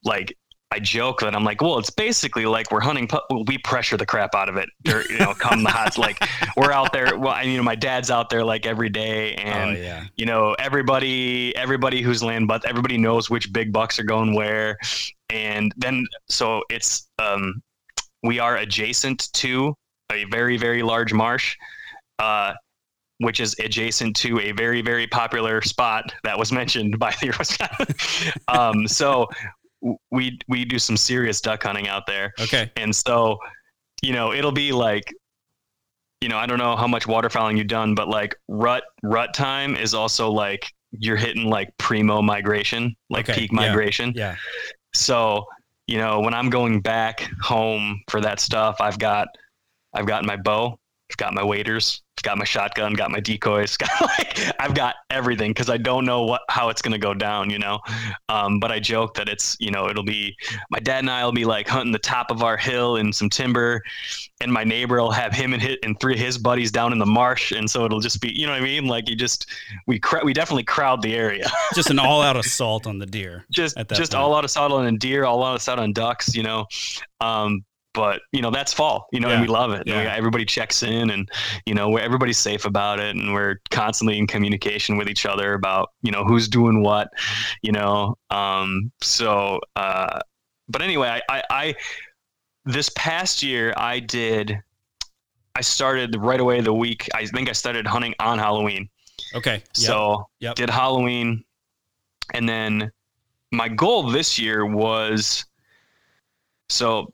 like 0.04 0.36
I 0.72 0.80
joke 0.80 1.20
that 1.20 1.36
I'm 1.36 1.44
like, 1.44 1.62
well, 1.62 1.78
it's 1.78 1.92
basically 1.92 2.48
like 2.48 2.72
we're 2.72 2.82
hunting. 2.82 3.08
Pu- 3.08 3.44
we 3.46 3.60
pressure 3.60 3.98
the 3.98 4.08
crap 4.08 4.34
out 4.34 4.50
of 4.50 4.58
it. 4.58 4.68
Or, 4.88 5.04
you 5.04 5.20
know, 5.20 5.36
come 5.36 5.62
the 5.62 5.70
hot, 5.70 6.00
like 6.00 6.20
we're 6.58 6.72
out 6.72 6.92
there. 6.92 7.16
Well, 7.16 7.34
I, 7.34 7.44
you 7.44 7.58
know, 7.58 7.64
my 7.64 7.76
dad's 7.76 8.10
out 8.10 8.32
there 8.32 8.44
like 8.44 8.66
every 8.66 8.90
day, 8.90 9.36
and 9.36 9.78
oh, 9.78 9.80
yeah. 9.80 10.06
you 10.16 10.26
know, 10.26 10.56
everybody, 10.58 11.56
everybody 11.56 12.02
who's 12.02 12.24
land, 12.24 12.48
but 12.48 12.66
everybody 12.66 12.98
knows 12.98 13.30
which 13.30 13.54
big 13.54 13.72
bucks 13.72 14.00
are 14.00 14.04
going 14.04 14.34
where, 14.34 14.80
and 15.30 15.72
then 15.78 16.08
so 16.28 16.64
it's 16.72 17.08
um, 17.20 17.62
we 18.24 18.40
are 18.40 18.58
adjacent 18.58 19.32
to 19.34 19.76
a 20.12 20.26
very 20.26 20.58
very 20.58 20.84
large 20.84 21.14
marsh. 21.14 21.56
Uh, 22.20 22.54
which 23.20 23.40
is 23.40 23.56
adjacent 23.60 24.16
to 24.16 24.40
a 24.40 24.52
very 24.52 24.82
very 24.82 25.08
popular 25.08 25.62
spot 25.62 26.12
that 26.24 26.38
was 26.38 26.52
mentioned 26.52 27.00
by 27.00 27.14
the 27.22 28.34
um, 28.48 28.88
so 28.88 29.28
we 30.12 30.38
we 30.48 30.66
do 30.66 30.80
some 30.80 30.98
serious 30.98 31.42
duck 31.42 31.64
hunting 31.64 31.88
out 31.88 32.06
there. 32.08 32.34
Okay. 32.40 32.72
And 32.78 32.96
so, 32.96 33.38
you 34.02 34.14
know, 34.14 34.34
it'll 34.34 34.52
be 34.52 34.72
like, 34.72 35.14
you 36.22 36.30
know, 36.30 36.38
I 36.38 36.46
don't 36.46 36.58
know 36.58 36.76
how 36.76 36.88
much 36.88 37.06
waterfowling 37.06 37.58
you've 37.58 37.68
done, 37.68 37.96
but 37.96 38.08
like 38.08 38.36
rut 38.48 38.84
rut 39.04 39.34
time 39.34 39.76
is 39.76 39.94
also 39.94 40.32
like 40.32 40.72
you're 40.92 41.18
hitting 41.18 41.50
like 41.50 41.70
primo 41.78 42.22
migration, 42.22 42.96
like 43.10 43.30
okay. 43.30 43.42
peak 43.42 43.52
migration. 43.52 44.14
Yeah. 44.16 44.32
yeah. 44.32 44.36
So, 44.94 45.46
you 45.88 45.98
know, 45.98 46.20
when 46.20 46.34
I'm 46.34 46.50
going 46.50 46.82
back 46.82 47.30
home 47.42 48.02
for 48.10 48.22
that 48.22 48.40
stuff, 48.40 48.78
I've 48.80 49.00
got 49.00 49.28
I've 49.94 50.06
got 50.06 50.26
my 50.26 50.36
bow, 50.36 50.78
I've 51.12 51.18
got 51.18 51.34
my 51.34 51.44
waders, 51.44 52.02
I've 52.18 52.24
got 52.24 52.38
my 52.38 52.46
shotgun, 52.46 52.94
got 52.94 53.12
my 53.12 53.20
decoys, 53.20 53.78
got 53.78 54.02
like 54.02 54.40
I've 54.60 54.74
got 54.74 54.96
everything 55.10 55.52
because 55.52 55.70
I 55.70 55.78
don't 55.78 56.06
know 56.06 56.24
what 56.24 56.42
how 56.50 56.70
it's 56.70 56.82
gonna 56.82 56.98
go 56.98 57.14
down, 57.14 57.50
you 57.50 57.60
know. 57.60 57.80
Um, 58.30 58.60
but 58.60 58.72
I 58.72 58.80
joke 58.80 59.14
that 59.16 59.30
it's 59.30 59.56
you 59.60 59.70
know 59.70 59.90
it'll 59.90 60.04
be 60.04 60.36
my 60.72 60.80
dad 60.80 61.00
and 61.00 61.10
I 61.10 61.24
will 61.24 61.32
be 61.32 61.46
like 61.46 61.68
hunting 61.68 61.92
the 61.92 62.00
top 62.00 62.32
of 62.32 62.42
our 62.42 62.58
hill 62.58 62.96
in 62.96 63.14
some 63.14 63.30
timber, 63.30 63.84
and 64.42 64.52
my 64.52 64.64
neighbor 64.64 65.00
will 65.02 65.12
have 65.12 65.34
him 65.34 65.54
and 65.54 65.62
hit 65.62 65.80
and 65.84 66.00
three 66.00 66.14
of 66.14 66.20
his 66.20 66.38
buddies 66.38 66.72
down 66.72 66.94
in 66.94 67.00
the 67.00 67.06
marsh, 67.06 67.52
and 67.52 67.70
so 67.70 67.86
it'll 67.86 68.00
just 68.00 68.22
be 68.22 68.32
you 68.32 68.48
know 68.48 68.54
what 68.54 68.62
I 68.62 68.66
mean. 68.66 68.88
Like 68.88 69.10
you 69.10 69.16
just 69.16 69.46
we 69.86 70.00
cr- 70.00 70.24
we 70.24 70.34
definitely 70.34 70.64
crowd 70.64 71.02
the 71.02 71.14
area. 71.16 71.48
just 71.76 71.92
an 71.92 72.00
all 72.00 72.22
out 72.22 72.38
assault 72.38 72.88
on 72.88 72.98
the 72.98 73.06
deer. 73.06 73.46
Just 73.52 73.78
just 73.90 74.14
point. 74.14 74.16
all 74.16 74.34
out 74.36 74.46
assault 74.46 74.72
on 74.72 74.88
a 74.88 74.98
deer, 74.98 75.26
all 75.26 75.44
out 75.44 75.58
assault 75.58 75.78
on 75.78 75.94
ducks, 75.94 76.34
you 76.34 76.42
know. 76.42 76.66
Um, 77.22 77.64
but 77.94 78.22
you 78.32 78.42
know 78.42 78.52
that's 78.52 78.74
fall 78.74 79.08
you 79.12 79.20
know 79.20 79.28
yeah. 79.28 79.36
and 79.36 79.42
we 79.42 79.48
love 79.48 79.72
it 79.72 79.84
yeah. 79.86 80.02
we, 80.02 80.08
everybody 80.08 80.46
checks 80.46 80.84
in 80.84 81.10
and 81.10 81.30
you 81.66 81.74
know 81.74 81.98
everybody's 81.98 82.38
safe 82.38 82.66
about 82.66 83.00
it 83.00 83.16
and 83.16 83.34
we're 83.34 83.60
constantly 83.70 84.18
in 84.18 84.28
communication 84.28 84.98
with 84.98 85.08
each 85.08 85.26
other 85.26 85.54
about 85.54 85.90
you 86.02 86.12
know 86.12 86.24
who's 86.24 86.48
doing 86.48 86.82
what 86.82 87.10
you 87.62 87.72
know 87.72 88.18
um 88.30 88.92
so 89.02 89.60
uh 89.76 90.20
but 90.68 90.82
anyway 90.82 91.22
I, 91.30 91.38
I, 91.38 91.44
I 91.50 91.76
this 92.66 92.90
past 92.96 93.44
year 93.44 93.74
i 93.78 94.00
did 94.00 94.58
i 95.56 95.62
started 95.62 96.16
right 96.18 96.40
away 96.40 96.62
the 96.62 96.74
week 96.74 97.10
i 97.14 97.26
think 97.26 97.50
i 97.50 97.54
started 97.54 97.86
hunting 97.86 98.16
on 98.20 98.40
halloween 98.40 98.90
okay 99.36 99.56
yep. 99.56 99.68
so 99.74 100.28
yep. 100.40 100.56
did 100.56 100.70
halloween 100.70 101.44
and 102.34 102.48
then 102.50 102.92
my 103.52 103.70
goal 103.70 104.10
this 104.10 104.40
year 104.40 104.66
was 104.66 105.46
so 106.70 107.14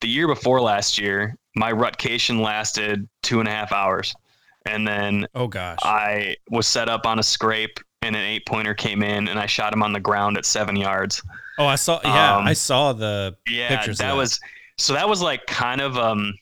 the 0.00 0.08
year 0.08 0.26
before 0.26 0.60
last 0.60 0.98
year, 0.98 1.36
my 1.56 1.72
rutcation 1.72 2.40
lasted 2.40 3.08
two 3.22 3.40
and 3.40 3.48
a 3.48 3.52
half 3.52 3.72
hours. 3.72 4.14
And 4.66 4.86
then 4.86 5.26
oh 5.34 5.46
gosh, 5.46 5.78
I 5.82 6.36
was 6.50 6.66
set 6.66 6.88
up 6.88 7.06
on 7.06 7.18
a 7.18 7.22
scrape 7.22 7.80
and 8.02 8.14
an 8.14 8.22
eight 8.22 8.46
pointer 8.46 8.74
came 8.74 9.02
in 9.02 9.28
and 9.28 9.38
I 9.38 9.46
shot 9.46 9.72
him 9.72 9.82
on 9.82 9.92
the 9.92 10.00
ground 10.00 10.36
at 10.36 10.44
seven 10.44 10.76
yards. 10.76 11.22
Oh, 11.58 11.66
I 11.66 11.76
saw. 11.76 12.00
Yeah, 12.04 12.36
um, 12.36 12.46
I 12.46 12.52
saw 12.52 12.92
the 12.92 13.36
yeah. 13.48 13.86
That, 13.86 13.96
that 13.98 14.16
was 14.16 14.38
so. 14.78 14.94
That 14.94 15.08
was 15.08 15.22
like 15.22 15.46
kind 15.46 15.80
of 15.80 15.96
um. 15.96 16.34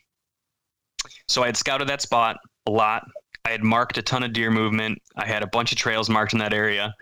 So 1.29 1.42
I 1.42 1.47
had 1.47 1.57
scouted 1.57 1.88
that 1.88 2.01
spot 2.01 2.37
a 2.66 2.71
lot. 2.71 3.05
I 3.44 3.51
had 3.51 3.62
marked 3.62 3.99
a 3.99 4.03
ton 4.03 4.23
of 4.23 4.33
deer 4.33 4.51
movement. 4.51 5.01
I 5.16 5.27
had 5.27 5.42
a 5.42 5.47
bunch 5.47 5.73
of 5.73 5.79
trails 5.79 6.09
marked 6.09 6.33
in 6.33 6.38
that 6.38 6.53
area. 6.53 6.94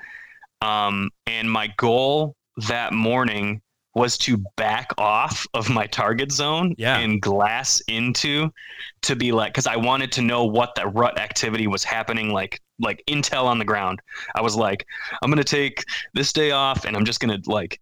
Um, 0.62 1.10
and 1.26 1.50
my 1.50 1.68
goal 1.76 2.36
that 2.68 2.92
morning 2.92 3.60
was 3.96 4.18
to 4.18 4.36
back 4.56 4.90
off 4.98 5.46
of 5.54 5.70
my 5.70 5.86
target 5.86 6.30
zone 6.30 6.74
yeah. 6.76 6.98
and 6.98 7.22
glass 7.22 7.80
into 7.88 8.52
to 9.00 9.16
be 9.16 9.32
like 9.32 9.54
because 9.54 9.66
I 9.66 9.76
wanted 9.76 10.12
to 10.12 10.22
know 10.22 10.44
what 10.44 10.74
the 10.74 10.86
rut 10.86 11.18
activity 11.18 11.66
was 11.66 11.82
happening 11.82 12.30
like 12.30 12.60
like 12.78 13.02
intel 13.08 13.44
on 13.44 13.58
the 13.58 13.64
ground. 13.64 14.02
I 14.34 14.42
was 14.42 14.54
like, 14.54 14.86
I'm 15.22 15.30
gonna 15.30 15.42
take 15.42 15.82
this 16.12 16.30
day 16.30 16.50
off 16.50 16.84
and 16.84 16.94
I'm 16.94 17.06
just 17.06 17.20
gonna 17.20 17.38
like 17.46 17.80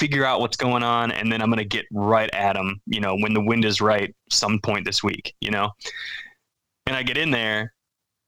figure 0.00 0.24
out 0.24 0.40
what's 0.40 0.56
going 0.56 0.82
on 0.82 1.12
and 1.12 1.30
then 1.30 1.40
I'm 1.40 1.48
gonna 1.48 1.64
get 1.64 1.86
right 1.92 2.28
at 2.34 2.54
them, 2.54 2.80
you 2.86 3.00
know, 3.00 3.16
when 3.16 3.32
the 3.32 3.40
wind 3.40 3.64
is 3.64 3.80
right 3.80 4.12
some 4.30 4.58
point 4.58 4.84
this 4.84 5.04
week, 5.04 5.32
you 5.40 5.52
know. 5.52 5.70
And 6.86 6.96
I 6.96 7.04
get 7.04 7.16
in 7.16 7.30
there 7.30 7.72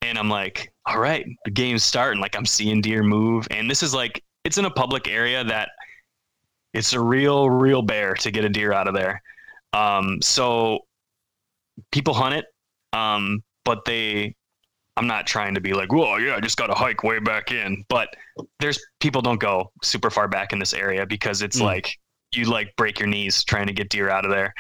and 0.03 0.17
I'm 0.17 0.31
like, 0.31 0.73
all 0.87 1.01
right, 1.01 1.27
the 1.45 1.51
game's 1.51 1.83
starting. 1.83 2.21
Like 2.21 2.37
I'm 2.37 2.47
seeing 2.47 2.81
deer 2.81 3.03
move, 3.03 3.49
and 3.51 3.69
this 3.69 3.83
is 3.83 3.93
like 3.93 4.23
it's 4.45 4.59
in 4.59 4.67
a 4.67 4.71
public 4.71 5.09
area 5.09 5.43
that 5.43 5.71
it's 6.75 6.93
a 6.93 7.01
real, 7.01 7.51
real 7.51 7.83
bear 7.83 8.15
to 8.15 8.31
get 8.31 8.45
a 8.45 8.49
deer 8.49 8.73
out 8.73 8.89
of 8.89 8.95
there. 8.95 9.23
Um, 9.73 10.21
so 10.23 10.81
people 11.91 12.15
hunt 12.15 12.35
it, 12.35 12.47
um, 12.93 13.43
but 13.65 13.85
they. 13.85 14.35
I'm 14.99 15.07
not 15.07 15.27
trying 15.27 15.55
to 15.55 15.61
be 15.63 15.73
like, 15.73 15.91
well, 15.91 16.21
yeah, 16.21 16.37
I 16.37 16.41
just 16.41 16.59
got 16.59 16.67
to 16.67 16.75
hike 16.75 17.03
way 17.03 17.19
back 17.19 17.51
in. 17.51 17.83
But 17.89 18.15
there's 18.61 18.79
people 19.01 19.23
don't 19.23 19.41
go 19.41 19.73
super 19.83 20.11
far 20.11 20.29
back 20.29 20.53
in 20.53 20.59
this 20.59 20.75
area 20.75 21.07
because 21.07 21.41
it's 21.41 21.59
mm. 21.59 21.63
like 21.63 21.99
you 22.35 22.45
like 22.45 22.77
break 22.77 22.99
your 22.99 23.09
knees 23.09 23.43
trying 23.43 23.67
to 23.67 23.73
get 23.73 23.89
deer 23.89 24.11
out 24.11 24.27
of 24.27 24.31
there. 24.31 24.55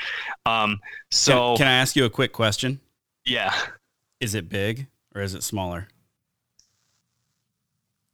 Um, 0.46 0.80
so 1.10 1.50
can, 1.50 1.58
can 1.58 1.66
I 1.66 1.74
ask 1.74 1.96
you 1.96 2.06
a 2.06 2.10
quick 2.10 2.32
question? 2.32 2.80
Yeah. 3.26 3.54
Is 4.20 4.34
it 4.34 4.48
big 4.48 4.86
or 5.14 5.20
is 5.20 5.34
it 5.34 5.42
smaller? 5.42 5.88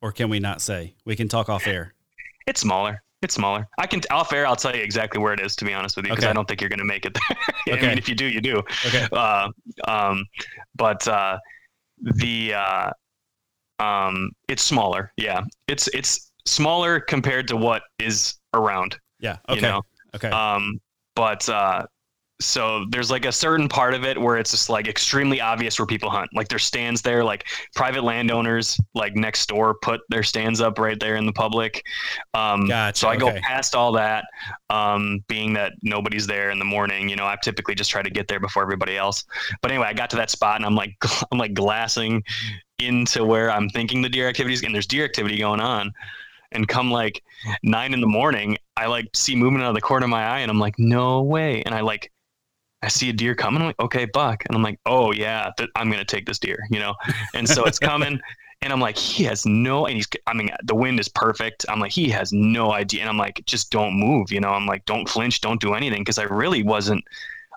Or 0.00 0.12
can 0.12 0.28
we 0.28 0.40
not 0.40 0.60
say? 0.60 0.94
We 1.04 1.16
can 1.16 1.28
talk 1.28 1.48
off 1.48 1.66
air. 1.66 1.94
It's 2.46 2.60
smaller. 2.60 3.02
It's 3.20 3.34
smaller. 3.34 3.66
I 3.78 3.86
can 3.86 4.00
off 4.10 4.32
air. 4.32 4.46
I'll 4.46 4.56
tell 4.56 4.74
you 4.74 4.82
exactly 4.82 5.20
where 5.20 5.32
it 5.32 5.40
is. 5.40 5.56
To 5.56 5.64
be 5.64 5.74
honest 5.74 5.96
with 5.96 6.06
you, 6.06 6.10
because 6.10 6.24
okay. 6.24 6.30
I 6.30 6.34
don't 6.34 6.46
think 6.46 6.60
you're 6.60 6.70
going 6.70 6.78
to 6.78 6.84
make 6.84 7.04
it 7.04 7.14
there. 7.14 7.76
okay. 7.76 7.86
I 7.86 7.88
mean, 7.88 7.98
if 7.98 8.08
you 8.08 8.14
do, 8.14 8.26
you 8.26 8.40
do. 8.40 8.62
Okay. 8.86 9.08
Uh, 9.12 9.48
um, 9.88 10.24
but 10.76 11.06
uh, 11.08 11.38
the 12.00 12.54
uh, 12.54 12.90
um, 13.80 14.30
it's 14.46 14.62
smaller. 14.62 15.12
Yeah, 15.16 15.42
it's 15.66 15.88
it's 15.88 16.30
smaller 16.46 17.00
compared 17.00 17.48
to 17.48 17.56
what 17.56 17.82
is 17.98 18.34
around. 18.54 18.96
Yeah. 19.20 19.38
Okay. 19.48 19.56
You 19.56 19.62
know? 19.62 19.82
Okay. 20.14 20.28
Um, 20.28 20.80
but 21.14 21.48
uh, 21.48 21.86
so 22.40 22.84
there's 22.90 23.10
like 23.10 23.24
a 23.24 23.32
certain 23.32 23.68
part 23.68 23.94
of 23.94 24.04
it 24.04 24.20
where 24.20 24.36
it's 24.36 24.52
just 24.52 24.70
like 24.70 24.86
extremely 24.86 25.40
obvious 25.40 25.78
where 25.78 25.86
people 25.86 26.08
hunt. 26.08 26.30
Like 26.32 26.48
there's 26.48 26.64
stands 26.64 27.02
there 27.02 27.24
like 27.24 27.46
private 27.74 28.04
landowners 28.04 28.80
like 28.94 29.16
next 29.16 29.46
door 29.48 29.74
put 29.82 30.00
their 30.08 30.22
stands 30.22 30.60
up 30.60 30.78
right 30.78 30.98
there 31.00 31.16
in 31.16 31.26
the 31.26 31.32
public. 31.32 31.84
Um 32.34 32.68
gotcha, 32.68 32.98
so 32.98 33.08
i 33.08 33.16
okay. 33.16 33.18
go 33.18 33.40
past 33.40 33.74
all 33.74 33.92
that 33.92 34.24
um 34.70 35.24
being 35.26 35.52
that 35.54 35.72
nobody's 35.82 36.26
there 36.26 36.50
in 36.50 36.58
the 36.58 36.64
morning 36.64 37.08
you 37.08 37.16
know 37.16 37.26
i 37.26 37.36
typically 37.42 37.74
just 37.74 37.90
try 37.90 38.02
to 38.02 38.10
get 38.10 38.28
there 38.28 38.40
before 38.40 38.62
everybody 38.62 38.96
else. 38.96 39.24
But 39.60 39.72
anyway 39.72 39.88
i 39.88 39.92
got 39.92 40.10
to 40.10 40.16
that 40.16 40.30
spot 40.30 40.56
and 40.56 40.64
i'm 40.64 40.76
like 40.76 40.96
i'm 41.32 41.38
like 41.38 41.54
glassing 41.54 42.22
into 42.78 43.24
where 43.24 43.50
i'm 43.50 43.68
thinking 43.68 44.00
the 44.00 44.08
deer 44.08 44.28
activities 44.28 44.62
and 44.62 44.72
there's 44.72 44.86
deer 44.86 45.04
activity 45.04 45.38
going 45.38 45.60
on. 45.60 45.92
And 46.52 46.66
come 46.66 46.90
like 46.90 47.22
nine 47.62 47.92
in 47.92 48.00
the 48.00 48.06
morning 48.06 48.56
i 48.76 48.86
like 48.86 49.08
see 49.12 49.34
movement 49.34 49.64
out 49.64 49.70
of 49.70 49.74
the 49.74 49.80
corner 49.80 50.04
of 50.04 50.10
my 50.10 50.24
eye 50.24 50.38
and 50.38 50.50
i'm 50.52 50.60
like 50.60 50.78
no 50.78 51.22
way. 51.22 51.62
And 51.64 51.74
i 51.74 51.80
like 51.80 52.12
I 52.82 52.88
see 52.88 53.08
a 53.10 53.12
deer 53.12 53.34
coming. 53.34 53.60
I'm 53.60 53.68
like, 53.68 53.80
okay, 53.80 54.04
buck. 54.04 54.44
And 54.46 54.56
I'm 54.56 54.62
like, 54.62 54.78
oh 54.86 55.12
yeah, 55.12 55.50
th- 55.56 55.70
I'm 55.74 55.90
gonna 55.90 56.04
take 56.04 56.26
this 56.26 56.38
deer, 56.38 56.58
you 56.70 56.78
know. 56.78 56.94
And 57.34 57.48
so 57.48 57.64
it's 57.64 57.78
coming, 57.78 58.20
and 58.62 58.72
I'm 58.72 58.80
like, 58.80 58.96
he 58.96 59.24
has 59.24 59.44
no. 59.46 59.86
And 59.86 59.96
he's, 59.96 60.08
I 60.26 60.34
mean, 60.34 60.50
the 60.64 60.74
wind 60.74 61.00
is 61.00 61.08
perfect. 61.08 61.66
I'm 61.68 61.80
like, 61.80 61.92
he 61.92 62.08
has 62.10 62.32
no 62.32 62.72
idea. 62.72 63.00
And 63.00 63.10
I'm 63.10 63.18
like, 63.18 63.42
just 63.46 63.70
don't 63.70 63.98
move, 63.98 64.30
you 64.30 64.40
know. 64.40 64.50
I'm 64.50 64.66
like, 64.66 64.84
don't 64.84 65.08
flinch, 65.08 65.40
don't 65.40 65.60
do 65.60 65.74
anything, 65.74 66.02
because 66.02 66.18
I 66.18 66.24
really 66.24 66.62
wasn't. 66.62 67.04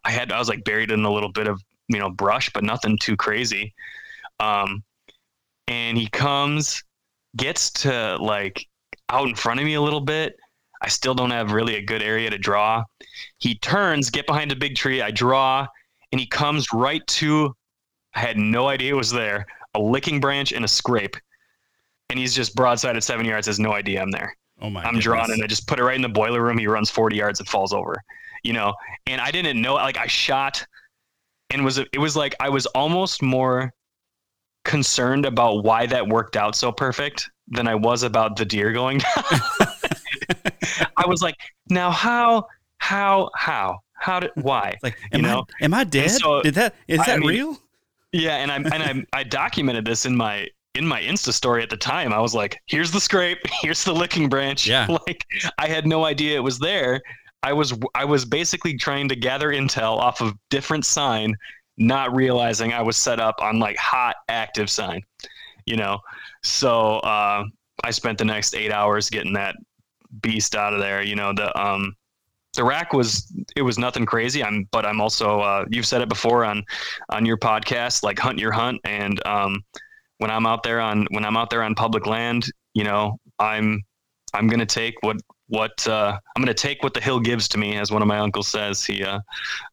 I 0.04 0.12
had, 0.12 0.32
I 0.32 0.40
was 0.40 0.50
like 0.50 0.64
buried 0.64 0.90
in 0.90 1.06
a 1.06 1.12
little 1.12 1.32
bit 1.32 1.48
of 1.48 1.62
you 1.88 2.00
know 2.00 2.10
brush, 2.10 2.50
but 2.54 2.64
nothing 2.64 2.98
too 2.98 3.16
crazy. 3.16 3.74
Um, 4.40 4.84
and 5.68 5.98
he 5.98 6.08
comes, 6.08 6.84
gets 7.38 7.70
to 7.72 8.18
like 8.18 8.66
out 9.10 9.28
in 9.28 9.36
front 9.36 9.60
of 9.60 9.66
me 9.66 9.76
a 9.76 9.82
little 9.82 10.02
bit. 10.02 10.36
I 10.82 10.90
still 10.90 11.14
don't 11.14 11.32
have 11.32 11.52
really 11.52 11.76
a 11.76 11.82
good 11.82 12.02
area 12.02 12.30
to 12.30 12.38
draw. 12.38 12.84
He 13.38 13.56
turns, 13.56 14.10
get 14.10 14.26
behind 14.26 14.52
a 14.52 14.56
big 14.56 14.76
tree. 14.76 15.02
I 15.02 15.12
draw, 15.12 15.68
and 16.12 16.20
he 16.20 16.26
comes 16.26 16.74
right 16.74 17.06
to. 17.08 17.56
I 18.16 18.20
had 18.20 18.38
no 18.38 18.68
idea 18.68 18.94
it 18.94 18.98
was 18.98 19.12
there. 19.12 19.46
A 19.76 19.80
licking 19.80 20.20
branch 20.20 20.52
and 20.52 20.66
a 20.66 20.68
scrape, 20.68 21.16
and 22.10 22.20
he's 22.20 22.36
just 22.36 22.56
broadside 22.56 22.98
at 22.98 23.04
seven 23.04 23.26
yards. 23.26 23.48
Has 23.48 23.60
no 23.60 23.74
idea 23.74 24.02
I'm 24.02 24.12
there. 24.12 24.36
Oh 24.60 24.70
my! 24.70 24.84
I'm 24.84 25.00
drawn, 25.00 25.32
and 25.32 25.44
I 25.44 25.48
just 25.48 25.68
put 25.68 25.80
it 25.80 25.84
right 25.84 25.96
in 25.96 26.02
the 26.02 26.10
boiler 26.10 26.42
room. 26.42 26.58
He 26.58 26.68
runs 26.68 26.90
40 26.90 27.16
yards 27.16 27.40
and 27.40 27.48
falls 27.48 27.74
over. 27.74 27.96
You 28.44 28.54
know, 28.54 28.74
and 29.06 29.22
I 29.22 29.32
didn't 29.32 29.62
know. 29.62 29.76
Like 29.76 29.98
I 29.98 30.08
shot, 30.08 30.66
and 31.52 31.64
was 31.64 31.78
it 31.78 32.00
was 32.00 32.16
like 32.18 32.36
I 32.40 32.50
was 32.50 32.66
almost 32.68 33.22
more 33.22 33.72
concerned 34.66 35.26
about 35.26 35.64
why 35.64 35.86
that 35.86 36.08
worked 36.08 36.36
out 36.36 36.56
so 36.56 36.72
perfect 36.72 37.30
than 37.48 37.68
I 37.68 37.76
was 37.76 38.04
about 38.04 38.36
the 38.36 38.46
deer 38.46 38.72
going 38.72 39.00
down. 39.00 39.68
I 40.98 41.08
was 41.08 41.22
like, 41.22 41.36
now 41.70 41.92
how, 41.92 42.48
how, 42.78 43.30
how, 43.36 43.80
how 43.94 44.20
did, 44.20 44.32
why? 44.36 44.78
Like, 44.84 44.98
am 45.12 45.22
you 45.22 45.28
know, 45.28 45.46
I, 45.62 45.66
am 45.66 45.74
I 45.74 45.84
dead? 45.84 46.12
So, 46.12 46.42
Did 46.42 46.56
that, 46.56 46.76
is 46.88 47.00
that 47.00 47.10
I 47.10 47.18
mean, 47.18 47.30
real? 47.30 47.58
Yeah. 48.12 48.38
And 48.38 48.52
I, 48.52 48.56
and 48.56 48.84
I, 48.84 49.06
I 49.20 49.24
documented 49.24 49.86
this 49.86 50.06
in 50.06 50.16
my, 50.16 50.48
in 50.76 50.86
my 50.86 51.02
Insta 51.02 51.34
story 51.34 51.64
at 51.64 51.70
the 51.70 51.78
time. 51.78 52.14
I 52.14 52.20
was 52.20 52.34
like, 52.34 52.62
here's 52.66 52.92
the 52.92 53.00
scrape, 53.00 53.40
here's 53.62 53.84
the 53.84 53.94
licking 53.94 54.30
branch. 54.30 54.68
Yeah. 54.68 54.88
Like 55.08 55.26
I 55.58 55.68
had 55.68 55.86
no 55.86 56.06
idea 56.06 56.36
it 56.36 56.44
was 56.44 56.60
there. 56.60 57.02
I 57.44 57.54
was, 57.54 57.74
I 57.96 58.06
was 58.06 58.24
basically 58.24 58.78
trying 58.78 59.10
to 59.10 59.16
gather 59.16 59.50
intel 59.50 59.98
off 59.98 60.22
of 60.22 60.36
different 60.50 60.86
sign, 60.86 61.36
not 61.78 62.16
realizing 62.16 62.72
I 62.72 62.82
was 62.84 62.98
set 62.98 63.20
up 63.20 63.42
on 63.42 63.60
like 63.60 63.78
hot 63.78 64.16
active 64.30 64.70
sign, 64.70 65.02
you 65.66 65.76
know? 65.76 66.00
So, 66.44 66.98
uh, 67.00 67.44
I 67.84 67.92
spent 67.92 68.18
the 68.18 68.26
next 68.26 68.56
eight 68.56 68.72
hours 68.72 69.10
getting 69.10 69.34
that 69.34 69.56
beast 70.22 70.56
out 70.56 70.74
of 70.74 70.80
there. 70.80 71.02
You 71.02 71.16
know, 71.16 71.34
the 71.34 71.58
um 71.60 71.96
the 72.54 72.64
rack 72.64 72.94
was 72.94 73.32
it 73.56 73.62
was 73.62 73.78
nothing 73.78 74.06
crazy. 74.06 74.44
I'm 74.44 74.68
but 74.72 74.86
I'm 74.86 75.00
also 75.00 75.40
uh, 75.40 75.66
you've 75.70 75.86
said 75.86 76.02
it 76.02 76.10
before 76.10 76.44
on 76.44 76.64
on 77.10 77.26
your 77.26 77.38
podcast, 77.38 78.04
like 78.04 78.20
hunt 78.20 78.40
your 78.40 78.52
hunt. 78.52 78.80
And 78.84 79.26
um 79.26 79.64
when 80.18 80.32
I'm 80.32 80.46
out 80.46 80.64
there 80.64 80.80
on 80.82 81.08
when 81.12 81.26
I'm 81.26 81.38
out 81.38 81.50
there 81.50 81.64
on 81.64 81.76
public 81.76 82.06
land, 82.06 82.46
you 82.74 82.84
know, 82.84 83.18
I'm 83.40 83.82
I'm 84.34 84.48
gonna 84.48 84.66
take 84.66 84.96
what 85.02 85.18
what 85.52 85.86
uh, 85.86 86.18
I'm 86.34 86.42
going 86.42 86.48
to 86.48 86.54
take 86.54 86.82
what 86.82 86.94
the 86.94 87.02
hill 87.02 87.20
gives 87.20 87.50
to 87.50 87.58
me, 87.58 87.76
as 87.76 87.92
one 87.92 88.02
of 88.02 88.08
my 88.08 88.20
uncles 88.20 88.48
says. 88.48 88.86
He, 88.86 89.04
uh, 89.04 89.20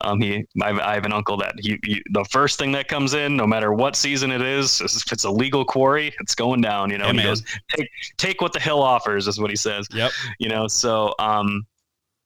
um, 0.01 0.21
he, 0.21 0.45
I 0.61 0.67
have, 0.67 0.79
I 0.81 0.95
have, 0.95 1.05
an 1.05 1.13
uncle 1.13 1.37
that 1.37 1.55
he, 1.57 1.79
he, 1.85 2.03
the 2.11 2.25
first 2.25 2.59
thing 2.59 2.73
that 2.73 2.89
comes 2.89 3.15
in, 3.15 3.37
no 3.37 3.47
matter 3.47 3.73
what 3.73 3.95
season 3.95 4.33
it 4.33 4.43
is, 4.43 4.81
if 4.81 5.13
it's 5.13 5.23
a 5.23 5.31
legal 5.31 5.65
quarry, 5.65 6.13
it's 6.19 6.35
going 6.35 6.61
down. 6.63 6.91
You 6.91 6.99
know, 6.99 7.13
he 7.13 7.23
goes, 7.23 7.45
take, 7.71 7.89
take 8.17 8.41
what 8.41 8.53
the 8.53 8.59
hill 8.59 8.83
offers, 8.83 9.29
is 9.29 9.39
what 9.39 9.51
he 9.51 9.57
says. 9.57 9.87
Yep. 9.93 10.11
You 10.41 10.49
know, 10.49 10.67
so, 10.67 11.15
um, 11.21 11.65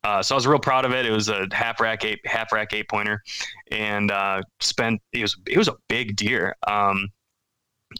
uh, 0.03 0.22
so 0.22 0.34
I 0.34 0.36
was 0.36 0.46
real 0.46 0.59
proud 0.59 0.86
of 0.86 0.92
it. 0.92 1.05
It 1.05 1.12
was 1.12 1.28
a 1.28 1.46
half 1.53 1.78
rack 1.78 2.07
eight, 2.07 2.26
half 2.26 2.53
rack 2.53 2.72
eight 2.72 2.88
pointer, 2.88 3.22
and 3.70 4.11
uh, 4.11 4.40
spent. 4.61 5.00
It 5.12 5.20
was 5.20 5.36
it 5.46 5.59
was 5.59 5.68
a 5.68 5.76
big 5.88 6.16
deer. 6.16 6.57
Um, 6.66 7.09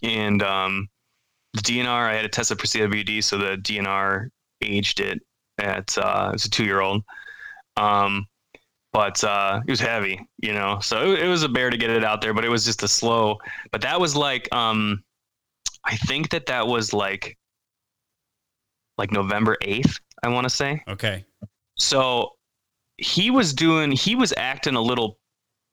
and 0.01 0.41
um, 0.41 0.89
the 1.53 1.61
DNR, 1.61 1.87
I 1.87 2.15
had 2.15 2.25
it 2.25 2.33
tested 2.33 2.59
for 2.59 2.65
CWD, 2.65 3.23
so 3.23 3.37
the 3.37 3.55
DNR 3.55 4.29
aged 4.61 4.99
it 4.99 5.21
at 5.63 5.97
uh, 5.97 6.31
it's 6.33 6.45
a 6.45 6.49
two 6.49 6.65
year 6.65 6.81
old. 6.81 7.03
Um, 7.77 8.27
but 8.93 9.23
uh, 9.23 9.59
it 9.67 9.71
was 9.71 9.79
heavy, 9.79 10.25
you 10.37 10.53
know. 10.53 10.79
So 10.79 11.13
it, 11.13 11.23
it, 11.23 11.27
was 11.27 11.41
a 11.41 11.49
bear 11.49 11.71
to 11.71 11.77
get 11.77 11.89
it 11.89 12.03
out 12.03 12.21
there, 12.21 12.33
but 12.33 12.45
it 12.45 12.49
was 12.49 12.63
just 12.63 12.83
a 12.83 12.87
slow. 12.87 13.39
But 13.71 13.81
that 13.81 13.99
was 13.99 14.15
like, 14.15 14.47
um, 14.53 15.03
I 15.83 15.97
think 15.97 16.29
that 16.29 16.45
that 16.45 16.67
was 16.67 16.93
like, 16.93 17.37
like 18.99 19.11
November 19.11 19.57
eighth. 19.61 19.99
I 20.21 20.29
want 20.29 20.45
to 20.45 20.49
say. 20.49 20.81
Okay. 20.87 21.25
So 21.77 22.33
he 22.97 23.31
was 23.31 23.53
doing. 23.53 23.91
He 23.91 24.15
was 24.15 24.33
acting 24.37 24.75
a 24.75 24.81
little 24.81 25.17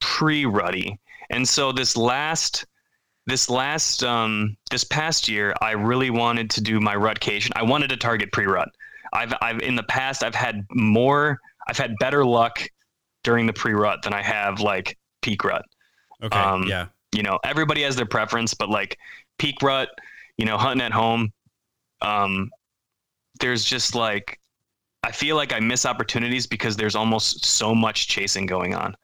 pre-ruddy, 0.00 0.98
and 1.28 1.46
so 1.48 1.70
this 1.70 1.96
last. 1.96 2.66
This 3.26 3.50
last, 3.50 4.02
um, 4.02 4.56
this 4.70 4.82
past 4.82 5.28
year, 5.28 5.54
I 5.60 5.72
really 5.72 6.10
wanted 6.10 6.50
to 6.50 6.60
do 6.60 6.80
my 6.80 6.96
rutcation. 6.96 7.52
I 7.54 7.62
wanted 7.62 7.90
to 7.90 7.96
target 7.96 8.32
pre-rut. 8.32 8.70
I've 9.12 9.34
I've 9.40 9.60
in 9.60 9.76
the 9.76 9.82
past 9.82 10.22
I've 10.22 10.34
had 10.34 10.64
more 10.70 11.40
I've 11.68 11.78
had 11.78 11.94
better 12.00 12.24
luck 12.24 12.62
during 13.22 13.46
the 13.46 13.52
pre-rut 13.52 14.02
than 14.02 14.12
I 14.12 14.22
have 14.22 14.60
like 14.60 14.96
peak 15.22 15.44
rut. 15.44 15.64
Okay. 16.22 16.38
Um, 16.38 16.64
yeah. 16.64 16.86
You 17.12 17.22
know, 17.22 17.38
everybody 17.44 17.82
has 17.82 17.96
their 17.96 18.06
preference, 18.06 18.54
but 18.54 18.70
like 18.70 18.98
peak 19.38 19.62
rut, 19.62 19.88
you 20.36 20.46
know, 20.46 20.56
hunting 20.56 20.84
at 20.84 20.92
home, 20.92 21.32
um, 22.02 22.50
there's 23.40 23.64
just 23.64 23.94
like 23.94 24.38
I 25.02 25.12
feel 25.12 25.36
like 25.36 25.52
I 25.52 25.60
miss 25.60 25.86
opportunities 25.86 26.46
because 26.46 26.76
there's 26.76 26.94
almost 26.94 27.44
so 27.44 27.74
much 27.74 28.08
chasing 28.08 28.46
going 28.46 28.74
on. 28.74 28.94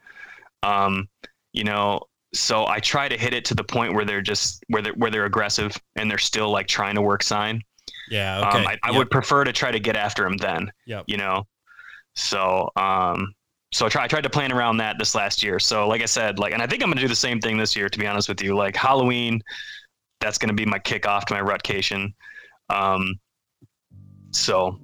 Um, 0.63 1.09
you 1.53 1.65
know, 1.65 2.01
so 2.35 2.67
I 2.67 2.81
try 2.81 3.09
to 3.09 3.17
hit 3.17 3.33
it 3.33 3.45
to 3.47 3.55
the 3.55 3.65
point 3.65 3.95
where 3.95 4.05
they're 4.05 4.21
just 4.21 4.63
where 4.69 4.83
they're 4.83 4.93
where 4.95 5.11
they're 5.11 5.25
aggressive 5.25 5.77
and 5.97 6.11
they're 6.11 6.19
still 6.19 6.51
like 6.51 6.67
trying 6.67 6.95
to 6.97 7.03
work 7.03 7.23
sign. 7.23 7.63
Yeah. 8.11 8.39
Um, 8.39 8.49
okay. 8.49 8.59
Um, 8.59 8.67
I, 8.67 8.79
I 8.83 8.91
yep. 8.91 8.99
would 8.99 9.11
prefer 9.11 9.45
to 9.45 9.53
try 9.53 9.71
to 9.71 9.81
get 9.81 9.97
after 9.97 10.27
him 10.27 10.37
then. 10.37 10.71
Yeah. 10.87 11.03
You 11.07 11.17
know. 11.17 11.47
So 12.15 12.71
um, 12.77 13.35
so 13.73 13.87
I, 13.87 13.89
try, 13.89 14.05
I 14.05 14.09
tried 14.09 14.23
to 14.23 14.31
plan 14.31 14.53
around 14.53 14.79
that 14.79 14.97
this 14.99 15.15
last 15.15 15.43
year. 15.43 15.59
So 15.59 15.87
like 15.89 16.01
I 16.03 16.07
said, 16.07 16.39
like, 16.39 16.53
and 16.53 16.63
I 16.63 16.67
think 16.67 16.83
I'm 16.83 16.89
gonna 16.89 17.01
do 17.01 17.09
the 17.09 17.15
same 17.15 17.41
thing 17.41 17.57
this 17.57 17.77
year. 17.77 17.89
To 17.89 17.99
be 17.99 18.07
honest 18.07 18.29
with 18.29 18.43
you, 18.43 18.57
like 18.57 18.77
Halloween, 18.77 19.43
that's 20.21 20.39
gonna 20.39 20.55
be 20.55 20.65
my 20.65 20.79
kickoff 20.79 21.25
to 21.27 21.35
my 21.35 21.41
rutcation. 21.41 22.15
Um, 22.71 23.15
so 24.31 24.79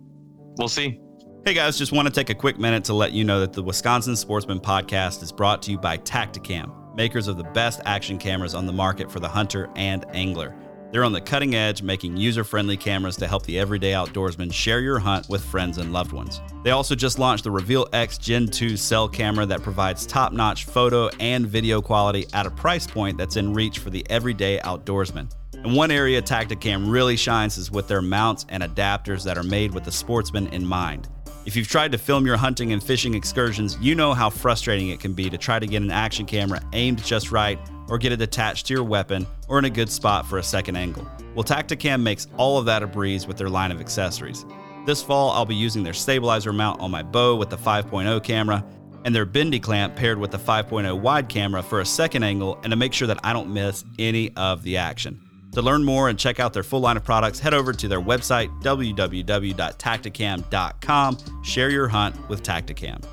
we'll 0.58 0.68
see. 0.68 1.00
Hey 1.44 1.54
guys, 1.54 1.76
just 1.76 1.90
want 1.90 2.06
to 2.06 2.14
take 2.14 2.30
a 2.30 2.34
quick 2.34 2.58
minute 2.58 2.84
to 2.84 2.94
let 2.94 3.12
you 3.12 3.24
know 3.24 3.40
that 3.40 3.52
the 3.52 3.62
Wisconsin 3.62 4.14
Sportsman 4.14 4.60
Podcast 4.60 5.22
is 5.22 5.32
brought 5.32 5.60
to 5.62 5.72
you 5.72 5.78
by 5.78 5.98
Tactacam, 5.98 6.94
makers 6.94 7.26
of 7.26 7.36
the 7.36 7.44
best 7.44 7.80
action 7.84 8.16
cameras 8.16 8.54
on 8.54 8.64
the 8.64 8.72
market 8.72 9.10
for 9.10 9.18
the 9.18 9.28
hunter 9.28 9.68
and 9.74 10.04
angler. 10.14 10.54
They're 10.92 11.04
on 11.04 11.12
the 11.12 11.22
cutting 11.22 11.54
edge, 11.54 11.80
making 11.80 12.18
user 12.18 12.44
friendly 12.44 12.76
cameras 12.76 13.16
to 13.16 13.26
help 13.26 13.46
the 13.46 13.58
everyday 13.58 13.92
outdoorsman 13.92 14.52
share 14.52 14.80
your 14.80 14.98
hunt 14.98 15.26
with 15.30 15.42
friends 15.42 15.78
and 15.78 15.90
loved 15.90 16.12
ones. 16.12 16.42
They 16.64 16.72
also 16.72 16.94
just 16.94 17.18
launched 17.18 17.44
the 17.44 17.50
Reveal 17.50 17.88
X 17.94 18.18
Gen 18.18 18.46
2 18.46 18.76
cell 18.76 19.08
camera 19.08 19.46
that 19.46 19.62
provides 19.62 20.04
top 20.04 20.34
notch 20.34 20.66
photo 20.66 21.08
and 21.18 21.46
video 21.46 21.80
quality 21.80 22.26
at 22.34 22.44
a 22.44 22.50
price 22.50 22.86
point 22.86 23.16
that's 23.16 23.36
in 23.36 23.54
reach 23.54 23.78
for 23.78 23.88
the 23.88 24.06
everyday 24.10 24.58
outdoorsman. 24.58 25.32
And 25.54 25.74
one 25.74 25.90
area 25.90 26.20
Tactacam 26.20 26.92
really 26.92 27.16
shines 27.16 27.56
is 27.56 27.70
with 27.70 27.88
their 27.88 28.02
mounts 28.02 28.44
and 28.50 28.62
adapters 28.62 29.24
that 29.24 29.38
are 29.38 29.42
made 29.42 29.72
with 29.72 29.84
the 29.84 29.92
sportsman 29.92 30.48
in 30.48 30.66
mind. 30.66 31.08
If 31.44 31.56
you've 31.56 31.66
tried 31.66 31.90
to 31.90 31.98
film 31.98 32.24
your 32.24 32.36
hunting 32.36 32.72
and 32.72 32.80
fishing 32.80 33.14
excursions, 33.14 33.76
you 33.80 33.96
know 33.96 34.14
how 34.14 34.30
frustrating 34.30 34.90
it 34.90 35.00
can 35.00 35.12
be 35.12 35.28
to 35.28 35.36
try 35.36 35.58
to 35.58 35.66
get 35.66 35.82
an 35.82 35.90
action 35.90 36.24
camera 36.24 36.60
aimed 36.72 37.02
just 37.02 37.32
right 37.32 37.58
or 37.88 37.98
get 37.98 38.12
it 38.12 38.22
attached 38.22 38.66
to 38.66 38.74
your 38.74 38.84
weapon 38.84 39.26
or 39.48 39.58
in 39.58 39.64
a 39.64 39.70
good 39.70 39.90
spot 39.90 40.24
for 40.24 40.38
a 40.38 40.42
second 40.42 40.76
angle. 40.76 41.04
Well, 41.34 41.42
Tactacam 41.42 42.00
makes 42.00 42.28
all 42.36 42.58
of 42.58 42.64
that 42.66 42.84
a 42.84 42.86
breeze 42.86 43.26
with 43.26 43.38
their 43.38 43.48
line 43.48 43.72
of 43.72 43.80
accessories. 43.80 44.46
This 44.86 45.02
fall, 45.02 45.30
I'll 45.30 45.44
be 45.44 45.56
using 45.56 45.82
their 45.82 45.92
stabilizer 45.92 46.52
mount 46.52 46.80
on 46.80 46.92
my 46.92 47.02
bow 47.02 47.34
with 47.34 47.50
the 47.50 47.58
5.0 47.58 48.22
camera 48.22 48.64
and 49.04 49.12
their 49.12 49.26
bendy 49.26 49.58
clamp 49.58 49.96
paired 49.96 50.18
with 50.18 50.30
the 50.30 50.38
5.0 50.38 51.00
wide 51.00 51.28
camera 51.28 51.60
for 51.60 51.80
a 51.80 51.86
second 51.86 52.22
angle 52.22 52.60
and 52.62 52.70
to 52.70 52.76
make 52.76 52.92
sure 52.92 53.08
that 53.08 53.18
I 53.24 53.32
don't 53.32 53.52
miss 53.52 53.84
any 53.98 54.32
of 54.36 54.62
the 54.62 54.76
action. 54.76 55.20
To 55.52 55.62
learn 55.62 55.84
more 55.84 56.08
and 56.08 56.18
check 56.18 56.40
out 56.40 56.52
their 56.52 56.62
full 56.62 56.80
line 56.80 56.96
of 56.96 57.04
products, 57.04 57.38
head 57.38 57.54
over 57.54 57.72
to 57.74 57.88
their 57.88 58.00
website, 58.00 58.48
www.tactacam.com. 58.62 61.18
Share 61.42 61.70
your 61.70 61.88
hunt 61.88 62.28
with 62.28 62.42
Tactacam. 62.42 63.04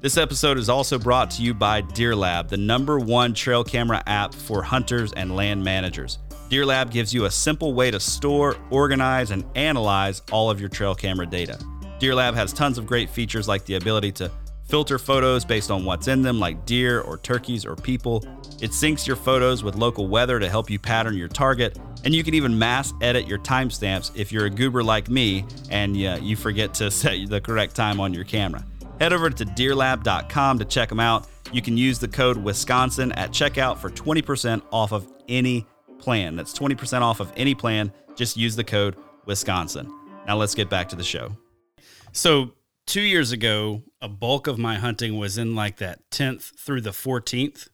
This 0.00 0.16
episode 0.16 0.58
is 0.58 0.68
also 0.68 0.98
brought 0.98 1.30
to 1.32 1.42
you 1.42 1.52
by 1.54 1.82
DeerLab, 1.82 2.48
the 2.48 2.58
number 2.58 3.00
one 3.00 3.34
trail 3.34 3.64
camera 3.64 4.02
app 4.06 4.32
for 4.34 4.62
hunters 4.62 5.12
and 5.14 5.34
land 5.34 5.64
managers. 5.64 6.18
DeerLab 6.50 6.90
gives 6.90 7.14
you 7.14 7.24
a 7.24 7.30
simple 7.30 7.72
way 7.72 7.90
to 7.90 7.98
store, 7.98 8.58
organize, 8.70 9.30
and 9.30 9.46
analyze 9.56 10.20
all 10.30 10.50
of 10.50 10.60
your 10.60 10.68
trail 10.68 10.94
camera 10.94 11.24
data. 11.26 11.58
DeerLab 11.98 12.34
has 12.34 12.52
tons 12.52 12.76
of 12.76 12.84
great 12.86 13.08
features 13.08 13.48
like 13.48 13.64
the 13.64 13.76
ability 13.76 14.12
to 14.12 14.30
filter 14.66 14.98
photos 14.98 15.44
based 15.44 15.70
on 15.70 15.84
what's 15.84 16.08
in 16.08 16.22
them, 16.22 16.38
like 16.38 16.64
deer 16.66 17.00
or 17.00 17.18
turkeys 17.18 17.64
or 17.64 17.76
people. 17.76 18.24
It 18.60 18.70
syncs 18.70 19.06
your 19.06 19.16
photos 19.16 19.62
with 19.62 19.74
local 19.74 20.08
weather 20.08 20.38
to 20.40 20.48
help 20.48 20.70
you 20.70 20.78
pattern 20.78 21.16
your 21.16 21.28
target, 21.28 21.78
and 22.04 22.14
you 22.14 22.24
can 22.24 22.34
even 22.34 22.58
mass 22.58 22.92
edit 23.00 23.26
your 23.26 23.38
timestamps 23.38 24.10
if 24.16 24.32
you're 24.32 24.46
a 24.46 24.50
goober 24.50 24.82
like 24.82 25.08
me 25.08 25.44
and 25.70 25.96
uh, 25.96 26.18
you 26.20 26.36
forget 26.36 26.74
to 26.74 26.90
set 26.90 27.28
the 27.28 27.40
correct 27.40 27.74
time 27.74 28.00
on 28.00 28.14
your 28.14 28.24
camera. 28.24 28.64
Head 29.00 29.12
over 29.12 29.30
to 29.30 29.44
deerlab.com 29.44 30.58
to 30.58 30.64
check 30.64 30.88
them 30.88 31.00
out. 31.00 31.26
You 31.52 31.62
can 31.62 31.76
use 31.76 31.98
the 31.98 32.08
code 32.08 32.36
Wisconsin 32.36 33.12
at 33.12 33.30
checkout 33.30 33.78
for 33.78 33.90
20% 33.90 34.62
off 34.72 34.92
of 34.92 35.06
any 35.28 35.66
plan. 35.98 36.36
That's 36.36 36.52
20% 36.52 37.00
off 37.00 37.20
of 37.20 37.32
any 37.36 37.54
plan. 37.54 37.92
Just 38.14 38.36
use 38.36 38.56
the 38.56 38.64
code 38.64 38.96
Wisconsin. 39.26 39.92
Now 40.26 40.36
let's 40.36 40.54
get 40.54 40.68
back 40.70 40.88
to 40.90 40.96
the 40.96 41.04
show. 41.04 41.36
So, 42.12 42.52
two 42.86 43.02
years 43.02 43.32
ago, 43.32 43.82
a 44.00 44.08
bulk 44.08 44.46
of 44.46 44.58
my 44.58 44.76
hunting 44.76 45.18
was 45.18 45.38
in 45.38 45.54
like 45.54 45.76
that 45.76 46.10
10th 46.10 46.58
through 46.58 46.80
the 46.80 46.90
14th. 46.90 47.68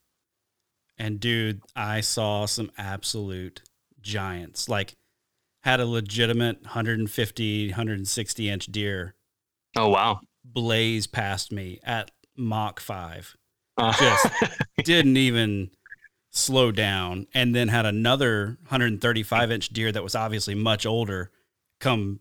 And 0.98 1.18
dude, 1.18 1.62
I 1.74 2.00
saw 2.00 2.46
some 2.46 2.70
absolute 2.76 3.62
giants. 4.00 4.68
Like, 4.68 4.96
had 5.62 5.80
a 5.80 5.86
legitimate 5.86 6.62
150, 6.62 7.68
160 7.68 8.48
inch 8.48 8.66
deer. 8.66 9.14
Oh, 9.76 9.88
wow. 9.88 10.20
Blaze 10.44 11.06
past 11.06 11.52
me 11.52 11.80
at 11.82 12.10
Mach 12.36 12.80
5. 12.80 13.36
Uh. 13.76 13.92
Just 13.92 14.26
didn't 14.84 15.16
even 15.16 15.70
slow 16.30 16.70
down. 16.70 17.26
And 17.34 17.54
then 17.54 17.68
had 17.68 17.86
another 17.86 18.58
135 18.68 19.50
inch 19.50 19.68
deer 19.70 19.92
that 19.92 20.02
was 20.02 20.14
obviously 20.14 20.54
much 20.54 20.86
older 20.86 21.30
come 21.80 22.20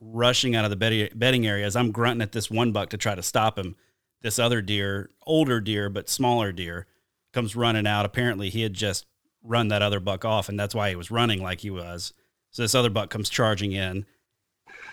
rushing 0.00 0.54
out 0.54 0.64
of 0.64 0.70
the 0.70 1.10
bedding 1.14 1.46
area 1.46 1.64
as 1.64 1.76
I'm 1.76 1.90
grunting 1.92 2.22
at 2.22 2.32
this 2.32 2.50
one 2.50 2.72
buck 2.72 2.90
to 2.90 2.96
try 2.96 3.14
to 3.14 3.22
stop 3.22 3.58
him. 3.58 3.76
This 4.22 4.38
other 4.38 4.62
deer, 4.62 5.10
older 5.26 5.60
deer, 5.60 5.90
but 5.90 6.08
smaller 6.08 6.50
deer, 6.50 6.86
comes 7.32 7.54
running 7.54 7.86
out. 7.86 8.06
Apparently, 8.06 8.48
he 8.48 8.62
had 8.62 8.72
just 8.72 9.06
run 9.42 9.68
that 9.68 9.82
other 9.82 10.00
buck 10.00 10.24
off, 10.24 10.48
and 10.48 10.58
that's 10.58 10.74
why 10.74 10.88
he 10.88 10.96
was 10.96 11.10
running 11.10 11.42
like 11.42 11.60
he 11.60 11.70
was. 11.70 12.14
So 12.50 12.62
this 12.62 12.74
other 12.74 12.90
buck 12.90 13.10
comes 13.10 13.28
charging 13.28 13.72
in, 13.72 14.06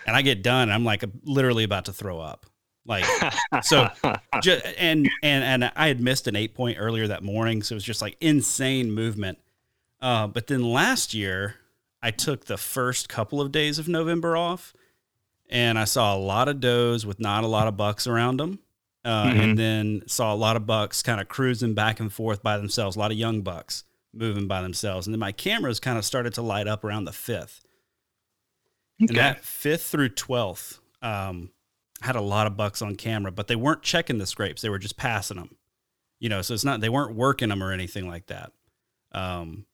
and 0.06 0.16
I 0.16 0.22
get 0.22 0.42
done. 0.42 0.64
And 0.64 0.72
I'm 0.72 0.84
like 0.84 1.04
literally 1.24 1.64
about 1.64 1.86
to 1.86 1.92
throw 1.92 2.20
up. 2.20 2.46
Like 2.84 3.04
so, 3.62 3.88
just, 4.42 4.66
and 4.78 5.08
and 5.22 5.44
and 5.44 5.72
I 5.76 5.88
had 5.88 6.00
missed 6.00 6.26
an 6.26 6.36
eight 6.36 6.54
point 6.54 6.78
earlier 6.80 7.06
that 7.08 7.22
morning, 7.22 7.62
so 7.62 7.74
it 7.74 7.76
was 7.76 7.84
just 7.84 8.02
like 8.02 8.16
insane 8.20 8.90
movement. 8.92 9.38
Uh, 10.00 10.26
but 10.26 10.48
then 10.48 10.64
last 10.64 11.14
year, 11.14 11.56
I 12.02 12.10
took 12.10 12.46
the 12.46 12.56
first 12.56 13.08
couple 13.08 13.40
of 13.40 13.52
days 13.52 13.78
of 13.78 13.86
November 13.86 14.36
off, 14.36 14.74
and 15.52 15.78
I 15.78 15.84
saw 15.84 16.16
a 16.16 16.18
lot 16.18 16.48
of 16.48 16.60
does 16.60 17.04
with 17.04 17.20
not 17.20 17.44
a 17.44 17.46
lot 17.46 17.68
of 17.68 17.76
bucks 17.76 18.06
around 18.06 18.38
them. 18.38 18.58
Uh, 19.04 19.26
mm-hmm. 19.26 19.40
And 19.40 19.58
then 19.58 20.02
saw 20.06 20.32
a 20.32 20.36
lot 20.36 20.56
of 20.56 20.64
bucks 20.64 21.02
kind 21.02 21.20
of 21.20 21.28
cruising 21.28 21.74
back 21.74 22.00
and 22.00 22.12
forth 22.12 22.42
by 22.42 22.56
themselves, 22.56 22.96
a 22.96 22.98
lot 23.00 23.10
of 23.10 23.18
young 23.18 23.42
bucks 23.42 23.84
moving 24.14 24.46
by 24.46 24.62
themselves. 24.62 25.06
And 25.06 25.12
then 25.12 25.18
my 25.18 25.32
cameras 25.32 25.80
kind 25.80 25.98
of 25.98 26.04
started 26.04 26.34
to 26.34 26.42
light 26.42 26.68
up 26.68 26.84
around 26.84 27.04
the 27.04 27.12
fifth. 27.12 27.64
Okay. 29.02 29.08
And 29.08 29.18
that 29.18 29.44
fifth 29.44 29.84
through 29.84 30.10
12th 30.10 30.78
um, 31.02 31.50
had 32.00 32.16
a 32.16 32.20
lot 32.20 32.46
of 32.46 32.56
bucks 32.56 32.80
on 32.80 32.94
camera, 32.94 33.32
but 33.32 33.48
they 33.48 33.56
weren't 33.56 33.82
checking 33.82 34.18
the 34.18 34.26
scrapes. 34.26 34.62
They 34.62 34.68
were 34.68 34.78
just 34.78 34.96
passing 34.96 35.36
them, 35.36 35.56
you 36.20 36.28
know, 36.28 36.40
so 36.40 36.54
it's 36.54 36.64
not, 36.64 36.80
they 36.80 36.88
weren't 36.88 37.16
working 37.16 37.48
them 37.48 37.62
or 37.62 37.72
anything 37.72 38.08
like 38.08 38.26
that. 38.28 38.52
Um, 39.10 39.66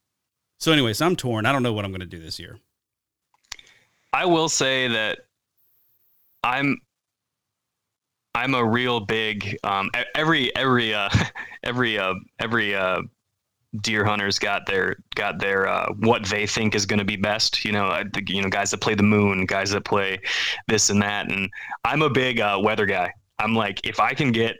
so, 0.59 0.72
anyways, 0.72 1.01
I'm 1.03 1.14
torn. 1.14 1.47
I 1.47 1.53
don't 1.53 1.62
know 1.62 1.72
what 1.74 1.85
I'm 1.85 1.93
going 1.93 2.01
to 2.01 2.07
do 2.07 2.18
this 2.18 2.41
year. 2.41 2.59
I 4.12 4.24
will 4.24 4.49
say 4.49 4.89
that 4.89 5.28
I'm 6.43 6.78
I'm 8.34 8.55
a 8.55 8.64
real 8.64 9.01
big 9.01 9.59
um, 9.64 9.91
every 10.14 10.55
every 10.55 10.95
uh, 10.95 11.11
every 11.62 11.99
uh, 11.99 12.14
every 12.39 12.74
uh, 12.74 13.03
deer 13.80 14.05
hunters 14.05 14.39
got 14.39 14.66
their 14.66 14.97
got 15.14 15.39
their 15.39 15.66
uh, 15.66 15.93
what 15.99 16.24
they 16.26 16.47
think 16.47 16.74
is 16.74 16.86
going 16.86 16.99
to 16.99 17.05
be 17.05 17.16
best. 17.16 17.64
You 17.64 17.72
know, 17.72 18.03
you 18.26 18.43
know, 18.43 18.49
guys 18.49 18.70
that 18.70 18.80
play 18.80 18.95
the 18.95 19.03
moon, 19.03 19.47
guys 19.47 19.70
that 19.70 19.84
play 19.84 20.20
this 20.68 20.91
and 20.91 21.03
that, 21.03 21.30
and 21.30 21.51
I'm 21.84 22.03
a 22.03 22.11
big 22.11 22.41
uh, 22.41 22.59
weather 22.62 22.86
guy. 22.86 23.12
I'm 23.39 23.55
like, 23.55 23.86
if 23.86 24.01
I 24.01 24.14
can 24.14 24.32
get 24.32 24.57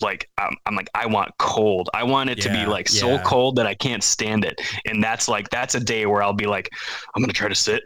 like 0.00 0.28
I'm, 0.38 0.54
I'm 0.66 0.74
like 0.74 0.90
I 0.94 1.06
want 1.06 1.30
cold. 1.38 1.88
I 1.94 2.02
want 2.02 2.28
it 2.30 2.38
yeah, 2.38 2.44
to 2.44 2.50
be 2.50 2.66
like 2.66 2.88
so 2.88 3.12
yeah. 3.12 3.22
cold 3.22 3.56
that 3.56 3.66
I 3.66 3.74
can't 3.74 4.02
stand 4.02 4.44
it. 4.44 4.60
And 4.86 5.02
that's 5.02 5.28
like 5.28 5.48
that's 5.50 5.74
a 5.74 5.80
day 5.80 6.06
where 6.06 6.22
I'll 6.22 6.32
be 6.32 6.46
like 6.46 6.68
I'm 7.14 7.22
going 7.22 7.30
to 7.30 7.36
try 7.36 7.48
to 7.48 7.54
sit 7.54 7.84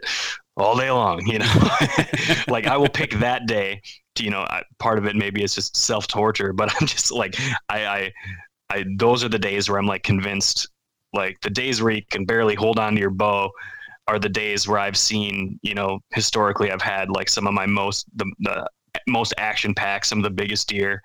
all 0.57 0.75
day 0.75 0.91
long, 0.91 1.25
you 1.25 1.39
know. 1.39 1.69
like 2.47 2.67
I 2.67 2.77
will 2.77 2.89
pick 2.89 3.11
that 3.19 3.45
day. 3.45 3.81
To, 4.15 4.23
you 4.23 4.31
know, 4.31 4.41
I, 4.41 4.63
part 4.79 4.97
of 4.97 5.05
it 5.05 5.15
maybe 5.15 5.43
it's 5.43 5.55
just 5.55 5.77
self 5.77 6.07
torture, 6.07 6.53
but 6.53 6.73
I'm 6.79 6.87
just 6.87 7.11
like 7.11 7.35
I, 7.69 7.85
I 7.85 8.13
I 8.69 8.85
those 8.97 9.23
are 9.23 9.29
the 9.29 9.39
days 9.39 9.69
where 9.69 9.79
I'm 9.79 9.87
like 9.87 10.03
convinced 10.03 10.69
like 11.13 11.39
the 11.41 11.49
days 11.49 11.81
where 11.81 11.93
you 11.93 12.01
can 12.09 12.25
barely 12.25 12.55
hold 12.55 12.79
on 12.79 12.93
to 12.95 12.99
your 12.99 13.09
bow 13.09 13.51
are 14.07 14.19
the 14.19 14.29
days 14.29 14.67
where 14.67 14.79
I've 14.79 14.97
seen, 14.97 15.59
you 15.63 15.73
know, 15.73 15.99
historically 16.13 16.71
I've 16.71 16.81
had 16.81 17.09
like 17.09 17.29
some 17.29 17.47
of 17.47 17.53
my 17.53 17.65
most 17.65 18.05
the, 18.15 18.31
the 18.39 18.67
most 19.07 19.33
action 19.37 19.73
packs, 19.73 20.09
some 20.09 20.19
of 20.19 20.23
the 20.23 20.29
biggest 20.29 20.67
deer. 20.69 21.01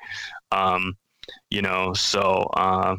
Um, 0.50 0.94
you 1.50 1.62
know, 1.62 1.92
so 1.94 2.50
uh, 2.56 2.96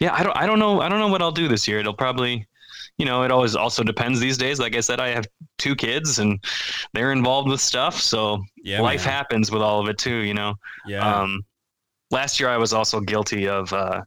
yeah, 0.00 0.14
I 0.14 0.22
don't 0.22 0.36
I 0.36 0.46
don't 0.46 0.58
know 0.58 0.80
I 0.80 0.88
don't 0.88 1.00
know 1.00 1.08
what 1.08 1.22
I'll 1.22 1.32
do 1.32 1.48
this 1.48 1.66
year. 1.68 1.78
It'll 1.78 1.94
probably 1.94 2.46
you 2.98 3.04
know, 3.04 3.22
it 3.22 3.30
always 3.30 3.56
also 3.56 3.82
depends 3.82 4.20
these 4.20 4.38
days. 4.38 4.60
Like 4.60 4.76
I 4.76 4.80
said, 4.80 5.00
I 5.00 5.08
have 5.08 5.26
two 5.58 5.74
kids 5.74 6.18
and 6.18 6.42
they're 6.92 7.12
involved 7.12 7.48
with 7.48 7.60
stuff. 7.60 8.00
So 8.00 8.42
yeah, 8.62 8.80
life 8.80 9.04
man. 9.04 9.14
happens 9.14 9.50
with 9.50 9.62
all 9.62 9.80
of 9.80 9.88
it 9.88 9.98
too, 9.98 10.18
you 10.18 10.34
know? 10.34 10.54
Yeah. 10.86 11.22
Um, 11.22 11.44
last 12.10 12.38
year 12.38 12.48
I 12.48 12.56
was 12.56 12.72
also 12.72 13.00
guilty 13.00 13.48
of, 13.48 13.72
uh, 13.72 14.02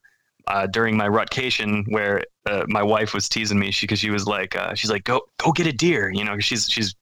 uh, 0.47 0.65
during 0.67 0.95
my 0.95 1.07
rutcation 1.07 1.83
where 1.89 2.23
uh, 2.45 2.63
my 2.67 2.81
wife 2.81 3.13
was 3.13 3.27
teasing 3.27 3.59
me 3.59 3.73
because 3.81 3.99
she, 3.99 4.07
she, 4.07 4.09
was 4.09 4.25
like 4.25 4.55
uh, 4.55 4.73
she's 4.73 4.89
like 4.89 5.03
go 5.03 5.21
go 5.37 5.51
get 5.51 5.67
a 5.67 5.73
deer 5.73 6.09
you 6.09 6.23
know 6.23 6.39
she's 6.39 6.69
she's 6.69 6.95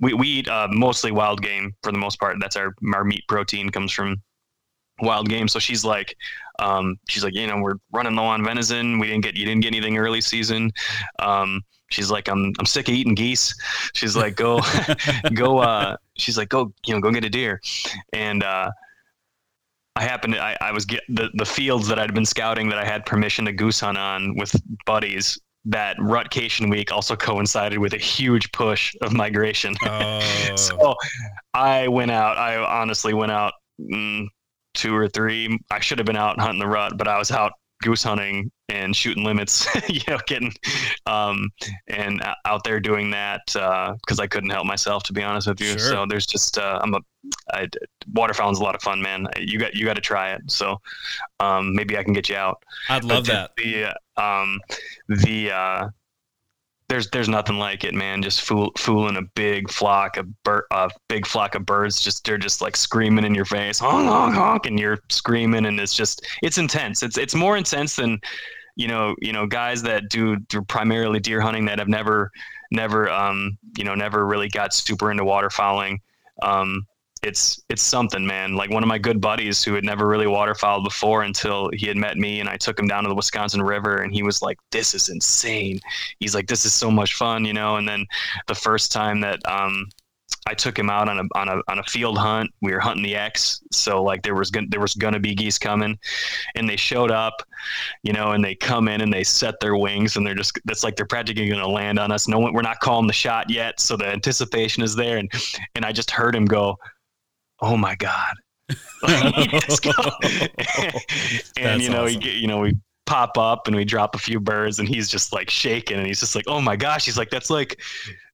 we, 0.00 0.12
we 0.12 0.28
eat 0.28 0.48
uh, 0.48 0.68
mostly 0.70 1.10
wild 1.10 1.40
game 1.40 1.74
for 1.82 1.90
the 1.90 1.98
most 1.98 2.20
part 2.20 2.36
that's 2.38 2.56
our 2.56 2.74
our 2.94 3.02
meat 3.02 3.24
protein 3.28 3.70
comes 3.70 3.90
from 3.92 4.20
wild 5.00 5.28
game 5.28 5.48
so 5.48 5.58
she's 5.58 5.84
like 5.84 6.14
um, 6.62 6.96
she's 7.08 7.24
like 7.24 7.34
you 7.34 7.46
know 7.46 7.58
we're 7.58 7.76
running 7.92 8.14
low 8.14 8.24
on 8.24 8.44
venison 8.44 8.98
we 8.98 9.06
didn't 9.06 9.22
get 9.22 9.36
you 9.36 9.44
didn't 9.44 9.62
get 9.62 9.68
anything 9.68 9.98
early 9.98 10.20
season 10.20 10.70
um, 11.18 11.60
she's 11.90 12.10
like 12.10 12.28
i'm 12.28 12.52
i'm 12.58 12.66
sick 12.66 12.88
of 12.88 12.94
eating 12.94 13.14
geese 13.14 13.54
she's 13.94 14.16
like 14.16 14.36
go 14.36 14.60
go 15.34 15.58
uh 15.58 15.96
she's 16.16 16.38
like 16.38 16.48
go 16.48 16.72
you 16.86 16.94
know 16.94 17.00
go 17.00 17.10
get 17.10 17.24
a 17.24 17.30
deer 17.30 17.60
and 18.12 18.42
uh 18.42 18.70
I 19.94 20.04
happened 20.04 20.34
to, 20.34 20.42
I, 20.42 20.56
I 20.60 20.72
was 20.72 20.84
get 20.84 21.02
the, 21.08 21.28
the 21.34 21.44
fields 21.44 21.86
that 21.88 21.98
I'd 21.98 22.14
been 22.14 22.24
scouting 22.24 22.68
that 22.70 22.78
I 22.78 22.84
had 22.84 23.04
permission 23.04 23.44
to 23.44 23.52
goose 23.52 23.80
hunt 23.80 23.98
on 23.98 24.36
with 24.36 24.54
buddies. 24.86 25.38
That 25.64 25.96
rutcation 26.00 26.70
week 26.70 26.90
also 26.90 27.14
coincided 27.14 27.78
with 27.78 27.92
a 27.92 27.98
huge 27.98 28.50
push 28.52 28.94
of 29.02 29.12
migration. 29.12 29.74
Oh. 29.84 30.56
so 30.56 30.94
I 31.54 31.88
went 31.88 32.10
out. 32.10 32.36
I 32.36 32.56
honestly 32.56 33.14
went 33.14 33.32
out 33.32 33.52
mm, 33.80 34.26
two 34.74 34.94
or 34.94 35.08
three. 35.08 35.58
I 35.70 35.80
should 35.80 35.98
have 35.98 36.06
been 36.06 36.16
out 36.16 36.40
hunting 36.40 36.60
the 36.60 36.66
rut, 36.66 36.96
but 36.96 37.08
I 37.08 37.18
was 37.18 37.30
out 37.30 37.52
goose 37.82 38.02
hunting 38.02 38.50
and 38.68 38.96
shooting 38.96 39.24
limits, 39.24 39.66
you 39.88 40.00
know, 40.08 40.18
getting 40.26 40.52
um, 41.06 41.50
and 41.88 42.22
out 42.46 42.64
there 42.64 42.80
doing 42.80 43.10
that 43.10 43.40
because 43.46 44.18
uh, 44.18 44.22
I 44.22 44.26
couldn't 44.26 44.50
help 44.50 44.66
myself, 44.66 45.02
to 45.04 45.12
be 45.12 45.22
honest 45.22 45.48
with 45.48 45.60
you. 45.60 45.78
Sure. 45.78 45.78
So 45.78 46.06
there's 46.08 46.26
just 46.26 46.56
uh, 46.56 46.80
I'm 46.82 46.94
a 46.94 47.00
I, 47.52 47.68
waterfowling's 48.12 48.58
a 48.58 48.62
lot 48.62 48.74
of 48.74 48.82
fun, 48.82 49.02
man. 49.02 49.28
You 49.36 49.58
got 49.58 49.74
you 49.74 49.84
got 49.84 49.96
to 49.96 50.00
try 50.00 50.32
it. 50.32 50.42
So 50.46 50.80
um, 51.40 51.74
maybe 51.74 51.98
I 51.98 52.02
can 52.02 52.14
get 52.14 52.28
you 52.28 52.36
out. 52.36 52.62
I'd 52.88 53.04
love 53.04 53.26
but 53.26 53.32
that. 53.32 53.50
The 53.56 54.22
um, 54.22 54.60
the 55.08 55.50
uh, 55.50 55.88
there's 56.92 57.08
there's 57.08 57.28
nothing 57.28 57.58
like 57.58 57.84
it, 57.84 57.94
man. 57.94 58.22
Just 58.22 58.42
fool, 58.42 58.70
fooling 58.76 59.16
a 59.16 59.22
big 59.22 59.70
flock 59.70 60.18
of 60.18 60.26
bir- 60.42 60.66
a 60.70 60.90
big 61.08 61.26
flock 61.26 61.54
of 61.54 61.64
birds. 61.64 61.98
Just 61.98 62.22
they're 62.26 62.36
just 62.36 62.60
like 62.60 62.76
screaming 62.76 63.24
in 63.24 63.34
your 63.34 63.46
face, 63.46 63.78
honk 63.78 64.06
honk 64.06 64.34
honk, 64.34 64.66
and 64.66 64.78
you're 64.78 64.98
screaming, 65.08 65.64
and 65.64 65.80
it's 65.80 65.94
just 65.94 66.26
it's 66.42 66.58
intense. 66.58 67.02
It's 67.02 67.16
it's 67.16 67.34
more 67.34 67.56
intense 67.56 67.96
than 67.96 68.20
you 68.76 68.88
know 68.88 69.16
you 69.22 69.32
know 69.32 69.46
guys 69.46 69.80
that 69.84 70.10
do, 70.10 70.36
do 70.36 70.60
primarily 70.60 71.18
deer 71.18 71.40
hunting 71.40 71.64
that 71.64 71.78
have 71.78 71.88
never 71.88 72.30
never 72.72 73.10
um 73.10 73.56
you 73.78 73.84
know 73.84 73.94
never 73.94 74.26
really 74.26 74.50
got 74.50 74.74
super 74.74 75.10
into 75.10 75.24
waterfowling. 75.24 75.96
Um, 76.42 76.86
it's 77.22 77.62
it's 77.68 77.82
something, 77.82 78.26
man. 78.26 78.54
Like 78.56 78.70
one 78.70 78.82
of 78.82 78.88
my 78.88 78.98
good 78.98 79.20
buddies 79.20 79.62
who 79.62 79.74
had 79.74 79.84
never 79.84 80.08
really 80.08 80.26
waterfowled 80.26 80.84
before 80.84 81.22
until 81.22 81.70
he 81.72 81.86
had 81.86 81.96
met 81.96 82.16
me, 82.16 82.40
and 82.40 82.48
I 82.48 82.56
took 82.56 82.78
him 82.78 82.88
down 82.88 83.04
to 83.04 83.08
the 83.08 83.14
Wisconsin 83.14 83.62
River, 83.62 83.98
and 83.98 84.12
he 84.12 84.22
was 84.22 84.42
like, 84.42 84.58
"This 84.72 84.92
is 84.92 85.08
insane." 85.08 85.78
He's 86.18 86.34
like, 86.34 86.48
"This 86.48 86.64
is 86.64 86.72
so 86.72 86.90
much 86.90 87.14
fun," 87.14 87.44
you 87.44 87.52
know. 87.52 87.76
And 87.76 87.88
then 87.88 88.06
the 88.48 88.56
first 88.56 88.90
time 88.90 89.20
that 89.20 89.38
um, 89.48 89.88
I 90.46 90.54
took 90.54 90.76
him 90.76 90.90
out 90.90 91.08
on 91.08 91.20
a 91.20 91.38
on 91.38 91.48
a 91.48 91.60
on 91.68 91.78
a 91.78 91.84
field 91.84 92.18
hunt, 92.18 92.50
we 92.60 92.72
were 92.72 92.80
hunting 92.80 93.04
the 93.04 93.14
X, 93.14 93.62
so 93.70 94.02
like 94.02 94.22
there 94.24 94.34
was 94.34 94.50
gonna, 94.50 94.66
there 94.70 94.80
was 94.80 94.94
gonna 94.94 95.20
be 95.20 95.34
geese 95.36 95.58
coming, 95.58 95.96
and 96.56 96.68
they 96.68 96.76
showed 96.76 97.12
up, 97.12 97.42
you 98.02 98.12
know, 98.12 98.32
and 98.32 98.44
they 98.44 98.56
come 98.56 98.88
in 98.88 99.00
and 99.00 99.12
they 99.12 99.22
set 99.22 99.60
their 99.60 99.76
wings, 99.76 100.16
and 100.16 100.26
they're 100.26 100.34
just 100.34 100.58
that's 100.64 100.82
like 100.82 100.96
they're 100.96 101.06
practically 101.06 101.48
gonna 101.48 101.68
land 101.68 102.00
on 102.00 102.10
us. 102.10 102.26
No 102.26 102.40
one, 102.40 102.52
we're 102.52 102.62
not 102.62 102.80
calling 102.80 103.06
the 103.06 103.12
shot 103.12 103.48
yet, 103.48 103.78
so 103.78 103.96
the 103.96 104.06
anticipation 104.06 104.82
is 104.82 104.96
there, 104.96 105.18
and 105.18 105.30
and 105.76 105.84
I 105.84 105.92
just 105.92 106.10
heard 106.10 106.34
him 106.34 106.46
go 106.46 106.76
oh 107.62 107.76
my 107.76 107.94
god 107.96 108.34
and 111.56 111.82
you 111.82 111.88
know 111.90 112.04
awesome. 112.04 112.20
we 112.20 112.30
you 112.30 112.46
know 112.46 112.60
we 112.60 112.76
pop 113.06 113.36
up 113.36 113.66
and 113.66 113.74
we 113.74 113.84
drop 113.84 114.14
a 114.14 114.18
few 114.18 114.38
birds 114.38 114.78
and 114.78 114.88
he's 114.88 115.08
just 115.08 115.32
like 115.32 115.50
shaking 115.50 115.96
and 115.96 116.06
he's 116.06 116.20
just 116.20 116.34
like 116.34 116.44
oh 116.46 116.60
my 116.60 116.76
gosh 116.76 117.04
he's 117.04 117.18
like 117.18 117.30
that's 117.30 117.50
like 117.50 117.80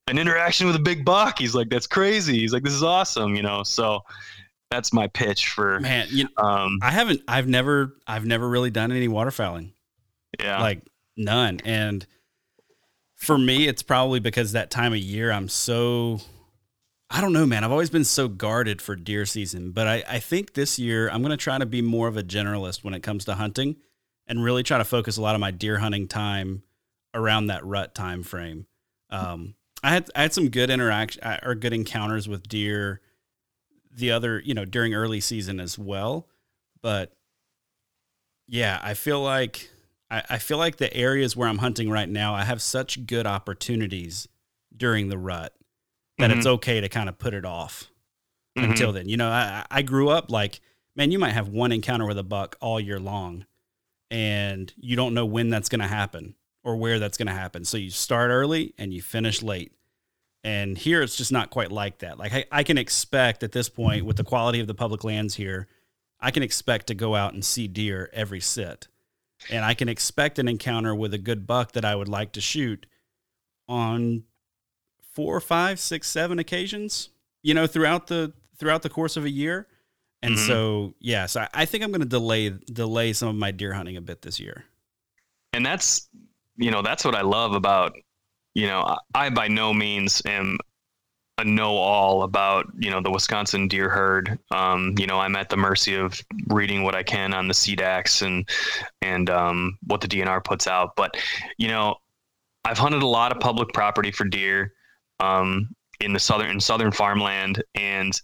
an 0.09 0.19
interaction 0.19 0.67
with 0.67 0.77
a 0.77 0.81
big 0.81 1.05
buck 1.05 1.39
he's 1.39 1.55
like 1.55 1.69
that's 1.69 1.87
crazy 1.87 2.39
he's 2.39 2.53
like 2.53 2.63
this 2.63 2.75
is 2.75 2.83
awesome 2.83 3.35
you 3.35 3.43
know 3.43 3.63
so 3.63 4.03
that's 4.71 4.93
my 4.93 5.07
pitch 5.09 5.49
for 5.49 5.81
man. 5.81 6.09
You, 6.11 6.29
um, 6.37 6.79
I 6.83 6.91
haven't. 6.91 7.23
I've 7.27 7.49
never. 7.49 7.97
I've 8.07 8.27
never 8.27 8.49
really 8.49 8.71
done 8.71 8.93
any 8.93 9.09
waterfowling. 9.09 9.73
Yeah, 10.39 10.61
like 10.61 10.83
none. 11.17 11.61
And 11.65 12.07
for 13.17 13.39
me, 13.39 13.67
it's 13.67 13.83
probably 13.83 14.21
because 14.21 14.53
that 14.53 14.71
time 14.71 14.93
of 14.93 14.99
year 14.99 15.31
I'm 15.33 15.49
so. 15.49 16.21
I 17.11 17.21
don't 17.21 17.33
know, 17.33 17.47
man. 17.47 17.65
I've 17.65 17.73
always 17.73 17.91
been 17.91 18.05
so 18.05 18.29
guarded 18.29 18.83
for 18.83 18.95
deer 18.95 19.25
season, 19.25 19.71
but 19.71 19.87
I, 19.87 20.05
I 20.09 20.19
think 20.19 20.53
this 20.53 20.79
year 20.79 21.09
I'm 21.09 21.23
going 21.23 21.31
to 21.31 21.39
try 21.39 21.57
to 21.57 21.67
be 21.67 21.81
more 21.81 22.07
of 22.07 22.17
a 22.17 22.23
generalist 22.23 22.85
when 22.85 22.93
it 22.93 23.03
comes 23.03 23.25
to 23.25 23.35
hunting, 23.35 23.77
and 24.27 24.45
really 24.45 24.63
try 24.63 24.79
to 24.79 24.85
focus 24.85 25.17
a 25.17 25.23
lot 25.23 25.35
of 25.35 25.41
my 25.41 25.51
deer 25.51 25.79
hunting 25.79 26.07
time 26.07 26.63
around 27.15 27.47
that 27.47 27.65
rut 27.65 27.95
time 27.95 28.23
frame. 28.23 28.67
Um, 29.11 29.55
I 29.83 29.91
had 29.91 30.11
I 30.15 30.23
had 30.23 30.35
some 30.35 30.51
good 30.51 30.71
interaction 30.71 31.23
uh, 31.23 31.41
or 31.43 31.55
good 31.55 31.73
encounters 31.73 32.29
with 32.29 32.47
deer 32.47 33.01
the 33.91 34.11
other, 34.11 34.41
you 34.41 34.53
know, 34.53 34.67
during 34.67 34.95
early 34.95 35.21
season 35.21 35.61
as 35.61 35.79
well. 35.79 36.29
But 36.83 37.13
yeah, 38.47 38.79
I 38.83 38.95
feel 38.95 39.23
like 39.23 39.71
I, 40.11 40.23
I 40.31 40.39
feel 40.39 40.59
like 40.59 40.77
the 40.77 40.95
areas 40.95 41.37
where 41.37 41.49
I'm 41.49 41.59
hunting 41.59 41.89
right 41.91 42.09
now, 42.09 42.35
I 42.35 42.45
have 42.45 42.61
such 42.61 43.07
good 43.07 43.27
opportunities 43.27 44.29
during 44.77 45.09
the 45.09 45.19
rut 45.19 45.55
that 46.19 46.31
mm-hmm. 46.31 46.39
it's 46.39 46.47
okay 46.47 46.81
to 46.81 46.89
kind 46.89 47.09
of 47.09 47.19
put 47.19 47.35
it 47.35 47.45
off 47.45 47.91
mm-hmm. 48.57 48.71
until 48.71 48.93
then. 48.93 49.09
You 49.09 49.17
know, 49.17 49.29
I, 49.29 49.65
I 49.71 49.83
grew 49.83 50.09
up 50.09 50.31
like, 50.31 50.61
man, 50.97 51.11
you 51.11 51.19
might 51.19 51.33
have 51.33 51.49
one 51.49 51.73
encounter 51.73 52.07
with 52.07 52.19
a 52.19 52.23
buck 52.23 52.57
all 52.61 52.81
year 52.81 52.99
long 52.99 53.47
and 54.11 54.73
you 54.77 54.97
don't 54.97 55.15
know 55.15 55.27
when 55.27 55.51
that's 55.51 55.69
going 55.69 55.81
to 55.81 55.87
happen 55.87 56.35
or 56.65 56.77
where 56.77 56.99
that's 56.99 57.19
going 57.19 57.29
to 57.29 57.35
happen. 57.35 57.65
So 57.65 57.77
you 57.77 57.91
start 57.91 58.31
early 58.31 58.75
and 58.79 58.93
you 58.93 59.03
finish 59.03 59.43
late. 59.43 59.73
And 60.45 60.79
here 60.79 61.03
it's 61.03 61.17
just 61.17 61.33
not 61.33 61.51
quite 61.51 61.73
like 61.73 61.99
that. 61.99 62.19
Like 62.19 62.33
I, 62.33 62.45
I, 62.51 62.63
can 62.63 62.79
expect 62.79 63.43
at 63.43 63.53
this 63.53 63.69
point, 63.69 64.05
with 64.05 64.17
the 64.17 64.25
quality 64.25 64.61
of 64.61 64.67
the 64.67 64.75
public 64.75 65.05
lands 65.05 65.35
here, 65.35 65.67
I 66.21 66.31
can 66.31 66.43
expect 66.43 66.87
to 66.89 66.95
go 66.95 67.15
out 67.15 67.35
and 67.35 67.45
see 67.45 67.69
deer 67.69 68.09
every 68.13 68.41
sit. 68.41 68.89
And 69.51 69.65
I 69.65 69.75
can 69.75 69.89
expect 69.89 70.39
an 70.39 70.49
encounter 70.49 70.95
with 70.95 71.13
a 71.13 71.19
good 71.19 71.47
buck 71.47 71.73
that 71.73 71.85
I 71.85 71.95
would 71.95 72.09
like 72.09 72.33
to 72.33 72.41
shoot 72.41 72.87
on 73.69 74.25
four, 75.19 75.41
five, 75.41 75.81
six, 75.81 76.07
seven 76.07 76.39
occasions, 76.39 77.09
you 77.43 77.53
know, 77.53 77.67
throughout 77.67 78.07
the 78.07 78.33
throughout 78.57 78.83
the 78.83 78.89
course 78.89 79.17
of 79.17 79.25
a 79.25 79.31
year. 79.31 79.67
And 80.23 80.37
mm-hmm. 80.37 80.47
so, 80.47 80.95
yes, 81.01 81.11
yeah, 81.11 81.27
so 81.27 81.41
I, 81.41 81.63
I 81.63 81.65
think 81.65 81.83
I'm 81.83 81.91
going 81.91 82.03
to 82.03 82.07
delay 82.07 82.51
delay 82.51 83.13
some 83.15 83.29
of 83.29 83.35
my 83.35 83.51
deer 83.51 83.73
hunting 83.73 83.97
a 83.97 84.01
bit 84.01 84.23
this 84.23 84.39
year. 84.39 84.63
And 85.53 85.67
that's, 85.67 86.09
you 86.57 86.71
know, 86.71 86.83
that's 86.83 87.05
what 87.05 87.17
I 87.17 87.23
love 87.23 87.55
about 87.55 87.97
you 88.55 88.69
know, 88.69 88.97
I 89.13 89.31
by 89.31 89.49
no 89.49 89.75
means 89.75 90.23
am 90.25 90.59
a 91.39 91.45
know 91.45 91.77
all 91.77 92.25
about 92.25 92.67
you 92.79 92.91
know 92.91 93.01
the 93.01 93.11
Wisconsin 93.11 93.69
deer 93.69 93.89
herd. 93.89 94.39
Um, 94.51 94.95
you 94.99 95.07
know, 95.07 95.19
I'm 95.19 95.37
at 95.37 95.49
the 95.49 95.57
mercy 95.57 95.95
of 95.95 96.21
reading 96.49 96.83
what 96.83 96.95
I 96.95 97.03
can 97.03 97.35
on 97.35 97.49
the 97.49 97.55
CDACs 97.55 98.23
and 98.23 98.49
and 99.03 99.31
um, 99.31 99.79
what 99.87 100.01
the 100.01 100.09
DNR 100.09 100.43
puts 100.45 100.67
out. 100.67 100.97
But 100.97 101.17
you 101.57 101.69
know, 101.69 101.97
I've 102.65 102.79
hunted 102.79 103.03
a 103.03 103.07
lot 103.07 103.33
of 103.33 103.41
public 103.41 103.73
property 103.73 104.11
for 104.11 104.25
deer 104.25 104.75
um, 105.21 105.69
in 106.01 106.13
the 106.13 106.21
southern 106.21 106.51
in 106.51 106.61
southern 106.61 106.93
farmland, 106.93 107.63
and 107.75 108.21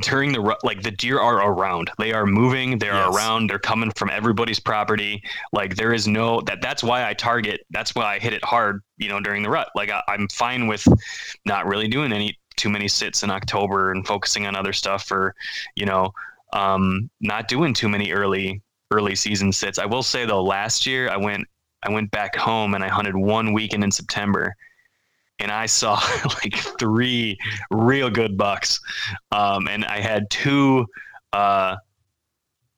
during 0.00 0.32
the 0.32 0.40
rut 0.40 0.62
like 0.62 0.82
the 0.82 0.90
deer 0.90 1.18
are 1.18 1.50
around. 1.50 1.90
They 1.98 2.12
are 2.12 2.26
moving 2.26 2.78
they're 2.78 2.92
yes. 2.92 3.14
around 3.14 3.48
they're 3.48 3.58
coming 3.58 3.90
from 3.92 4.10
everybody's 4.10 4.60
property. 4.60 5.22
Like 5.52 5.76
there 5.76 5.92
is 5.94 6.06
no 6.06 6.40
that 6.42 6.60
that's 6.60 6.82
why 6.82 7.08
i 7.08 7.14
target 7.14 7.60
that's 7.70 7.94
why 7.94 8.04
i 8.04 8.18
hit 8.18 8.34
it 8.34 8.44
hard 8.44 8.82
you 8.98 9.08
know 9.08 9.20
during 9.20 9.42
the 9.42 9.50
rut. 9.50 9.68
Like 9.74 9.90
I, 9.90 10.02
i'm 10.08 10.28
fine 10.28 10.66
with 10.66 10.86
not 11.46 11.66
really 11.66 11.88
doing 11.88 12.12
any 12.12 12.38
too 12.56 12.68
many 12.68 12.88
sits 12.88 13.22
in 13.22 13.30
october 13.30 13.90
and 13.92 14.06
focusing 14.06 14.46
on 14.46 14.56
other 14.56 14.72
stuff 14.72 15.04
for 15.04 15.34
you 15.76 15.86
know 15.86 16.12
um 16.52 17.10
not 17.20 17.48
doing 17.48 17.72
too 17.72 17.88
many 17.88 18.12
early 18.12 18.62
early 18.92 19.14
season 19.14 19.50
sits. 19.50 19.78
I 19.78 19.86
will 19.86 20.02
say 20.02 20.26
though 20.26 20.42
last 20.42 20.86
year 20.86 21.08
i 21.08 21.16
went 21.16 21.46
i 21.82 21.90
went 21.90 22.10
back 22.10 22.36
home 22.36 22.74
and 22.74 22.84
i 22.84 22.88
hunted 22.88 23.16
one 23.16 23.54
weekend 23.54 23.82
in 23.82 23.90
september 23.90 24.54
and 25.38 25.50
I 25.50 25.66
saw 25.66 25.94
like 26.24 26.56
three 26.78 27.36
real 27.70 28.10
good 28.10 28.36
bucks. 28.36 28.80
Um, 29.32 29.68
and 29.68 29.84
I 29.84 30.00
had 30.00 30.28
two, 30.30 30.86
uh, 31.32 31.76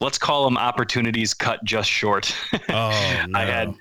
let's 0.00 0.18
call 0.18 0.44
them 0.44 0.56
opportunities 0.56 1.34
cut 1.34 1.62
just 1.64 1.90
short. 1.90 2.34
Oh, 2.70 3.24
no. 3.28 3.38
I 3.38 3.44
had, 3.44 3.74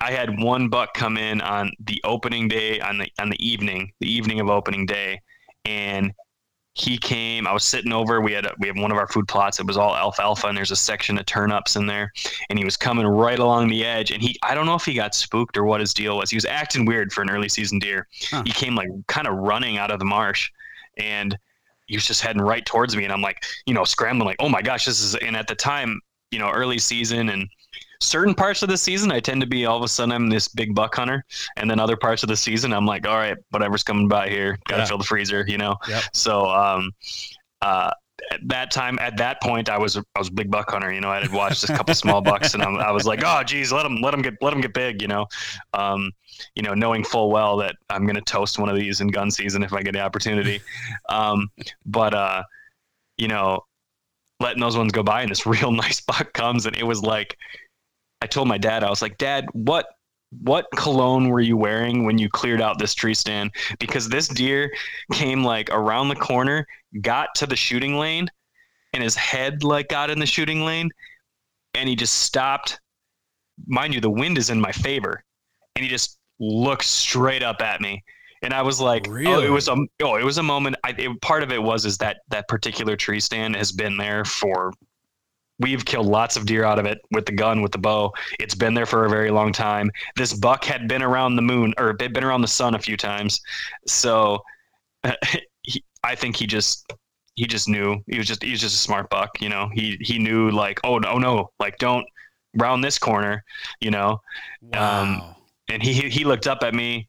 I 0.00 0.10
had 0.12 0.38
one 0.40 0.68
buck 0.68 0.94
come 0.94 1.16
in 1.16 1.40
on 1.40 1.72
the 1.80 2.00
opening 2.04 2.48
day 2.48 2.80
on 2.80 2.98
the, 2.98 3.08
on 3.18 3.30
the 3.30 3.46
evening, 3.46 3.92
the 4.00 4.12
evening 4.12 4.40
of 4.40 4.50
opening 4.50 4.86
day. 4.86 5.20
And 5.64 6.12
he 6.74 6.98
came. 6.98 7.46
I 7.46 7.52
was 7.52 7.62
sitting 7.62 7.92
over. 7.92 8.20
We 8.20 8.32
had 8.32 8.46
a, 8.46 8.54
we 8.58 8.66
have 8.66 8.76
one 8.76 8.90
of 8.90 8.98
our 8.98 9.06
food 9.06 9.28
plots. 9.28 9.60
It 9.60 9.66
was 9.66 9.76
all 9.76 9.96
alfalfa, 9.96 10.48
and 10.48 10.56
there's 10.56 10.72
a 10.72 10.76
section 10.76 11.16
of 11.18 11.24
turnips 11.24 11.76
in 11.76 11.86
there. 11.86 12.12
And 12.50 12.58
he 12.58 12.64
was 12.64 12.76
coming 12.76 13.06
right 13.06 13.38
along 13.38 13.68
the 13.68 13.84
edge. 13.84 14.10
And 14.10 14.20
he, 14.20 14.36
I 14.42 14.56
don't 14.56 14.66
know 14.66 14.74
if 14.74 14.84
he 14.84 14.92
got 14.92 15.14
spooked 15.14 15.56
or 15.56 15.64
what 15.64 15.78
his 15.78 15.94
deal 15.94 16.16
was. 16.16 16.30
He 16.30 16.36
was 16.36 16.44
acting 16.44 16.84
weird 16.84 17.12
for 17.12 17.22
an 17.22 17.30
early 17.30 17.48
season 17.48 17.78
deer. 17.78 18.08
Huh. 18.28 18.42
He 18.44 18.52
came 18.52 18.74
like 18.74 18.88
kind 19.06 19.28
of 19.28 19.34
running 19.34 19.78
out 19.78 19.92
of 19.92 20.00
the 20.00 20.04
marsh, 20.04 20.50
and 20.98 21.38
he 21.86 21.96
was 21.96 22.06
just 22.06 22.22
heading 22.22 22.42
right 22.42 22.66
towards 22.66 22.96
me. 22.96 23.04
And 23.04 23.12
I'm 23.12 23.22
like, 23.22 23.44
you 23.66 23.74
know, 23.74 23.84
scrambling, 23.84 24.26
like, 24.26 24.36
oh 24.40 24.48
my 24.48 24.60
gosh, 24.60 24.86
this 24.86 25.00
is. 25.00 25.14
And 25.14 25.36
at 25.36 25.46
the 25.46 25.54
time, 25.54 26.00
you 26.32 26.40
know, 26.40 26.50
early 26.50 26.78
season, 26.78 27.28
and 27.28 27.48
certain 28.04 28.34
parts 28.34 28.62
of 28.62 28.68
the 28.68 28.76
season, 28.76 29.10
I 29.10 29.20
tend 29.20 29.40
to 29.40 29.46
be 29.46 29.66
all 29.66 29.76
of 29.76 29.82
a 29.82 29.88
sudden 29.88 30.12
I'm 30.12 30.28
this 30.28 30.48
big 30.48 30.74
buck 30.74 30.94
hunter, 30.94 31.24
and 31.56 31.70
then 31.70 31.80
other 31.80 31.96
parts 31.96 32.22
of 32.22 32.28
the 32.28 32.36
season, 32.36 32.72
I'm 32.72 32.86
like, 32.86 33.06
all 33.06 33.16
right, 33.16 33.36
whatever's 33.50 33.82
coming 33.82 34.08
by 34.08 34.28
here, 34.28 34.58
gotta 34.68 34.82
yeah. 34.82 34.86
fill 34.86 34.98
the 34.98 35.04
freezer, 35.04 35.44
you 35.46 35.58
know. 35.58 35.76
Yep. 35.88 36.02
So, 36.12 36.46
um, 36.46 36.92
uh, 37.62 37.90
at 38.30 38.46
that 38.48 38.70
time, 38.70 38.98
at 39.00 39.16
that 39.16 39.40
point, 39.42 39.68
I 39.68 39.78
was 39.78 39.96
I 39.96 40.18
was 40.18 40.28
a 40.28 40.32
big 40.32 40.50
buck 40.50 40.70
hunter. 40.70 40.92
You 40.92 41.00
know, 41.00 41.10
I 41.10 41.20
had 41.20 41.32
watched 41.32 41.64
a 41.64 41.66
couple 41.68 41.94
small 41.94 42.20
bucks, 42.20 42.54
and 42.54 42.62
I'm, 42.62 42.76
i 42.76 42.90
was 42.90 43.06
like, 43.06 43.22
oh, 43.24 43.42
geez, 43.42 43.72
let 43.72 43.82
them 43.82 44.00
let 44.00 44.12
them 44.12 44.22
get 44.22 44.34
let 44.40 44.50
them 44.50 44.60
get 44.60 44.72
big. 44.72 45.02
You 45.02 45.08
know, 45.08 45.26
um, 45.72 46.12
you 46.54 46.62
know, 46.62 46.74
knowing 46.74 47.04
full 47.04 47.30
well 47.30 47.56
that 47.58 47.76
I'm 47.90 48.06
gonna 48.06 48.20
toast 48.20 48.58
one 48.58 48.68
of 48.68 48.76
these 48.76 49.00
in 49.00 49.08
gun 49.08 49.30
season 49.30 49.62
if 49.62 49.72
I 49.72 49.82
get 49.82 49.92
the 49.92 50.00
opportunity. 50.00 50.60
Um, 51.08 51.50
but 51.86 52.14
uh, 52.14 52.42
you 53.18 53.28
know, 53.28 53.64
letting 54.40 54.60
those 54.60 54.76
ones 54.76 54.92
go 54.92 55.02
by, 55.02 55.22
and 55.22 55.30
this 55.30 55.46
real 55.46 55.70
nice 55.70 56.00
buck 56.00 56.32
comes, 56.32 56.66
and 56.66 56.76
it 56.76 56.86
was 56.86 57.02
like 57.02 57.36
I 58.24 58.26
told 58.26 58.48
my 58.48 58.56
dad, 58.56 58.82
I 58.82 58.88
was 58.88 59.02
like, 59.02 59.18
Dad, 59.18 59.44
what 59.52 59.84
what 60.40 60.66
cologne 60.74 61.28
were 61.28 61.42
you 61.42 61.58
wearing 61.58 62.06
when 62.06 62.16
you 62.16 62.30
cleared 62.30 62.62
out 62.62 62.78
this 62.78 62.94
tree 62.94 63.12
stand? 63.12 63.50
Because 63.78 64.08
this 64.08 64.28
deer 64.28 64.72
came 65.12 65.44
like 65.44 65.68
around 65.70 66.08
the 66.08 66.16
corner, 66.16 66.66
got 67.02 67.34
to 67.34 67.46
the 67.46 67.54
shooting 67.54 67.98
lane, 67.98 68.30
and 68.94 69.02
his 69.02 69.14
head 69.14 69.62
like 69.62 69.88
got 69.88 70.08
in 70.08 70.18
the 70.18 70.24
shooting 70.26 70.64
lane, 70.64 70.88
and 71.74 71.86
he 71.86 71.94
just 71.94 72.22
stopped. 72.22 72.80
Mind 73.66 73.92
you, 73.92 74.00
the 74.00 74.08
wind 74.08 74.38
is 74.38 74.48
in 74.48 74.58
my 74.58 74.72
favor, 74.72 75.22
and 75.76 75.84
he 75.84 75.90
just 75.90 76.18
looked 76.40 76.86
straight 76.86 77.42
up 77.42 77.60
at 77.60 77.82
me. 77.82 78.02
And 78.40 78.54
I 78.54 78.62
was 78.62 78.80
like, 78.80 79.06
really? 79.06 79.34
"Oh, 79.34 79.46
it 79.46 79.50
was 79.50 79.68
a 79.68 79.76
oh, 80.02 80.16
it 80.16 80.24
was 80.24 80.38
a 80.38 80.42
moment." 80.42 80.76
I, 80.82 80.94
it, 80.96 81.20
part 81.20 81.42
of 81.42 81.52
it 81.52 81.62
was 81.62 81.84
is 81.84 81.98
that 81.98 82.20
that 82.28 82.48
particular 82.48 82.96
tree 82.96 83.20
stand 83.20 83.54
has 83.54 83.70
been 83.70 83.98
there 83.98 84.24
for 84.24 84.72
We've 85.60 85.84
killed 85.84 86.06
lots 86.06 86.36
of 86.36 86.46
deer 86.46 86.64
out 86.64 86.78
of 86.78 86.86
it 86.86 86.98
with 87.12 87.26
the 87.26 87.32
gun, 87.32 87.62
with 87.62 87.72
the 87.72 87.78
bow. 87.78 88.12
It's 88.40 88.54
been 88.54 88.74
there 88.74 88.86
for 88.86 89.04
a 89.04 89.08
very 89.08 89.30
long 89.30 89.52
time. 89.52 89.90
This 90.16 90.32
buck 90.32 90.64
had 90.64 90.88
been 90.88 91.02
around 91.02 91.36
the 91.36 91.42
moon 91.42 91.74
or 91.78 91.92
been 91.92 92.24
around 92.24 92.40
the 92.40 92.48
sun 92.48 92.74
a 92.74 92.78
few 92.78 92.96
times. 92.96 93.40
So 93.86 94.42
he, 95.62 95.84
I 96.02 96.14
think 96.14 96.36
he 96.36 96.46
just 96.46 96.92
he 97.36 97.46
just 97.46 97.68
knew 97.68 98.02
he 98.06 98.18
was 98.18 98.26
just 98.26 98.42
he 98.42 98.50
was 98.50 98.60
just 98.60 98.74
a 98.74 98.78
smart 98.78 99.10
buck, 99.10 99.40
you 99.40 99.48
know. 99.48 99.70
He 99.72 99.96
he 100.00 100.18
knew 100.18 100.50
like, 100.50 100.80
oh 100.84 100.98
no, 100.98 101.18
no, 101.18 101.50
like 101.60 101.78
don't 101.78 102.06
round 102.54 102.82
this 102.82 102.98
corner, 102.98 103.44
you 103.80 103.90
know. 103.90 104.20
Wow. 104.60 105.02
Um, 105.02 105.34
and 105.68 105.82
he 105.82 105.92
he 105.92 106.24
looked 106.24 106.46
up 106.46 106.62
at 106.62 106.74
me, 106.74 107.08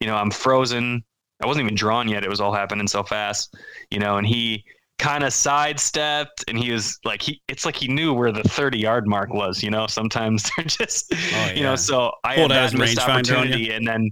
you 0.00 0.06
know, 0.06 0.16
I'm 0.16 0.30
frozen. 0.30 1.04
I 1.42 1.46
wasn't 1.46 1.64
even 1.64 1.74
drawn 1.74 2.08
yet. 2.08 2.22
It 2.22 2.30
was 2.30 2.40
all 2.40 2.52
happening 2.52 2.86
so 2.86 3.02
fast, 3.02 3.54
you 3.90 3.98
know, 3.98 4.18
and 4.18 4.26
he 4.26 4.64
kind 5.00 5.24
of 5.24 5.32
sidestepped 5.32 6.44
and 6.46 6.58
he 6.58 6.70
was 6.70 6.98
like 7.06 7.22
he 7.22 7.40
it's 7.48 7.64
like 7.64 7.74
he 7.74 7.88
knew 7.88 8.12
where 8.12 8.30
the 8.30 8.42
30 8.42 8.78
yard 8.78 9.08
mark 9.08 9.32
was 9.32 9.62
you 9.62 9.70
know? 9.70 9.86
Sometimes 9.86 10.50
they're 10.56 10.66
just 10.66 11.12
oh, 11.12 11.16
yeah. 11.16 11.52
you 11.54 11.62
know 11.62 11.74
so 11.74 12.12
i 12.22 12.34
had 12.34 12.50
that 12.50 12.74
missed 12.74 12.98
opportunity 12.98 13.72
and 13.72 13.88
then 13.88 14.10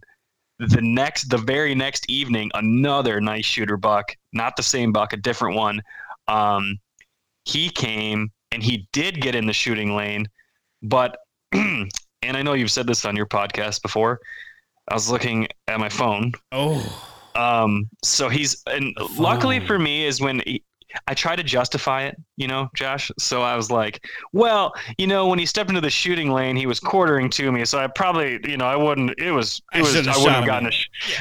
the 0.59 0.81
next 0.81 1.25
the 1.25 1.37
very 1.37 1.75
next 1.75 2.07
evening 2.09 2.51
another 2.55 3.21
nice 3.21 3.45
shooter 3.45 3.77
buck 3.77 4.17
not 4.33 4.57
the 4.57 4.63
same 4.63 4.91
buck 4.91 5.13
a 5.13 5.17
different 5.19 5.57
one 5.57 5.81
um 6.27 6.79
he 7.45 7.69
came 7.69 8.31
and 8.51 8.63
he 8.63 8.89
did 8.93 9.21
get 9.21 9.35
in 9.35 9.47
the 9.47 9.53
shooting 9.53 9.95
lane 9.95 10.27
but 10.83 11.19
and 11.53 11.91
i 12.23 12.43
know 12.43 12.55
you've 12.55 12.71
said 12.71 12.87
this 12.87 13.05
on 13.05 13.15
your 13.15 13.27
podcast 13.27 13.83
before 13.83 14.19
i 14.89 14.95
was 14.95 15.11
looking 15.11 15.47
at 15.69 15.79
my 15.79 15.89
phone. 15.91 16.33
Oh. 16.51 17.05
Um 17.35 17.89
so 18.03 18.29
he's 18.29 18.63
and 18.67 18.97
luckily 19.17 19.61
for 19.61 19.79
me 19.79 20.07
is 20.07 20.21
when 20.21 20.41
he, 20.45 20.65
I 21.07 21.15
try 21.15 21.37
to 21.37 21.43
justify 21.43 22.05
it, 22.05 22.17
you 22.37 22.47
know, 22.47 22.69
Josh. 22.75 23.11
So 23.19 23.43
I 23.43 23.57
was 23.57 23.71
like, 23.71 24.07
well, 24.33 24.73
you 24.97 25.07
know, 25.07 25.27
when 25.27 25.39
he 25.39 25.45
stepped 25.45 25.69
into 25.69 25.83
the 25.83 25.91
shooting 25.91 26.31
lane, 26.31 26.57
he 26.57 26.67
was 26.67 26.81
quartering 26.81 27.29
to 27.31 27.53
me, 27.53 27.65
so 27.65 27.79
I 27.79 27.87
probably, 27.89 28.41
you 28.45 28.57
know, 28.57 28.67
I 28.67 28.77
wouldn't. 28.77 29.19
It 29.19 29.33
was, 29.33 29.61
it 29.75 29.79
I 29.79 29.81
was, 29.83 29.95
I 29.95 30.17
wouldn't 30.17 30.37
have 30.37 30.47
gotten 30.47 30.69
a. 30.69 30.73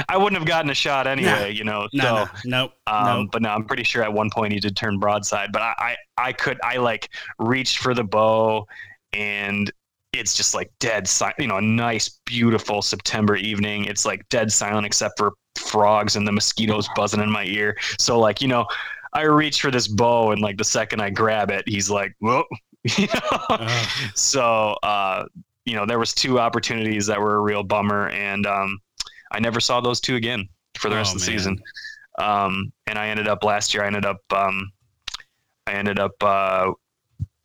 I 0.08 0.18
wouldn't 0.18 0.40
have 0.40 0.48
gotten 0.48 0.72
a 0.72 0.76
shot 0.76 1.06
anyway, 1.06 1.32
nah. 1.32 1.46
you 1.48 1.64
know. 1.64 1.88
No, 1.94 2.04
so, 2.04 2.32
no, 2.46 2.62
nope, 2.62 2.72
um, 2.88 3.06
nope. 3.06 3.30
But 3.32 3.42
no, 3.42 3.50
I'm 3.50 3.66
pretty 3.66 3.84
sure 3.84 4.04
at 4.04 4.14
one 4.14 4.30
point 4.30 4.54
he 4.54 4.60
did 4.60 4.76
turn 4.78 5.00
broadside, 5.00 5.52
but 5.52 5.62
I, 5.62 5.74
I, 5.78 5.98
I 6.18 6.34
could, 6.34 6.60
I 6.64 6.78
like 6.78 7.10
reached 7.40 7.80
for 7.80 7.94
the 7.94 8.04
bow, 8.04 8.68
and 9.12 9.72
it's 10.14 10.36
just 10.36 10.56
like 10.56 10.72
dead 10.80 11.08
silent. 11.08 11.40
You 11.40 11.48
know, 11.48 11.58
a 11.58 11.62
nice, 11.62 12.20
beautiful 12.26 12.82
September 12.82 13.36
evening. 13.36 13.86
It's 13.86 14.06
like 14.06 14.28
dead 14.30 14.52
silent 14.52 14.86
except 14.86 15.18
for 15.18 15.34
frogs 15.58 16.16
and 16.16 16.28
the 16.28 16.32
mosquitoes 16.32 16.88
buzzing 16.96 17.22
in 17.22 17.32
my 17.32 17.44
ear. 17.44 17.76
So 18.00 18.20
like, 18.20 18.42
you 18.42 18.48
know, 18.48 18.66
I 19.18 19.24
reach 19.24 19.62
for 19.62 19.72
this 19.72 19.88
bow 19.88 20.32
and 20.32 20.42
like 20.42 20.58
the 20.58 20.64
second 20.64 21.02
I 21.02 21.10
grab 21.10 21.50
it, 21.50 21.68
he's 21.68 21.90
like, 21.90 22.14
whoa. 22.20 22.44
So 24.14 24.76
uh, 24.84 25.26
you 25.66 25.76
know, 25.76 25.88
there 25.88 25.98
was 25.98 26.14
two 26.14 26.40
opportunities 26.40 27.08
that 27.08 27.20
were 27.20 27.38
a 27.38 27.42
real 27.42 27.64
bummer 27.64 28.10
and 28.10 28.46
um, 28.46 28.80
I 29.32 29.40
never 29.40 29.60
saw 29.60 29.82
those 29.82 30.00
two 30.00 30.18
again 30.18 30.48
for 30.78 30.90
the 30.90 30.96
rest 30.96 31.14
oh, 31.14 31.16
of 31.16 31.22
the 31.22 31.32
man. 31.32 31.40
season. 31.40 31.62
Um, 32.20 32.72
and 32.86 33.00
I 33.00 33.08
ended 33.08 33.28
up 33.28 33.44
last 33.44 33.74
year 33.74 33.84
I 33.84 33.88
ended 33.88 34.06
up 34.06 34.22
um, 34.32 34.72
I 35.66 35.74
ended 35.74 35.98
up 35.98 36.14
uh, 36.22 36.74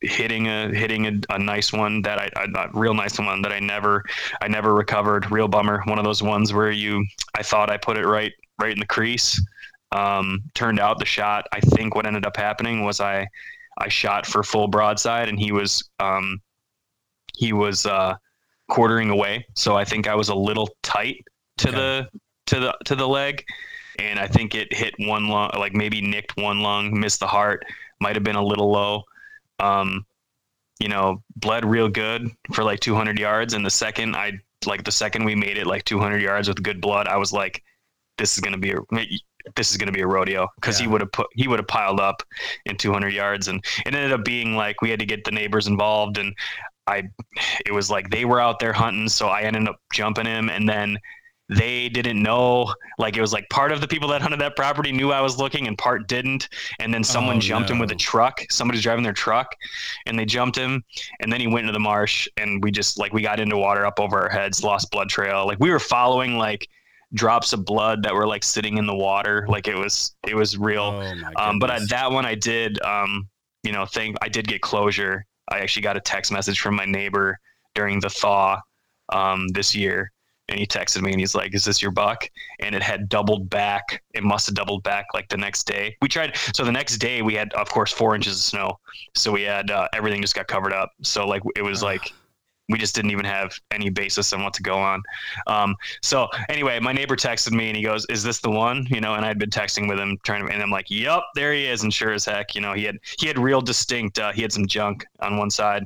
hitting 0.01 0.47
a 0.47 0.71
hitting 0.71 1.07
a, 1.07 1.33
a 1.33 1.39
nice 1.39 1.73
one 1.73 2.03
that 2.03 2.19
I 2.19 2.45
not 2.49 2.75
real 2.75 2.93
nice 2.93 3.17
one 3.17 3.41
that 3.41 3.51
I 3.51 3.59
never 3.59 4.03
I 4.41 4.47
never 4.47 4.75
recovered. 4.75 5.31
Real 5.31 5.47
bummer. 5.47 5.81
One 5.85 5.97
of 5.97 6.05
those 6.05 6.21
ones 6.21 6.53
where 6.53 6.69
you 6.69 7.03
I 7.33 7.41
thought 7.41 7.71
I 7.71 7.77
put 7.77 7.97
it 7.97 8.05
right 8.05 8.31
right 8.61 8.71
in 8.71 8.79
the 8.79 8.85
crease. 8.85 9.41
Um, 9.93 10.41
turned 10.53 10.79
out 10.79 10.99
the 10.99 11.05
shot. 11.05 11.47
I 11.51 11.59
think 11.59 11.95
what 11.95 12.05
ended 12.05 12.25
up 12.25 12.35
happening 12.35 12.83
was 12.83 12.99
I 12.99 13.27
I 13.77 13.89
shot 13.89 14.25
for 14.25 14.43
full 14.43 14.67
broadside 14.67 15.29
and 15.29 15.39
he 15.39 15.51
was 15.51 15.87
um, 15.99 16.41
he 17.37 17.53
was 17.53 17.85
uh, 17.85 18.15
quartering 18.69 19.09
away. 19.09 19.45
So 19.55 19.75
I 19.75 19.85
think 19.85 20.07
I 20.07 20.15
was 20.15 20.29
a 20.29 20.35
little 20.35 20.69
tight 20.81 21.25
to 21.57 21.69
okay. 21.69 21.77
the 21.77 22.09
to 22.47 22.59
the 22.59 22.77
to 22.85 22.95
the 22.95 23.07
leg, 23.07 23.45
and 23.99 24.19
I 24.19 24.27
think 24.27 24.55
it 24.55 24.73
hit 24.73 24.95
one 24.99 25.27
lung, 25.27 25.51
like 25.57 25.73
maybe 25.73 26.01
nicked 26.01 26.37
one 26.37 26.61
lung, 26.61 26.99
missed 26.99 27.19
the 27.19 27.27
heart. 27.27 27.63
Might 27.99 28.15
have 28.15 28.23
been 28.23 28.35
a 28.35 28.43
little 28.43 28.71
low 28.71 29.03
um, 29.59 30.05
you 30.79 30.89
know, 30.89 31.23
bled 31.37 31.65
real 31.65 31.87
good 31.87 32.29
for 32.51 32.63
like 32.63 32.79
200 32.79 33.17
yards. 33.17 33.53
And 33.53 33.65
the 33.65 33.69
second 33.69 34.15
I 34.15 34.33
like 34.65 34.83
the 34.83 34.91
second 34.91 35.25
we 35.25 35.35
made 35.35 35.57
it 35.57 35.67
like 35.67 35.83
200 35.85 36.21
yards 36.21 36.47
with 36.47 36.61
good 36.63 36.81
blood, 36.81 37.07
I 37.07 37.17
was 37.17 37.33
like, 37.33 37.63
this 38.17 38.33
is 38.33 38.39
gonna 38.39 38.57
be 38.57 38.71
a 38.71 38.79
this 39.55 39.71
is 39.71 39.77
gonna 39.77 39.91
be 39.91 40.01
a 40.01 40.07
rodeo 40.07 40.47
because 40.55 40.79
yeah. 40.79 40.85
he 40.85 40.91
would 40.91 41.01
have 41.01 41.11
put 41.11 41.27
he 41.33 41.47
would 41.47 41.59
have 41.59 41.67
piled 41.67 41.99
up 41.99 42.23
in 42.65 42.77
200 42.77 43.09
yards, 43.09 43.47
and 43.47 43.63
it 43.85 43.93
ended 43.93 44.13
up 44.13 44.25
being 44.25 44.55
like 44.55 44.81
we 44.81 44.89
had 44.89 44.99
to 44.99 45.05
get 45.05 45.23
the 45.23 45.31
neighbors 45.31 45.67
involved, 45.67 46.17
and 46.17 46.33
I 46.87 47.03
it 47.65 47.73
was 47.73 47.89
like 47.89 48.09
they 48.09 48.25
were 48.25 48.39
out 48.39 48.59
there 48.59 48.73
hunting, 48.73 49.09
so 49.09 49.27
I 49.27 49.41
ended 49.41 49.67
up 49.67 49.77
jumping 49.91 50.25
him, 50.25 50.49
and 50.49 50.67
then 50.67 50.97
they 51.49 51.89
didn't 51.89 52.21
know 52.21 52.73
like 52.97 53.17
it 53.17 53.21
was 53.21 53.33
like 53.33 53.47
part 53.49 53.71
of 53.71 53.81
the 53.81 53.87
people 53.87 54.07
that 54.07 54.21
hunted 54.21 54.39
that 54.39 54.55
property 54.55 54.91
knew 54.91 55.11
I 55.11 55.21
was 55.21 55.37
looking 55.37 55.67
and 55.67 55.77
part 55.77 56.07
didn't 56.07 56.47
and 56.79 56.93
then 56.93 57.03
someone 57.03 57.37
oh, 57.37 57.39
jumped 57.39 57.69
no. 57.69 57.75
him 57.75 57.79
with 57.79 57.91
a 57.91 57.95
truck 57.95 58.41
somebody's 58.49 58.81
driving 58.81 59.03
their 59.03 59.13
truck 59.13 59.53
and 60.05 60.17
they 60.17 60.25
jumped 60.25 60.57
him 60.57 60.83
and 61.19 61.31
then 61.31 61.41
he 61.41 61.47
went 61.47 61.61
into 61.61 61.73
the 61.73 61.79
marsh 61.79 62.27
and 62.37 62.63
we 62.63 62.71
just 62.71 62.97
like 62.97 63.11
we 63.11 63.21
got 63.21 63.41
into 63.41 63.57
water 63.57 63.85
up 63.85 63.99
over 63.99 64.21
our 64.21 64.29
heads 64.29 64.63
lost 64.63 64.89
blood 64.89 65.09
trail 65.09 65.45
like 65.45 65.59
we 65.59 65.69
were 65.69 65.79
following 65.79 66.37
like 66.37 66.69
drops 67.13 67.53
of 67.53 67.65
blood 67.65 68.03
that 68.03 68.13
were 68.13 68.27
like 68.27 68.43
sitting 68.43 68.77
in 68.77 68.85
the 68.85 68.95
water 68.95 69.45
like 69.47 69.67
it 69.67 69.77
was 69.77 70.15
it 70.27 70.35
was 70.35 70.57
real 70.57 71.01
oh, 71.01 71.31
um, 71.35 71.59
but 71.59 71.69
I, 71.69 71.79
that 71.89 72.11
one 72.11 72.25
I 72.25 72.35
did 72.35 72.81
um, 72.81 73.27
you 73.63 73.71
know 73.71 73.85
think 73.85 74.17
I 74.21 74.29
did 74.29 74.47
get 74.47 74.61
closure 74.61 75.25
I 75.49 75.59
actually 75.59 75.83
got 75.83 75.97
a 75.97 76.01
text 76.01 76.31
message 76.31 76.59
from 76.59 76.75
my 76.75 76.85
neighbor 76.85 77.39
during 77.75 77.99
the 77.99 78.09
thaw 78.09 78.59
um, 79.11 79.47
this 79.49 79.75
year 79.75 80.11
and 80.49 80.59
he 80.59 80.67
texted 80.67 81.01
me 81.01 81.11
and 81.11 81.19
he's 81.19 81.35
like, 81.35 81.53
"Is 81.53 81.63
this 81.63 81.81
your 81.81 81.91
buck?" 81.91 82.29
And 82.59 82.75
it 82.75 82.83
had 82.83 83.07
doubled 83.07 83.49
back. 83.49 84.03
It 84.13 84.23
must 84.23 84.45
have 84.47 84.55
doubled 84.55 84.83
back 84.83 85.05
like 85.13 85.29
the 85.29 85.37
next 85.37 85.63
day. 85.63 85.95
We 86.01 86.09
tried. 86.09 86.37
So 86.53 86.65
the 86.65 86.71
next 86.71 86.97
day 86.97 87.21
we 87.21 87.33
had, 87.33 87.53
of 87.53 87.69
course, 87.69 87.91
four 87.91 88.13
inches 88.13 88.35
of 88.35 88.41
snow. 88.41 88.79
So 89.15 89.31
we 89.31 89.43
had 89.43 89.71
uh, 89.71 89.87
everything 89.93 90.21
just 90.21 90.35
got 90.35 90.47
covered 90.47 90.73
up. 90.73 90.91
So 91.01 91.25
like 91.25 91.41
it 91.55 91.61
was 91.61 91.81
like 91.81 92.11
we 92.69 92.77
just 92.77 92.95
didn't 92.95 93.11
even 93.11 93.25
have 93.25 93.53
any 93.71 93.89
basis 93.89 94.31
on 94.33 94.43
what 94.43 94.53
to 94.53 94.63
go 94.63 94.77
on. 94.77 95.01
Um, 95.47 95.75
so 96.01 96.27
anyway, 96.49 96.79
my 96.79 96.93
neighbor 96.93 97.15
texted 97.15 97.51
me 97.51 97.67
and 97.67 97.75
he 97.75 97.83
goes, 97.83 98.05
"Is 98.09 98.23
this 98.23 98.39
the 98.39 98.49
one?" 98.49 98.87
You 98.89 99.01
know, 99.01 99.15
and 99.15 99.25
I'd 99.25 99.39
been 99.39 99.49
texting 99.49 99.89
with 99.89 99.99
him, 99.99 100.17
trying 100.23 100.45
to, 100.45 100.51
and 100.51 100.61
I'm 100.61 100.71
like, 100.71 100.89
"Yep, 100.89 101.23
there 101.35 101.53
he 101.53 101.65
is." 101.65 101.83
And 101.83 101.93
sure 101.93 102.13
as 102.13 102.25
heck, 102.25 102.55
you 102.55 102.61
know, 102.61 102.73
he 102.73 102.83
had 102.85 102.97
he 103.19 103.27
had 103.27 103.37
real 103.37 103.61
distinct. 103.61 104.19
Uh, 104.19 104.31
he 104.31 104.41
had 104.41 104.51
some 104.51 104.65
junk 104.65 105.05
on 105.19 105.37
one 105.37 105.49
side 105.49 105.85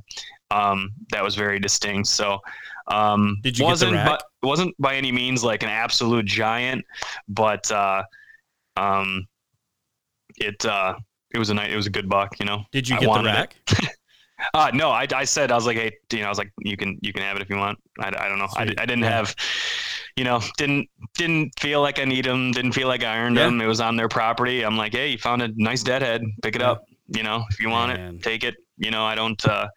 um, 0.52 0.92
that 1.12 1.24
was 1.24 1.36
very 1.36 1.60
distinct. 1.60 2.08
So 2.08 2.40
um, 2.88 3.40
Did 3.42 3.58
you 3.58 3.66
wasn't 3.66 3.94
get 3.94 4.04
the 4.04 4.10
rack? 4.10 4.20
But, 4.42 4.48
wasn't 4.48 4.76
by 4.80 4.96
any 4.96 5.12
means 5.12 5.44
like 5.44 5.64
an 5.64 5.70
absolute 5.70 6.26
giant, 6.26 6.86
but 7.28 7.70
uh, 7.72 8.04
um, 8.78 9.28
it 10.38 10.64
uh, 10.66 10.96
it 11.32 11.40
was 11.40 11.50
a 11.50 11.54
night. 11.54 11.72
It 11.72 11.76
was 11.76 11.88
a 11.88 11.92
good 11.92 12.08
buck. 12.08 12.40
You 12.40 12.46
know. 12.46 12.64
Did 12.72 12.88
you 12.88 13.00
get 13.00 13.12
the 13.12 13.24
rack? 13.24 13.56
uh, 14.54 14.72
no, 14.74 14.90
I, 14.90 15.08
I 15.14 15.24
said 15.24 15.52
I 15.52 15.56
was 15.56 15.66
like, 15.66 15.78
hey, 15.78 15.92
you 16.12 16.20
know, 16.20 16.26
I 16.26 16.30
was 16.30 16.38
like, 16.38 16.52
you 16.60 16.78
can 16.78 17.00
you 17.02 17.14
can 17.14 17.24
have 17.24 17.36
it 17.36 17.42
if 17.42 17.50
you 17.50 17.58
want. 17.58 17.80
I, 18.00 18.08
I 18.08 18.30
don't 18.30 18.40
know. 18.40 18.48
I, 18.56 18.64
I 18.64 18.86
didn't 18.86 19.00
yeah. 19.00 19.10
have, 19.10 19.36
you 20.16 20.24
know, 20.24 20.42
didn't 20.58 20.90
didn't 21.16 21.60
feel 21.60 21.82
like 21.82 22.00
I 22.00 22.06
need 22.06 22.26
them. 22.26 22.52
Didn't 22.52 22.74
feel 22.74 22.88
like 22.88 23.04
I 23.04 23.18
earned 23.18 23.36
yeah. 23.36 23.46
them. 23.46 23.62
It 23.62 23.68
was 23.68 23.82
on 23.82 23.96
their 23.96 24.10
property. 24.10 24.64
I'm 24.64 24.78
like, 24.78 24.94
hey, 24.94 25.10
you 25.10 25.18
found 25.18 25.42
a 25.42 25.50
nice 25.56 25.84
deadhead. 25.84 26.24
Pick 26.42 26.56
it 26.56 26.62
up. 26.62 26.84
You 27.08 27.24
know, 27.24 27.46
if 27.50 27.60
you 27.60 27.70
want 27.70 27.94
Man. 27.94 28.16
it, 28.16 28.24
take 28.24 28.44
it. 28.44 28.56
You 28.78 28.92
know, 28.92 29.06
I 29.06 29.16
don't. 29.16 29.44
Uh, 29.46 29.68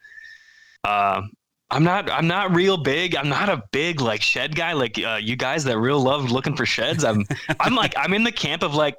uh, 0.84 1.22
I'm 1.70 1.84
not 1.84 2.11
I'm 2.11 2.26
not 2.26 2.54
real 2.54 2.76
big. 2.76 3.14
I'm 3.16 3.28
not 3.28 3.48
a 3.48 3.62
big 3.70 4.00
like 4.00 4.22
shed 4.22 4.56
guy 4.56 4.72
like 4.72 4.98
uh, 5.02 5.18
you 5.22 5.36
guys 5.36 5.64
that 5.64 5.78
real 5.78 6.00
love 6.00 6.30
looking 6.30 6.56
for 6.56 6.66
sheds. 6.66 7.04
I'm 7.04 7.24
I'm 7.61 7.74
like 7.74 7.94
I'm 7.96 8.12
in 8.12 8.24
the 8.24 8.32
camp 8.32 8.62
of 8.62 8.74
like 8.74 8.96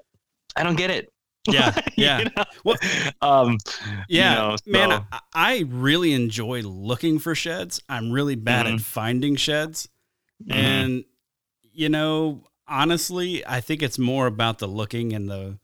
I 0.55 0.63
don't 0.63 0.77
get 0.77 0.89
it. 0.89 1.10
Yeah, 1.49 1.81
yeah. 1.95 2.19
you 2.19 2.25
know? 2.25 2.43
Well, 2.63 2.77
um, 3.21 3.57
yeah, 4.07 4.29
you 4.29 4.39
know, 4.39 4.55
so. 4.57 4.71
man. 4.71 5.05
I, 5.11 5.19
I, 5.33 5.65
really 5.67 6.13
enjoy 6.13 6.61
looking 6.61 7.17
for 7.19 7.33
sheds. 7.33 7.81
I'm 7.89 8.11
really 8.11 8.35
bad 8.35 8.65
mm-hmm. 8.65 8.75
at 8.75 8.81
finding 8.81 9.35
sheds, 9.35 9.89
mm-hmm. 10.43 10.51
and 10.51 11.05
you 11.73 11.89
know, 11.89 12.43
honestly, 12.67 13.45
I 13.45 13.61
think 13.61 13.81
it's 13.81 13.97
more 13.97 14.27
about 14.27 14.59
the 14.59 14.67
looking 14.67 15.13
and 15.13 15.29
the 15.29 15.57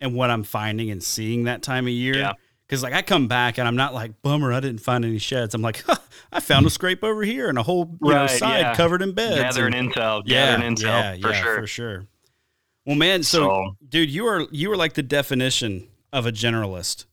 and 0.00 0.14
what 0.14 0.30
I'm 0.30 0.42
finding 0.42 0.90
and 0.90 1.02
seeing 1.02 1.44
that 1.44 1.62
time 1.62 1.86
of 1.86 1.92
year. 1.92 2.16
Yeah. 2.16 2.32
Because 2.66 2.82
like 2.84 2.92
I 2.92 3.02
come 3.02 3.26
back 3.26 3.58
and 3.58 3.66
I'm 3.66 3.74
not 3.74 3.94
like 3.94 4.22
bummer 4.22 4.52
I 4.52 4.60
didn't 4.60 4.80
find 4.80 5.04
any 5.04 5.18
sheds. 5.18 5.54
I'm 5.54 5.62
like 5.62 5.82
huh, 5.84 5.96
I 6.32 6.40
found 6.40 6.66
a 6.66 6.70
scrape 6.70 7.02
over 7.02 7.22
here 7.22 7.48
and 7.48 7.58
a 7.58 7.62
whole 7.64 7.96
right, 8.00 8.14
know, 8.14 8.26
side 8.28 8.60
yeah. 8.60 8.74
covered 8.74 9.02
in 9.02 9.12
beds. 9.12 9.36
Gathering 9.36 9.74
and, 9.74 9.92
intel, 9.92 10.22
yeah, 10.24 10.52
gathering 10.52 10.76
intel 10.76 10.82
yeah, 10.82 11.12
for 11.20 11.32
yeah, 11.32 11.42
sure, 11.42 11.54
for 11.56 11.66
sure. 11.66 12.06
Well, 12.90 12.98
man, 12.98 13.22
so, 13.22 13.38
so, 13.38 13.76
dude, 13.88 14.10
you 14.10 14.26
are 14.26 14.48
you 14.50 14.72
are 14.72 14.76
like 14.76 14.94
the 14.94 15.02
definition 15.04 15.86
of 16.12 16.26
a 16.26 16.32
generalist, 16.32 17.04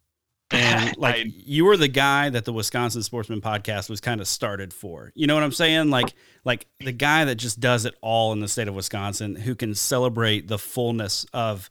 and 0.49 0.97
like 0.97 1.17
I, 1.17 1.25
you 1.27 1.65
were 1.65 1.77
the 1.77 1.87
guy 1.87 2.31
that 2.31 2.45
the 2.45 2.51
Wisconsin 2.51 3.03
Sportsman 3.03 3.41
Podcast 3.41 3.87
was 3.87 4.01
kind 4.01 4.19
of 4.19 4.27
started 4.27 4.73
for. 4.73 5.11
You 5.13 5.27
know 5.27 5.35
what 5.35 5.43
I'm 5.43 5.51
saying? 5.51 5.91
Like 5.91 6.15
like 6.43 6.65
the 6.79 6.91
guy 6.91 7.25
that 7.25 7.35
just 7.35 7.59
does 7.59 7.85
it 7.85 7.93
all 8.01 8.33
in 8.33 8.39
the 8.39 8.47
state 8.47 8.67
of 8.67 8.73
Wisconsin, 8.73 9.35
who 9.35 9.53
can 9.53 9.75
celebrate 9.75 10.47
the 10.47 10.57
fullness 10.57 11.27
of 11.31 11.69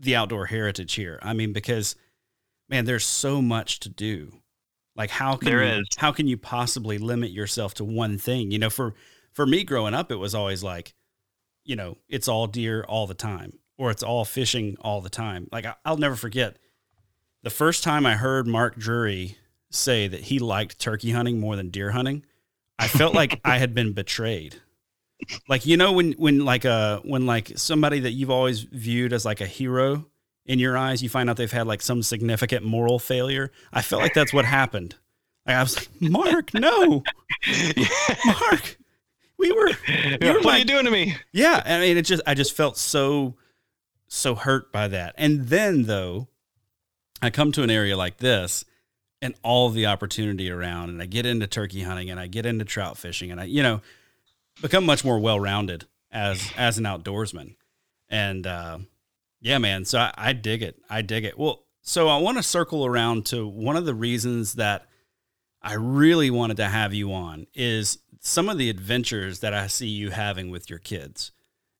the 0.00 0.16
outdoor 0.16 0.44
heritage 0.44 0.92
here. 0.92 1.18
I 1.22 1.32
mean, 1.32 1.54
because 1.54 1.96
man, 2.68 2.84
there's 2.84 3.06
so 3.06 3.40
much 3.40 3.80
to 3.80 3.88
do. 3.88 4.34
Like 4.96 5.08
how 5.08 5.36
can 5.36 5.48
there 5.48 5.64
you, 5.64 5.80
is. 5.80 5.88
how 5.96 6.12
can 6.12 6.26
you 6.26 6.36
possibly 6.36 6.98
limit 6.98 7.30
yourself 7.30 7.72
to 7.76 7.84
one 7.84 8.18
thing? 8.18 8.50
You 8.50 8.58
know, 8.58 8.68
for 8.68 8.92
for 9.32 9.46
me 9.46 9.64
growing 9.64 9.94
up, 9.94 10.12
it 10.12 10.16
was 10.16 10.34
always 10.34 10.62
like, 10.62 10.92
you 11.66 11.76
know, 11.76 11.98
it's 12.08 12.28
all 12.28 12.46
deer 12.46 12.84
all 12.88 13.06
the 13.06 13.14
time, 13.14 13.58
or 13.76 13.90
it's 13.90 14.02
all 14.02 14.24
fishing 14.24 14.76
all 14.80 15.00
the 15.00 15.10
time. 15.10 15.48
Like 15.52 15.66
I, 15.66 15.74
I'll 15.84 15.96
never 15.96 16.16
forget 16.16 16.56
the 17.42 17.50
first 17.50 17.84
time 17.84 18.06
I 18.06 18.14
heard 18.14 18.46
Mark 18.46 18.76
Drury 18.76 19.36
say 19.70 20.08
that 20.08 20.22
he 20.22 20.38
liked 20.38 20.78
turkey 20.78 21.10
hunting 21.10 21.38
more 21.38 21.56
than 21.56 21.70
deer 21.70 21.90
hunting. 21.90 22.24
I 22.78 22.88
felt 22.88 23.14
like 23.14 23.40
I 23.44 23.58
had 23.58 23.74
been 23.74 23.92
betrayed. 23.92 24.56
Like 25.48 25.64
you 25.64 25.76
know 25.76 25.92
when 25.92 26.12
when 26.12 26.44
like 26.44 26.64
a 26.64 26.70
uh, 26.70 27.00
when 27.00 27.26
like 27.26 27.52
somebody 27.56 28.00
that 28.00 28.12
you've 28.12 28.30
always 28.30 28.60
viewed 28.60 29.12
as 29.12 29.24
like 29.24 29.40
a 29.40 29.46
hero 29.46 30.06
in 30.44 30.58
your 30.58 30.76
eyes, 30.76 31.02
you 31.02 31.08
find 31.08 31.28
out 31.28 31.36
they've 31.36 31.50
had 31.50 31.66
like 31.66 31.82
some 31.82 32.02
significant 32.02 32.64
moral 32.64 32.98
failure. 32.98 33.50
I 33.72 33.82
felt 33.82 34.02
like 34.02 34.14
that's 34.14 34.32
what 34.32 34.44
happened. 34.44 34.94
Like, 35.46 35.56
I 35.56 35.62
was 35.62 35.76
like, 35.76 35.88
Mark, 36.00 36.54
no, 36.54 37.02
Mark, 38.26 38.78
we 39.38 39.52
were. 39.52 39.70
Yeah, 40.20 40.34
what 40.34 40.46
are 40.46 40.58
you 40.58 40.64
doing 40.64 40.84
to 40.84 40.90
me? 40.90 41.16
Yeah, 41.32 41.62
I 41.64 41.80
mean, 41.80 41.96
it 41.96 42.02
just, 42.02 42.22
I 42.26 42.34
just 42.34 42.56
felt 42.56 42.76
so, 42.76 43.34
so 44.08 44.34
hurt 44.34 44.72
by 44.72 44.88
that. 44.88 45.14
And 45.18 45.48
then 45.48 45.84
though, 45.84 46.28
I 47.22 47.30
come 47.30 47.52
to 47.52 47.62
an 47.62 47.70
area 47.70 47.96
like 47.96 48.18
this, 48.18 48.64
and 49.22 49.34
all 49.42 49.70
the 49.70 49.86
opportunity 49.86 50.50
around, 50.50 50.90
and 50.90 51.00
I 51.02 51.06
get 51.06 51.26
into 51.26 51.46
turkey 51.46 51.82
hunting, 51.82 52.10
and 52.10 52.20
I 52.20 52.26
get 52.26 52.46
into 52.46 52.64
trout 52.64 52.98
fishing, 52.98 53.30
and 53.30 53.40
I, 53.40 53.44
you 53.44 53.62
know, 53.62 53.80
become 54.62 54.84
much 54.86 55.04
more 55.04 55.18
well 55.18 55.40
rounded 55.40 55.86
as 56.10 56.50
as 56.56 56.78
an 56.78 56.84
outdoorsman, 56.84 57.56
and. 58.08 58.46
uh 58.46 58.78
yeah, 59.42 59.58
man. 59.58 59.84
So 59.84 59.98
I, 59.98 60.12
I 60.16 60.32
dig 60.32 60.62
it. 60.62 60.80
I 60.88 61.02
dig 61.02 61.24
it. 61.24 61.38
Well, 61.38 61.62
So 61.82 62.08
I 62.08 62.16
want 62.16 62.38
to 62.38 62.42
circle 62.42 62.84
around 62.86 63.26
to 63.26 63.46
one 63.46 63.76
of 63.76 63.84
the 63.84 63.94
reasons 63.94 64.54
that 64.54 64.86
I 65.62 65.74
really 65.74 66.30
wanted 66.30 66.56
to 66.56 66.64
have 66.66 66.94
you 66.94 67.12
on 67.12 67.46
is 67.54 67.98
some 68.26 68.48
of 68.48 68.58
the 68.58 68.68
adventures 68.68 69.38
that 69.38 69.54
I 69.54 69.68
see 69.68 69.86
you 69.86 70.10
having 70.10 70.50
with 70.50 70.68
your 70.68 70.80
kids. 70.80 71.30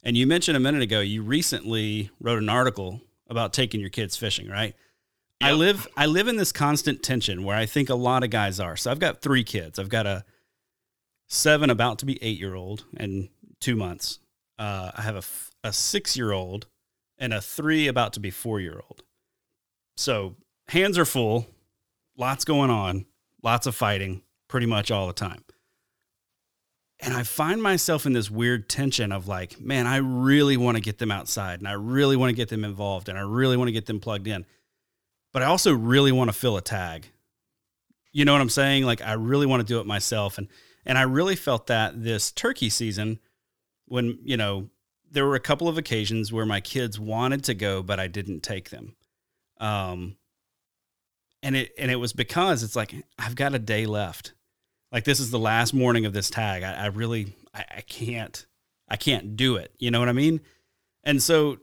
And 0.05 0.16
you 0.16 0.28
mentioned 0.28 0.57
a 0.57 0.61
minute 0.61 0.80
ago 0.80 1.01
you 1.01 1.22
recently 1.22 2.11
wrote 2.20 2.38
an 2.38 2.49
article 2.49 3.01
about 3.28 3.53
taking 3.53 3.80
your 3.80 3.90
kids 3.90 4.16
fishing, 4.16 4.49
right? 4.49 4.76
Yep. 5.40 5.51
I 5.51 5.53
live 5.53 5.88
I 5.97 6.07
live 6.07 6.28
in 6.28 6.36
this 6.36 6.53
constant 6.53 7.03
tension 7.03 7.42
where 7.42 7.57
I 7.57 7.66
think 7.66 7.90
a 7.90 7.97
lot 7.97 8.22
of 8.22 8.30
guys 8.30 8.61
are. 8.61 8.76
So 8.76 8.92
I've 8.92 9.01
got 9.01 9.22
3 9.22 9.42
kids. 9.42 9.80
I've 9.80 9.88
got 9.88 10.07
a 10.07 10.24
7 11.26 11.68
about 11.68 11.99
to 11.99 12.07
be 12.07 12.14
8-year-old 12.14 12.84
and 12.97 13.28
2 13.61 13.74
months. 13.74 14.20
Uh, 14.57 14.92
I 14.94 15.03
have 15.03 15.16
a, 15.16 15.66
a 15.66 15.70
6-year-old 15.70 16.68
and 17.18 17.34
a 17.34 17.40
3 17.40 17.88
about 17.88 18.12
to 18.12 18.20
be 18.20 18.30
4-year-old. 18.30 19.03
So 19.97 20.36
hands 20.68 20.97
are 20.97 21.05
full, 21.05 21.49
lots 22.16 22.44
going 22.44 22.70
on, 22.70 23.07
lots 23.42 23.66
of 23.66 23.74
fighting 23.74 24.22
pretty 24.47 24.66
much 24.66 24.92
all 24.92 25.09
the 25.09 25.12
time. 25.12 25.42
And 27.01 27.12
I 27.12 27.24
find 27.24 27.62
myself 27.62 28.07
in 28.07 28.14
this 28.14 28.30
weird 28.30 28.68
tension 28.68 29.12
of 29.12 29.28
like, 29.28 29.61
man, 29.61 29.86
I 29.86 29.97
really 29.97 30.57
want 30.57 30.76
to 30.76 30.82
get 30.82 30.99
them 30.99 31.11
outside 31.11 31.61
and 31.61 31.68
I 31.68 31.72
really 31.72 32.16
want 32.16 32.30
to 32.30 32.36
get 32.36 32.49
them 32.49 32.64
involved 32.64 33.09
and 33.09 33.18
I 33.18 33.22
really 33.22 33.57
want 33.57 33.68
to 33.68 33.72
get 33.72 33.86
them 33.86 34.01
plugged 34.01 34.26
in. 34.26 34.47
But 35.32 35.42
I 35.42 35.47
also 35.47 35.74
really 35.74 36.12
want 36.12 36.28
to 36.28 36.32
fill 36.32 36.57
a 36.57 36.62
tag. 36.62 37.09
You 38.12 38.24
know 38.24 38.32
what 38.32 38.40
I'm 38.40 38.49
saying? 38.49 38.84
Like 38.84 39.03
I 39.03 39.12
really 39.12 39.44
want 39.44 39.61
to 39.61 39.66
do 39.66 39.80
it 39.80 39.86
myself 39.86 40.38
and 40.38 40.49
and 40.86 40.97
I 40.97 41.03
really 41.03 41.36
felt 41.36 41.66
that 41.66 42.03
this 42.03 42.30
turkey 42.30 42.70
season 42.70 43.18
when, 43.86 44.18
you 44.24 44.36
know, 44.36 44.70
there 45.11 45.26
were 45.26 45.34
a 45.34 45.40
couple 45.40 45.68
of 45.68 45.76
occasions 45.76 46.32
where 46.32 46.47
my 46.47 46.61
kids 46.61 46.99
wanted 46.99 47.44
to 47.44 47.55
go 47.55 47.82
but 47.82 48.01
I 48.01 48.07
didn't 48.07 48.40
take 48.40 48.70
them. 48.70 48.97
Um, 49.61 50.16
and 51.42 51.57
it 51.57 51.72
and 51.78 51.90
it 51.90 51.97
was 51.97 52.14
because 52.14 52.62
it's 52.62 52.74
like 52.74 52.94
I've 53.18 53.36
got 53.36 53.55
a 53.55 53.59
day 53.59 53.84
left. 53.84 54.32
Like 54.97 55.05
this 55.05 55.20
is 55.20 55.30
the 55.30 55.38
last 55.38 55.74
morning 55.74 56.07
of 56.07 56.14
this 56.14 56.30
tag. 56.30 56.62
I, 56.62 56.84
I 56.84 56.86
really 56.86 57.34
I, 57.53 57.66
I 57.76 57.80
can't 57.82 58.47
I 58.88 58.97
can't 58.97 59.36
do 59.36 59.57
it. 59.57 59.70
You 59.76 59.90
know 59.90 60.01
what 60.01 60.09
I 60.09 60.14
mean? 60.14 60.40
And 61.05 61.22
so 61.22 61.59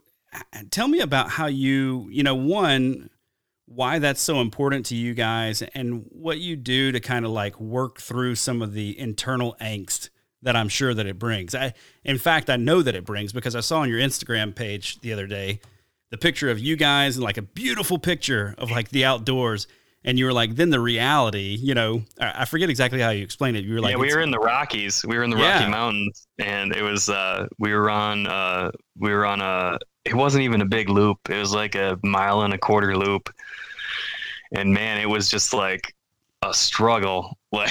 tell 0.69 0.87
me 0.87 0.99
about 0.99 1.31
how 1.31 1.47
you, 1.47 2.07
you 2.11 2.21
know, 2.21 2.35
one, 2.35 3.09
why 3.65 3.97
that's 3.97 4.21
so 4.21 4.39
important 4.39 4.85
to 4.85 4.95
you 4.95 5.15
guys 5.15 5.63
and 5.73 6.05
what 6.11 6.37
you 6.37 6.55
do 6.55 6.91
to 6.91 6.99
kind 6.99 7.25
of 7.25 7.31
like 7.31 7.59
work 7.59 7.99
through 7.99 8.35
some 8.35 8.61
of 8.61 8.73
the 8.73 8.99
internal 8.99 9.57
angst 9.59 10.09
that 10.43 10.55
I'm 10.55 10.69
sure 10.69 10.93
that 10.93 11.07
it 11.07 11.17
brings. 11.17 11.55
I 11.55 11.73
in 12.03 12.19
fact 12.19 12.51
I 12.51 12.57
know 12.57 12.83
that 12.83 12.93
it 12.93 13.03
brings 13.03 13.33
because 13.33 13.55
I 13.55 13.61
saw 13.61 13.79
on 13.79 13.89
your 13.89 13.99
Instagram 13.99 14.53
page 14.53 15.01
the 15.01 15.11
other 15.11 15.25
day 15.25 15.59
the 16.11 16.19
picture 16.19 16.51
of 16.51 16.59
you 16.59 16.75
guys 16.75 17.15
and 17.15 17.23
like 17.23 17.37
a 17.37 17.41
beautiful 17.41 17.97
picture 17.97 18.53
of 18.59 18.69
like 18.69 18.89
the 18.89 19.05
outdoors. 19.05 19.65
And 20.05 20.19
you 20.19 20.25
were 20.25 20.33
like, 20.33 20.55
then 20.55 20.69
the 20.69 20.79
reality, 20.79 21.57
you 21.59 21.73
know, 21.73 22.03
I 22.19 22.45
forget 22.45 22.69
exactly 22.69 22.99
how 22.99 23.11
you 23.11 23.23
explained 23.23 23.55
it. 23.55 23.63
You 23.63 23.75
were 23.75 23.79
like, 23.79 23.91
yeah, 23.91 23.97
we 23.97 24.13
were 24.13 24.21
in 24.21 24.31
the 24.31 24.39
Rockies. 24.39 25.03
We 25.05 25.17
were 25.17 25.23
in 25.23 25.29
the 25.29 25.37
yeah. 25.37 25.59
Rocky 25.59 25.71
Mountains, 25.71 26.27
and 26.39 26.75
it 26.75 26.81
was 26.81 27.09
uh, 27.09 27.47
we 27.57 27.73
were 27.73 27.89
on 27.89 28.27
uh, 28.27 28.71
we 28.97 29.11
were 29.11 29.25
on 29.25 29.39
a. 29.41 29.79
It 30.03 30.13
wasn't 30.13 30.43
even 30.43 30.61
a 30.61 30.65
big 30.65 30.89
loop. 30.89 31.17
It 31.29 31.37
was 31.37 31.53
like 31.53 31.75
a 31.75 31.97
mile 32.03 32.41
and 32.41 32.53
a 32.53 32.57
quarter 32.57 32.97
loop, 32.97 33.33
and 34.51 34.73
man, 34.73 34.99
it 34.99 35.07
was 35.07 35.29
just 35.29 35.53
like 35.53 35.93
a 36.43 36.53
struggle. 36.53 37.37
Like 37.53 37.69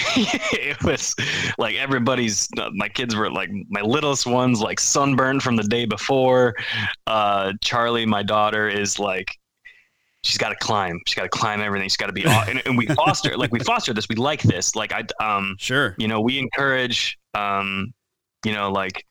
it 0.53 0.81
was 0.85 1.13
like 1.59 1.75
everybody's 1.75 2.49
my 2.75 2.89
kids 2.89 3.17
were 3.17 3.29
like 3.29 3.51
my 3.69 3.81
littlest 3.81 4.29
ones 4.29 4.61
like 4.61 4.79
sunburned 4.79 5.43
from 5.43 5.57
the 5.57 5.65
day 5.65 5.87
before. 5.87 6.55
Uh, 7.09 7.55
Charlie, 7.65 8.07
my 8.07 8.23
daughter, 8.23 8.69
is 8.69 9.01
like 9.01 9.37
she's 10.23 10.39
got 10.39 10.51
to 10.51 10.57
climb. 10.57 11.01
She's 11.07 11.15
got 11.15 11.23
to 11.23 11.29
climb 11.29 11.61
everything. 11.61 11.89
She's 11.89 11.97
got 11.97 12.07
to 12.07 12.13
be 12.13 12.25
and, 12.25 12.63
and 12.67 12.77
we 12.79 12.87
foster 12.97 13.37
like 13.37 13.53
we 13.53 13.61
foster 13.61 13.93
this. 13.93 14.09
We 14.09 14.17
like 14.17 14.43
this. 14.43 14.75
Like 14.77 14.93
I 14.93 15.05
um 15.25 15.57
sure. 15.59 15.95
You 15.99 16.09
know, 16.09 16.21
we 16.21 16.39
encourage 16.39 17.19
um 17.35 17.93
you 18.45 18.53
know 18.53 18.71
like 18.71 19.05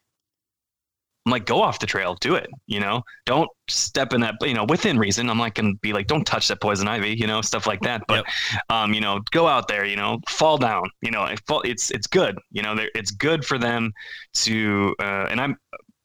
I'm 1.25 1.31
like, 1.31 1.45
go 1.45 1.61
off 1.61 1.77
the 1.77 1.85
trail, 1.85 2.15
do 2.19 2.33
it. 2.33 2.49
You 2.65 2.79
know, 2.79 3.03
don't 3.27 3.47
step 3.67 4.11
in 4.13 4.21
that. 4.21 4.35
You 4.41 4.55
know, 4.55 4.65
within 4.65 4.97
reason. 4.97 5.29
I'm 5.29 5.37
like 5.37 5.53
gonna 5.53 5.75
be 5.75 5.93
like, 5.93 6.07
don't 6.07 6.25
touch 6.25 6.47
that 6.47 6.59
poison 6.61 6.87
ivy. 6.87 7.15
You 7.15 7.27
know, 7.27 7.41
stuff 7.41 7.67
like 7.67 7.79
that. 7.81 8.03
But, 8.07 8.25
yep. 8.51 8.63
um, 8.69 8.93
you 8.93 9.01
know, 9.01 9.21
go 9.29 9.47
out 9.47 9.67
there. 9.67 9.85
You 9.85 9.95
know, 9.95 10.19
fall 10.27 10.57
down. 10.57 10.89
You 11.01 11.11
know, 11.11 11.27
it's 11.63 11.91
it's 11.91 12.07
good. 12.07 12.39
You 12.51 12.63
know, 12.63 12.75
it's 12.95 13.11
good 13.11 13.45
for 13.45 13.59
them 13.59 13.93
to. 14.35 14.95
Uh, 14.99 15.27
and 15.29 15.39
I'm 15.39 15.57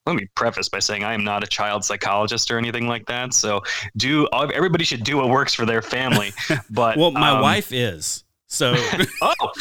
let 0.06 0.16
me 0.16 0.28
preface 0.34 0.68
by 0.68 0.78
saying 0.78 1.04
I 1.04 1.14
am 1.14 1.24
not 1.24 1.42
a 1.42 1.46
child 1.46 1.84
psychologist 1.84 2.50
or 2.50 2.58
anything 2.58 2.86
like 2.86 3.06
that. 3.06 3.34
So 3.34 3.62
do 3.96 4.28
everybody 4.32 4.84
should 4.84 5.04
do 5.04 5.16
what 5.16 5.28
works 5.28 5.52
for 5.52 5.66
their 5.66 5.82
family. 5.82 6.32
But 6.70 6.96
well, 6.96 7.10
my 7.10 7.30
um, 7.30 7.42
wife 7.42 7.72
is. 7.72 8.24
So, 8.48 8.74
oh, 9.22 9.34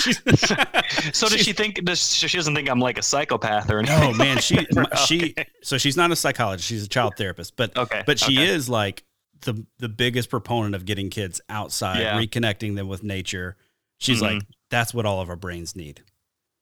so 1.14 1.28
does 1.28 1.42
she 1.42 1.54
think? 1.54 1.84
Does 1.84 2.14
she 2.14 2.38
doesn't 2.38 2.56
think 2.56 2.70
I'm 2.70 2.80
like 2.80 2.98
a 2.98 3.02
psychopath 3.02 3.70
or 3.70 3.80
anything? 3.80 4.12
No, 4.12 4.14
man. 4.14 4.38
She 4.40 4.60
okay. 4.60 5.06
she 5.06 5.36
so 5.62 5.78
she's 5.78 5.98
not 5.98 6.12
a 6.12 6.16
psychologist. 6.16 6.68
She's 6.68 6.86
a 6.86 6.88
child 6.88 7.14
therapist, 7.18 7.56
but 7.56 7.76
okay, 7.78 8.04
but 8.06 8.20
she 8.20 8.38
okay. 8.38 8.48
is 8.48 8.70
like 8.70 9.04
the 9.42 9.66
the 9.80 9.90
biggest 9.90 10.30
proponent 10.30 10.76
of 10.76 10.86
getting 10.86 11.10
kids 11.10 11.42
outside, 11.50 12.02
yeah. 12.02 12.20
reconnecting 12.20 12.76
them 12.76 12.88
with 12.88 13.04
nature. 13.04 13.56
She's 13.98 14.22
mm-hmm. 14.22 14.36
like, 14.36 14.44
that's 14.70 14.94
what 14.94 15.06
all 15.06 15.22
of 15.22 15.30
our 15.30 15.36
brains 15.36 15.76
need. 15.76 16.04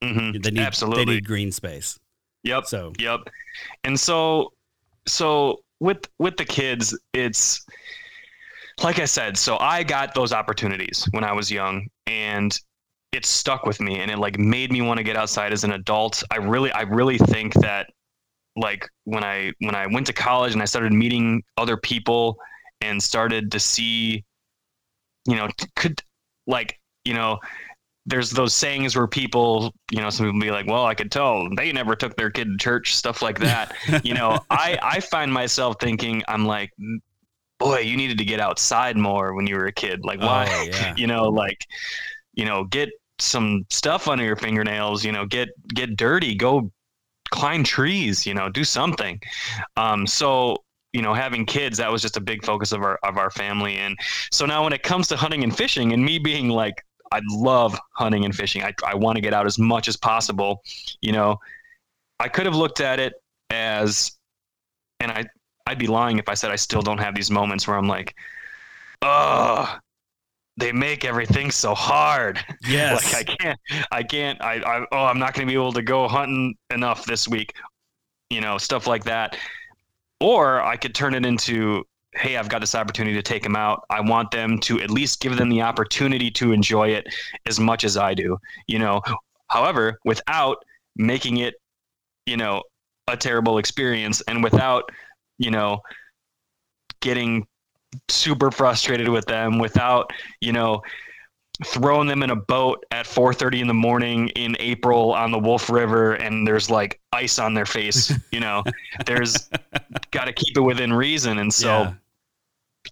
Mm-hmm. 0.02 0.40
They 0.40 0.50
need 0.50 0.60
absolutely 0.60 1.04
they 1.04 1.10
need 1.12 1.26
green 1.26 1.52
space. 1.52 1.98
Yep. 2.44 2.66
So 2.66 2.92
yep, 2.98 3.20
and 3.84 3.98
so 3.98 4.52
so 5.06 5.62
with 5.80 6.08
with 6.18 6.36
the 6.36 6.44
kids, 6.44 6.98
it's 7.12 7.64
like 8.82 8.98
I 8.98 9.04
said, 9.04 9.36
so 9.36 9.56
I 9.58 9.82
got 9.82 10.14
those 10.14 10.32
opportunities 10.32 11.06
when 11.12 11.24
I 11.24 11.32
was 11.32 11.50
young 11.50 11.86
and 12.06 12.58
it 13.12 13.24
stuck 13.24 13.64
with 13.64 13.80
me 13.80 14.00
and 14.00 14.10
it 14.10 14.18
like 14.18 14.38
made 14.38 14.72
me 14.72 14.82
want 14.82 14.98
to 14.98 15.04
get 15.04 15.16
outside 15.16 15.52
as 15.52 15.64
an 15.64 15.72
adult. 15.72 16.22
I 16.30 16.36
really 16.36 16.72
I 16.72 16.82
really 16.82 17.18
think 17.18 17.54
that 17.54 17.88
like 18.56 18.88
when 19.04 19.24
I 19.24 19.52
when 19.60 19.74
I 19.74 19.86
went 19.86 20.06
to 20.08 20.12
college 20.12 20.52
and 20.52 20.62
I 20.62 20.64
started 20.64 20.92
meeting 20.92 21.42
other 21.56 21.76
people 21.76 22.36
and 22.80 23.02
started 23.02 23.52
to 23.52 23.60
see 23.60 24.24
you 25.26 25.36
know 25.36 25.48
could 25.76 26.00
like 26.46 26.78
you 27.04 27.14
know 27.14 27.38
there's 28.06 28.30
those 28.30 28.52
sayings 28.52 28.96
where 28.96 29.06
people, 29.06 29.72
you 29.90 30.00
know, 30.00 30.10
some 30.10 30.26
people 30.26 30.40
be 30.40 30.50
like, 30.50 30.66
well, 30.66 30.84
I 30.84 30.94
could 30.94 31.10
tell 31.10 31.48
they 31.56 31.72
never 31.72 31.96
took 31.96 32.16
their 32.16 32.30
kid 32.30 32.48
to 32.48 32.56
church, 32.58 32.94
stuff 32.94 33.22
like 33.22 33.38
that. 33.40 33.74
you 34.04 34.14
know, 34.14 34.38
I, 34.50 34.78
I 34.82 35.00
find 35.00 35.32
myself 35.32 35.76
thinking, 35.80 36.22
I'm 36.28 36.44
like, 36.44 36.70
boy, 37.58 37.78
you 37.78 37.96
needed 37.96 38.18
to 38.18 38.24
get 38.24 38.40
outside 38.40 38.96
more 38.96 39.34
when 39.34 39.46
you 39.46 39.56
were 39.56 39.66
a 39.66 39.72
kid. 39.72 40.04
Like, 40.04 40.20
why? 40.20 40.46
Oh, 40.48 40.62
yeah. 40.70 40.94
you 40.96 41.06
know, 41.06 41.28
like, 41.28 41.66
you 42.34 42.44
know, 42.44 42.64
get 42.64 42.90
some 43.18 43.64
stuff 43.70 44.08
under 44.08 44.24
your 44.24 44.36
fingernails. 44.36 45.04
You 45.04 45.12
know, 45.12 45.24
get 45.24 45.48
get 45.68 45.96
dirty. 45.96 46.34
Go 46.34 46.70
climb 47.30 47.64
trees. 47.64 48.26
You 48.26 48.34
know, 48.34 48.48
do 48.48 48.64
something. 48.64 49.20
Um, 49.76 50.06
so 50.06 50.58
you 50.92 51.02
know 51.02 51.12
having 51.12 51.44
kids 51.44 51.78
that 51.78 51.90
was 51.90 52.00
just 52.00 52.16
a 52.16 52.20
big 52.20 52.44
focus 52.44 52.70
of 52.70 52.80
our 52.82 53.00
of 53.02 53.18
our 53.18 53.28
family 53.28 53.76
and 53.78 53.98
so 54.30 54.46
now 54.46 54.62
when 54.62 54.72
it 54.72 54.84
comes 54.84 55.08
to 55.08 55.16
hunting 55.16 55.42
and 55.42 55.56
fishing 55.56 55.92
and 55.92 56.04
me 56.04 56.20
being 56.20 56.48
like 56.48 56.84
I 57.14 57.20
love 57.28 57.78
hunting 57.92 58.24
and 58.24 58.34
fishing 58.34 58.62
I, 58.62 58.74
I 58.86 58.94
want 58.94 59.16
to 59.16 59.22
get 59.22 59.32
out 59.32 59.46
as 59.46 59.58
much 59.58 59.88
as 59.88 59.96
possible 59.96 60.62
you 61.00 61.12
know 61.12 61.38
I 62.20 62.28
could 62.28 62.46
have 62.46 62.56
looked 62.56 62.80
at 62.80 62.98
it 63.00 63.14
as 63.50 64.12
and 65.00 65.10
I 65.10 65.24
I'd 65.66 65.78
be 65.78 65.86
lying 65.86 66.18
if 66.18 66.28
I 66.28 66.34
said 66.34 66.50
I 66.50 66.56
still 66.56 66.82
don't 66.82 66.98
have 66.98 67.14
these 67.14 67.30
moments 67.30 67.66
where 67.66 67.76
I'm 67.76 67.88
like, 67.88 68.14
oh, 69.02 69.78
they 70.56 70.72
make 70.72 71.04
everything 71.04 71.50
so 71.50 71.74
hard. 71.74 72.38
Yes. 72.66 73.12
like 73.12 73.30
I 73.30 73.34
can't, 73.36 73.60
I 73.92 74.02
can't, 74.02 74.42
I, 74.42 74.54
I, 74.54 74.86
oh, 74.92 75.04
I'm 75.04 75.18
not 75.18 75.34
going 75.34 75.46
to 75.46 75.50
be 75.50 75.54
able 75.54 75.72
to 75.72 75.82
go 75.82 76.08
hunting 76.08 76.54
enough 76.70 77.04
this 77.04 77.28
week, 77.28 77.54
you 78.30 78.40
know, 78.40 78.58
stuff 78.58 78.86
like 78.86 79.04
that. 79.04 79.36
Or 80.20 80.62
I 80.62 80.76
could 80.76 80.94
turn 80.94 81.14
it 81.14 81.26
into, 81.26 81.84
hey, 82.16 82.36
I've 82.36 82.48
got 82.48 82.60
this 82.60 82.74
opportunity 82.74 83.14
to 83.16 83.22
take 83.22 83.42
them 83.42 83.56
out. 83.56 83.84
I 83.90 84.00
want 84.00 84.30
them 84.30 84.58
to 84.60 84.80
at 84.80 84.90
least 84.90 85.20
give 85.20 85.36
them 85.36 85.48
the 85.48 85.62
opportunity 85.62 86.30
to 86.32 86.52
enjoy 86.52 86.88
it 86.88 87.06
as 87.46 87.58
much 87.58 87.84
as 87.84 87.96
I 87.96 88.14
do, 88.14 88.38
you 88.66 88.78
know. 88.78 89.02
However, 89.48 89.98
without 90.04 90.58
making 90.96 91.38
it, 91.38 91.54
you 92.26 92.36
know, 92.36 92.62
a 93.08 93.16
terrible 93.16 93.58
experience 93.58 94.22
and 94.28 94.42
without 94.42 94.90
you 95.38 95.50
know, 95.50 95.80
getting 97.00 97.46
super 98.08 98.50
frustrated 98.50 99.08
with 99.08 99.24
them 99.26 99.58
without, 99.58 100.12
you 100.40 100.52
know, 100.52 100.82
throwing 101.64 102.08
them 102.08 102.22
in 102.22 102.30
a 102.30 102.36
boat 102.36 102.84
at 102.90 103.06
4:30 103.06 103.60
in 103.60 103.66
the 103.68 103.74
morning 103.74 104.28
in 104.30 104.56
April 104.58 105.12
on 105.12 105.30
the 105.30 105.38
Wolf 105.38 105.70
River 105.70 106.14
and 106.14 106.46
there's 106.46 106.68
like 106.70 107.00
ice 107.12 107.38
on 107.38 107.54
their 107.54 107.66
face, 107.66 108.12
you 108.32 108.40
know. 108.40 108.64
there's 109.06 109.48
got 110.10 110.24
to 110.24 110.32
keep 110.32 110.56
it 110.56 110.60
within 110.60 110.92
reason 110.92 111.38
and 111.38 111.52
so 111.52 111.82
yeah. 111.82 111.94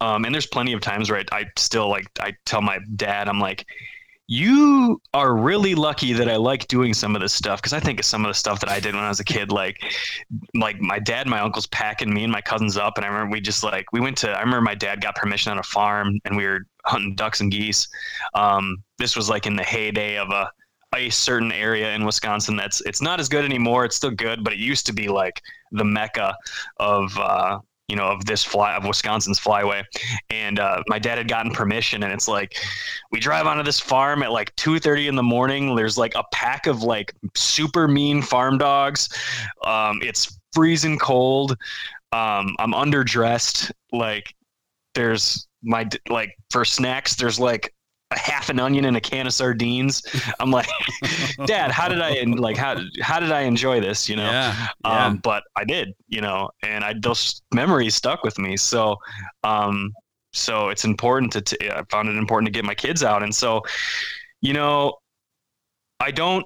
Um 0.00 0.24
and 0.24 0.34
there's 0.34 0.46
plenty 0.46 0.72
of 0.72 0.80
times 0.80 1.10
where 1.10 1.20
I, 1.32 1.40
I 1.40 1.44
still 1.56 1.88
like 1.88 2.06
I 2.20 2.34
tell 2.44 2.62
my 2.62 2.78
dad 2.96 3.28
I'm 3.28 3.40
like 3.40 3.66
you 4.28 4.98
are 5.12 5.36
really 5.36 5.74
lucky 5.74 6.14
that 6.14 6.26
I 6.26 6.36
like 6.36 6.66
doing 6.68 6.94
some 6.94 7.14
of 7.14 7.20
this 7.20 7.34
stuff 7.34 7.60
because 7.60 7.74
I 7.74 7.80
think 7.80 7.98
of 7.98 8.06
some 8.06 8.24
of 8.24 8.30
the 8.30 8.34
stuff 8.34 8.60
that 8.60 8.70
I 8.70 8.80
did 8.80 8.94
when 8.94 9.04
I 9.04 9.08
was 9.08 9.20
a 9.20 9.24
kid, 9.24 9.52
like 9.52 9.82
like 10.54 10.80
my 10.80 10.98
dad 10.98 11.22
and 11.22 11.30
my 11.30 11.40
uncles 11.40 11.66
packing 11.66 12.12
me 12.14 12.22
and 12.22 12.32
my 12.32 12.40
cousins 12.40 12.78
up, 12.78 12.96
and 12.96 13.04
I 13.04 13.08
remember 13.08 13.32
we 13.32 13.42
just 13.42 13.62
like 13.62 13.92
we 13.92 14.00
went 14.00 14.16
to. 14.18 14.30
I 14.30 14.40
remember 14.40 14.62
my 14.62 14.74
dad 14.74 15.02
got 15.02 15.16
permission 15.16 15.52
on 15.52 15.58
a 15.58 15.62
farm, 15.62 16.18
and 16.24 16.34
we 16.34 16.46
were 16.46 16.60
hunting 16.86 17.14
ducks 17.14 17.40
and 17.42 17.50
geese. 17.50 17.88
Um, 18.32 18.82
this 18.96 19.16
was 19.16 19.28
like 19.28 19.46
in 19.46 19.54
the 19.56 19.64
heyday 19.64 20.16
of 20.16 20.30
a 20.30 20.50
a 20.94 21.10
certain 21.10 21.52
area 21.52 21.94
in 21.94 22.04
Wisconsin 22.04 22.56
that's 22.56 22.80
it's 22.82 23.02
not 23.02 23.20
as 23.20 23.28
good 23.28 23.44
anymore. 23.44 23.84
It's 23.84 23.96
still 23.96 24.10
good, 24.10 24.44
but 24.44 24.52
it 24.52 24.58
used 24.58 24.86
to 24.86 24.92
be 24.92 25.08
like 25.08 25.42
the 25.72 25.84
mecca 25.84 26.36
of 26.78 27.16
uh, 27.18 27.58
you 27.88 27.96
know 27.96 28.06
of 28.06 28.24
this 28.24 28.44
fly 28.44 28.74
of 28.74 28.84
Wisconsin's 28.84 29.38
flyway. 29.38 29.84
And 30.30 30.58
uh, 30.58 30.82
my 30.88 30.98
dad 30.98 31.18
had 31.18 31.28
gotten 31.28 31.52
permission, 31.52 32.02
and 32.02 32.12
it's 32.12 32.28
like 32.28 32.56
we 33.10 33.20
drive 33.20 33.46
onto 33.46 33.62
this 33.62 33.80
farm 33.80 34.22
at 34.22 34.32
like 34.32 34.54
two 34.56 34.78
thirty 34.78 35.08
in 35.08 35.16
the 35.16 35.22
morning. 35.22 35.74
There's 35.74 35.98
like 35.98 36.14
a 36.14 36.24
pack 36.32 36.66
of 36.66 36.82
like 36.82 37.14
super 37.34 37.88
mean 37.88 38.22
farm 38.22 38.58
dogs. 38.58 39.08
Um, 39.64 40.00
it's 40.02 40.38
freezing 40.52 40.98
cold. 40.98 41.52
Um, 42.12 42.54
I'm 42.58 42.72
underdressed. 42.72 43.70
Like 43.92 44.34
there's 44.94 45.46
my 45.62 45.88
like 46.08 46.36
for 46.50 46.64
snacks. 46.64 47.16
There's 47.16 47.40
like 47.40 47.74
a 48.12 48.18
half 48.18 48.48
an 48.48 48.60
onion 48.60 48.84
and 48.84 48.96
a 48.96 49.00
can 49.00 49.26
of 49.26 49.32
sardines. 49.32 50.02
I'm 50.40 50.50
like, 50.50 50.68
Dad, 51.46 51.70
how 51.70 51.88
did 51.88 52.00
I 52.00 52.22
like 52.22 52.56
how 52.56 52.80
how 53.00 53.20
did 53.20 53.32
I 53.32 53.42
enjoy 53.42 53.80
this? 53.80 54.08
You 54.08 54.16
know, 54.16 54.30
yeah, 54.30 54.68
yeah. 54.84 55.06
Um, 55.06 55.16
but 55.18 55.42
I 55.56 55.64
did, 55.64 55.94
you 56.08 56.20
know, 56.20 56.50
and 56.62 56.84
I 56.84 56.94
those 57.00 57.42
memories 57.52 57.94
stuck 57.94 58.22
with 58.22 58.38
me. 58.38 58.56
So, 58.56 58.96
um, 59.44 59.92
so 60.32 60.68
it's 60.68 60.84
important 60.84 61.32
to 61.32 61.40
t- 61.40 61.70
I 61.70 61.82
found 61.90 62.08
it 62.08 62.16
important 62.16 62.46
to 62.46 62.52
get 62.52 62.64
my 62.64 62.74
kids 62.74 63.02
out, 63.02 63.22
and 63.22 63.34
so, 63.34 63.62
you 64.40 64.52
know, 64.52 64.94
I 66.00 66.10
don't. 66.10 66.44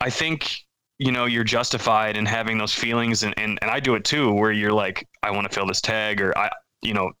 I 0.00 0.10
think 0.10 0.56
you 0.98 1.12
know 1.12 1.24
you're 1.24 1.44
justified 1.44 2.16
in 2.16 2.26
having 2.26 2.58
those 2.58 2.74
feelings, 2.74 3.22
and 3.22 3.34
and 3.38 3.58
and 3.62 3.70
I 3.70 3.80
do 3.80 3.94
it 3.94 4.04
too, 4.04 4.32
where 4.32 4.52
you're 4.52 4.72
like, 4.72 5.06
I 5.22 5.30
want 5.30 5.48
to 5.48 5.54
fill 5.54 5.66
this 5.66 5.80
tag, 5.80 6.20
or 6.20 6.36
I, 6.36 6.50
you 6.82 6.94
know, 6.94 7.12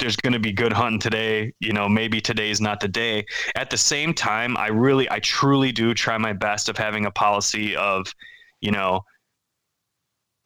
there's 0.00 0.16
going 0.16 0.32
to 0.32 0.40
be 0.40 0.52
good 0.52 0.72
hunting 0.72 0.98
today. 0.98 1.52
You 1.60 1.72
know, 1.72 1.88
maybe 1.88 2.20
today's 2.20 2.60
not 2.60 2.80
the 2.80 2.88
day. 2.88 3.24
At 3.54 3.70
the 3.70 3.76
same 3.76 4.12
time, 4.12 4.56
I 4.56 4.68
really, 4.68 5.08
I 5.10 5.20
truly 5.20 5.70
do 5.70 5.94
try 5.94 6.18
my 6.18 6.32
best 6.32 6.68
of 6.68 6.76
having 6.76 7.06
a 7.06 7.10
policy 7.10 7.76
of, 7.76 8.12
you 8.60 8.72
know, 8.72 9.04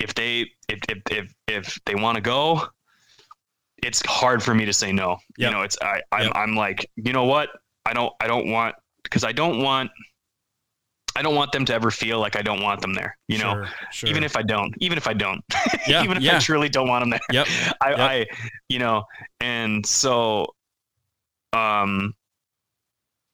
if 0.01 0.15
they, 0.15 0.51
if, 0.69 0.81
if, 0.89 0.99
if, 1.11 1.35
if 1.49 1.81
they 1.87 1.95
want 1.95 2.17
to 2.17 2.21
go, 2.21 2.67
it's 3.83 4.03
hard 4.07 4.43
for 4.43 4.55
me 4.55 4.65
to 4.65 4.73
say 4.73 4.93
no. 4.93 5.19
Yep. 5.39 5.51
You 5.51 5.57
know, 5.57 5.63
it's, 5.63 5.79
I, 5.81 6.03
I'm, 6.13 6.27
yep. 6.27 6.33
I'm 6.35 6.57
like, 6.57 6.91
you 6.97 7.13
know 7.13 7.25
what? 7.25 7.49
I 7.87 7.93
don't, 7.93 8.13
I 8.21 8.27
don't 8.27 8.51
want, 8.51 8.75
because 9.03 9.25
I 9.25 9.33
don't 9.33 9.63
want, 9.63 9.91
I 11.17 11.23
don't 11.23 11.35
want 11.35 11.53
them 11.53 11.65
to 11.67 11.75
ever 11.75 11.91
feel 11.91 12.19
like 12.19 12.37
I 12.37 12.43
don't 12.43 12.63
want 12.63 12.81
them 12.81 12.95
there. 12.95 13.17
You 13.29 13.39
know, 13.39 13.55
sure, 13.55 13.69
sure. 13.93 14.11
even 14.11 14.25
if 14.25 14.37
I 14.37 14.43
don't, 14.43 14.75
even 14.81 14.99
if 14.99 15.07
I 15.07 15.13
don't, 15.13 15.45
yeah, 15.87 16.03
even 16.03 16.17
if 16.17 16.23
yeah. 16.23 16.37
I 16.37 16.41
truly 16.41 16.69
don't 16.69 16.89
want 16.89 17.03
them 17.03 17.11
there. 17.11 17.21
Yep. 17.33 17.47
I, 17.81 17.91
yep. 17.91 17.99
I, 17.99 18.27
you 18.69 18.79
know, 18.81 19.05
and 19.41 19.87
so, 19.87 20.55
um, 21.53 22.15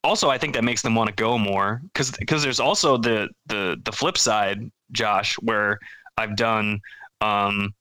also 0.04 0.28
I 0.28 0.38
think 0.38 0.54
that 0.54 0.64
makes 0.64 0.82
them 0.82 0.94
want 0.94 1.08
to 1.08 1.14
go 1.14 1.38
more 1.38 1.80
because 1.84 2.10
because 2.12 2.42
there's 2.42 2.60
also 2.60 2.96
the 2.96 3.28
the 3.46 3.80
the 3.84 3.92
flip 3.92 4.18
side, 4.18 4.70
Josh, 4.92 5.36
where 5.36 5.78
I've 6.18 6.36
done, 6.36 6.80
um, 7.22 7.74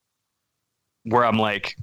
where 1.04 1.26
I'm 1.26 1.38
like, 1.38 1.76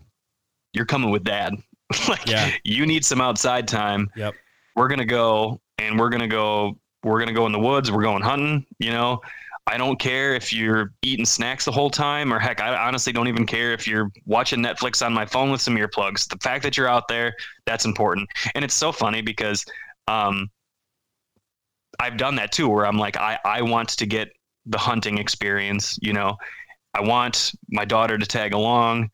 you're 0.73 0.87
coming 0.87 1.11
with 1.11 1.25
dad. 1.25 1.55
like, 2.09 2.27
yeah. 2.27 2.51
you 2.65 2.87
need 2.87 3.05
some 3.05 3.21
outside 3.21 3.69
time. 3.69 4.11
Yep. 4.17 4.35
We're 4.75 4.89
gonna 4.89 5.05
go 5.05 5.61
and 5.79 5.99
we're 5.99 6.11
gonna 6.11 6.29
go 6.29 6.79
we're 7.07 7.21
gonna 7.21 7.33
go 7.33 7.47
in 7.47 7.53
the 7.53 7.59
woods. 7.59 7.91
We're 7.91 8.03
going 8.03 8.23
hunting. 8.23 8.67
You 8.79 8.91
know, 8.91 9.21
I 9.67 9.79
don't 9.79 9.99
care 9.99 10.35
if 10.35 10.53
you're 10.53 10.93
eating 11.03 11.25
snacks 11.25 11.65
the 11.65 11.73
whole 11.73 11.91
time, 11.91 12.33
or 12.33 12.39
heck, 12.39 12.61
I 12.61 12.87
honestly 12.87 13.13
don't 13.13 13.29
even 13.29 13.47
care 13.47 13.73
if 13.73 13.87
you're 13.87 14.11
watching 14.25 14.61
Netflix 14.61 15.05
on 15.05 15.13
my 15.13 15.25
phone 15.25 15.51
with 15.51 15.61
some 15.61 15.77
earplugs. 15.77 16.29
The 16.29 16.39
fact 16.39 16.63
that 16.65 16.77
you're 16.77 16.89
out 16.89 17.09
there, 17.09 17.35
that's 17.65 17.85
important. 17.85 18.29
And 18.55 18.65
it's 18.65 18.75
so 18.75 18.93
funny 18.93 19.23
because 19.23 19.65
um, 20.09 20.51
I've 22.01 22.17
done 22.17 22.35
that 22.37 22.53
too, 22.53 22.69
where 22.69 22.87
I'm 22.87 22.99
like, 22.99 23.17
I, 23.17 23.39
I 23.45 23.63
want 23.63 23.91
to 23.91 24.07
get 24.07 24.29
the 24.67 24.79
hunting 24.79 25.19
experience. 25.19 25.99
You 26.03 26.13
know, 26.13 26.37
I 26.93 27.03
want 27.03 27.53
my 27.71 27.85
daughter 27.85 28.19
to 28.19 28.27
tag 28.27 28.53
along 28.53 29.11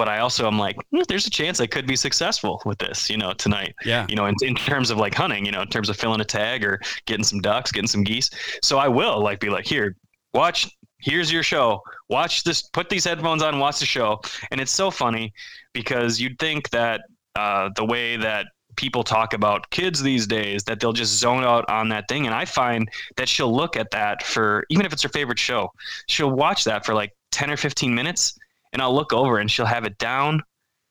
but 0.00 0.08
I 0.08 0.20
also 0.20 0.46
am 0.46 0.58
like, 0.58 0.78
mm, 0.94 1.06
there's 1.08 1.26
a 1.26 1.30
chance 1.30 1.60
I 1.60 1.66
could 1.66 1.86
be 1.86 1.94
successful 1.94 2.62
with 2.64 2.78
this, 2.78 3.10
you 3.10 3.18
know, 3.18 3.34
tonight. 3.34 3.74
Yeah. 3.84 4.06
You 4.08 4.16
know, 4.16 4.24
in, 4.24 4.34
in 4.40 4.54
terms 4.54 4.88
of 4.88 4.96
like 4.96 5.14
hunting, 5.14 5.44
you 5.44 5.52
know, 5.52 5.60
in 5.60 5.68
terms 5.68 5.90
of 5.90 5.96
filling 5.98 6.22
a 6.22 6.24
tag 6.24 6.64
or 6.64 6.80
getting 7.04 7.22
some 7.22 7.42
ducks, 7.42 7.70
getting 7.70 7.86
some 7.86 8.02
geese. 8.02 8.30
So 8.62 8.78
I 8.78 8.88
will 8.88 9.22
like 9.22 9.40
be 9.40 9.50
like, 9.50 9.66
here, 9.66 9.96
watch, 10.32 10.74
here's 11.02 11.30
your 11.30 11.42
show. 11.42 11.82
Watch 12.08 12.44
this, 12.44 12.62
put 12.62 12.88
these 12.88 13.04
headphones 13.04 13.42
on, 13.42 13.58
watch 13.58 13.78
the 13.78 13.84
show. 13.84 14.22
And 14.50 14.58
it's 14.58 14.72
so 14.72 14.90
funny 14.90 15.34
because 15.74 16.18
you'd 16.18 16.38
think 16.38 16.70
that 16.70 17.02
uh, 17.36 17.68
the 17.76 17.84
way 17.84 18.16
that 18.16 18.46
people 18.76 19.04
talk 19.04 19.34
about 19.34 19.68
kids 19.68 20.02
these 20.02 20.26
days 20.26 20.64
that 20.64 20.80
they'll 20.80 20.94
just 20.94 21.18
zone 21.18 21.44
out 21.44 21.68
on 21.68 21.88
that 21.88 22.06
thing 22.08 22.24
and 22.24 22.34
i 22.34 22.44
find 22.44 22.88
that 23.16 23.28
she'll 23.28 23.52
look 23.52 23.76
at 23.76 23.90
that 23.90 24.22
for 24.22 24.64
even 24.70 24.86
if 24.86 24.92
it's 24.92 25.02
her 25.02 25.08
favorite 25.08 25.40
show 25.40 25.68
she'll 26.06 26.30
watch 26.30 26.62
that 26.62 26.86
for 26.86 26.94
like 26.94 27.12
10 27.32 27.50
or 27.50 27.56
15 27.56 27.92
minutes 27.92 28.38
and 28.72 28.82
I'll 28.82 28.94
look 28.94 29.12
over 29.12 29.38
and 29.38 29.50
she'll 29.50 29.66
have 29.66 29.84
it 29.84 29.98
down. 29.98 30.42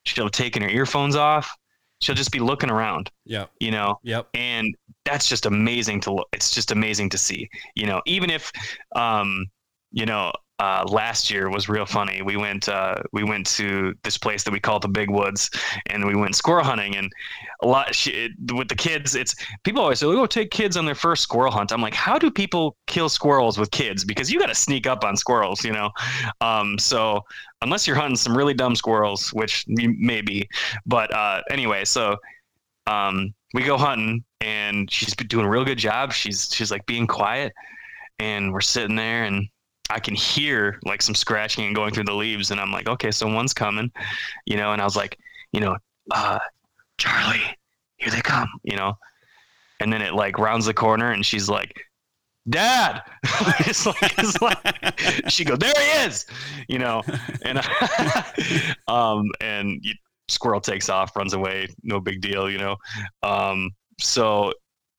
She'll 0.06 0.26
have 0.26 0.32
taken 0.32 0.62
her 0.62 0.70
earphones 0.70 1.16
off. 1.16 1.56
She'll 2.02 2.16
just 2.16 2.32
be 2.32 2.40
looking 2.40 2.70
around. 2.70 3.12
Yeah. 3.26 3.46
You 3.60 3.72
know? 3.72 4.00
Yep. 4.04 4.30
And 4.34 4.76
that's 5.06 5.28
just 5.28 5.46
amazing 5.46 6.02
to 6.02 6.14
look. 6.14 6.28
It's 6.32 6.52
just 6.52 6.72
amazing 6.72 7.10
to 7.10 7.18
see. 7.18 7.50
You 7.76 7.88
know, 7.88 8.02
even 8.06 8.30
if 8.30 8.52
um, 8.96 9.46
you 9.92 10.06
know, 10.06 10.32
uh, 10.60 10.84
last 10.90 11.32
year 11.32 11.50
was 11.50 11.70
real 11.70 11.86
funny. 11.86 12.22
We 12.22 12.36
went 12.36 12.68
uh, 12.68 12.96
we 13.14 13.24
went 13.24 13.48
to 13.56 13.96
this 14.04 14.18
place 14.18 14.44
that 14.44 14.52
we 14.52 14.60
call 14.60 14.80
the 14.80 14.90
Big 14.90 15.10
Woods, 15.10 15.50
and 15.88 16.06
we 16.06 16.16
went 16.16 16.36
squirrel 16.36 16.66
hunting. 16.66 16.98
And 16.98 17.10
a 17.62 17.68
lot 17.68 17.96
she, 17.96 18.30
with 18.54 18.68
the 18.68 18.76
kids, 18.76 19.16
it's 19.16 19.36
people 19.64 19.82
always 19.82 20.00
say, 20.00 20.06
we'll 20.06 20.18
"Go 20.18 20.24
oh, 20.24 20.28
take 20.28 20.52
kids 20.52 20.76
on 20.76 20.86
their 20.86 20.96
first 20.96 21.24
squirrel 21.24 21.52
hunt." 21.52 21.72
I'm 21.72 21.82
like, 21.82 21.94
how 21.94 22.20
do 22.20 22.30
people 22.30 22.76
kill 22.88 23.08
squirrels 23.08 23.58
with 23.58 23.72
kids? 23.72 24.04
Because 24.04 24.30
you 24.30 24.38
got 24.38 24.48
to 24.48 24.56
sneak 24.56 24.86
up 24.86 25.06
on 25.06 25.16
squirrels, 25.16 25.64
you 25.64 25.72
know. 25.72 25.92
Um, 26.42 26.78
so 26.78 27.24
unless 27.62 27.86
you're 27.86 27.96
hunting 27.96 28.16
some 28.16 28.38
really 28.38 28.54
dumb 28.54 28.76
squirrels, 28.76 29.30
which 29.30 29.66
you 29.68 29.96
may 29.98 30.22
be, 30.22 30.48
but 30.86 31.14
uh, 31.14 31.42
anyway, 31.50 31.86
so 31.86 32.16
um, 32.88 33.34
we 33.54 33.64
go 33.64 33.78
hunting, 33.78 34.24
and 34.42 34.92
she's 34.92 35.16
doing 35.16 35.46
a 35.46 35.50
real 35.50 35.66
good 35.66 35.78
job. 35.78 36.14
She's 36.14 36.50
she's 36.54 36.72
like 36.72 36.86
being 36.86 37.08
quiet, 37.08 37.54
and 38.20 38.54
we're 38.54 38.62
sitting 38.62 38.96
there 38.96 39.24
and 39.24 39.48
I 39.90 40.00
can 40.00 40.16
hear 40.16 40.80
like 40.86 41.02
some 41.02 41.16
scratching 41.16 41.66
and 41.66 41.76
going 41.76 41.94
through 41.94 42.04
the 42.04 42.14
leaves, 42.14 42.52
and 42.52 42.60
I'm 42.60 42.72
like, 42.72 42.88
okay, 42.88 43.12
so 43.12 43.28
one's 43.28 43.54
coming, 43.54 43.92
you 44.46 44.56
know. 44.56 44.72
And 44.72 44.82
I 44.82 44.86
was 44.86 44.96
like, 44.96 45.18
you 45.52 45.60
know, 45.60 45.76
uh, 46.12 46.40
Charlie, 46.98 47.42
here 47.98 48.12
they 48.12 48.22
come, 48.22 48.48
you 48.64 48.78
know. 48.78 48.94
And 49.80 49.92
then 49.92 50.02
it 50.02 50.14
like 50.14 50.38
rounds 50.38 50.68
the 50.68 50.74
corner, 50.74 51.12
and 51.12 51.26
she's 51.26 51.50
like, 51.50 51.74
Dad. 52.48 53.02
it's 53.60 53.86
like, 53.86 54.18
it's 54.18 54.42
like 54.42 55.30
she 55.30 55.44
goes, 55.44 55.60
there 55.60 55.74
he 55.78 56.08
is, 56.08 56.26
you 56.68 56.80
know. 56.80 57.04
And 57.44 57.60
um, 58.88 59.26
and 59.42 59.80
you, 59.82 59.94
squirrel 60.28 60.62
takes 60.62 60.90
off, 60.90 61.16
runs 61.16 61.34
away, 61.34 61.68
no 61.84 62.00
big 62.00 62.22
deal, 62.22 62.50
you 62.50 62.58
know. 62.58 62.76
Um, 63.24 63.72
so 64.00 64.54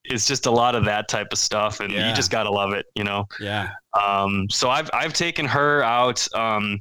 it's 0.04 0.26
just 0.26 0.46
a 0.46 0.50
lot 0.50 0.74
of 0.74 0.84
that 0.84 1.08
type 1.08 1.28
of 1.32 1.38
stuff 1.38 1.80
and 1.80 1.92
yeah. 1.92 2.08
you 2.08 2.14
just 2.14 2.30
gotta 2.30 2.50
love 2.50 2.72
it 2.72 2.86
you 2.94 3.04
know 3.04 3.26
yeah 3.38 3.70
um 3.98 4.48
so 4.50 4.70
i've 4.70 4.88
i've 4.92 5.12
taken 5.12 5.44
her 5.44 5.82
out 5.82 6.26
um 6.34 6.80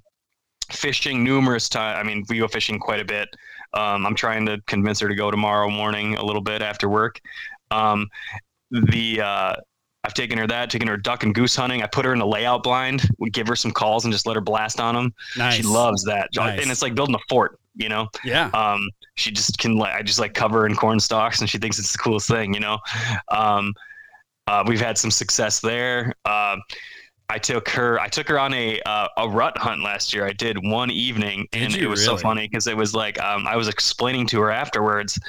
fishing 0.71 1.23
numerous 1.23 1.67
times 1.67 1.97
i 1.99 2.03
mean 2.03 2.23
we 2.29 2.39
go 2.39 2.47
fishing 2.47 2.79
quite 2.79 2.99
a 2.99 3.05
bit 3.05 3.27
um 3.73 4.05
i'm 4.05 4.15
trying 4.15 4.45
to 4.45 4.57
convince 4.67 4.99
her 4.99 5.07
to 5.07 5.15
go 5.15 5.29
tomorrow 5.29 5.69
morning 5.69 6.15
a 6.15 6.23
little 6.23 6.41
bit 6.41 6.61
after 6.61 6.87
work 6.87 7.19
um 7.71 8.07
the 8.71 9.19
uh 9.21 9.55
I've 10.03 10.13
taken 10.13 10.37
her 10.37 10.47
that, 10.47 10.69
taken 10.69 10.87
her 10.87 10.97
duck 10.97 11.23
and 11.23 11.35
goose 11.35 11.55
hunting. 11.55 11.83
I 11.83 11.87
put 11.87 12.05
her 12.05 12.13
in 12.13 12.21
a 12.21 12.25
layout 12.25 12.63
blind. 12.63 13.07
We 13.17 13.29
give 13.29 13.47
her 13.47 13.55
some 13.55 13.71
calls 13.71 14.05
and 14.05 14.13
just 14.13 14.25
let 14.25 14.35
her 14.35 14.41
blast 14.41 14.79
on 14.79 14.95
them. 14.95 15.13
Nice. 15.37 15.55
She 15.55 15.63
loves 15.63 16.03
that, 16.05 16.29
nice. 16.35 16.61
and 16.61 16.71
it's 16.71 16.81
like 16.81 16.95
building 16.95 17.15
a 17.15 17.19
fort. 17.27 17.59
You 17.75 17.89
know? 17.89 18.09
Yeah. 18.25 18.49
Um, 18.53 18.89
she 19.15 19.31
just 19.31 19.57
can 19.57 19.77
like 19.77 19.93
I 19.93 20.01
just 20.01 20.19
like 20.19 20.33
cover 20.33 20.65
in 20.65 20.75
corn 20.75 20.99
stalks, 20.99 21.41
and 21.41 21.49
she 21.49 21.57
thinks 21.57 21.79
it's 21.79 21.91
the 21.91 21.97
coolest 21.97 22.27
thing. 22.27 22.53
You 22.53 22.59
know? 22.61 22.77
Um, 23.29 23.73
uh, 24.47 24.63
we've 24.65 24.81
had 24.81 24.97
some 24.97 25.11
success 25.11 25.59
there. 25.59 26.13
Uh, 26.25 26.57
I 27.29 27.37
took 27.37 27.69
her. 27.69 27.99
I 27.99 28.07
took 28.07 28.27
her 28.29 28.39
on 28.39 28.53
a 28.53 28.81
uh, 28.85 29.07
a 29.17 29.29
rut 29.29 29.57
hunt 29.57 29.83
last 29.83 30.13
year. 30.13 30.25
I 30.25 30.33
did 30.33 30.57
one 30.63 30.89
evening, 30.89 31.47
did 31.51 31.61
and 31.61 31.75
it 31.75 31.87
was 31.87 32.05
really? 32.07 32.17
so 32.17 32.21
funny 32.21 32.47
because 32.47 32.67
it 32.67 32.75
was 32.75 32.95
like 32.95 33.19
um, 33.21 33.45
I 33.47 33.55
was 33.55 33.67
explaining 33.67 34.27
to 34.27 34.41
her 34.41 34.49
afterwards. 34.49 35.19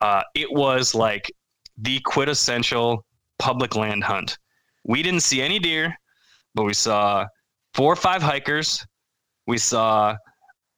Uh, 0.00 0.22
it 0.34 0.50
was 0.50 0.94
like 0.94 1.30
the 1.78 2.00
quintessential 2.00 3.04
public 3.42 3.74
land 3.74 4.04
hunt. 4.04 4.38
We 4.84 5.02
didn't 5.02 5.20
see 5.20 5.42
any 5.42 5.58
deer, 5.58 5.96
but 6.54 6.62
we 6.62 6.74
saw 6.74 7.26
four 7.74 7.92
or 7.92 7.96
five 7.96 8.22
hikers. 8.22 8.86
We 9.48 9.58
saw 9.58 10.16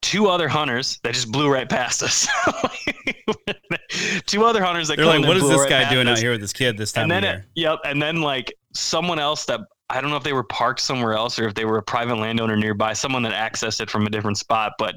two 0.00 0.28
other 0.28 0.48
hunters 0.48 0.98
that 1.02 1.12
just 1.12 1.30
blew 1.30 1.52
right 1.52 1.68
past 1.68 2.02
us. 2.02 2.26
two 4.26 4.44
other 4.44 4.64
hunters 4.64 4.88
that 4.88 4.96
they're 4.96 5.04
like, 5.04 5.26
what 5.26 5.36
is 5.36 5.46
this 5.46 5.66
guy 5.66 5.90
doing 5.92 6.08
out 6.08 6.18
here 6.18 6.32
with 6.32 6.40
this 6.40 6.54
kid 6.54 6.78
this 6.78 6.92
time 6.92 7.02
and 7.02 7.10
then 7.10 7.24
of 7.24 7.30
year? 7.34 7.46
Yep, 7.54 7.80
and 7.84 8.00
then 8.00 8.22
like 8.22 8.52
someone 8.72 9.18
else 9.18 9.44
that 9.44 9.60
I 9.90 10.00
don't 10.00 10.08
know 10.08 10.16
if 10.16 10.24
they 10.24 10.32
were 10.32 10.44
parked 10.44 10.80
somewhere 10.80 11.12
else 11.12 11.38
or 11.38 11.46
if 11.46 11.54
they 11.54 11.66
were 11.66 11.76
a 11.76 11.82
private 11.82 12.16
landowner 12.16 12.56
nearby, 12.56 12.94
someone 12.94 13.22
that 13.24 13.34
accessed 13.34 13.82
it 13.82 13.90
from 13.90 14.06
a 14.06 14.10
different 14.10 14.38
spot, 14.38 14.72
but 14.78 14.94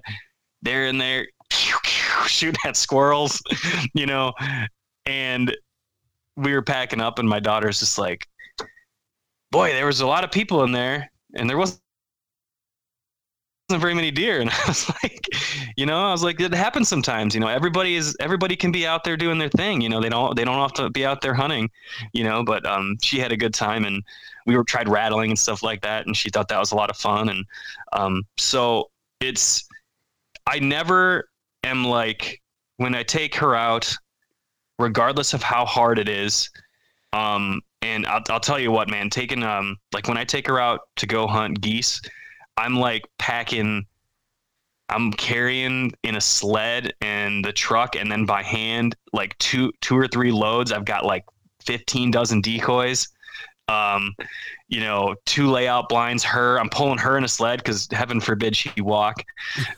they're 0.62 0.86
in 0.86 0.98
there 0.98 1.28
shooting 2.28 2.62
at 2.66 2.78
squirrels, 2.78 3.42
you 3.94 4.06
know, 4.06 4.32
and 5.06 5.56
we 6.38 6.54
were 6.54 6.62
packing 6.62 7.02
up, 7.02 7.20
and 7.20 7.28
my 7.28 7.40
daughter's 7.40 7.80
just 7.80 7.98
like, 7.98 8.28
"Boy, 9.52 9.72
there 9.74 9.86
was 9.86 10.00
a 10.02 10.08
lot 10.08 10.24
of 10.24 10.32
people 10.32 10.64
in 10.64 10.72
there, 10.72 11.12
and 11.36 11.50
there 11.50 11.58
wasn't." 11.58 11.82
very 13.76 13.94
many 13.94 14.12
deer 14.12 14.40
and 14.42 14.50
i 14.50 14.64
was 14.66 14.90
like 15.04 15.28
you 15.76 15.86
know 15.86 16.08
i 16.08 16.12
was 16.12 16.24
like 16.24 16.40
it 16.40 16.54
happens 16.54 16.88
sometimes 16.88 17.34
you 17.36 17.42
know 17.42 17.50
everybody 17.50 17.96
is 17.96 18.16
everybody 18.22 18.56
can 18.56 18.72
be 18.72 18.88
out 18.88 19.04
there 19.04 19.18
doing 19.18 19.38
their 19.38 19.50
thing 19.50 19.82
you 19.82 19.90
know 19.90 20.00
they 20.00 20.08
don't 20.08 20.38
they 20.38 20.46
don't 20.46 20.58
have 20.58 20.72
to 20.72 20.90
be 20.90 21.06
out 21.06 21.20
there 21.22 21.34
hunting 21.34 21.70
you 22.14 22.24
know 22.24 22.46
but 22.46 22.66
um 22.66 22.96
she 23.02 23.20
had 23.20 23.32
a 23.34 23.36
good 23.38 23.54
time 23.54 23.84
and 23.84 24.02
we 24.46 24.56
were 24.56 24.64
tried 24.64 24.88
rattling 24.88 25.32
and 25.32 25.38
stuff 25.38 25.64
like 25.64 25.82
that 25.82 26.06
and 26.06 26.16
she 26.16 26.30
thought 26.30 26.48
that 26.48 26.60
was 26.60 26.72
a 26.72 26.76
lot 26.76 26.90
of 26.90 26.96
fun 26.96 27.28
and 27.28 27.46
um 27.92 28.24
so 28.38 28.90
it's 29.20 29.68
i 30.46 30.60
never 30.60 31.28
am 31.66 31.84
like 31.84 32.42
when 32.78 32.96
i 32.96 33.04
take 33.04 33.36
her 33.36 33.54
out 33.54 33.94
regardless 34.80 35.34
of 35.34 35.44
how 35.44 35.66
hard 35.66 36.00
it 36.00 36.10
is. 36.10 36.50
Um, 37.14 37.62
and 37.82 38.06
I'll, 38.06 38.24
I'll 38.30 38.40
tell 38.40 38.60
you 38.60 38.72
what, 38.72 38.90
man, 38.90 39.10
taking, 39.10 39.44
um, 39.44 39.78
like 39.94 40.08
when 40.08 40.18
I 40.18 40.24
take 40.24 40.48
her 40.48 40.60
out 40.60 40.82
to 40.98 41.08
go 41.08 41.28
hunt 41.28 41.62
geese, 41.62 42.02
I'm 42.58 42.76
like 42.76 43.08
packing, 43.18 43.86
I'm 44.90 45.12
carrying 45.14 45.92
in 46.04 46.16
a 46.16 46.22
sled 46.22 46.94
and 47.02 47.44
the 47.44 47.54
truck 47.54 47.96
and 47.96 48.12
then 48.12 48.26
by 48.26 48.44
hand, 48.44 48.96
like 49.14 49.38
two, 49.38 49.72
two 49.82 49.98
or 49.98 50.08
three 50.08 50.32
loads. 50.32 50.72
I've 50.72 50.86
got 50.86 51.06
like 51.06 51.26
15 51.66 52.12
dozen 52.12 52.42
decoys. 52.42 53.08
Um, 53.70 54.16
you 54.70 54.80
know, 54.80 55.16
two 55.26 55.50
layout 55.50 55.90
blinds, 55.90 56.24
her, 56.24 56.58
I'm 56.60 56.70
pulling 56.70 56.98
her 57.00 57.18
in 57.18 57.24
a 57.24 57.28
sled 57.28 57.64
cause 57.64 57.88
heaven 57.92 58.22
forbid 58.22 58.56
she 58.56 58.72
walk. 58.82 59.24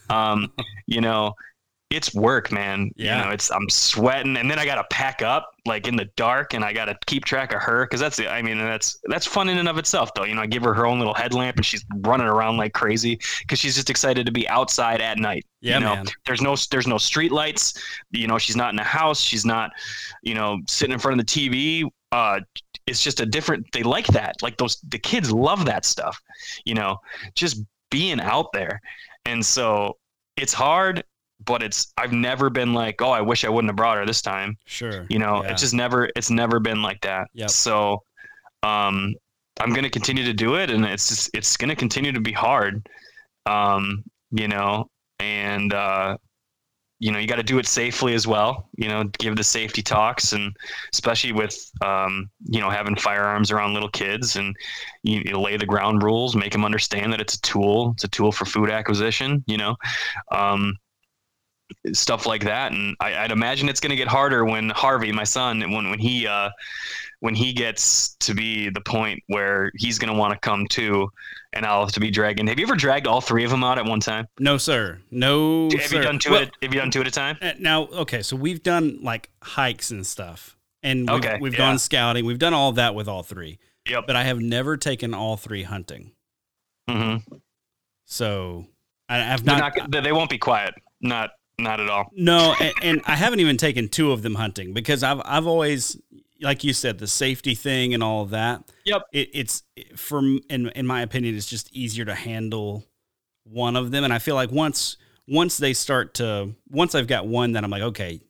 Um, 0.09 0.51
you 0.85 1.01
know, 1.01 1.33
it's 1.89 2.13
work, 2.13 2.51
man. 2.51 2.91
Yeah. 2.95 3.17
You 3.17 3.25
know, 3.25 3.31
it's 3.31 3.49
I'm 3.51 3.67
sweating, 3.69 4.37
and 4.37 4.49
then 4.49 4.59
I 4.59 4.65
got 4.65 4.75
to 4.75 4.83
pack 4.95 5.23
up 5.23 5.55
like 5.65 5.87
in 5.87 5.95
the 5.95 6.05
dark, 6.15 6.53
and 6.53 6.63
I 6.63 6.71
got 6.71 6.85
to 6.85 6.97
keep 7.07 7.25
track 7.25 7.51
of 7.51 7.61
her 7.63 7.85
because 7.85 7.99
that's 7.99 8.15
the. 8.15 8.31
I 8.31 8.43
mean 8.43 8.59
that's 8.59 8.99
that's 9.05 9.25
fun 9.25 9.49
in 9.49 9.57
and 9.57 9.67
of 9.67 9.79
itself, 9.79 10.13
though. 10.13 10.23
You 10.23 10.35
know, 10.35 10.41
I 10.41 10.45
give 10.45 10.63
her 10.63 10.73
her 10.75 10.85
own 10.85 10.99
little 10.99 11.15
headlamp, 11.15 11.55
and 11.57 11.65
she's 11.65 11.83
running 12.01 12.27
around 12.27 12.57
like 12.57 12.73
crazy 12.73 13.19
because 13.39 13.57
she's 13.57 13.75
just 13.75 13.89
excited 13.89 14.27
to 14.27 14.31
be 14.31 14.47
outside 14.49 15.01
at 15.01 15.17
night. 15.17 15.45
Yeah, 15.61 15.75
you 15.75 15.85
know, 15.85 15.95
man. 15.95 16.05
there's 16.27 16.41
no 16.41 16.55
there's 16.69 16.87
no 16.87 16.99
street 16.99 17.31
lights. 17.31 17.73
You 18.11 18.27
know, 18.27 18.37
she's 18.37 18.55
not 18.55 18.71
in 18.71 18.79
a 18.79 18.83
house. 18.83 19.19
She's 19.19 19.45
not, 19.45 19.71
you 20.21 20.35
know, 20.35 20.59
sitting 20.67 20.93
in 20.93 20.99
front 20.99 21.19
of 21.19 21.25
the 21.25 21.31
TV. 21.31 21.89
Uh, 22.11 22.41
it's 22.85 23.03
just 23.03 23.19
a 23.19 23.25
different. 23.25 23.65
They 23.73 23.81
like 23.81 24.07
that. 24.07 24.35
Like 24.43 24.57
those 24.57 24.79
the 24.87 24.99
kids 24.99 25.31
love 25.31 25.65
that 25.65 25.85
stuff. 25.85 26.21
You 26.65 26.75
know, 26.75 26.97
just 27.33 27.63
being 27.89 28.19
out 28.21 28.53
there, 28.53 28.79
and 29.25 29.43
so 29.43 29.97
it's 30.37 30.53
hard 30.53 31.03
but 31.45 31.63
it's 31.63 31.93
I've 31.97 32.11
never 32.11 32.49
been 32.49 32.73
like, 32.73 33.01
oh, 33.01 33.11
I 33.11 33.21
wish 33.21 33.45
I 33.45 33.49
wouldn't 33.49 33.69
have 33.69 33.75
brought 33.75 33.97
her 33.97 34.05
this 34.05 34.21
time. 34.21 34.57
Sure. 34.65 35.05
You 35.09 35.19
know, 35.19 35.43
yeah. 35.43 35.51
it's 35.51 35.61
just 35.61 35.73
never 35.73 36.09
it's 36.15 36.29
never 36.29 36.59
been 36.59 36.81
like 36.81 37.01
that. 37.01 37.29
Yeah. 37.33 37.47
So 37.47 38.03
um 38.63 39.15
I'm 39.59 39.73
gonna 39.73 39.89
continue 39.89 40.23
to 40.25 40.33
do 40.33 40.55
it 40.55 40.69
and 40.69 40.85
it's 40.85 41.09
just 41.09 41.29
it's 41.33 41.57
gonna 41.57 41.75
continue 41.75 42.11
to 42.11 42.21
be 42.21 42.31
hard. 42.31 42.87
Um, 43.45 44.03
you 44.31 44.47
know, 44.47 44.89
and 45.19 45.73
uh 45.73 46.17
you 47.01 47.13
know, 47.13 47.19
you 47.19 47.27
got 47.27 47.37
to 47.37 47.43
do 47.43 47.59
it 47.59 47.65
safely 47.65 48.13
as 48.13 48.27
well. 48.27 48.67
You 48.75 48.89
know, 48.89 49.05
give 49.19 49.37
the 49.37 49.43
safety 49.43 49.81
talks, 49.81 50.33
and 50.33 50.53
especially 50.91 51.31
with, 51.31 51.71
um, 51.81 52.29
you 52.49 52.59
know, 52.59 52.69
having 52.69 52.97
firearms 52.97 53.51
around 53.51 53.73
little 53.73 53.89
kids, 53.89 54.35
and 54.35 54.53
you, 55.03 55.21
you, 55.23 55.39
lay 55.39 55.55
the 55.55 55.65
ground 55.65 56.03
rules, 56.03 56.35
make 56.35 56.51
them 56.51 56.65
understand 56.65 57.13
that 57.13 57.21
it's 57.21 57.35
a 57.35 57.41
tool. 57.41 57.91
It's 57.93 58.03
a 58.03 58.09
tool 58.09 58.33
for 58.33 58.43
food 58.43 58.69
acquisition. 58.69 59.45
You 59.47 59.57
know, 59.57 59.75
um, 60.33 60.75
stuff 61.93 62.25
like 62.25 62.43
that. 62.43 62.71
And 62.71 62.95
I, 62.99 63.23
would 63.23 63.31
imagine 63.31 63.69
it's 63.69 63.79
going 63.79 63.91
to 63.91 63.95
get 63.95 64.07
harder 64.07 64.45
when 64.45 64.69
Harvey, 64.69 65.11
my 65.11 65.23
son, 65.23 65.59
when 65.71 65.89
when 65.89 65.99
he 65.99 66.27
uh, 66.27 66.49
when 67.19 67.35
he 67.35 67.53
gets 67.53 68.15
to 68.21 68.33
be 68.33 68.69
the 68.69 68.81
point 68.81 69.21
where 69.27 69.71
he's 69.75 69.99
going 69.99 70.11
to 70.11 70.17
want 70.17 70.33
to 70.33 70.39
come 70.39 70.67
too, 70.67 71.09
and 71.53 71.65
I'll 71.65 71.81
have 71.81 71.93
to 71.93 71.99
be 71.99 72.11
dragging. 72.11 72.47
Have 72.47 72.59
you 72.59 72.65
ever 72.65 72.75
dragged 72.75 73.07
all 73.07 73.21
three 73.21 73.43
of 73.43 73.51
them 73.51 73.63
out 73.63 73.77
at 73.77 73.85
one 73.85 73.99
time? 73.99 74.27
No, 74.39 74.57
sir. 74.57 74.99
No. 75.11 75.69
Have 75.71 75.87
sir. 75.87 75.97
you 75.97 76.01
done 76.03 76.19
two? 76.19 76.31
Well, 76.31 76.43
at, 76.43 76.51
have 76.61 76.73
you 76.73 76.79
done 76.79 76.91
two 76.91 77.01
at 77.01 77.07
a 77.07 77.11
time? 77.11 77.37
Uh, 77.41 77.53
now, 77.59 77.87
okay, 77.87 78.21
so 78.21 78.35
we've 78.35 78.63
done 78.63 78.99
like 79.01 79.29
hikes 79.41 79.91
and 79.91 80.05
stuff, 80.05 80.57
and 80.83 81.09
we've, 81.09 81.19
okay, 81.19 81.37
we've 81.41 81.53
yeah. 81.53 81.59
gone 81.59 81.79
scouting. 81.79 82.25
We've 82.25 82.39
done 82.39 82.53
all 82.53 82.71
that 82.73 82.95
with 82.95 83.07
all 83.07 83.23
three. 83.23 83.59
Yep. 83.89 84.05
But 84.07 84.15
I 84.15 84.23
have 84.23 84.39
never 84.39 84.77
taken 84.77 85.13
all 85.13 85.35
three 85.35 85.63
hunting. 85.63 86.11
Mm-hmm. 86.89 87.35
So 88.05 88.67
I, 89.07 89.17
have 89.17 89.45
not, 89.45 89.75
not. 89.77 90.03
They 90.03 90.11
won't 90.11 90.29
be 90.29 90.37
quiet. 90.37 90.75
Not 91.01 91.31
not 91.63 91.79
at 91.79 91.89
all. 91.89 92.11
No, 92.15 92.55
and, 92.59 92.73
and, 92.81 93.01
I 93.05 93.15
haven't 93.15 93.39
even 93.39 93.57
taken 93.57 93.89
two 93.89 94.11
of 94.11 94.21
them 94.21 94.35
hunting 94.35 94.73
because 94.73 95.03
I've 95.03 95.21
I've 95.25 95.47
always, 95.47 95.97
like 96.41 96.63
you 96.63 96.73
said, 96.73 96.99
the 96.99 97.07
safety 97.07 97.55
thing 97.55 97.93
and 97.93 98.03
all 98.03 98.23
of 98.23 98.31
that. 98.31 98.63
Yep. 98.85 99.03
It, 99.11 99.29
it's 99.33 99.63
from 99.95 100.41
in 100.49 100.69
in 100.69 100.85
my 100.85 101.01
opinion, 101.01 101.35
it's 101.35 101.45
just 101.45 101.71
easier 101.73 102.05
to 102.05 102.15
handle 102.15 102.85
one 103.43 103.75
of 103.75 103.91
them, 103.91 104.03
and 104.03 104.13
I 104.13 104.19
feel 104.19 104.35
like 104.35 104.51
once 104.51 104.97
once 105.27 105.57
they 105.57 105.73
start 105.73 106.15
to 106.15 106.55
once 106.69 106.95
I've 106.95 107.07
got 107.07 107.27
one 107.27 107.53
that 107.53 107.63
I'm 107.63 107.71
like, 107.71 107.83
okay, 107.83 108.21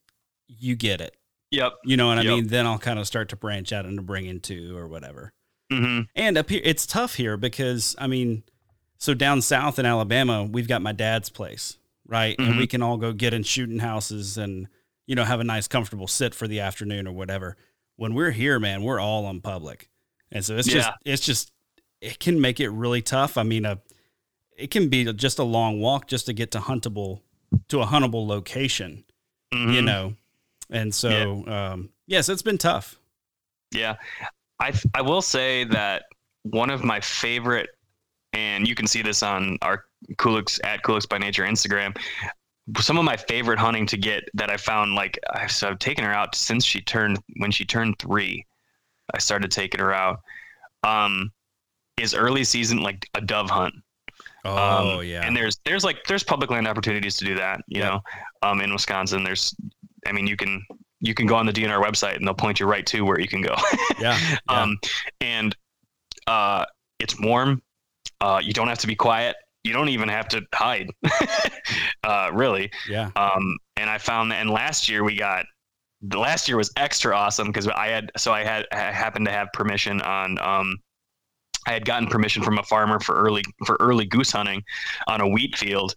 you 0.48 0.76
get 0.76 1.02
it. 1.02 1.16
Yep. 1.52 1.74
You 1.84 1.98
know 1.98 2.08
what 2.08 2.18
yep. 2.18 2.26
I 2.26 2.36
mean? 2.36 2.48
Then 2.48 2.66
I'll 2.66 2.78
kind 2.78 3.00
of 3.00 3.08
start 3.08 3.30
to 3.30 3.36
branch 3.36 3.74
out 3.74 3.86
and 3.86 3.98
to 3.98 4.04
bring 4.04 4.26
in 4.26 4.40
two 4.40 4.78
or 4.78 4.88
whatever. 4.88 5.34
Mm-hmm. 5.72 6.04
And 6.16 6.38
up 6.38 6.50
here, 6.50 6.62
it's 6.64 6.86
tough 6.86 7.16
here 7.16 7.38
because 7.38 7.96
I 8.00 8.08
mean, 8.08 8.44
so 8.98 9.14
down 9.14 9.42
south 9.42 9.80
in 9.80 9.86
Alabama, 9.86 10.44
we've 10.44 10.68
got 10.68 10.82
my 10.82 10.92
dad's 10.92 11.30
place 11.30 11.78
right? 12.10 12.38
Mm-hmm. 12.38 12.51
And 12.51 12.60
we 12.60 12.68
can 12.68 12.82
all 12.82 12.97
go 12.97 13.14
get 13.14 13.34
in 13.34 13.43
shooting 13.43 13.80
houses 13.80 14.38
and 14.38 14.68
you 15.07 15.16
know 15.16 15.24
have 15.24 15.39
a 15.39 15.43
nice 15.43 15.68
comfortable 15.68 16.07
sit 16.07 16.36
for 16.36 16.47
the 16.47 16.60
afternoon 16.60 17.07
or 17.07 17.14
whatever. 17.14 17.55
When 17.95 18.14
we're 18.14 18.32
here, 18.32 18.60
man, 18.60 18.84
we're 18.84 18.99
all 18.99 19.26
on 19.26 19.41
public, 19.41 19.89
and 20.32 20.43
so 20.43 20.57
it's 20.57 20.68
yeah. 20.68 20.74
just 20.74 20.91
it's 21.05 21.26
just 21.26 21.51
it 22.01 22.20
can 22.20 22.41
make 22.41 22.60
it 22.60 22.70
really 22.70 23.01
tough. 23.01 23.38
I 23.38 23.43
mean, 23.43 23.66
a 23.66 23.80
it 24.57 24.72
can 24.72 24.89
be 24.89 25.12
just 25.14 25.39
a 25.39 25.43
long 25.43 25.80
walk 25.80 26.07
just 26.07 26.26
to 26.26 26.34
get 26.34 26.51
to 26.51 26.60
huntable 26.60 27.22
to 27.70 27.82
a 27.82 27.86
huntable 27.86 28.28
location, 28.28 29.03
mm-hmm. 29.53 29.72
you 29.72 29.82
know, 29.82 30.16
and 30.70 30.93
so 30.93 31.43
yeah. 31.45 31.72
um, 31.72 31.89
yes, 32.07 32.30
it's 32.30 32.41
been 32.41 32.57
tough. 32.57 32.99
Yeah, 33.72 33.95
I 34.60 34.74
I 34.93 35.01
will 35.01 35.22
say 35.22 35.66
that 35.66 36.03
one 36.43 36.70
of 36.70 36.84
my 36.84 36.99
favorite 36.99 37.70
and 38.34 38.68
you 38.68 38.76
can 38.76 38.88
see 38.88 39.01
this 39.01 39.24
on 39.24 39.57
our 39.62 39.86
Kuliks 40.16 40.60
at 40.64 40.84
Kuliks 40.84 41.08
by 41.08 41.18
Nature 41.18 41.43
Instagram. 41.43 41.97
Some 42.80 42.97
of 42.97 43.06
my 43.06 43.18
favorite 43.18 43.60
hunting 43.60 43.86
to 43.88 43.97
get 43.97 44.24
that 44.36 44.50
I 44.50 44.58
found, 44.58 44.93
like 44.93 45.20
I've, 45.34 45.52
so 45.52 45.70
I've 45.70 45.80
taken 45.80 46.04
her 46.04 46.14
out 46.14 46.36
since 46.36 46.64
she 46.64 46.82
turned 46.82 47.20
when 47.38 47.52
she 47.52 47.66
turned 47.66 47.97
three. 48.00 48.45
I 49.14 49.20
started 49.20 49.52
taking 49.52 49.80
her 49.80 49.93
out. 49.93 50.20
Um, 50.84 51.32
is 52.00 52.14
early 52.14 52.43
season 52.43 52.82
like 52.82 53.10
a 53.16 53.22
dove 53.22 53.50
hunt. 53.50 53.74
Oh 54.45 55.00
um, 55.00 55.06
yeah. 55.06 55.26
And 55.26 55.36
there's 55.36 55.60
there's 55.66 55.84
like 55.84 56.04
there's 56.08 56.24
public 56.24 56.50
land 56.50 56.68
opportunities 56.68 57.18
to 57.18 57.26
do 57.26 57.36
that. 57.36 57.62
You 57.68 57.82
yeah. 57.82 57.89
know, 57.89 58.02
um, 58.41 58.62
in 58.62 58.72
Wisconsin, 58.72 59.24
there's, 59.24 59.56
I 60.06 60.12
mean, 60.12 60.28
you 60.28 60.38
can 60.38 60.64
you 61.02 61.14
can 61.14 61.28
go 61.28 61.36
on 61.36 61.45
the 61.45 61.54
DNR 61.54 61.84
website 61.84 62.16
and 62.16 62.26
they'll 62.26 62.34
point 62.34 62.60
you 62.60 62.66
right 62.66 62.86
to 62.88 63.02
where 63.04 63.20
you 63.20 63.28
can 63.28 63.41
go. 63.41 63.56
yeah, 64.00 64.18
yeah. 64.22 64.38
Um, 64.47 64.78
and 65.22 65.56
uh, 66.28 66.66
it's 67.00 67.20
warm. 67.20 67.62
Uh, 68.22 68.41
you 68.43 68.54
don't 68.54 68.68
have 68.68 68.80
to 68.80 68.88
be 68.88 68.95
quiet. 68.95 69.36
You 69.70 69.76
don't 69.76 69.90
even 69.90 70.10
have 70.10 70.28
to 70.30 70.41
hide, 70.54 70.90
uh, 72.04 72.32
really. 72.34 72.72
Yeah. 72.90 73.12
Um, 73.16 73.58
and 73.78 73.90
I 73.90 73.98
found 73.98 74.32
that, 74.32 74.41
and 74.41 74.50
last 74.50 74.90
year 74.90 75.04
we 75.04 75.16
got, 75.16 75.46
the 76.02 76.18
last 76.18 76.48
year 76.48 76.58
was 76.58 76.72
extra 76.76 77.16
awesome 77.16 77.48
because 77.48 77.68
I 77.68 77.88
had, 77.88 78.12
so 78.18 78.34
I 78.34 78.44
had, 78.44 78.66
I 78.72 78.78
happened 78.78 79.26
to 79.26 79.32
have 79.32 79.50
permission 79.54 80.02
on, 80.02 80.40
um, 80.40 80.78
I 81.68 81.74
had 81.74 81.86
gotten 81.86 82.08
permission 82.08 82.41
from 82.41 82.58
a 82.58 82.64
farmer 82.64 83.00
for 83.00 83.16
early, 83.16 83.44
for 83.66 83.78
early 83.80 84.06
goose 84.06 84.32
hunting 84.32 84.64
on 85.08 85.22
a 85.22 85.28
wheat 85.28 85.56
field. 85.56 85.96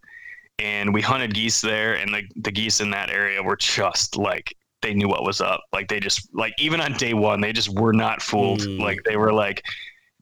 And 0.59 0.93
we 0.93 1.01
hunted 1.01 1.35
geese 1.35 1.62
there, 1.62 1.94
and 1.94 2.12
the, 2.12 2.23
the 2.36 2.53
geese 2.53 2.81
in 2.81 2.90
that 2.90 3.11
area 3.11 3.43
were 3.43 3.57
just 3.57 4.16
like 4.16 4.55
they 4.82 4.93
knew 4.93 5.09
what 5.09 5.24
was 5.24 5.40
up. 5.40 5.62
Like 5.73 5.89
they 5.89 5.99
just 5.99 6.28
like 6.35 6.53
even 6.59 6.81
on 6.81 6.93
day 6.93 7.15
one, 7.15 7.40
they 7.40 7.53
just 7.53 7.70
were 7.70 7.93
not 7.93 8.20
fooled. 8.20 8.61
Mm. 8.61 8.81
Like 8.81 8.99
they 9.05 9.16
were 9.16 9.32
like, 9.32 9.62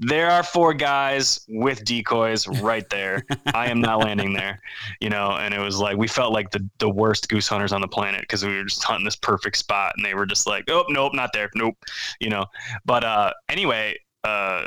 there 0.01 0.31
are 0.31 0.43
four 0.43 0.72
guys 0.72 1.40
with 1.47 1.85
decoys 1.85 2.48
right 2.48 2.89
there. 2.89 3.24
I 3.55 3.68
am 3.68 3.82
not 3.82 3.98
landing 3.98 4.32
there, 4.32 4.59
you 5.01 5.10
know. 5.10 5.32
And 5.32 5.52
it 5.52 5.60
was 5.60 5.78
like 5.78 5.98
we 5.98 6.09
felt 6.09 6.32
like 6.32 6.51
the 6.51 6.66
the 6.78 6.89
worst 6.89 7.28
goose 7.28 7.47
hunters 7.47 7.72
on 7.72 7.82
the 7.82 7.89
planet 7.89 8.22
because 8.22 8.44
we 8.44 8.56
were 8.56 8.64
just 8.64 8.82
hunting 8.82 9.05
this 9.05 9.16
perfect 9.16 9.59
spot, 9.59 9.93
and 9.97 10.05
they 10.05 10.14
were 10.14 10.24
just 10.24 10.47
like, 10.47 10.64
oh 10.70 10.85
nope, 10.89 11.12
not 11.14 11.32
there, 11.35 11.51
nope, 11.55 11.77
you 12.18 12.31
know. 12.31 12.47
But 12.86 13.05
uh, 13.05 13.32
anyway, 13.51 13.98
uh, 14.24 14.64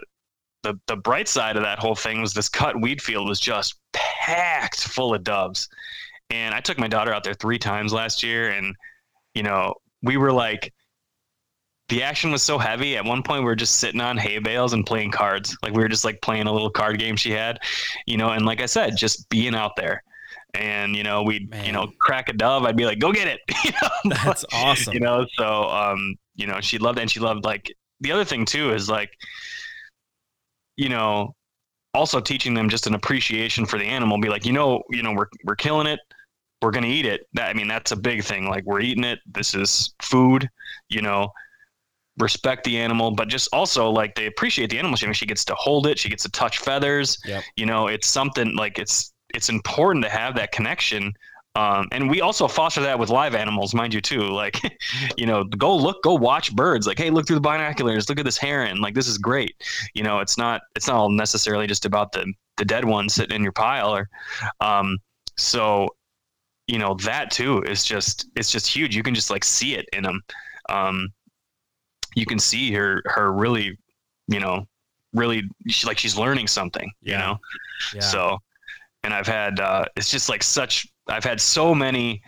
the 0.61 0.79
the 0.85 0.97
bright 0.97 1.27
side 1.27 1.57
of 1.57 1.63
that 1.63 1.79
whole 1.79 1.95
thing 1.95 2.21
was 2.21 2.33
this 2.33 2.47
cut 2.47 2.79
weed 2.79 3.01
field 3.01 3.27
was 3.27 3.39
just 3.39 3.75
packed 3.91 4.87
full 4.87 5.15
of 5.15 5.23
doves, 5.23 5.67
and 6.29 6.53
I 6.53 6.59
took 6.59 6.77
my 6.77 6.87
daughter 6.87 7.11
out 7.11 7.23
there 7.23 7.33
three 7.33 7.59
times 7.59 7.91
last 7.91 8.21
year, 8.21 8.51
and 8.51 8.75
you 9.33 9.41
know 9.41 9.73
we 10.03 10.17
were 10.17 10.31
like 10.31 10.71
the 11.89 12.01
action 12.01 12.31
was 12.31 12.41
so 12.41 12.57
heavy. 12.57 12.95
At 12.97 13.05
one 13.05 13.23
point 13.23 13.41
we 13.41 13.45
were 13.45 13.55
just 13.55 13.77
sitting 13.77 14.01
on 14.01 14.17
hay 14.17 14.39
bales 14.39 14.73
and 14.73 14.85
playing 14.85 15.11
cards. 15.11 15.55
Like 15.61 15.73
we 15.73 15.81
were 15.81 15.89
just 15.89 16.05
like 16.05 16.21
playing 16.21 16.47
a 16.47 16.51
little 16.51 16.69
card 16.69 16.97
game 16.99 17.15
she 17.15 17.31
had 17.31 17.59
you 18.07 18.17
know 18.17 18.29
and 18.29 18.45
like 18.45 18.61
i 18.61 18.65
said 18.65 18.97
just 18.97 19.27
being 19.29 19.55
out 19.55 19.75
there. 19.75 20.03
And 20.55 20.95
you 20.95 21.03
know 21.03 21.23
we'd 21.23 21.49
Man. 21.49 21.65
you 21.65 21.71
know 21.71 21.91
crack 21.99 22.29
a 22.29 22.33
dove 22.33 22.63
i'd 22.65 22.77
be 22.77 22.85
like 22.85 22.99
go 22.99 23.11
get 23.11 23.27
it. 23.27 23.39
You 23.65 23.71
know? 23.71 24.15
That's 24.23 24.45
awesome 24.53 24.93
you 24.93 24.99
know 24.99 25.25
so 25.37 25.63
um 25.69 26.15
you 26.35 26.47
know 26.47 26.61
she 26.61 26.77
loved 26.77 26.99
it 26.99 27.01
and 27.01 27.11
she 27.11 27.19
loved 27.19 27.43
like 27.43 27.73
the 28.01 28.11
other 28.11 28.25
thing 28.25 28.45
too 28.45 28.71
is 28.71 28.89
like 28.89 29.09
you 30.77 30.89
know 30.89 31.33
also 31.93 32.19
teaching 32.19 32.53
them 32.53 32.69
just 32.69 32.87
an 32.87 32.95
appreciation 32.95 33.65
for 33.65 33.77
the 33.77 33.85
animal 33.85 34.19
be 34.19 34.29
like 34.29 34.45
you 34.45 34.53
know 34.53 34.83
you 34.89 35.03
know 35.03 35.13
we're 35.13 35.27
we're 35.45 35.55
killing 35.55 35.87
it. 35.87 35.99
We're 36.61 36.71
going 36.71 36.85
to 36.85 36.89
eat 36.89 37.05
it. 37.05 37.27
That, 37.33 37.49
i 37.49 37.53
mean 37.53 37.67
that's 37.67 37.91
a 37.91 37.95
big 37.97 38.23
thing. 38.23 38.47
Like 38.47 38.63
we're 38.65 38.79
eating 38.79 39.03
it. 39.03 39.19
This 39.25 39.53
is 39.53 39.93
food 40.01 40.49
you 40.89 41.01
know 41.01 41.29
respect 42.17 42.63
the 42.63 42.77
animal, 42.77 43.11
but 43.11 43.27
just 43.27 43.49
also 43.53 43.89
like 43.89 44.15
they 44.15 44.25
appreciate 44.25 44.69
the 44.69 44.77
animal. 44.77 44.95
She, 44.95 45.11
she 45.13 45.25
gets 45.25 45.45
to 45.45 45.55
hold 45.55 45.87
it, 45.87 45.97
she 45.97 46.09
gets 46.09 46.23
to 46.23 46.31
touch 46.31 46.59
feathers. 46.59 47.17
Yep. 47.25 47.43
You 47.55 47.65
know, 47.65 47.87
it's 47.87 48.07
something 48.07 48.55
like 48.55 48.79
it's 48.79 49.13
it's 49.33 49.49
important 49.49 50.03
to 50.05 50.09
have 50.09 50.35
that 50.35 50.51
connection. 50.51 51.13
Um, 51.55 51.87
and 51.91 52.09
we 52.09 52.21
also 52.21 52.47
foster 52.47 52.81
that 52.81 52.97
with 52.97 53.09
live 53.09 53.35
animals, 53.35 53.75
mind 53.75 53.93
you, 53.93 54.01
too. 54.01 54.21
Like, 54.21 54.59
you 55.17 55.27
know, 55.27 55.43
go 55.43 55.75
look, 55.75 56.01
go 56.01 56.15
watch 56.15 56.55
birds. 56.55 56.87
Like, 56.87 56.97
hey, 56.97 57.11
look 57.11 57.27
through 57.27 57.35
the 57.35 57.41
binoculars. 57.41 58.09
Look 58.09 58.17
at 58.17 58.25
this 58.25 58.37
heron. 58.37 58.81
Like, 58.81 58.95
this 58.95 59.07
is 59.07 59.19
great. 59.19 59.55
You 59.93 60.03
know, 60.03 60.19
it's 60.19 60.37
not 60.37 60.61
it's 60.75 60.87
not 60.87 60.95
all 60.95 61.09
necessarily 61.09 61.67
just 61.67 61.85
about 61.85 62.11
the 62.11 62.31
the 62.57 62.65
dead 62.65 62.85
one 62.85 63.09
sitting 63.09 63.35
in 63.35 63.43
your 63.43 63.51
pile. 63.51 63.95
Or, 63.95 64.09
um, 64.61 64.97
so, 65.37 65.89
you 66.67 66.79
know, 66.79 66.95
that 67.03 67.31
too 67.31 67.61
is 67.63 67.83
just 67.83 68.27
it's 68.35 68.51
just 68.51 68.67
huge. 68.67 68.95
You 68.95 69.03
can 69.03 69.13
just 69.13 69.29
like 69.29 69.43
see 69.43 69.75
it 69.75 69.87
in 69.93 70.03
them. 70.03 70.21
Um, 70.69 71.09
you 72.15 72.25
can 72.25 72.39
see 72.39 72.71
her 72.73 73.01
her 73.05 73.31
really, 73.31 73.77
you 74.27 74.39
know, 74.39 74.65
really 75.13 75.43
she, 75.67 75.87
like 75.87 75.97
she's 75.97 76.17
learning 76.17 76.47
something. 76.47 76.91
Yeah. 77.01 77.13
You 77.13 77.17
know, 77.19 77.37
yeah. 77.95 78.01
so 78.01 78.39
and 79.03 79.13
I've 79.13 79.27
had 79.27 79.59
uh, 79.59 79.85
it's 79.95 80.09
just 80.09 80.29
like 80.29 80.43
such 80.43 80.87
I've 81.07 81.23
had 81.23 81.39
so 81.39 81.75
many 81.75 82.21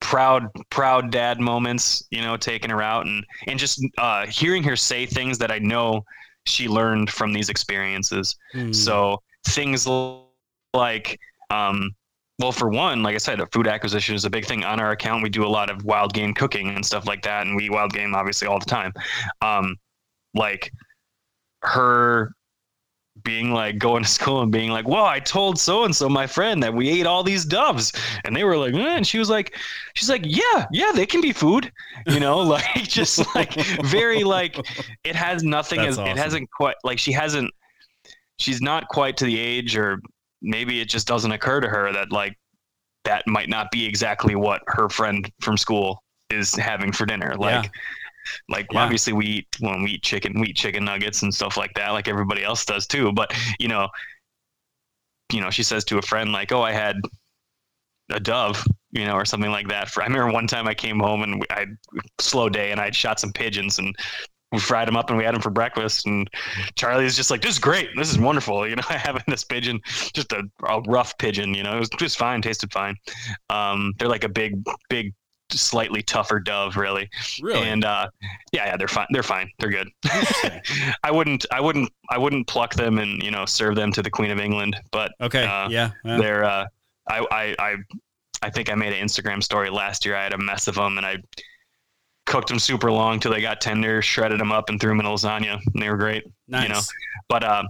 proud 0.00 0.48
proud 0.70 1.10
dad 1.10 1.40
moments 1.40 2.02
you 2.10 2.22
know 2.22 2.36
taking 2.36 2.70
her 2.70 2.80
out 2.80 3.06
and 3.06 3.24
and 3.46 3.58
just 3.58 3.84
uh, 3.98 4.26
hearing 4.26 4.62
her 4.62 4.76
say 4.76 5.06
things 5.06 5.38
that 5.38 5.50
I 5.50 5.58
know 5.58 6.04
she 6.46 6.68
learned 6.68 7.10
from 7.10 7.32
these 7.32 7.50
experiences 7.50 8.34
mm. 8.54 8.74
so 8.74 9.20
things 9.46 9.86
like 10.72 11.18
um, 11.50 11.90
well, 12.40 12.52
for 12.52 12.68
one, 12.68 13.02
like 13.02 13.14
I 13.14 13.18
said, 13.18 13.38
a 13.40 13.46
food 13.48 13.66
acquisition 13.66 14.14
is 14.14 14.24
a 14.24 14.30
big 14.30 14.46
thing 14.46 14.64
on 14.64 14.80
our 14.80 14.92
account. 14.92 15.22
We 15.22 15.28
do 15.28 15.44
a 15.44 15.48
lot 15.48 15.68
of 15.68 15.84
wild 15.84 16.14
game 16.14 16.32
cooking 16.32 16.70
and 16.70 16.84
stuff 16.84 17.06
like 17.06 17.22
that, 17.22 17.46
and 17.46 17.54
we 17.54 17.66
eat 17.66 17.70
wild 17.70 17.92
game 17.92 18.14
obviously 18.14 18.48
all 18.48 18.58
the 18.58 18.64
time. 18.64 18.92
Um, 19.42 19.76
like 20.34 20.72
her 21.62 22.32
being 23.22 23.52
like 23.52 23.76
going 23.76 24.02
to 24.04 24.08
school 24.18 24.40
and 24.40 24.50
being 24.50 24.70
like, 24.70 24.88
"Well, 24.88 25.04
I 25.04 25.20
told 25.20 25.58
so 25.58 25.84
and 25.84 25.94
so 25.94 26.08
my 26.08 26.26
friend 26.26 26.62
that 26.62 26.72
we 26.72 26.88
ate 26.88 27.06
all 27.06 27.22
these 27.22 27.44
doves," 27.44 27.92
and 28.24 28.34
they 28.34 28.44
were 28.44 28.56
like, 28.56 28.72
eh, 28.72 28.96
and 28.96 29.06
she 29.06 29.18
was 29.18 29.28
like, 29.28 29.58
"She's 29.94 30.08
like, 30.08 30.22
yeah, 30.24 30.66
yeah, 30.72 30.92
they 30.94 31.04
can 31.04 31.20
be 31.20 31.32
food," 31.32 31.70
you 32.06 32.20
know, 32.20 32.38
like 32.38 32.74
just 32.74 33.22
like 33.34 33.52
very 33.84 34.24
like 34.24 34.56
it 35.04 35.14
has 35.14 35.42
nothing. 35.42 35.80
As, 35.80 35.98
awesome. 35.98 36.10
It 36.10 36.16
hasn't 36.16 36.50
quite 36.50 36.76
like 36.84 36.98
she 36.98 37.12
hasn't. 37.12 37.50
She's 38.38 38.62
not 38.62 38.88
quite 38.88 39.18
to 39.18 39.26
the 39.26 39.38
age 39.38 39.76
or 39.76 40.00
maybe 40.42 40.80
it 40.80 40.88
just 40.88 41.06
doesn't 41.06 41.32
occur 41.32 41.60
to 41.60 41.68
her 41.68 41.92
that 41.92 42.12
like 42.12 42.36
that 43.04 43.26
might 43.26 43.48
not 43.48 43.70
be 43.70 43.86
exactly 43.86 44.34
what 44.34 44.62
her 44.66 44.88
friend 44.88 45.30
from 45.40 45.56
school 45.56 46.02
is 46.30 46.54
having 46.54 46.92
for 46.92 47.06
dinner. 47.06 47.34
Like, 47.36 47.64
yeah. 47.64 47.70
like 48.48 48.66
yeah. 48.72 48.82
obviously 48.82 49.12
we 49.12 49.26
eat 49.26 49.56
when 49.60 49.82
we 49.82 49.92
eat 49.92 50.02
chicken, 50.02 50.38
we 50.40 50.48
eat 50.48 50.56
chicken 50.56 50.84
nuggets 50.84 51.22
and 51.22 51.34
stuff 51.34 51.56
like 51.56 51.74
that, 51.74 51.90
like 51.90 52.08
everybody 52.08 52.44
else 52.44 52.64
does 52.64 52.86
too. 52.86 53.12
But 53.12 53.34
you 53.58 53.68
know, 53.68 53.88
you 55.32 55.40
know, 55.40 55.50
she 55.50 55.62
says 55.62 55.84
to 55.84 55.98
a 55.98 56.02
friend 56.02 56.32
like, 56.32 56.52
"Oh, 56.52 56.62
I 56.62 56.72
had 56.72 56.96
a 58.10 58.20
dove," 58.20 58.64
you 58.92 59.04
know, 59.04 59.14
or 59.14 59.24
something 59.24 59.50
like 59.50 59.68
that. 59.68 59.88
For 59.88 60.02
I 60.02 60.06
remember 60.06 60.32
one 60.32 60.46
time 60.46 60.66
I 60.66 60.74
came 60.74 60.98
home 60.98 61.22
and 61.22 61.44
I 61.50 61.66
slow 62.18 62.48
day 62.48 62.72
and 62.72 62.80
I'd 62.80 62.94
shot 62.94 63.20
some 63.20 63.32
pigeons 63.32 63.78
and 63.78 63.94
we 64.52 64.58
fried 64.58 64.88
them 64.88 64.96
up 64.96 65.10
and 65.10 65.18
we 65.18 65.24
had 65.24 65.34
them 65.34 65.42
for 65.42 65.50
breakfast. 65.50 66.06
And 66.06 66.28
Charlie's 66.76 67.16
just 67.16 67.30
like, 67.30 67.42
"This 67.42 67.52
is 67.52 67.58
great. 67.58 67.90
This 67.96 68.10
is 68.10 68.18
wonderful." 68.18 68.50
You 68.70 68.76
know, 68.76 68.82
I 68.88 68.98
have 68.98 69.20
this 69.26 69.42
pigeon, 69.42 69.80
just 70.12 70.32
a, 70.32 70.44
a, 70.64 70.80
rough 70.82 71.18
pigeon. 71.18 71.54
You 71.54 71.64
know, 71.64 71.74
it 71.74 71.80
was 71.80 71.88
just 71.98 72.18
fine, 72.18 72.40
tasted 72.40 72.72
fine. 72.72 72.94
Um, 73.48 73.94
they're 73.98 74.08
like 74.08 74.22
a 74.22 74.28
big, 74.28 74.62
big, 74.88 75.12
slightly 75.50 76.02
tougher 76.02 76.38
dove, 76.38 76.76
really. 76.76 77.10
Really. 77.42 77.68
And 77.68 77.84
uh, 77.84 78.10
yeah, 78.52 78.66
yeah, 78.66 78.76
they're 78.76 78.86
fine. 78.86 79.08
They're 79.10 79.24
fine. 79.24 79.50
They're 79.58 79.70
good. 79.70 79.88
I 81.02 81.10
wouldn't, 81.10 81.46
I 81.50 81.60
wouldn't, 81.60 81.90
I 82.10 82.18
wouldn't 82.18 82.46
pluck 82.46 82.74
them 82.74 82.98
and 82.98 83.20
you 83.22 83.32
know 83.32 83.44
serve 83.44 83.74
them 83.74 83.92
to 83.92 84.02
the 84.02 84.10
Queen 84.10 84.30
of 84.30 84.38
England. 84.38 84.76
But 84.92 85.12
okay, 85.20 85.44
uh, 85.44 85.68
yeah, 85.68 85.90
yeah, 86.04 86.18
they're. 86.18 86.44
Uh, 86.44 86.66
I, 87.08 87.26
I, 87.30 87.56
I, 87.58 87.76
I 88.42 88.50
think 88.50 88.70
I 88.70 88.74
made 88.76 88.92
an 88.92 89.04
Instagram 89.04 89.42
story 89.42 89.68
last 89.68 90.04
year. 90.04 90.14
I 90.14 90.22
had 90.22 90.32
a 90.32 90.38
mess 90.38 90.68
of 90.68 90.76
them, 90.76 90.96
and 90.96 91.04
I 91.04 91.16
cooked 92.26 92.48
them 92.48 92.58
super 92.58 92.90
long 92.90 93.18
till 93.20 93.32
they 93.32 93.40
got 93.40 93.60
tender, 93.60 94.02
shredded 94.02 94.40
them 94.40 94.52
up, 94.52 94.68
and 94.68 94.80
threw 94.80 94.90
them 94.90 95.00
in 95.00 95.06
lasagna. 95.06 95.60
And 95.72 95.82
they 95.82 95.90
were 95.90 95.96
great. 95.96 96.24
Nice. 96.48 96.62
You 96.64 96.68
know, 96.68 96.80
but 97.28 97.42
uh, 97.44 97.64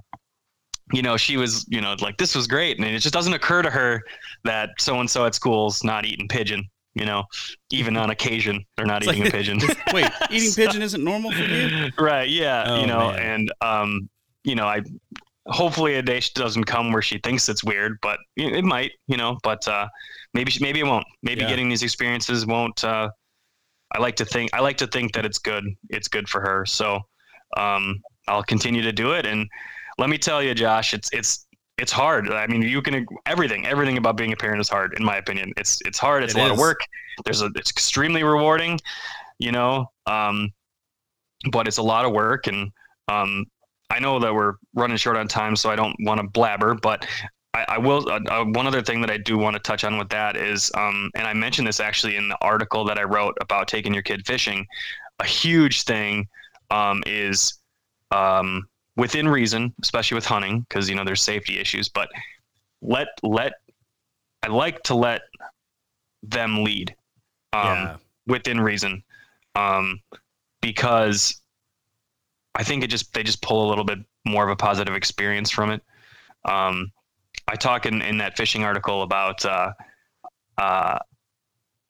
you 0.92 1.02
know, 1.02 1.16
she 1.16 1.36
was, 1.36 1.66
you 1.68 1.80
know, 1.80 1.94
like 2.00 2.16
this 2.16 2.34
was 2.34 2.46
great, 2.46 2.78
and 2.78 2.86
it 2.86 2.98
just 2.98 3.14
doesn't 3.14 3.32
occur 3.32 3.62
to 3.62 3.70
her 3.70 4.02
that 4.44 4.70
so 4.78 5.00
and 5.00 5.08
so 5.08 5.26
at 5.26 5.34
school's 5.34 5.84
not 5.84 6.04
eating 6.04 6.28
pigeon. 6.28 6.68
You 6.94 7.06
know, 7.06 7.24
even 7.70 7.96
on 7.96 8.10
occasion, 8.10 8.64
they're 8.76 8.86
not 8.86 9.02
it's 9.02 9.12
eating 9.12 9.24
like, 9.24 9.32
a 9.32 9.36
pigeon. 9.36 9.60
wait, 9.92 10.10
eating 10.30 10.50
so, 10.50 10.66
pigeon 10.66 10.82
isn't 10.82 11.02
normal 11.02 11.30
for 11.30 11.42
you? 11.42 11.90
Right. 11.98 12.28
Yeah. 12.28 12.64
Oh, 12.66 12.80
you 12.80 12.86
know, 12.86 13.12
man. 13.12 13.20
and 13.20 13.52
um, 13.60 14.10
you 14.42 14.56
know, 14.56 14.66
I 14.66 14.82
hopefully 15.46 15.94
a 15.94 16.02
day 16.02 16.20
doesn't 16.34 16.64
come 16.64 16.92
where 16.92 17.02
she 17.02 17.18
thinks 17.18 17.48
it's 17.48 17.62
weird, 17.62 17.98
but 18.02 18.18
it 18.36 18.64
might. 18.64 18.92
You 19.06 19.16
know, 19.16 19.38
but 19.44 19.66
uh, 19.68 19.86
maybe 20.34 20.52
maybe 20.60 20.80
it 20.80 20.86
won't. 20.86 21.06
Maybe 21.22 21.42
yeah. 21.42 21.48
getting 21.48 21.68
these 21.68 21.84
experiences 21.84 22.44
won't 22.44 22.82
uh, 22.82 23.10
I 23.92 23.98
like 24.00 24.16
to 24.16 24.24
think 24.24 24.50
I 24.52 24.60
like 24.60 24.76
to 24.78 24.86
think 24.86 25.12
that 25.14 25.24
it's 25.24 25.38
good. 25.38 25.64
It's 25.88 26.08
good 26.08 26.28
for 26.28 26.40
her. 26.40 26.64
So 26.66 27.00
um, 27.56 28.00
I'll 28.28 28.42
continue 28.42 28.82
to 28.82 28.92
do 28.92 29.12
it. 29.12 29.26
And 29.26 29.48
let 29.98 30.08
me 30.08 30.18
tell 30.18 30.42
you, 30.42 30.54
Josh, 30.54 30.94
it's 30.94 31.10
it's 31.12 31.46
it's 31.78 31.92
hard. 31.92 32.30
I 32.30 32.46
mean, 32.46 32.62
you 32.62 32.82
can 32.82 33.06
everything 33.26 33.66
everything 33.66 33.96
about 33.96 34.16
being 34.16 34.32
a 34.32 34.36
parent 34.36 34.60
is 34.60 34.68
hard, 34.68 34.94
in 34.98 35.04
my 35.04 35.16
opinion. 35.16 35.52
It's 35.56 35.80
it's 35.84 35.98
hard. 35.98 36.22
It's 36.22 36.34
it 36.34 36.38
a 36.38 36.42
lot 36.42 36.50
of 36.50 36.58
work. 36.58 36.80
There's 37.24 37.42
a 37.42 37.50
it's 37.54 37.70
extremely 37.70 38.22
rewarding, 38.22 38.78
you 39.38 39.52
know. 39.52 39.90
Um, 40.06 40.52
but 41.50 41.66
it's 41.66 41.78
a 41.78 41.82
lot 41.82 42.04
of 42.04 42.12
work, 42.12 42.46
and 42.46 42.70
um, 43.08 43.46
I 43.88 43.98
know 43.98 44.18
that 44.20 44.32
we're 44.32 44.54
running 44.74 44.98
short 44.98 45.16
on 45.16 45.26
time, 45.26 45.56
so 45.56 45.70
I 45.70 45.76
don't 45.76 45.96
want 46.00 46.20
to 46.20 46.28
blabber. 46.28 46.74
But 46.74 47.06
I, 47.54 47.64
I 47.68 47.78
will. 47.78 48.08
Uh, 48.08 48.20
uh, 48.28 48.44
one 48.44 48.66
other 48.66 48.82
thing 48.82 49.00
that 49.00 49.10
I 49.10 49.16
do 49.16 49.36
want 49.36 49.54
to 49.54 49.60
touch 49.60 49.84
on 49.84 49.98
with 49.98 50.08
that 50.10 50.36
is, 50.36 50.70
um, 50.76 51.10
and 51.14 51.26
I 51.26 51.32
mentioned 51.32 51.66
this 51.66 51.80
actually 51.80 52.16
in 52.16 52.28
the 52.28 52.38
article 52.40 52.84
that 52.84 52.98
I 52.98 53.02
wrote 53.02 53.36
about 53.40 53.68
taking 53.68 53.92
your 53.92 54.02
kid 54.02 54.26
fishing. 54.26 54.66
A 55.18 55.26
huge 55.26 55.82
thing 55.82 56.28
um, 56.70 57.02
is 57.06 57.54
um, 58.12 58.68
within 58.96 59.28
reason, 59.28 59.74
especially 59.82 60.14
with 60.14 60.24
hunting, 60.24 60.60
because 60.60 60.88
you 60.88 60.94
know 60.94 61.04
there's 61.04 61.22
safety 61.22 61.58
issues. 61.58 61.88
But 61.88 62.08
let 62.82 63.08
let 63.22 63.54
I 64.42 64.48
like 64.48 64.82
to 64.84 64.94
let 64.94 65.22
them 66.22 66.62
lead 66.62 66.94
um, 67.52 67.64
yeah. 67.64 67.96
within 68.26 68.60
reason, 68.60 69.02
um, 69.56 70.00
because 70.60 71.40
I 72.54 72.62
think 72.62 72.84
it 72.84 72.88
just 72.88 73.12
they 73.12 73.22
just 73.22 73.42
pull 73.42 73.66
a 73.66 73.68
little 73.68 73.84
bit 73.84 73.98
more 74.24 74.44
of 74.44 74.50
a 74.50 74.56
positive 74.56 74.94
experience 74.94 75.50
from 75.50 75.70
it. 75.70 75.82
Um, 76.44 76.92
I 77.48 77.56
talk 77.56 77.86
in, 77.86 78.02
in 78.02 78.18
that 78.18 78.36
fishing 78.36 78.64
article 78.64 79.02
about 79.02 79.44
uh, 79.44 79.72
uh, 80.56 80.98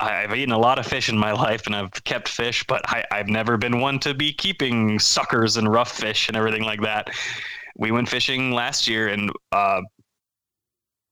I've 0.01 0.35
eaten 0.35 0.53
a 0.53 0.59
lot 0.59 0.79
of 0.79 0.87
fish 0.87 1.09
in 1.09 1.19
my 1.19 1.33
life 1.47 1.67
and 1.67 1.77
I've 1.77 1.93
kept 2.05 2.29
fish, 2.29 2.65
but 2.67 2.83
I, 2.87 3.05
have 3.11 3.29
never 3.29 3.57
been 3.57 3.81
one 3.81 3.99
to 4.01 4.15
be 4.15 4.33
keeping 4.33 4.99
suckers 4.99 5.57
and 5.57 5.71
rough 5.71 5.93
fish 5.93 6.29
and 6.29 6.37
everything 6.37 6.63
like 6.63 6.81
that. 6.83 7.11
We 7.77 7.91
went 7.91 8.09
fishing 8.09 8.53
last 8.53 8.89
year 8.89 9.09
and 9.09 9.31
uh, 9.53 9.83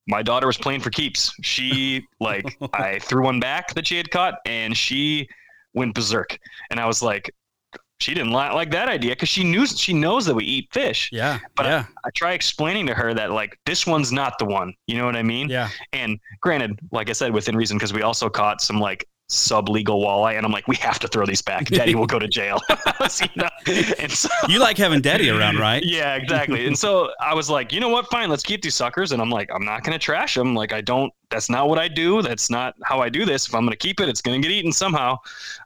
my 0.06 0.22
daughter 0.22 0.46
was 0.46 0.56
playing 0.56 0.80
for 0.80 0.90
keeps. 0.90 1.32
She 1.42 2.06
like 2.20 2.58
I 2.72 2.98
threw 2.98 3.24
one 3.24 3.40
back 3.40 3.74
that 3.74 3.86
she 3.86 3.96
had 3.96 4.10
caught 4.10 4.34
and 4.46 4.76
she 4.76 5.28
went 5.74 5.94
berserk. 5.94 6.38
And 6.70 6.80
I 6.80 6.86
was 6.86 7.02
like, 7.02 7.30
she 8.00 8.14
didn't 8.14 8.30
like, 8.30 8.52
like 8.52 8.70
that 8.70 8.88
idea 8.88 9.12
because 9.12 9.28
she 9.28 9.42
knew 9.42 9.66
she 9.66 9.92
knows 9.92 10.24
that 10.26 10.34
we 10.34 10.44
eat 10.44 10.68
fish. 10.72 11.10
Yeah. 11.12 11.38
But 11.56 11.66
yeah. 11.66 11.84
I, 12.04 12.08
I, 12.08 12.10
try 12.14 12.32
explaining 12.32 12.86
to 12.86 12.94
her 12.94 13.12
that 13.14 13.32
like 13.32 13.58
this 13.66 13.86
one's 13.86 14.12
not 14.12 14.38
the 14.38 14.44
one. 14.44 14.72
You 14.86 14.98
know 14.98 15.04
what 15.04 15.16
I 15.16 15.22
mean? 15.22 15.48
Yeah. 15.48 15.68
And 15.92 16.18
granted, 16.40 16.78
like 16.92 17.10
I 17.10 17.12
said, 17.12 17.32
within 17.32 17.56
reason, 17.56 17.76
because 17.76 17.92
we 17.92 18.02
also 18.02 18.28
caught 18.28 18.60
some 18.60 18.78
like 18.78 19.08
sublegal 19.28 20.02
walleye, 20.02 20.36
and 20.36 20.46
I'm 20.46 20.52
like, 20.52 20.66
we 20.68 20.76
have 20.76 20.98
to 21.00 21.08
throw 21.08 21.26
these 21.26 21.42
back. 21.42 21.66
Daddy 21.66 21.94
will 21.94 22.06
go 22.06 22.18
to 22.18 22.28
jail. 22.28 22.60
you, 23.66 24.08
so, 24.08 24.28
you 24.48 24.58
like 24.58 24.78
having 24.78 25.00
Daddy 25.00 25.30
around, 25.30 25.58
right? 25.58 25.82
Yeah, 25.88 26.16
exactly. 26.16 26.66
and 26.66 26.78
so 26.78 27.10
I 27.20 27.34
was 27.34 27.48
like, 27.50 27.72
you 27.72 27.80
know 27.80 27.88
what? 27.88 28.08
Fine, 28.10 28.30
let's 28.30 28.42
keep 28.42 28.62
these 28.62 28.74
suckers. 28.74 29.12
And 29.12 29.20
I'm 29.22 29.30
like, 29.30 29.50
I'm 29.54 29.64
not 29.64 29.84
gonna 29.84 29.98
trash 29.98 30.34
them. 30.34 30.54
Like 30.54 30.72
I 30.72 30.80
don't. 30.80 31.12
That's 31.30 31.50
not 31.50 31.68
what 31.68 31.78
I 31.78 31.88
do. 31.88 32.22
That's 32.22 32.50
not 32.50 32.74
how 32.84 33.00
I 33.00 33.08
do 33.08 33.24
this. 33.24 33.48
If 33.48 33.54
I'm 33.54 33.64
gonna 33.64 33.76
keep 33.76 34.00
it, 34.00 34.08
it's 34.08 34.22
gonna 34.22 34.40
get 34.40 34.50
eaten 34.50 34.72
somehow. 34.72 35.18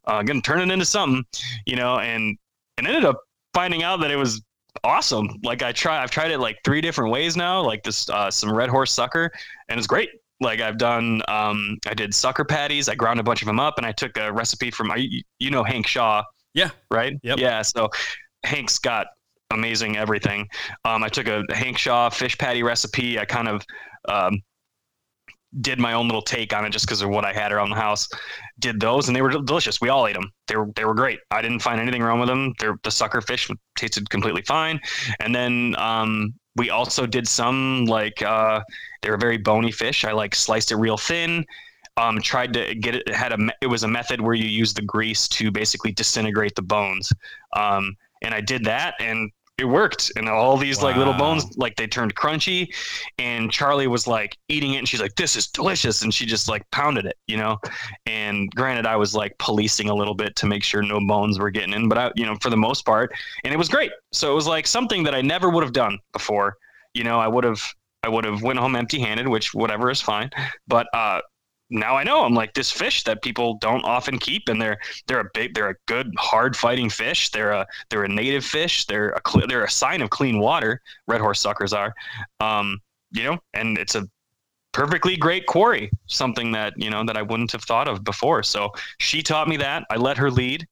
Uh, 0.06 0.14
I'm 0.14 0.26
gonna 0.26 0.40
turn 0.40 0.60
it 0.60 0.72
into 0.72 0.84
something, 0.84 1.24
you 1.66 1.76
know. 1.76 1.98
And 1.98 2.36
and 2.78 2.86
ended 2.86 3.04
up 3.04 3.20
finding 3.54 3.82
out 3.82 4.00
that 4.00 4.10
it 4.10 4.16
was 4.16 4.42
awesome. 4.84 5.28
Like 5.42 5.62
I 5.62 5.72
try, 5.72 6.02
I've 6.02 6.10
tried 6.10 6.30
it 6.30 6.38
like 6.38 6.58
three 6.64 6.80
different 6.80 7.12
ways 7.12 7.36
now. 7.36 7.62
Like 7.62 7.82
this, 7.82 8.08
uh, 8.08 8.30
some 8.30 8.52
red 8.52 8.68
horse 8.68 8.92
sucker, 8.92 9.30
and 9.68 9.78
it's 9.78 9.86
great. 9.86 10.10
Like 10.42 10.60
I've 10.60 10.78
done, 10.78 11.22
um, 11.28 11.78
I 11.86 11.94
did 11.94 12.14
sucker 12.14 12.44
patties. 12.44 12.88
I 12.88 12.94
ground 12.94 13.20
a 13.20 13.22
bunch 13.22 13.42
of 13.42 13.46
them 13.46 13.60
up, 13.60 13.78
and 13.78 13.86
I 13.86 13.92
took 13.92 14.16
a 14.16 14.32
recipe 14.32 14.70
from 14.70 14.92
you 15.38 15.50
know 15.50 15.62
Hank 15.62 15.86
Shaw. 15.86 16.22
Yeah. 16.54 16.70
Right. 16.90 17.14
Yep. 17.22 17.38
Yeah. 17.38 17.62
So 17.62 17.88
Hank's 18.44 18.78
got 18.78 19.06
amazing 19.50 19.96
everything. 19.96 20.48
Um, 20.84 21.02
I 21.04 21.08
took 21.08 21.28
a 21.28 21.44
Hank 21.50 21.78
Shaw 21.78 22.10
fish 22.10 22.36
patty 22.36 22.62
recipe. 22.62 23.18
I 23.18 23.24
kind 23.24 23.48
of 23.48 23.64
um, 24.08 24.42
did 25.60 25.78
my 25.78 25.92
own 25.92 26.06
little 26.06 26.22
take 26.22 26.54
on 26.54 26.64
it 26.64 26.70
just 26.70 26.86
because 26.86 27.02
of 27.02 27.10
what 27.10 27.24
I 27.24 27.32
had 27.32 27.52
around 27.52 27.70
the 27.70 27.76
house. 27.76 28.08
Did 28.58 28.80
those 28.80 29.08
and 29.08 29.16
they 29.16 29.22
were 29.22 29.30
delicious. 29.30 29.80
We 29.80 29.88
all 29.90 30.06
ate 30.06 30.14
them. 30.14 30.30
They 30.48 30.56
were 30.56 30.68
they 30.74 30.84
were 30.84 30.94
great. 30.94 31.20
I 31.30 31.42
didn't 31.42 31.60
find 31.60 31.80
anything 31.80 32.02
wrong 32.02 32.20
with 32.20 32.28
them. 32.28 32.54
They're, 32.58 32.76
the 32.82 32.90
sucker 32.90 33.20
fish 33.20 33.48
tasted 33.76 34.08
completely 34.10 34.42
fine. 34.42 34.80
And 35.20 35.34
then 35.34 35.76
um, 35.78 36.34
we 36.56 36.70
also 36.70 37.06
did 37.06 37.26
some 37.26 37.86
like 37.86 38.22
uh, 38.22 38.60
they 39.02 39.10
were 39.10 39.16
very 39.16 39.38
bony 39.38 39.72
fish. 39.72 40.04
I 40.04 40.12
like 40.12 40.34
sliced 40.34 40.72
it 40.72 40.76
real 40.76 40.96
thin. 40.96 41.46
Um, 41.96 42.22
tried 42.22 42.54
to 42.54 42.74
get 42.74 42.94
it, 42.94 43.02
it 43.06 43.14
had 43.14 43.32
a 43.32 43.38
it 43.60 43.66
was 43.66 43.82
a 43.82 43.88
method 43.88 44.20
where 44.20 44.34
you 44.34 44.48
use 44.48 44.72
the 44.72 44.82
grease 44.82 45.28
to 45.28 45.50
basically 45.50 45.92
disintegrate 45.92 46.54
the 46.54 46.62
bones. 46.62 47.12
Um, 47.54 47.96
and 48.22 48.32
I 48.32 48.40
did 48.40 48.64
that 48.64 48.94
and 49.00 49.30
it 49.62 49.68
worked. 49.68 50.12
And 50.16 50.28
all 50.28 50.56
these 50.56 50.78
wow. 50.78 50.84
like 50.84 50.96
little 50.96 51.14
bones 51.14 51.56
like 51.56 51.76
they 51.76 51.86
turned 51.86 52.14
crunchy. 52.14 52.74
And 53.18 53.50
charlie 53.50 53.86
was 53.86 54.06
like 54.06 54.36
eating 54.48 54.74
it. 54.74 54.78
And 54.78 54.88
she's 54.88 55.00
like 55.00 55.14
this 55.14 55.36
is 55.36 55.46
delicious. 55.46 56.02
And 56.02 56.12
she 56.12 56.26
just 56.26 56.48
like 56.48 56.68
pounded 56.70 57.06
it 57.06 57.16
you 57.26 57.36
know? 57.36 57.58
And 58.06 58.50
granted 58.54 58.86
i 58.86 58.96
was 58.96 59.14
like 59.14 59.36
policing 59.38 59.88
a 59.88 59.94
little 59.94 60.14
bit 60.14 60.36
to 60.36 60.46
make 60.46 60.64
sure 60.64 60.82
no 60.82 61.00
bones 61.06 61.38
were 61.38 61.50
getting 61.50 61.72
in. 61.72 61.88
But 61.88 61.98
i 61.98 62.12
you 62.16 62.26
know 62.26 62.36
for 62.42 62.50
the 62.50 62.56
most 62.56 62.84
part 62.84 63.12
and 63.44 63.54
it 63.54 63.56
was 63.56 63.68
great. 63.68 63.92
So 64.12 64.30
it 64.30 64.34
was 64.34 64.46
like 64.46 64.66
something 64.66 65.02
that 65.04 65.14
i 65.14 65.22
never 65.22 65.48
would 65.48 65.62
have 65.62 65.72
done 65.72 65.98
before. 66.12 66.56
You 66.94 67.04
know 67.04 67.18
i 67.18 67.28
would 67.28 67.44
have 67.44 67.62
I 68.04 68.08
would 68.08 68.24
have 68.24 68.42
went 68.42 68.58
home 68.58 68.74
empty 68.74 68.98
handed, 68.98 69.28
which 69.28 69.54
whatever 69.54 69.88
is 69.88 70.00
fine. 70.00 70.28
But 70.66 70.88
uh, 70.92 71.20
now 71.72 71.96
I 71.96 72.04
know 72.04 72.22
I'm 72.22 72.34
like 72.34 72.54
this 72.54 72.70
fish 72.70 73.02
that 73.04 73.22
people 73.22 73.54
don't 73.54 73.84
often 73.84 74.18
keep, 74.18 74.48
and 74.48 74.60
they're 74.60 74.78
they're 75.06 75.20
a 75.20 75.30
big, 75.34 75.54
they're 75.54 75.70
a 75.70 75.76
good 75.86 76.12
hard 76.18 76.56
fighting 76.56 76.90
fish. 76.90 77.30
They're 77.30 77.52
a 77.52 77.66
they're 77.88 78.04
a 78.04 78.08
native 78.08 78.44
fish. 78.44 78.86
They're 78.86 79.10
a 79.10 79.20
cl- 79.26 79.46
they're 79.46 79.64
a 79.64 79.70
sign 79.70 80.02
of 80.02 80.10
clean 80.10 80.38
water. 80.38 80.80
Red 81.08 81.20
horse 81.20 81.40
suckers 81.40 81.72
are, 81.72 81.94
um, 82.40 82.80
you 83.10 83.24
know, 83.24 83.38
and 83.54 83.78
it's 83.78 83.94
a 83.94 84.06
perfectly 84.72 85.16
great 85.16 85.46
quarry. 85.46 85.90
Something 86.06 86.52
that 86.52 86.74
you 86.76 86.90
know 86.90 87.04
that 87.04 87.16
I 87.16 87.22
wouldn't 87.22 87.52
have 87.52 87.64
thought 87.64 87.88
of 87.88 88.04
before. 88.04 88.42
So 88.42 88.70
she 88.98 89.22
taught 89.22 89.48
me 89.48 89.56
that. 89.56 89.84
I 89.90 89.96
let 89.96 90.18
her 90.18 90.30
lead, 90.30 90.66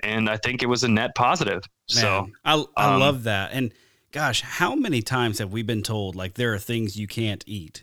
and 0.00 0.30
I 0.30 0.36
think 0.36 0.62
it 0.62 0.66
was 0.66 0.84
a 0.84 0.88
net 0.88 1.14
positive. 1.16 1.62
Man, 1.94 2.02
so 2.02 2.28
I 2.44 2.64
I 2.76 2.94
um, 2.94 3.00
love 3.00 3.24
that. 3.24 3.50
And 3.52 3.72
gosh, 4.12 4.42
how 4.42 4.76
many 4.76 5.02
times 5.02 5.40
have 5.40 5.52
we 5.52 5.62
been 5.62 5.82
told 5.82 6.14
like 6.14 6.34
there 6.34 6.54
are 6.54 6.58
things 6.58 6.96
you 6.96 7.08
can't 7.08 7.42
eat? 7.46 7.82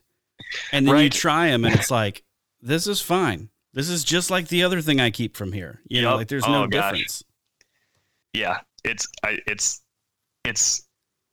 And 0.71 0.87
then 0.87 0.93
right. 0.95 1.03
you 1.03 1.09
try 1.09 1.47
them 1.47 1.65
and 1.65 1.75
it's 1.75 1.91
like, 1.91 2.23
this 2.65 2.87
is 2.87 2.99
fine. 2.99 3.49
This 3.73 3.89
is 3.89 4.03
just 4.03 4.31
like 4.31 4.47
the 4.47 4.63
other 4.63 4.81
thing 4.81 4.99
I 4.99 5.11
keep 5.11 5.37
from 5.37 5.51
here. 5.51 5.81
You 5.87 6.01
yep. 6.01 6.03
know, 6.03 6.15
like 6.17 6.27
there's 6.27 6.45
oh, 6.45 6.51
no 6.51 6.67
gosh. 6.67 6.91
difference. 6.91 7.23
Yeah, 8.33 8.59
it's 8.83 9.07
I, 9.23 9.39
it's 9.47 9.81
it's 10.43 10.87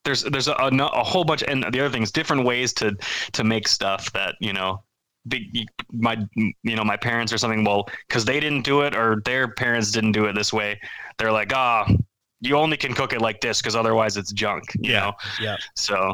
there's 0.05 0.23
there's 0.25 0.49
a, 0.49 0.53
a, 0.53 0.69
a, 0.69 1.05
whole 1.05 1.25
bunch 1.25 1.43
and 1.47 1.63
the 1.63 1.81
other 1.81 1.91
things 1.91 2.11
different 2.11 2.45
ways 2.45 2.73
to 2.75 2.97
to 3.33 3.45
make 3.45 3.69
stuff 3.69 4.13
that 4.13 4.35
you 4.41 4.53
know 4.53 4.83
big 5.29 5.67
my 5.93 6.17
you 6.35 6.77
know 6.77 6.85
my 6.85 6.97
parents 6.97 7.33
or 7.33 7.39
something 7.39 7.65
well 7.65 7.89
because 8.09 8.25
they 8.25 8.41
didn't 8.41 8.63
do 8.63 8.81
it 8.81 8.97
or 8.97 9.23
their 9.25 9.49
parents 9.55 9.91
didn't 9.93 10.13
do 10.13 10.25
it 10.25 10.35
this 10.35 10.53
way 10.53 10.81
they're 11.19 11.31
like 11.31 11.53
ah 11.55 11.87
oh, 11.89 11.97
you 12.41 12.57
only 12.57 12.77
can 12.77 12.93
cook 12.93 13.13
it 13.13 13.21
like 13.21 13.41
this 13.41 13.61
because 13.61 13.77
otherwise 13.77 14.17
it's 14.17 14.33
junk 14.33 14.65
you 14.81 14.93
yeah 14.93 15.01
know 15.01 15.13
yeah 15.41 15.57
so 15.77 16.13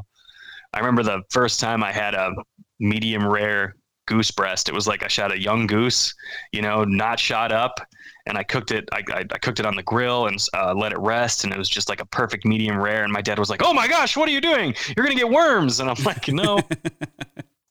i 0.75 0.79
remember 0.79 1.03
the 1.03 1.23
first 1.31 1.59
time 1.59 1.83
i 1.83 1.91
had 1.91 2.13
a 2.15 2.33
medium 2.81 3.27
rare 3.27 3.75
goose 4.09 4.31
breast. 4.31 4.69
It 4.69 4.75
was 4.75 4.89
like 4.89 5.05
I 5.05 5.09
shot 5.09 5.33
a 5.33 5.41
young 5.41 5.67
goose, 5.67 6.15
you 6.53 6.63
know, 6.63 6.83
not 6.83 7.21
shot 7.21 7.53
up, 7.53 7.79
and 8.27 8.39
I 8.39 8.43
cooked 8.43 8.73
it. 8.73 8.89
I, 8.91 9.03
I, 9.13 9.25
I 9.31 9.39
cooked 9.39 9.61
it 9.61 9.67
on 9.67 9.77
the 9.77 9.83
grill 9.83 10.27
and 10.27 10.45
uh, 10.55 10.75
let 10.75 10.93
it 10.93 10.99
rest, 10.99 11.45
and 11.45 11.53
it 11.53 11.59
was 11.59 11.69
just 11.69 11.89
like 11.89 12.01
a 12.01 12.07
perfect 12.07 12.45
medium 12.47 12.81
rare. 12.81 13.05
And 13.05 13.13
my 13.13 13.21
dad 13.21 13.39
was 13.39 13.51
like, 13.51 13.63
"Oh 13.63 13.75
my 13.75 13.87
gosh, 13.87 14.17
what 14.17 14.29
are 14.29 14.33
you 14.33 14.41
doing? 14.41 14.75
You're 14.97 15.05
gonna 15.05 15.15
get 15.15 15.29
worms!" 15.29 15.79
And 15.81 15.91
I'm 15.91 16.03
like, 16.05 16.27
"No." 16.29 16.59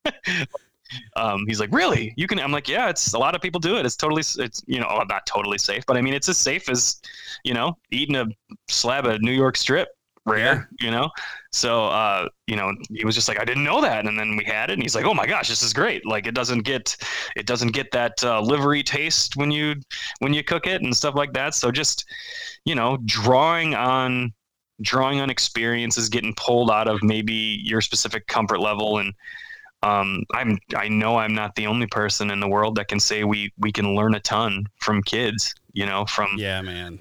um, 1.15 1.43
he's 1.47 1.59
like, 1.59 1.73
"Really? 1.73 2.13
You 2.15 2.27
can?" 2.27 2.39
I'm 2.39 2.51
like, 2.51 2.67
"Yeah, 2.67 2.89
it's 2.89 3.13
a 3.13 3.19
lot 3.19 3.35
of 3.35 3.41
people 3.41 3.59
do 3.59 3.77
it. 3.77 3.85
It's 3.85 3.95
totally, 3.95 4.21
it's 4.21 4.63
you 4.67 4.79
know, 4.79 5.03
not 5.09 5.25
totally 5.25 5.57
safe, 5.57 5.85
but 5.87 5.97
I 5.97 6.01
mean, 6.01 6.13
it's 6.13 6.29
as 6.29 6.37
safe 6.37 6.69
as, 6.69 7.01
you 7.43 7.55
know, 7.55 7.77
eating 7.91 8.15
a 8.15 8.27
slab 8.69 9.07
of 9.07 9.21
New 9.21 9.33
York 9.33 9.57
strip 9.57 9.96
rare, 10.27 10.69
yeah. 10.79 10.85
you 10.85 10.91
know? 10.91 11.09
So, 11.51 11.85
uh, 11.85 12.27
you 12.45 12.55
know, 12.55 12.71
he 12.91 13.05
was 13.05 13.15
just 13.15 13.27
like, 13.27 13.39
I 13.39 13.45
didn't 13.45 13.63
know 13.63 13.81
that. 13.81 14.05
And 14.05 14.19
then 14.19 14.35
we 14.35 14.43
had 14.43 14.69
it 14.69 14.73
and 14.73 14.81
he's 14.81 14.95
like, 14.95 15.05
oh 15.05 15.13
my 15.13 15.25
gosh, 15.25 15.47
this 15.47 15.63
is 15.63 15.73
great. 15.73 16.05
Like 16.05 16.27
it 16.27 16.35
doesn't 16.35 16.61
get, 16.61 16.95
it 17.35 17.47
doesn't 17.47 17.71
get 17.71 17.91
that 17.91 18.23
uh, 18.23 18.41
livery 18.41 18.83
taste 18.83 19.35
when 19.35 19.49
you, 19.49 19.75
when 20.19 20.33
you 20.33 20.43
cook 20.43 20.67
it 20.67 20.81
and 20.81 20.95
stuff 20.95 21.15
like 21.15 21.33
that. 21.33 21.55
So 21.55 21.71
just, 21.71 22.05
you 22.65 22.75
know, 22.75 22.97
drawing 23.05 23.73
on, 23.73 24.33
drawing 24.81 25.19
on 25.21 25.29
experiences, 25.29 26.09
getting 26.09 26.35
pulled 26.35 26.69
out 26.69 26.87
of 26.87 27.01
maybe 27.01 27.59
your 27.63 27.81
specific 27.81 28.27
comfort 28.27 28.59
level. 28.59 28.99
And, 28.99 29.13
um, 29.83 30.23
I'm, 30.33 30.57
I 30.75 30.87
know 30.87 31.17
I'm 31.17 31.33
not 31.33 31.55
the 31.55 31.67
only 31.67 31.87
person 31.87 32.31
in 32.31 32.39
the 32.39 32.47
world 32.47 32.75
that 32.75 32.87
can 32.87 32.99
say 32.99 33.23
we, 33.23 33.51
we 33.57 33.71
can 33.71 33.95
learn 33.95 34.15
a 34.15 34.19
ton 34.19 34.65
from 34.79 35.01
kids, 35.03 35.55
you 35.73 35.85
know, 35.85 36.05
from, 36.05 36.29
yeah, 36.37 36.61
man 36.61 36.99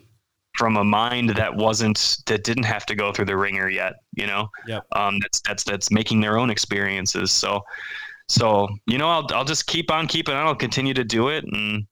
from 0.57 0.77
a 0.77 0.85
mind 0.85 1.31
that 1.31 1.55
wasn't 1.55 2.19
that 2.27 2.45
didn't 2.45 2.65
have 2.65 2.87
to 2.87 2.95
go 2.95 3.12
through 3.12 3.24
the 3.24 3.37
wringer 3.37 3.69
yet 3.69 3.95
you 4.15 4.27
know 4.27 4.49
yep. 4.66 4.85
um 4.93 5.19
that's 5.20 5.41
that's 5.41 5.65
that's 5.65 5.91
making 5.91 6.20
their 6.20 6.39
own 6.39 6.51
experiences 6.51 7.31
so 7.31 7.61
so 8.28 8.69
you 8.87 8.99
know 8.99 9.09
i'll, 9.09 9.27
I'll 9.31 9.45
just 9.45 9.66
keep 9.66 9.91
on 9.91 10.07
keeping 10.07 10.35
on 10.35 10.47
i'll 10.47 10.55
continue 10.55 10.95
to 10.95 11.05
do 11.05 11.28
it 11.28 11.45
and 11.45 11.87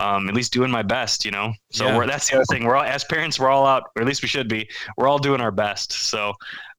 um, 0.00 0.28
at 0.28 0.34
least 0.34 0.52
doing 0.52 0.70
my 0.70 0.82
best, 0.82 1.24
you 1.24 1.30
know. 1.30 1.52
So 1.70 1.84
yeah. 1.84 2.06
that's 2.06 2.30
the 2.30 2.36
other 2.36 2.44
thing. 2.50 2.64
We're 2.64 2.76
all 2.76 2.84
as 2.84 3.04
parents, 3.04 3.38
we're 3.38 3.50
all 3.50 3.66
out, 3.66 3.84
or 3.94 4.02
at 4.02 4.08
least 4.08 4.22
we 4.22 4.28
should 4.28 4.48
be. 4.48 4.68
We're 4.96 5.06
all 5.06 5.18
doing 5.18 5.40
our 5.40 5.50
best. 5.50 5.92
So 5.92 6.32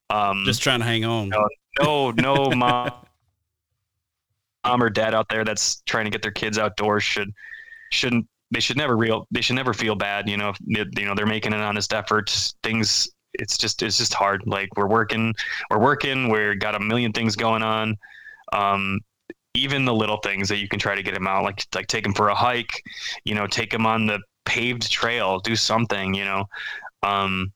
um, 0.09 0.43
just 0.45 0.61
trying 0.61 0.79
to 0.79 0.85
hang 0.85 1.05
on. 1.05 1.29
No, 1.29 1.47
no, 1.79 2.11
no 2.11 2.49
mom, 2.51 2.91
mom 4.63 4.83
or 4.83 4.89
dad 4.89 5.13
out 5.13 5.29
there 5.29 5.43
that's 5.43 5.81
trying 5.85 6.05
to 6.05 6.11
get 6.11 6.21
their 6.21 6.31
kids 6.31 6.57
outdoors 6.57 7.03
should 7.03 7.31
shouldn't 7.91 8.27
they 8.53 8.59
should 8.59 8.77
never 8.77 8.95
real 8.95 9.27
they 9.31 9.41
should 9.41 9.55
never 9.55 9.73
feel 9.73 9.95
bad 9.95 10.29
you 10.29 10.37
know 10.37 10.49
if, 10.49 10.59
you 10.67 11.05
know 11.05 11.15
they're 11.15 11.25
making 11.25 11.53
an 11.53 11.61
honest 11.61 11.93
effort. 11.93 12.29
Things 12.63 13.09
it's 13.33 13.57
just 13.57 13.81
it's 13.81 13.97
just 13.97 14.13
hard. 14.13 14.43
Like 14.45 14.69
we're 14.77 14.87
working 14.87 15.33
we're 15.69 15.79
working 15.79 16.29
we're 16.29 16.55
got 16.55 16.75
a 16.75 16.79
million 16.79 17.11
things 17.11 17.35
going 17.35 17.63
on. 17.63 17.97
Um, 18.51 18.99
even 19.55 19.85
the 19.85 19.93
little 19.93 20.17
things 20.17 20.49
that 20.49 20.57
you 20.57 20.67
can 20.67 20.79
try 20.79 20.95
to 20.95 21.03
get 21.03 21.13
them 21.13 21.27
out 21.27 21.43
like 21.43 21.65
like 21.75 21.87
take 21.87 22.03
them 22.03 22.13
for 22.13 22.29
a 22.29 22.35
hike 22.35 22.83
you 23.23 23.35
know 23.35 23.45
take 23.45 23.69
them 23.71 23.85
on 23.85 24.07
the 24.07 24.19
paved 24.45 24.91
trail 24.91 25.39
do 25.39 25.55
something 25.55 26.13
you 26.13 26.25
know? 26.25 26.45
Um, 27.03 27.51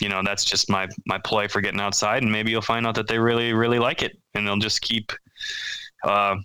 you 0.00 0.08
know 0.08 0.22
that's 0.24 0.44
just 0.44 0.70
my 0.70 0.88
my 1.06 1.18
ploy 1.18 1.48
for 1.48 1.60
getting 1.60 1.80
outside 1.80 2.22
and 2.22 2.30
maybe 2.30 2.50
you'll 2.50 2.62
find 2.62 2.86
out 2.86 2.94
that 2.94 3.06
they 3.08 3.18
really 3.18 3.52
really 3.52 3.78
like 3.78 4.02
it 4.02 4.18
and 4.34 4.46
they'll 4.46 4.56
just 4.58 4.80
keep 4.82 5.12
uh, 6.04 6.36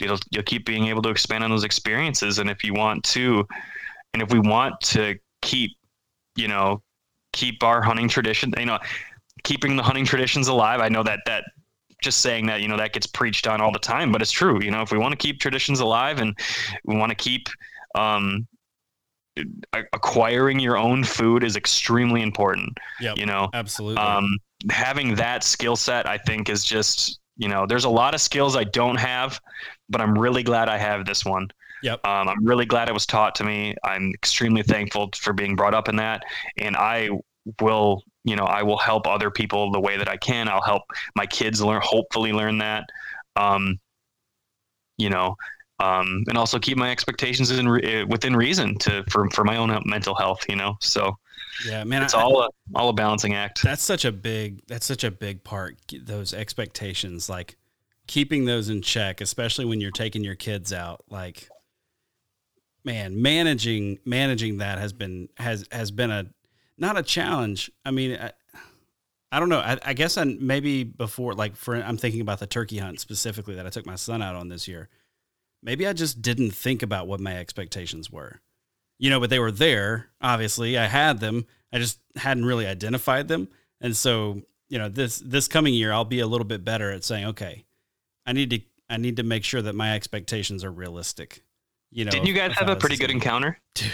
you'll 0.00 0.18
you'll 0.30 0.42
keep 0.44 0.66
being 0.66 0.86
able 0.86 1.02
to 1.02 1.08
expand 1.08 1.44
on 1.44 1.50
those 1.50 1.64
experiences. 1.64 2.38
And 2.38 2.50
if 2.50 2.64
you 2.64 2.74
want 2.74 3.04
to 3.04 3.46
and 4.12 4.22
if 4.22 4.32
we 4.32 4.38
want 4.38 4.80
to 4.80 5.14
keep 5.42 5.72
you 6.36 6.48
know 6.48 6.82
keep 7.32 7.62
our 7.62 7.82
hunting 7.82 8.08
tradition 8.08 8.52
you 8.58 8.64
know 8.64 8.78
keeping 9.42 9.76
the 9.76 9.82
hunting 9.82 10.06
traditions 10.06 10.48
alive 10.48 10.80
i 10.80 10.88
know 10.88 11.02
that 11.02 11.20
that 11.26 11.44
just 12.02 12.20
saying 12.20 12.46
that 12.46 12.60
you 12.62 12.68
know 12.68 12.76
that 12.76 12.92
gets 12.92 13.06
preached 13.06 13.46
on 13.46 13.60
all 13.60 13.72
the 13.72 13.78
time 13.78 14.12
but 14.12 14.20
it's 14.20 14.30
true. 14.30 14.62
You 14.62 14.70
know 14.70 14.82
if 14.82 14.92
we 14.92 14.98
want 14.98 15.12
to 15.12 15.16
keep 15.16 15.40
traditions 15.40 15.80
alive 15.80 16.18
and 16.18 16.36
we 16.84 16.96
want 16.96 17.10
to 17.10 17.16
keep 17.16 17.48
um, 17.94 18.46
acquiring 19.92 20.58
your 20.58 20.76
own 20.76 21.04
food 21.04 21.42
is 21.42 21.56
extremely 21.56 22.22
important 22.22 22.78
yeah 23.00 23.14
you 23.16 23.26
know? 23.26 23.48
absolutely. 23.54 24.02
Um, 24.02 24.38
having 24.70 25.14
that 25.14 25.42
skill 25.44 25.76
set 25.76 26.06
i 26.08 26.16
think 26.16 26.48
is 26.48 26.64
just 26.64 27.18
you 27.36 27.48
know 27.48 27.66
there's 27.66 27.84
a 27.84 27.90
lot 27.90 28.14
of 28.14 28.20
skills 28.20 28.56
i 28.56 28.64
don't 28.64 28.96
have 28.96 29.40
but 29.88 30.00
I'm 30.00 30.18
really 30.18 30.42
glad 30.42 30.68
I 30.68 30.78
have 30.78 31.04
this 31.04 31.24
one. 31.24 31.48
Yep. 31.82 32.06
Um, 32.06 32.28
I'm 32.28 32.44
really 32.44 32.66
glad 32.66 32.88
it 32.88 32.94
was 32.94 33.06
taught 33.06 33.34
to 33.36 33.44
me. 33.44 33.74
I'm 33.84 34.10
extremely 34.14 34.62
thankful 34.62 35.10
for 35.16 35.32
being 35.32 35.56
brought 35.56 35.74
up 35.74 35.88
in 35.88 35.96
that, 35.96 36.22
and 36.56 36.76
I 36.76 37.10
will, 37.60 38.02
you 38.24 38.34
know, 38.34 38.44
I 38.44 38.62
will 38.62 38.78
help 38.78 39.06
other 39.06 39.30
people 39.30 39.70
the 39.70 39.80
way 39.80 39.96
that 39.96 40.08
I 40.08 40.16
can. 40.16 40.48
I'll 40.48 40.62
help 40.62 40.82
my 41.14 41.26
kids 41.26 41.62
learn, 41.62 41.80
hopefully 41.84 42.32
learn 42.32 42.58
that. 42.58 42.84
Um, 43.36 43.78
you 44.96 45.10
know, 45.10 45.36
um, 45.78 46.24
and 46.28 46.38
also 46.38 46.58
keep 46.58 46.78
my 46.78 46.90
expectations 46.90 47.50
in 47.50 47.68
re- 47.68 48.04
within 48.04 48.34
reason 48.34 48.78
to 48.78 49.04
for 49.10 49.28
for 49.30 49.44
my 49.44 49.56
own 49.56 49.78
mental 49.84 50.14
health. 50.14 50.40
You 50.48 50.56
know, 50.56 50.76
so 50.80 51.16
yeah, 51.66 51.84
man, 51.84 52.02
it's 52.02 52.14
I, 52.14 52.22
all 52.22 52.42
a 52.42 52.48
all 52.74 52.88
a 52.88 52.92
balancing 52.94 53.34
act. 53.34 53.62
That's 53.62 53.82
such 53.82 54.04
a 54.04 54.12
big 54.12 54.62
that's 54.66 54.86
such 54.86 55.04
a 55.04 55.10
big 55.10 55.44
part. 55.44 55.76
Those 56.02 56.32
expectations, 56.32 57.28
like 57.28 57.56
keeping 58.06 58.44
those 58.44 58.68
in 58.68 58.82
check, 58.82 59.20
especially 59.20 59.64
when 59.64 59.80
you're 59.80 59.90
taking 59.90 60.24
your 60.24 60.34
kids 60.34 60.72
out, 60.72 61.04
like 61.08 61.48
man, 62.84 63.20
managing 63.20 63.98
managing 64.04 64.58
that 64.58 64.78
has 64.78 64.92
been 64.92 65.28
has 65.36 65.66
has 65.72 65.90
been 65.90 66.10
a 66.10 66.26
not 66.78 66.96
a 66.96 67.02
challenge. 67.02 67.70
I 67.84 67.90
mean, 67.90 68.16
I, 68.16 68.32
I 69.32 69.40
don't 69.40 69.48
know. 69.48 69.58
I, 69.58 69.76
I 69.84 69.92
guess 69.92 70.16
I 70.16 70.24
maybe 70.24 70.84
before 70.84 71.34
like 71.34 71.56
for 71.56 71.76
I'm 71.76 71.98
thinking 71.98 72.20
about 72.20 72.38
the 72.38 72.46
turkey 72.46 72.78
hunt 72.78 73.00
specifically 73.00 73.56
that 73.56 73.66
I 73.66 73.70
took 73.70 73.84
my 73.84 73.96
son 73.96 74.22
out 74.22 74.36
on 74.36 74.48
this 74.48 74.66
year. 74.66 74.88
Maybe 75.62 75.86
I 75.86 75.92
just 75.92 76.22
didn't 76.22 76.52
think 76.52 76.82
about 76.82 77.08
what 77.08 77.20
my 77.20 77.36
expectations 77.36 78.10
were. 78.10 78.40
You 78.98 79.10
know, 79.10 79.20
but 79.20 79.28
they 79.28 79.38
were 79.38 79.52
there. 79.52 80.08
Obviously, 80.22 80.78
I 80.78 80.86
had 80.86 81.20
them. 81.20 81.44
I 81.70 81.78
just 81.78 81.98
hadn't 82.14 82.46
really 82.46 82.66
identified 82.66 83.28
them. 83.28 83.48
And 83.80 83.94
so, 83.94 84.40
you 84.70 84.78
know, 84.78 84.88
this 84.88 85.18
this 85.18 85.48
coming 85.48 85.74
year 85.74 85.92
I'll 85.92 86.04
be 86.04 86.20
a 86.20 86.26
little 86.26 86.46
bit 86.46 86.64
better 86.64 86.90
at 86.90 87.04
saying, 87.04 87.26
okay, 87.26 87.65
I 88.26 88.32
need 88.32 88.50
to 88.50 88.60
I 88.88 88.96
need 88.96 89.16
to 89.16 89.22
make 89.22 89.44
sure 89.44 89.62
that 89.62 89.74
my 89.74 89.94
expectations 89.94 90.64
are 90.64 90.70
realistic. 90.70 91.42
You 91.90 92.04
know, 92.04 92.10
didn't 92.10 92.26
you 92.26 92.34
guys 92.34 92.52
have 92.54 92.68
a 92.68 92.76
pretty 92.76 92.96
good 92.96 93.10
encounter, 93.10 93.58
dude? 93.74 93.90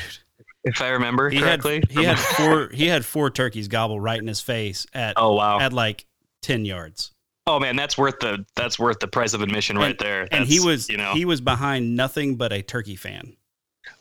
If 0.64 0.80
I 0.80 0.90
remember 0.90 1.28
he 1.28 1.40
correctly, 1.40 1.76
had, 1.76 1.90
he 1.90 2.04
had 2.04 2.18
four 2.18 2.68
he 2.68 2.86
had 2.86 3.04
four 3.04 3.30
turkeys 3.30 3.68
gobble 3.68 4.00
right 4.00 4.20
in 4.20 4.26
his 4.26 4.40
face 4.40 4.86
at 4.94 5.14
oh 5.16 5.34
wow 5.34 5.58
at 5.58 5.72
like 5.72 6.06
ten 6.40 6.64
yards. 6.64 7.12
Oh 7.46 7.58
man, 7.58 7.74
that's 7.74 7.98
worth 7.98 8.20
the 8.20 8.46
that's 8.54 8.78
worth 8.78 9.00
the 9.00 9.08
price 9.08 9.34
of 9.34 9.42
admission 9.42 9.76
right 9.76 9.98
there. 9.98 10.22
That's, 10.22 10.34
and 10.34 10.46
he 10.46 10.60
was 10.60 10.88
you 10.88 10.96
know 10.96 11.12
he 11.12 11.24
was 11.24 11.40
behind 11.40 11.96
nothing 11.96 12.36
but 12.36 12.52
a 12.52 12.62
turkey 12.62 12.96
fan. 12.96 13.36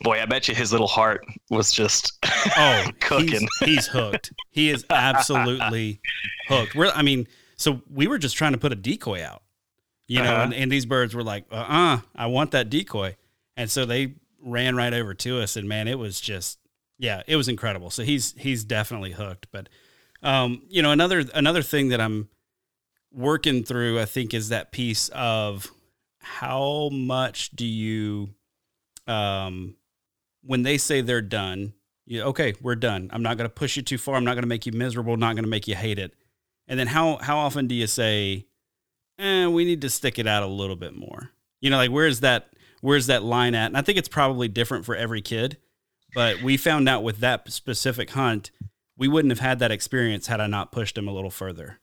Boy, 0.02 0.22
I 0.22 0.26
bet 0.26 0.46
you 0.46 0.54
his 0.54 0.70
little 0.70 0.86
heart 0.86 1.24
was 1.50 1.72
just 1.72 2.18
oh 2.56 2.86
cooking. 3.00 3.48
He's, 3.60 3.68
he's 3.68 3.86
hooked. 3.88 4.32
He 4.50 4.70
is 4.70 4.84
absolutely 4.90 6.00
hooked. 6.48 6.76
We're 6.76 6.90
I 6.90 7.02
mean, 7.02 7.26
so 7.56 7.82
we 7.90 8.06
were 8.06 8.18
just 8.18 8.36
trying 8.36 8.52
to 8.52 8.58
put 8.58 8.70
a 8.70 8.76
decoy 8.76 9.24
out, 9.24 9.41
you 10.08 10.22
know, 10.22 10.32
uh-huh. 10.32 10.42
and, 10.42 10.54
and, 10.54 10.72
these 10.72 10.84
birds 10.84 11.14
were 11.14 11.22
like, 11.22 11.44
uh, 11.50 11.54
uh 11.56 12.00
I 12.14 12.26
want 12.26 12.50
that 12.50 12.68
decoy. 12.68 13.16
And 13.56 13.70
so 13.70 13.84
they 13.84 14.14
ran 14.42 14.76
right 14.76 14.92
over 14.92 15.14
to 15.14 15.40
us, 15.40 15.56
and 15.56 15.68
man, 15.68 15.88
it 15.88 15.98
was 15.98 16.20
just 16.20 16.58
yeah, 16.98 17.22
it 17.26 17.36
was 17.36 17.48
incredible. 17.48 17.90
So 17.90 18.04
he's 18.04 18.34
he's 18.38 18.64
definitely 18.64 19.12
hooked. 19.12 19.48
But 19.52 19.68
um, 20.22 20.62
you 20.68 20.82
know, 20.82 20.92
another 20.92 21.24
another 21.34 21.62
thing 21.62 21.88
that 21.88 22.00
I'm 22.00 22.28
working 23.12 23.64
through, 23.64 24.00
I 24.00 24.04
think, 24.04 24.32
is 24.34 24.50
that 24.50 24.72
piece 24.72 25.08
of 25.10 25.70
how 26.20 26.88
much 26.92 27.50
do 27.50 27.66
you 27.66 28.30
um 29.08 29.74
when 30.44 30.62
they 30.62 30.78
say 30.78 31.00
they're 31.00 31.20
done, 31.20 31.72
you 32.06 32.22
okay, 32.22 32.54
we're 32.60 32.76
done. 32.76 33.10
I'm 33.12 33.22
not 33.22 33.36
going 33.36 33.48
to 33.48 33.54
push 33.54 33.76
you 33.76 33.82
too 33.82 33.98
far. 33.98 34.16
I'm 34.16 34.24
not 34.24 34.34
going 34.34 34.44
to 34.44 34.48
make 34.48 34.66
you 34.66 34.72
miserable. 34.72 35.16
Not 35.16 35.34
going 35.34 35.44
to 35.44 35.50
make 35.50 35.68
you 35.68 35.74
hate 35.74 35.98
it. 35.98 36.14
And 36.68 36.78
then 36.78 36.86
how 36.86 37.18
how 37.18 37.38
often 37.38 37.66
do 37.66 37.74
you 37.74 37.86
say, 37.86 38.46
eh, 39.18 39.46
we 39.46 39.64
need 39.64 39.80
to 39.82 39.90
stick 39.90 40.18
it 40.18 40.26
out 40.26 40.42
a 40.42 40.46
little 40.46 40.76
bit 40.76 40.94
more? 40.94 41.30
You 41.60 41.70
know, 41.70 41.76
like 41.76 41.90
where's 41.90 42.20
that 42.20 42.50
where's 42.80 43.06
that 43.06 43.22
line 43.22 43.54
at? 43.54 43.66
And 43.66 43.76
I 43.76 43.82
think 43.82 43.98
it's 43.98 44.08
probably 44.08 44.48
different 44.48 44.84
for 44.84 44.94
every 44.94 45.22
kid. 45.22 45.58
But 46.14 46.42
we 46.42 46.58
found 46.58 46.88
out 46.88 47.02
with 47.02 47.20
that 47.20 47.50
specific 47.50 48.10
hunt, 48.10 48.50
we 48.98 49.08
wouldn't 49.08 49.32
have 49.32 49.40
had 49.40 49.60
that 49.60 49.70
experience 49.70 50.26
had 50.26 50.40
I 50.40 50.46
not 50.46 50.70
pushed 50.70 50.98
him 50.98 51.08
a 51.08 51.12
little 51.12 51.30
further. 51.30 51.80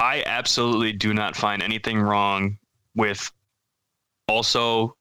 I 0.00 0.24
absolutely 0.26 0.92
do 0.92 1.14
not 1.14 1.36
find 1.36 1.62
anything 1.62 2.00
wrong 2.00 2.58
with 2.94 3.30
also 4.26 4.96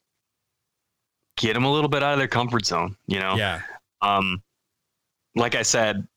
get 1.38 1.54
them 1.54 1.66
a 1.66 1.72
little 1.72 1.90
bit 1.90 2.04
out 2.04 2.14
of 2.14 2.20
their 2.20 2.28
comfort 2.28 2.66
zone, 2.66 2.96
you 3.08 3.20
know? 3.20 3.36
Yeah. 3.36 3.62
Um, 4.02 4.42
like 5.36 5.56
I 5.56 5.62
said, 5.62 6.08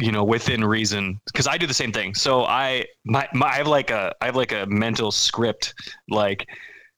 you 0.00 0.10
know 0.10 0.24
within 0.24 0.64
reason 0.64 1.20
because 1.26 1.46
i 1.46 1.56
do 1.56 1.66
the 1.66 1.74
same 1.74 1.92
thing. 1.92 2.14
So 2.14 2.44
i 2.44 2.84
my, 3.04 3.28
my 3.32 3.46
i 3.46 3.56
have 3.56 3.68
like 3.68 3.90
a 3.90 4.14
i 4.20 4.26
have 4.26 4.36
like 4.36 4.52
a 4.52 4.66
mental 4.66 5.12
script 5.12 5.74
like 6.08 6.48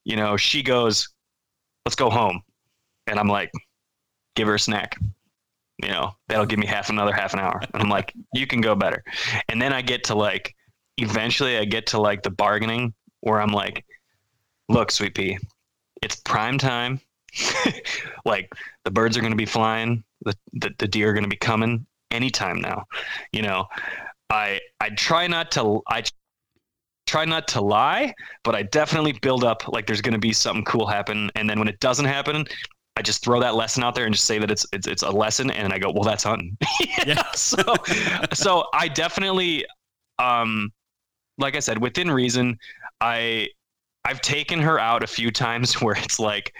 you 0.03 0.15
know 0.15 0.37
she 0.37 0.63
goes 0.63 1.09
let's 1.85 1.95
go 1.95 2.09
home. 2.09 2.41
And 3.07 3.19
i'm 3.19 3.27
like 3.27 3.51
give 4.35 4.47
her 4.47 4.55
a 4.55 4.59
snack. 4.59 4.97
You 5.81 5.89
know 5.89 6.11
that'll 6.27 6.45
give 6.45 6.59
me 6.59 6.65
half 6.65 6.89
another 6.89 7.13
half 7.13 7.33
an 7.33 7.39
hour. 7.39 7.61
And 7.73 7.83
i'm 7.83 7.89
like 7.89 8.13
you 8.33 8.47
can 8.47 8.61
go 8.61 8.75
better. 8.75 9.03
And 9.49 9.61
then 9.61 9.73
i 9.73 9.81
get 9.81 10.03
to 10.05 10.15
like 10.15 10.55
eventually 10.97 11.57
i 11.57 11.65
get 11.65 11.87
to 11.87 12.01
like 12.01 12.23
the 12.23 12.31
bargaining 12.31 12.93
where 13.21 13.39
i'm 13.39 13.51
like 13.51 13.85
look 14.69 14.91
sweet 14.91 15.13
pea 15.15 15.37
it's 16.01 16.15
prime 16.17 16.57
time. 16.57 17.01
Like 18.25 18.51
the 18.83 18.91
birds 18.91 19.15
are 19.15 19.21
going 19.21 19.31
to 19.31 19.37
be 19.37 19.45
flying 19.45 20.03
the, 20.21 20.35
the, 20.53 20.71
the 20.79 20.87
deer 20.87 21.09
are 21.09 21.13
going 21.13 21.23
to 21.23 21.29
be 21.29 21.37
coming 21.37 21.85
anytime 22.11 22.59
now. 22.61 22.85
You 23.31 23.43
know, 23.43 23.65
I 24.29 24.59
I 24.79 24.89
try 24.91 25.27
not 25.27 25.51
to 25.51 25.81
I 25.87 26.03
try 27.05 27.25
not 27.25 27.47
to 27.49 27.61
lie, 27.61 28.13
but 28.43 28.55
I 28.55 28.63
definitely 28.63 29.13
build 29.13 29.43
up 29.43 29.67
like 29.67 29.87
there's 29.87 30.01
going 30.01 30.13
to 30.13 30.19
be 30.19 30.33
something 30.33 30.65
cool 30.65 30.85
happen, 30.85 31.31
and 31.35 31.49
then 31.49 31.59
when 31.59 31.67
it 31.67 31.79
doesn't 31.79 32.05
happen, 32.05 32.45
I 32.97 33.01
just 33.01 33.23
throw 33.23 33.39
that 33.39 33.55
lesson 33.55 33.83
out 33.83 33.93
there 33.93 34.05
and 34.05 34.13
just 34.13 34.25
say 34.25 34.39
that 34.39 34.49
it's 34.49 34.65
it's 34.73 34.87
it's 34.87 35.03
a 35.03 35.11
lesson, 35.11 35.51
and 35.51 35.71
I 35.71 35.77
go, 35.77 35.91
well, 35.91 36.03
that's 36.03 36.23
hunting. 36.23 36.57
yeah. 37.05 37.23
So 37.35 37.57
so 38.33 38.65
I 38.73 38.87
definitely, 38.87 39.65
um, 40.17 40.71
like 41.37 41.55
I 41.55 41.59
said, 41.59 41.79
within 41.79 42.09
reason, 42.09 42.57
I 42.99 43.49
I've 44.03 44.21
taken 44.21 44.59
her 44.61 44.79
out 44.79 45.03
a 45.03 45.07
few 45.07 45.31
times 45.31 45.73
where 45.81 45.95
it's 45.95 46.19
like 46.19 46.53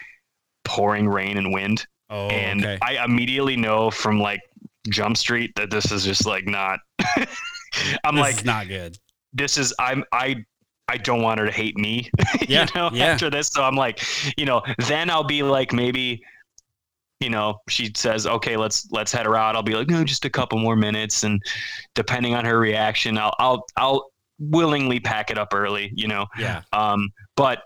pouring 0.64 1.08
rain 1.08 1.38
and 1.38 1.52
wind. 1.54 1.86
Oh, 2.10 2.28
and 2.28 2.64
okay. 2.64 2.78
I 2.82 3.04
immediately 3.04 3.58
know 3.58 3.92
from 3.92 4.20
like 4.20 4.40
Jump 4.90 5.18
Street 5.18 5.52
that 5.56 5.70
this 5.70 5.92
is 5.92 6.04
just 6.04 6.26
like 6.26 6.46
not. 6.46 6.80
I'm 8.04 8.16
this 8.16 8.22
like 8.22 8.46
not 8.46 8.68
good. 8.68 8.98
This 9.34 9.58
is 9.58 9.74
I'm 9.80 10.04
I 10.12 10.44
I 10.88 10.98
don't 10.98 11.22
want 11.22 11.40
her 11.40 11.46
to 11.46 11.52
hate 11.52 11.78
me. 11.78 12.10
Yeah, 12.48 12.68
you 12.74 12.80
know, 12.80 12.90
yeah. 12.94 13.06
after 13.08 13.30
this, 13.30 13.48
so 13.48 13.62
I'm 13.62 13.76
like, 13.76 14.02
you 14.38 14.46
know, 14.46 14.62
then 14.88 15.10
I'll 15.10 15.24
be 15.24 15.44
like 15.44 15.74
maybe. 15.74 16.24
You 17.20 17.30
know, 17.32 17.60
she 17.68 17.92
says, 17.96 18.28
"Okay, 18.28 18.56
let's 18.56 18.88
let's 18.92 19.12
head 19.12 19.26
her 19.26 19.36
out." 19.36 19.56
I'll 19.56 19.64
be 19.64 19.74
like, 19.76 19.90
"No, 19.90 20.04
just 20.04 20.24
a 20.24 20.30
couple 20.30 20.60
more 20.60 20.76
minutes," 20.76 21.24
and 21.24 21.42
depending 21.96 22.36
on 22.36 22.46
her 22.46 22.58
reaction, 22.60 23.18
I'll 23.18 23.34
I'll 23.40 23.66
I'll 23.76 24.12
willingly 24.40 25.00
pack 25.00 25.30
it 25.32 25.38
up 25.38 25.54
early. 25.54 25.92
You 25.96 26.08
know, 26.08 26.28
yeah. 26.38 26.62
Um, 26.72 27.10
but 27.36 27.64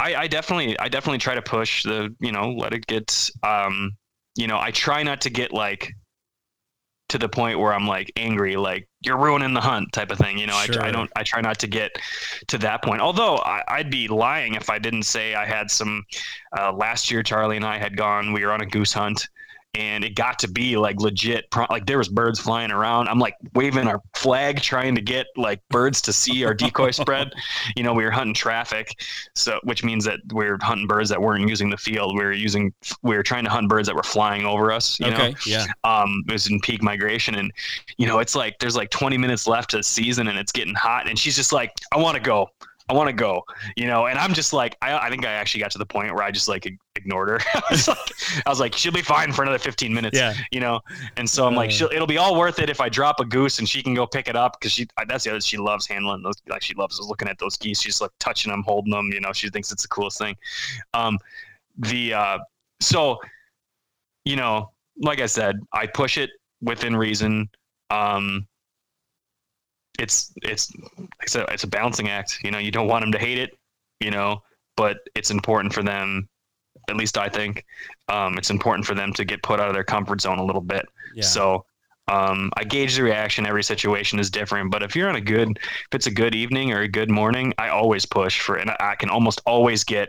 I, 0.00 0.14
I 0.14 0.26
definitely 0.26 0.78
I 0.78 0.88
definitely 0.88 1.18
try 1.18 1.34
to 1.34 1.42
push 1.42 1.82
the 1.84 2.14
you 2.20 2.32
know 2.32 2.50
let 2.50 2.72
it 2.72 2.86
get 2.86 3.30
um 3.42 3.92
you 4.34 4.46
know 4.46 4.58
I 4.58 4.70
try 4.70 5.02
not 5.02 5.20
to 5.22 5.30
get 5.30 5.52
like 5.52 5.92
to 7.10 7.18
the 7.18 7.28
point 7.28 7.58
where 7.58 7.74
I'm 7.74 7.86
like 7.86 8.12
angry, 8.16 8.56
like 8.56 8.88
you're 9.02 9.18
ruining 9.18 9.52
the 9.52 9.60
hunt 9.60 9.92
type 9.92 10.10
of 10.10 10.18
thing. 10.18 10.38
You 10.38 10.46
know, 10.46 10.58
sure. 10.60 10.82
I, 10.82 10.88
I, 10.88 10.90
don't, 10.90 11.10
I 11.16 11.22
try 11.22 11.40
not 11.40 11.58
to 11.58 11.66
get 11.66 11.92
to 12.48 12.58
that 12.58 12.82
point. 12.82 13.00
Although 13.00 13.36
I, 13.36 13.78
would 13.78 13.90
be 13.90 14.08
lying 14.08 14.54
if 14.54 14.70
I 14.70 14.78
didn't 14.78 15.02
say 15.04 15.34
I 15.34 15.46
had 15.46 15.70
some. 15.70 16.04
Uh, 16.58 16.72
last 16.72 17.10
year, 17.10 17.22
Charlie 17.22 17.56
and 17.56 17.64
I 17.64 17.78
had 17.78 17.96
gone. 17.96 18.32
We 18.32 18.44
were 18.44 18.52
on 18.52 18.60
a 18.60 18.66
goose 18.66 18.92
hunt, 18.92 19.28
and 19.74 20.04
it 20.04 20.16
got 20.16 20.38
to 20.40 20.48
be 20.48 20.76
like 20.76 21.00
legit 21.00 21.46
like 21.70 21.86
there 21.86 21.98
was 21.98 22.08
birds 22.08 22.40
flying 22.40 22.72
around. 22.72 23.08
I'm 23.08 23.18
like 23.18 23.36
waving 23.54 23.86
our 23.86 24.02
flag 24.14 24.60
trying 24.60 24.94
to 24.96 25.00
get 25.00 25.26
like 25.36 25.60
birds 25.68 26.00
to 26.02 26.12
see 26.12 26.44
our 26.44 26.54
decoy 26.54 26.90
spread. 26.90 27.32
You 27.76 27.84
know 27.84 27.92
we 27.92 28.04
were 28.04 28.10
hunting 28.10 28.34
traffic 28.34 29.00
so 29.34 29.60
which 29.62 29.84
means 29.84 30.04
that 30.04 30.20
we 30.32 30.46
are 30.46 30.58
hunting 30.60 30.88
birds 30.88 31.08
that 31.10 31.20
weren't 31.20 31.48
using 31.48 31.70
the 31.70 31.76
field. 31.76 32.16
We 32.16 32.24
were 32.24 32.32
using 32.32 32.72
we 33.02 33.16
were 33.16 33.22
trying 33.22 33.44
to 33.44 33.50
hunt 33.50 33.68
birds 33.68 33.86
that 33.86 33.94
were 33.94 34.02
flying 34.02 34.44
over 34.44 34.72
us 34.72 34.98
you 34.98 35.06
okay, 35.06 35.30
know 35.30 35.36
yeah. 35.46 35.66
Um 35.84 36.24
it 36.26 36.32
was 36.32 36.48
in 36.48 36.60
peak 36.60 36.82
migration 36.82 37.36
and 37.36 37.52
you 37.96 38.06
know 38.06 38.18
it's 38.18 38.34
like 38.34 38.58
there's 38.58 38.76
like 38.76 38.90
20 38.90 39.18
minutes 39.18 39.46
left 39.46 39.70
to 39.70 39.76
the 39.76 39.82
season 39.82 40.28
and 40.28 40.38
it's 40.38 40.52
getting 40.52 40.74
hot 40.74 41.08
and 41.08 41.18
she's 41.18 41.36
just 41.36 41.52
like 41.52 41.72
i 41.92 41.96
want 41.96 42.16
to 42.16 42.22
go 42.22 42.48
I 42.90 42.92
want 42.92 43.06
to 43.06 43.12
go, 43.12 43.44
you 43.76 43.86
know, 43.86 44.06
and 44.06 44.18
I'm 44.18 44.34
just 44.34 44.52
like, 44.52 44.76
I, 44.82 45.06
I 45.06 45.10
think 45.10 45.24
I 45.24 45.30
actually 45.30 45.60
got 45.60 45.70
to 45.70 45.78
the 45.78 45.86
point 45.86 46.12
where 46.12 46.24
I 46.24 46.32
just 46.32 46.48
like 46.48 46.68
ignored 46.96 47.28
her. 47.28 47.38
I 47.54 47.62
was 47.70 47.86
like, 47.86 47.98
I 48.44 48.50
was 48.50 48.58
like, 48.58 48.74
she'll 48.74 48.90
be 48.92 49.00
fine 49.00 49.30
for 49.32 49.42
another 49.42 49.60
15 49.60 49.94
minutes, 49.94 50.18
yeah. 50.18 50.34
you 50.50 50.58
know? 50.58 50.80
And 51.16 51.30
so 51.30 51.46
I'm 51.46 51.54
like, 51.54 51.70
she'll, 51.70 51.88
it'll 51.92 52.08
be 52.08 52.18
all 52.18 52.36
worth 52.36 52.58
it 52.58 52.68
if 52.68 52.80
I 52.80 52.88
drop 52.88 53.20
a 53.20 53.24
goose 53.24 53.60
and 53.60 53.68
she 53.68 53.80
can 53.80 53.94
go 53.94 54.08
pick 54.08 54.26
it 54.26 54.34
up. 54.34 54.60
Cause 54.60 54.72
she, 54.72 54.88
that's 55.06 55.22
the 55.22 55.30
other, 55.30 55.40
she 55.40 55.56
loves 55.56 55.86
handling 55.86 56.24
those. 56.24 56.34
Like 56.48 56.62
she 56.62 56.74
loves 56.74 56.98
looking 56.98 57.28
at 57.28 57.38
those 57.38 57.56
geese. 57.56 57.80
She's 57.80 58.00
like 58.00 58.10
touching 58.18 58.50
them, 58.50 58.64
holding 58.66 58.90
them, 58.90 59.12
you 59.12 59.20
know, 59.20 59.32
she 59.32 59.50
thinks 59.50 59.70
it's 59.70 59.82
the 59.82 59.88
coolest 59.88 60.18
thing. 60.18 60.36
Um, 60.92 61.16
the, 61.78 62.12
uh, 62.12 62.38
so, 62.80 63.20
you 64.24 64.34
know, 64.34 64.72
like 65.00 65.20
I 65.20 65.26
said, 65.26 65.60
I 65.72 65.86
push 65.86 66.18
it 66.18 66.30
within 66.60 66.96
reason. 66.96 67.50
Um, 67.90 68.48
it's 70.00 70.32
it's 70.42 70.72
it's 71.22 71.34
a 71.36 71.44
it's 71.52 71.64
a 71.64 71.68
balancing 71.68 72.08
act. 72.08 72.38
You 72.42 72.50
know, 72.50 72.58
you 72.58 72.70
don't 72.70 72.88
want 72.88 73.02
them 73.02 73.12
to 73.12 73.18
hate 73.18 73.38
it, 73.38 73.50
you 74.00 74.10
know, 74.10 74.42
but 74.76 74.98
it's 75.14 75.30
important 75.30 75.72
for 75.72 75.82
them. 75.82 76.28
At 76.88 76.96
least 76.96 77.18
I 77.18 77.28
think 77.28 77.64
um, 78.08 78.38
it's 78.38 78.50
important 78.50 78.86
for 78.86 78.94
them 78.94 79.12
to 79.14 79.24
get 79.24 79.42
put 79.42 79.60
out 79.60 79.68
of 79.68 79.74
their 79.74 79.84
comfort 79.84 80.20
zone 80.20 80.38
a 80.38 80.44
little 80.44 80.62
bit. 80.62 80.86
Yeah. 81.14 81.24
So, 81.24 81.64
Um, 82.08 82.50
I 82.56 82.64
gauge 82.64 82.96
the 82.96 83.02
reaction. 83.04 83.46
Every 83.46 83.62
situation 83.62 84.18
is 84.18 84.30
different, 84.30 84.72
but 84.72 84.82
if 84.82 84.96
you're 84.96 85.08
on 85.08 85.14
a 85.16 85.20
good, 85.20 85.50
if 85.58 85.92
it's 85.92 86.06
a 86.08 86.10
good 86.10 86.34
evening 86.34 86.72
or 86.72 86.80
a 86.80 86.88
good 86.88 87.10
morning, 87.10 87.54
I 87.58 87.68
always 87.68 88.04
push 88.06 88.40
for, 88.40 88.56
and 88.56 88.70
I 88.80 88.96
can 88.96 89.10
almost 89.10 89.40
always 89.46 89.84
get 89.84 90.08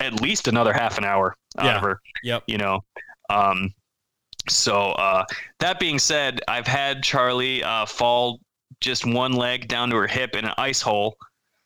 at 0.00 0.20
least 0.20 0.48
another 0.48 0.72
half 0.72 0.98
an 0.98 1.04
hour 1.04 1.36
out 1.58 1.64
Yeah. 1.66 1.76
of 1.76 1.82
her. 1.82 2.00
Yep. 2.24 2.42
You 2.48 2.58
know, 2.58 2.80
um, 3.30 3.72
so 4.48 4.92
uh, 4.92 5.24
that 5.60 5.78
being 5.78 5.98
said, 6.00 6.40
I've 6.48 6.66
had 6.66 7.02
Charlie 7.04 7.62
uh, 7.62 7.86
fall 7.86 8.40
just 8.80 9.06
one 9.06 9.32
leg 9.32 9.68
down 9.68 9.90
to 9.90 9.96
her 9.96 10.06
hip 10.06 10.34
in 10.36 10.44
an 10.44 10.54
ice 10.58 10.80
hole. 10.82 11.16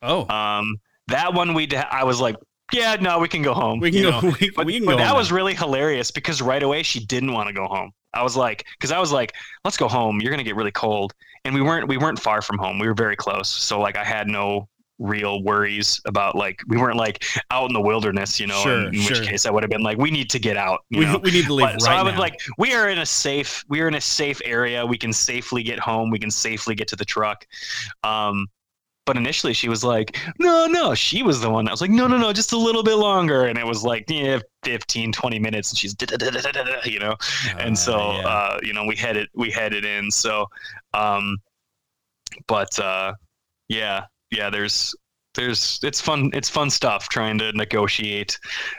Oh, 0.02 0.28
Um, 0.28 0.76
that 1.09 1.32
one 1.35 1.55
we 1.55 1.68
I 1.74 2.05
was 2.05 2.20
like, 2.20 2.36
yeah, 2.72 2.97
no, 3.01 3.18
we 3.18 3.28
can 3.28 3.43
go 3.43 3.55
home. 3.55 3.80
we 3.80 3.90
can 3.90 3.98
you 4.01 4.10
go. 4.10 4.20
know? 4.20 4.35
We, 4.40 4.51
But, 4.51 4.66
we 4.66 4.74
can 4.78 4.85
but 4.86 4.93
go. 4.93 4.98
that 4.98 5.09
home 5.09 5.16
was 5.16 5.32
really 5.32 5.55
hilarious 5.55 6.10
because 6.10 6.43
right 6.43 6.62
away 6.62 6.82
she 6.82 7.01
didn't 7.05 7.32
want 7.32 7.48
to 7.48 7.52
go 7.55 7.66
home. 7.66 7.90
I 8.14 8.22
was 8.22 8.36
like, 8.36 8.64
because 8.78 8.93
I 8.93 8.98
was 8.98 9.12
like, 9.12 9.35
let's 9.64 9.76
go 9.76 9.89
home. 9.89 10.20
You're 10.20 10.30
gonna 10.30 10.43
get 10.44 10.56
really 10.56 10.70
cold, 10.72 11.12
and 11.44 11.55
we 11.55 11.60
weren't 11.62 11.89
we 11.89 11.98
weren't 11.98 12.18
far 12.18 12.40
from 12.43 12.59
home. 12.59 12.78
We 12.78 12.86
were 12.86 12.94
very 12.94 13.16
close, 13.16 13.48
so 13.48 13.80
like 13.80 13.97
I 13.97 14.05
had 14.05 14.28
no 14.28 14.68
real 14.98 15.42
worries 15.42 16.00
about 16.06 16.34
like 16.34 16.60
we 16.66 16.76
weren't 16.76 16.96
like 16.96 17.24
out 17.50 17.68
in 17.68 17.72
the 17.72 17.80
wilderness, 17.80 18.38
you 18.40 18.46
know. 18.46 18.60
Sure, 18.62 18.88
in, 18.88 18.94
in 18.94 19.00
sure. 19.00 19.18
which 19.18 19.28
case 19.28 19.46
I 19.46 19.50
would 19.50 19.62
have 19.62 19.70
been 19.70 19.82
like, 19.82 19.98
we 19.98 20.10
need 20.10 20.30
to 20.30 20.38
get 20.38 20.56
out. 20.56 20.80
You 20.90 21.00
we, 21.00 21.04
know? 21.06 21.18
we 21.18 21.30
need 21.30 21.46
to 21.46 21.54
leave 21.54 21.66
But- 21.66 21.72
right 21.74 21.82
so 21.82 21.90
I 21.90 22.02
was 22.02 22.14
now. 22.14 22.20
like, 22.20 22.40
we 22.58 22.74
are 22.74 22.88
in 22.88 22.98
a 22.98 23.06
safe, 23.06 23.64
we 23.68 23.80
are 23.80 23.88
in 23.88 23.94
a 23.94 24.00
safe 24.00 24.40
area. 24.44 24.84
We 24.84 24.98
can 24.98 25.12
safely 25.12 25.62
get 25.62 25.78
home. 25.78 26.10
We 26.10 26.18
can 26.18 26.30
safely 26.30 26.74
get 26.74 26.88
to 26.88 26.96
the 26.96 27.04
truck. 27.04 27.46
Um, 28.02 28.46
but 29.06 29.16
initially 29.16 29.54
she 29.54 29.70
was 29.70 29.82
like, 29.82 30.18
no, 30.38 30.66
no, 30.66 30.94
she 30.94 31.22
was 31.22 31.40
the 31.40 31.48
one 31.48 31.64
that 31.64 31.70
was 31.70 31.80
like, 31.80 31.90
no, 31.90 32.06
no, 32.06 32.18
no, 32.18 32.30
just 32.30 32.52
a 32.52 32.58
little 32.58 32.82
bit 32.82 32.96
longer. 32.96 33.46
And 33.46 33.58
it 33.58 33.64
was 33.64 33.82
like, 33.82 34.04
yeah, 34.08 34.38
15, 34.64 35.12
20 35.12 35.38
minutes. 35.38 35.70
And 35.70 35.78
she's, 35.78 35.96
you 36.84 36.98
know? 36.98 37.16
and 37.58 37.78
so, 37.78 37.96
yeah. 37.96 38.28
uh, 38.28 38.58
you 38.62 38.74
know, 38.74 38.84
we 38.84 38.94
headed, 38.96 39.28
we 39.34 39.50
headed 39.50 39.86
in. 39.86 40.10
So, 40.10 40.46
um, 40.92 41.38
but, 42.46 42.78
uh, 42.78 43.14
yeah, 43.68 44.04
yeah, 44.30 44.50
there's, 44.50 44.94
there's, 45.34 45.78
it's 45.82 46.00
fun. 46.00 46.30
It's 46.32 46.48
fun 46.48 46.70
stuff 46.70 47.09
trying 47.09 47.38
to 47.38 47.52
negotiate 47.52 48.38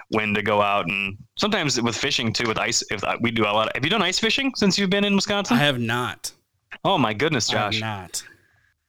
when 0.10 0.34
to 0.34 0.42
go 0.42 0.62
out. 0.62 0.88
And 0.88 1.18
sometimes 1.38 1.82
with 1.82 1.96
fishing 1.96 2.34
too, 2.34 2.48
with 2.48 2.58
ice, 2.58 2.84
if 2.92 3.04
we 3.22 3.32
do 3.32 3.44
a 3.44 3.52
lot, 3.52 3.68
of, 3.68 3.74
have 3.76 3.84
you 3.84 3.90
done 3.90 4.02
ice 4.02 4.20
fishing 4.20 4.52
since 4.56 4.78
you've 4.78 4.90
been 4.90 5.06
in 5.06 5.16
Wisconsin? 5.16 5.58
I 5.58 5.62
have 5.62 5.80
not. 5.80 6.32
oh 6.84 6.98
my 6.98 7.14
goodness, 7.14 7.50
I 7.54 7.58
have 7.58 7.72
Josh. 7.72 7.82
not. 7.82 8.24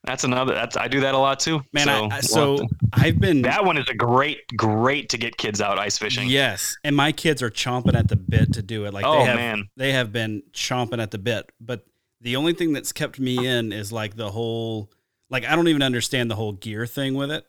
That's 0.04 0.24
another, 0.24 0.54
that's, 0.54 0.78
I 0.78 0.88
do 0.88 1.00
that 1.00 1.14
a 1.14 1.18
lot 1.18 1.40
too. 1.40 1.60
Man, 1.74 1.84
so, 1.86 1.92
I, 1.92 1.96
I, 1.96 2.00
we'll 2.00 2.10
have 2.10 2.24
so 2.24 2.56
to- 2.56 2.68
I've 2.94 3.20
been 3.20 3.42
that 3.42 3.64
one 3.64 3.76
is 3.76 3.86
a 3.88 3.94
great, 3.94 4.38
great 4.56 5.10
to 5.10 5.18
get 5.18 5.36
kids 5.36 5.60
out 5.60 5.78
ice 5.78 5.98
fishing. 5.98 6.26
Yes, 6.26 6.76
and 6.84 6.96
my 6.96 7.12
kids 7.12 7.42
are 7.42 7.50
chomping 7.50 7.94
at 7.94 8.08
the 8.08 8.16
bit 8.16 8.54
to 8.54 8.62
do 8.62 8.86
it. 8.86 8.94
Like 8.94 9.04
oh 9.04 9.18
they 9.18 9.24
have, 9.26 9.36
man. 9.36 9.68
they 9.76 9.92
have 9.92 10.10
been 10.10 10.42
chomping 10.52 11.02
at 11.02 11.10
the 11.10 11.18
bit. 11.18 11.52
But 11.60 11.84
the 12.22 12.36
only 12.36 12.54
thing 12.54 12.72
that's 12.72 12.92
kept 12.92 13.20
me 13.20 13.46
in 13.46 13.72
is 13.72 13.92
like 13.92 14.16
the 14.16 14.30
whole, 14.30 14.90
like 15.30 15.44
I 15.44 15.56
don't 15.56 15.68
even 15.68 15.82
understand 15.82 16.30
the 16.30 16.34
whole 16.36 16.52
gear 16.52 16.86
thing 16.86 17.14
with 17.14 17.30
it. 17.30 17.46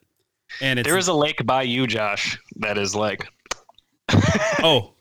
And 0.61 0.79
it's 0.79 0.87
There 0.87 0.97
is 0.97 1.07
a 1.07 1.13
lake 1.13 1.45
by 1.45 1.63
you, 1.63 1.87
Josh, 1.87 2.37
that 2.57 2.77
is 2.77 2.95
like 2.95 3.27
oh 4.63 4.93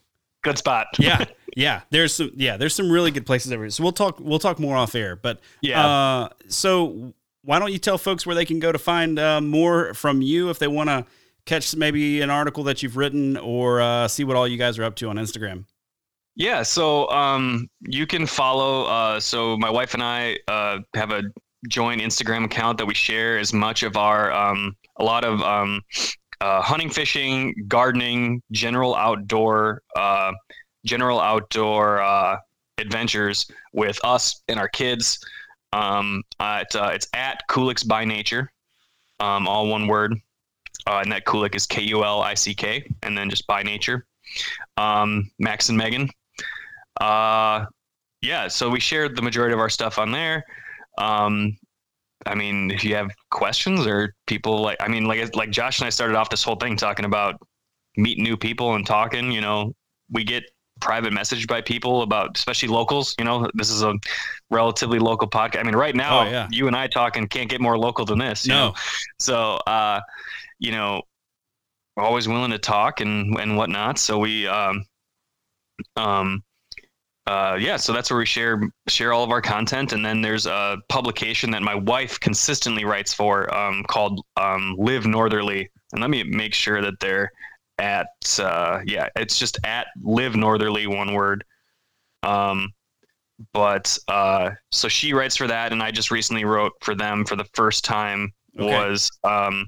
good 0.43 0.57
spot. 0.57 0.87
yeah 0.99 1.25
yeah 1.57 1.81
there's 1.89 2.13
some 2.13 2.31
yeah 2.35 2.55
there's 2.57 2.73
some 2.73 2.89
really 2.91 3.11
good 3.11 3.25
places 3.25 3.51
everywhere. 3.51 3.69
So 3.71 3.83
we'll 3.83 3.91
talk 3.91 4.19
we'll 4.19 4.39
talk 4.39 4.59
more 4.59 4.75
off 4.75 4.95
air. 4.95 5.15
But 5.15 5.39
Yeah. 5.61 5.85
uh, 5.85 6.29
so 6.47 7.13
why 7.43 7.59
don't 7.59 7.71
you 7.71 7.79
tell 7.79 7.97
folks 7.97 8.25
where 8.25 8.35
they 8.35 8.45
can 8.45 8.59
go 8.59 8.71
to 8.71 8.77
find 8.79 9.17
uh, 9.19 9.41
more 9.41 9.93
from 9.93 10.21
you 10.21 10.49
if 10.49 10.59
they 10.59 10.67
want 10.67 10.89
to 10.89 11.05
catch 11.45 11.75
maybe 11.75 12.21
an 12.21 12.29
article 12.29 12.63
that 12.65 12.83
you've 12.83 12.95
written 12.97 13.35
or 13.37 13.81
uh, 13.81 14.07
see 14.07 14.23
what 14.23 14.35
all 14.37 14.47
you 14.47 14.57
guys 14.57 14.77
are 14.77 14.83
up 14.83 14.95
to 14.97 15.09
on 15.09 15.15
Instagram. 15.17 15.65
Yeah, 16.35 16.61
so 16.63 17.09
um, 17.09 17.67
you 17.81 18.05
can 18.07 18.25
follow. 18.27 18.85
Uh, 18.85 19.19
so 19.19 19.57
my 19.57 19.69
wife 19.69 19.93
and 19.95 20.03
I 20.03 20.37
uh, 20.47 20.79
have 20.93 21.11
a 21.11 21.23
joint 21.67 22.01
Instagram 22.01 22.45
account 22.45 22.77
that 22.77 22.85
we 22.85 22.93
share 22.93 23.37
as 23.37 23.53
much 23.53 23.83
of 23.83 23.95
our 23.97 24.31
um, 24.31 24.75
a 24.97 25.03
lot 25.03 25.23
of 25.23 25.41
um, 25.41 25.81
uh, 26.41 26.61
hunting, 26.61 26.89
fishing, 26.89 27.53
gardening, 27.67 28.41
general 28.51 28.95
outdoor, 28.95 29.81
uh, 29.95 30.31
general 30.85 31.19
outdoor 31.19 32.01
uh, 32.01 32.37
adventures 32.77 33.49
with 33.73 33.99
us 34.03 34.41
and 34.47 34.59
our 34.59 34.69
kids. 34.69 35.23
Um, 35.73 36.23
uh, 36.39 36.63
it's 36.73 37.07
at 37.13 37.41
Kuliks 37.49 37.87
by 37.87 38.03
Nature, 38.03 38.51
um, 39.19 39.47
all 39.47 39.67
one 39.67 39.87
word, 39.87 40.15
uh, 40.87 40.99
and 41.03 41.11
that 41.11 41.25
Kulik 41.25 41.55
is 41.55 41.65
K 41.65 41.81
U 41.83 42.03
L 42.03 42.21
I 42.21 42.33
C 42.33 42.53
K, 42.53 42.91
and 43.03 43.17
then 43.17 43.29
just 43.29 43.47
by 43.47 43.63
nature. 43.63 44.05
Um, 44.77 45.29
Max 45.39 45.69
and 45.69 45.77
Megan. 45.77 46.09
Uh, 46.99 47.65
yeah, 48.21 48.47
so 48.47 48.69
we 48.69 48.79
shared 48.79 49.15
the 49.15 49.21
majority 49.21 49.53
of 49.53 49.59
our 49.59 49.69
stuff 49.69 49.97
on 49.97 50.11
there. 50.11 50.43
Um, 50.97 51.57
I 52.25 52.35
mean, 52.35 52.69
if 52.71 52.83
you 52.83 52.95
have 52.95 53.09
questions 53.31 53.87
or 53.87 54.13
people 54.27 54.61
like, 54.61 54.77
I 54.79 54.87
mean, 54.87 55.05
like 55.05 55.35
like 55.35 55.49
Josh 55.51 55.79
and 55.79 55.87
I 55.87 55.89
started 55.89 56.15
off 56.15 56.29
this 56.29 56.43
whole 56.43 56.55
thing 56.55 56.75
talking 56.77 57.05
about 57.05 57.35
meeting 57.97 58.23
new 58.23 58.37
people 58.37 58.75
and 58.75 58.85
talking. 58.85 59.31
You 59.31 59.41
know, 59.41 59.73
we 60.11 60.23
get 60.23 60.43
private 60.79 61.13
message 61.13 61.47
by 61.47 61.61
people 61.61 62.01
about, 62.01 62.37
especially 62.37 62.69
locals. 62.69 63.15
You 63.19 63.25
know, 63.25 63.49
this 63.55 63.69
is 63.69 63.81
a 63.83 63.93
relatively 64.51 64.99
local 64.99 65.27
podcast. 65.29 65.59
I 65.59 65.63
mean, 65.63 65.75
right 65.75 65.95
now, 65.95 66.21
Oh, 66.21 66.23
yeah. 66.29 66.47
you 66.51 66.67
and 66.67 66.75
I 66.75 66.87
talking 66.87 67.27
can't 67.27 67.49
get 67.49 67.61
more 67.61 67.77
local 67.77 68.05
than 68.05 68.19
this. 68.19 68.45
you 68.45 68.53
No. 68.53 68.67
know? 68.69 68.73
So, 69.19 69.53
uh, 69.67 70.01
you 70.59 70.71
know, 70.71 71.01
always 71.97 72.27
willing 72.27 72.51
to 72.51 72.57
talk 72.59 73.01
and 73.01 73.37
and 73.39 73.57
whatnot. 73.57 73.97
So 73.97 74.17
we, 74.19 74.47
um, 74.47 74.85
um, 75.95 76.43
uh, 77.27 77.57
yeah, 77.59 77.77
so 77.77 77.93
that's 77.93 78.09
where 78.09 78.17
we 78.19 78.25
share 78.25 78.61
share 78.87 79.13
all 79.13 79.23
of 79.23 79.29
our 79.31 79.41
content, 79.41 79.93
and 79.93 80.03
then 80.03 80.21
there's 80.21 80.47
a 80.47 80.77
publication 80.89 81.51
that 81.51 81.61
my 81.61 81.75
wife 81.75 82.19
consistently 82.19 82.83
writes 82.83 83.13
for 83.13 83.53
um, 83.55 83.83
called 83.87 84.21
um, 84.37 84.75
Live 84.77 85.05
Northerly, 85.05 85.69
and 85.91 86.01
let 86.01 86.09
me 86.09 86.23
make 86.23 86.53
sure 86.53 86.81
that 86.81 86.99
they're 86.99 87.31
at 87.77 88.07
uh, 88.39 88.79
yeah, 88.85 89.07
it's 89.15 89.37
just 89.37 89.59
at 89.63 89.87
Live 90.01 90.35
Northerly, 90.35 90.87
one 90.87 91.13
word. 91.13 91.43
Um, 92.23 92.69
but 93.53 93.97
uh, 94.07 94.51
so 94.71 94.87
she 94.87 95.13
writes 95.13 95.35
for 95.35 95.47
that, 95.47 95.71
and 95.71 95.81
I 95.81 95.91
just 95.91 96.11
recently 96.11 96.45
wrote 96.45 96.73
for 96.81 96.95
them 96.95 97.25
for 97.25 97.35
the 97.35 97.45
first 97.53 97.83
time 97.85 98.33
Okay. 98.59 98.65
was 98.65 99.09
um, 99.23 99.67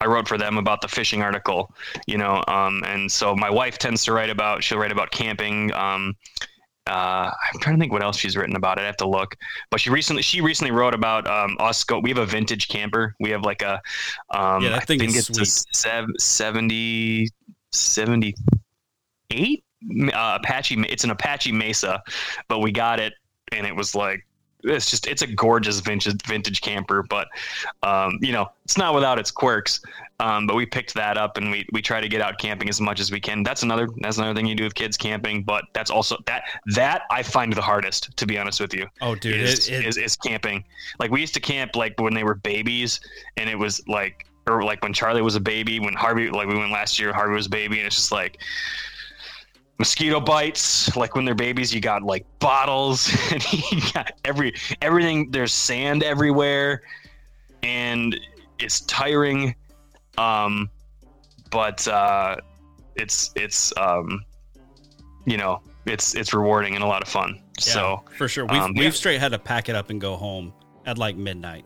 I 0.00 0.06
wrote 0.06 0.26
for 0.28 0.36
them 0.36 0.58
about 0.58 0.80
the 0.80 0.88
fishing 0.88 1.22
article, 1.22 1.72
you 2.06 2.18
know, 2.18 2.42
um, 2.48 2.82
and 2.86 3.10
so 3.10 3.36
my 3.36 3.50
wife 3.50 3.78
tends 3.78 4.04
to 4.04 4.12
write 4.12 4.30
about 4.30 4.64
she'll 4.64 4.78
write 4.78 4.92
about 4.92 5.10
camping. 5.10 5.72
Um, 5.74 6.14
uh, 6.86 7.30
I'm 7.30 7.60
trying 7.60 7.76
to 7.76 7.80
think 7.80 7.92
what 7.92 8.02
else 8.02 8.16
she's 8.18 8.36
written 8.36 8.56
about 8.56 8.78
it. 8.78 8.82
I 8.82 8.86
have 8.86 8.96
to 8.98 9.08
look, 9.08 9.36
but 9.70 9.80
she 9.80 9.88
recently 9.90 10.22
she 10.22 10.40
recently 10.42 10.70
wrote 10.70 10.94
about 10.94 11.26
um, 11.26 11.56
us. 11.58 11.82
Go, 11.82 11.98
we 11.98 12.10
have 12.10 12.18
a 12.18 12.26
vintage 12.26 12.68
camper. 12.68 13.14
We 13.20 13.30
have 13.30 13.42
like 13.42 13.62
a 13.62 13.80
um, 14.30 14.62
Yeah, 14.62 14.70
that 14.70 14.82
I 14.82 14.84
thing 14.84 14.98
think 14.98 15.16
is 15.16 15.30
it's 15.30 15.40
a 15.40 15.46
sev- 15.74 16.10
70, 16.18 17.28
78 17.72 19.64
uh, 20.12 20.38
Apache. 20.42 20.84
It's 20.88 21.04
an 21.04 21.10
Apache 21.10 21.52
Mesa, 21.52 22.02
but 22.48 22.58
we 22.58 22.70
got 22.70 23.00
it, 23.00 23.14
and 23.52 23.66
it 23.66 23.74
was 23.74 23.94
like 23.94 24.26
it's 24.62 24.90
just 24.90 25.06
it's 25.06 25.22
a 25.22 25.26
gorgeous 25.26 25.80
vintage 25.80 26.20
vintage 26.26 26.60
camper. 26.60 27.02
But 27.02 27.28
um, 27.82 28.18
you 28.20 28.32
know, 28.32 28.50
it's 28.64 28.76
not 28.76 28.94
without 28.94 29.18
its 29.18 29.30
quirks. 29.30 29.80
Um, 30.20 30.46
but 30.46 30.54
we 30.54 30.64
picked 30.64 30.94
that 30.94 31.18
up, 31.18 31.36
and 31.36 31.50
we 31.50 31.66
we 31.72 31.82
try 31.82 32.00
to 32.00 32.08
get 32.08 32.20
out 32.20 32.38
camping 32.38 32.68
as 32.68 32.80
much 32.80 33.00
as 33.00 33.10
we 33.10 33.18
can. 33.18 33.42
That's 33.42 33.64
another 33.64 33.88
that's 34.00 34.16
another 34.16 34.34
thing 34.34 34.46
you 34.46 34.54
do 34.54 34.62
with 34.64 34.74
kids 34.74 34.96
camping. 34.96 35.42
But 35.42 35.64
that's 35.72 35.90
also 35.90 36.16
that 36.26 36.44
that 36.66 37.02
I 37.10 37.22
find 37.22 37.52
the 37.52 37.62
hardest, 37.62 38.16
to 38.16 38.26
be 38.26 38.38
honest 38.38 38.60
with 38.60 38.72
you 38.72 38.86
Oh, 39.00 39.14
dude, 39.16 39.40
is, 39.40 39.68
it, 39.68 39.80
it, 39.80 39.86
is, 39.86 39.96
is 39.96 40.16
camping. 40.16 40.64
Like 41.00 41.10
we 41.10 41.20
used 41.20 41.34
to 41.34 41.40
camp 41.40 41.74
like 41.74 42.00
when 42.00 42.14
they 42.14 42.22
were 42.22 42.36
babies, 42.36 43.00
and 43.36 43.50
it 43.50 43.58
was 43.58 43.86
like, 43.88 44.26
or 44.46 44.62
like 44.62 44.82
when 44.82 44.92
Charlie 44.92 45.22
was 45.22 45.34
a 45.34 45.40
baby, 45.40 45.80
when 45.80 45.94
Harvey, 45.94 46.30
like 46.30 46.46
we 46.46 46.56
went 46.56 46.70
last 46.70 46.98
year, 46.98 47.12
Harvey 47.12 47.34
was 47.34 47.46
a 47.46 47.50
baby, 47.50 47.78
and 47.78 47.86
it's 47.86 47.96
just 47.96 48.12
like 48.12 48.40
mosquito 49.78 50.20
bites. 50.20 50.94
Like 50.96 51.16
when 51.16 51.24
they're 51.24 51.34
babies, 51.34 51.74
you 51.74 51.80
got 51.80 52.02
like 52.02 52.24
bottles, 52.38 53.10
and 53.32 53.52
you 53.52 53.80
got 53.92 54.12
every 54.24 54.54
everything. 54.80 55.30
There's 55.32 55.52
sand 55.52 56.04
everywhere, 56.04 56.82
and 57.64 58.18
it's 58.60 58.80
tiring. 58.82 59.56
Um, 60.18 60.70
but 61.50 61.86
uh, 61.88 62.36
it's 62.96 63.30
it's 63.36 63.72
um, 63.76 64.20
you 65.26 65.36
know, 65.36 65.60
it's 65.86 66.14
it's 66.14 66.32
rewarding 66.34 66.74
and 66.74 66.84
a 66.84 66.86
lot 66.86 67.02
of 67.02 67.08
fun. 67.08 67.40
yeah, 67.58 67.62
So. 67.72 68.04
for 68.16 68.28
sure, 68.28 68.44
we've 68.46 68.60
um, 68.60 68.72
we've 68.74 68.84
yeah. 68.84 68.90
straight 68.90 69.20
had 69.20 69.32
to 69.32 69.38
pack 69.38 69.68
it 69.68 69.76
up 69.76 69.90
and 69.90 70.00
go 70.00 70.16
home 70.16 70.52
at 70.86 70.98
like 70.98 71.16
midnight 71.16 71.64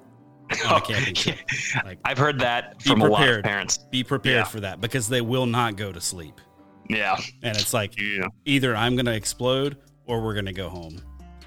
on 0.67 0.77
a 0.77 0.81
camping 0.81 1.15
trip. 1.15 1.39
Like, 1.85 1.99
I've 2.05 2.19
heard 2.19 2.39
that 2.41 2.79
Be 2.79 2.91
from 2.91 3.03
a 3.03 3.05
lot 3.05 3.13
of 3.13 3.17
prepared. 3.19 3.45
parents. 3.45 3.79
be 3.91 4.05
prepared 4.05 4.37
Yeah. 4.37 4.45
for 4.45 4.61
that 4.61 4.81
because 4.81 5.09
they 5.09 5.21
will 5.21 5.47
not 5.47 5.77
go 5.77 5.91
to 5.93 6.01
sleep, 6.01 6.41
Yeah, 6.89 7.17
and 7.43 7.57
it's 7.57 7.75
like 7.75 8.01
yeah, 8.01 8.27
either 8.45 8.75
I'm 8.77 8.97
gonna 8.97 9.13
explode 9.13 9.77
or 10.07 10.23
we're 10.23 10.35
gonna 10.35 10.53
go 10.53 10.69
home. 10.69 11.01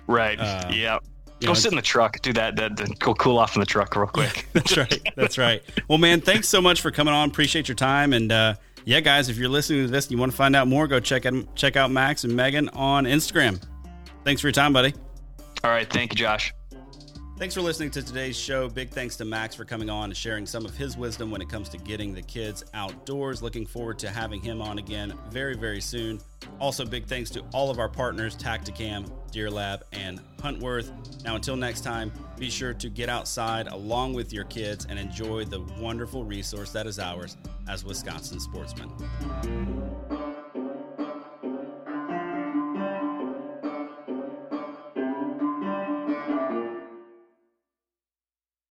right. 0.08 0.40
Uh, 0.40 0.70
yeah, 0.72 1.00
go 1.48 1.52
know, 1.52 1.54
sit 1.54 1.72
in 1.72 1.76
the 1.76 1.82
truck. 1.82 2.22
Do 2.22 2.34
that. 2.34 2.56
That, 2.56 2.78
that 2.78 3.00
go 3.00 3.14
cool 3.14 3.38
off 3.38 3.56
in 3.56 3.60
the 3.60 3.66
truck 3.66 3.96
real 3.96 4.08
quick. 4.08 4.48
That's 4.54 4.78
right. 4.78 5.10
That's 5.16 5.38
right. 5.38 5.64
Well, 5.88 5.98
man, 5.98 6.22
thanks 6.22 6.48
so 6.48 6.62
much 6.62 6.82
for 6.82 6.92
coming 6.92 7.14
on. 7.14 7.30
Appreciate 7.30 7.68
your 7.68 7.76
time. 7.76 8.14
And 8.14 8.32
uh, 8.32 8.56
yeah, 8.86 9.00
guys, 9.00 9.30
if 9.30 9.38
you're 9.38 9.50
listening 9.50 9.86
to 9.86 9.92
this 9.92 10.06
and 10.06 10.12
you 10.12 10.18
want 10.18 10.32
to 10.32 10.38
find 10.38 10.56
out 10.56 10.68
more, 10.68 10.88
go 10.88 11.00
check 11.00 11.26
out 11.26 11.56
check 11.56 11.76
out 11.76 11.92
Max 11.92 12.24
and 12.24 12.36
Megan 12.36 12.70
on 12.70 13.06
Instagram. 13.06 13.62
Thanks 14.24 14.42
for 14.42 14.48
your 14.48 14.54
time, 14.54 14.74
buddy. 14.74 14.94
All 15.64 15.72
right. 15.72 15.92
Thank 15.92 16.14
you, 16.14 16.18
Josh. 16.18 16.54
Thanks 17.42 17.56
for 17.56 17.62
listening 17.62 17.90
to 17.90 18.04
today's 18.04 18.38
show. 18.38 18.70
Big 18.70 18.92
thanks 18.92 19.16
to 19.16 19.26
Max 19.26 19.56
for 19.56 19.66
coming 19.66 19.90
on 19.90 20.12
and 20.12 20.16
sharing 20.16 20.46
some 20.46 20.64
of 20.64 20.78
his 20.78 20.96
wisdom 20.96 21.32
when 21.32 21.42
it 21.42 21.50
comes 21.50 21.70
to 21.70 21.78
getting 21.80 22.14
the 22.14 22.22
kids 22.22 22.64
outdoors. 22.76 23.42
Looking 23.42 23.66
forward 23.66 23.98
to 23.98 24.12
having 24.12 24.40
him 24.40 24.62
on 24.62 24.78
again 24.78 25.18
very, 25.32 25.56
very 25.56 25.82
soon. 25.82 26.22
Also, 26.60 26.86
big 26.86 27.08
thanks 27.08 27.32
to 27.32 27.44
all 27.52 27.72
of 27.72 27.80
our 27.80 27.90
partners 27.90 28.36
Tactacam, 28.36 29.12
Deer 29.32 29.50
Lab, 29.50 29.84
and 29.92 30.22
Huntworth. 30.38 30.92
Now, 31.24 31.34
until 31.34 31.56
next 31.56 31.82
time, 31.82 32.12
be 32.38 32.52
sure 32.52 32.76
to 32.76 32.90
get 32.90 33.10
outside 33.10 33.66
along 33.70 34.14
with 34.14 34.32
your 34.32 34.44
kids 34.44 34.86
and 34.88 35.00
enjoy 35.00 35.46
the 35.46 35.62
wonderful 35.80 36.24
resource 36.24 36.72
that 36.74 36.86
is 36.86 37.00
ours 37.00 37.38
as 37.68 37.84
Wisconsin 37.84 38.40
sportsmen. 38.40 38.92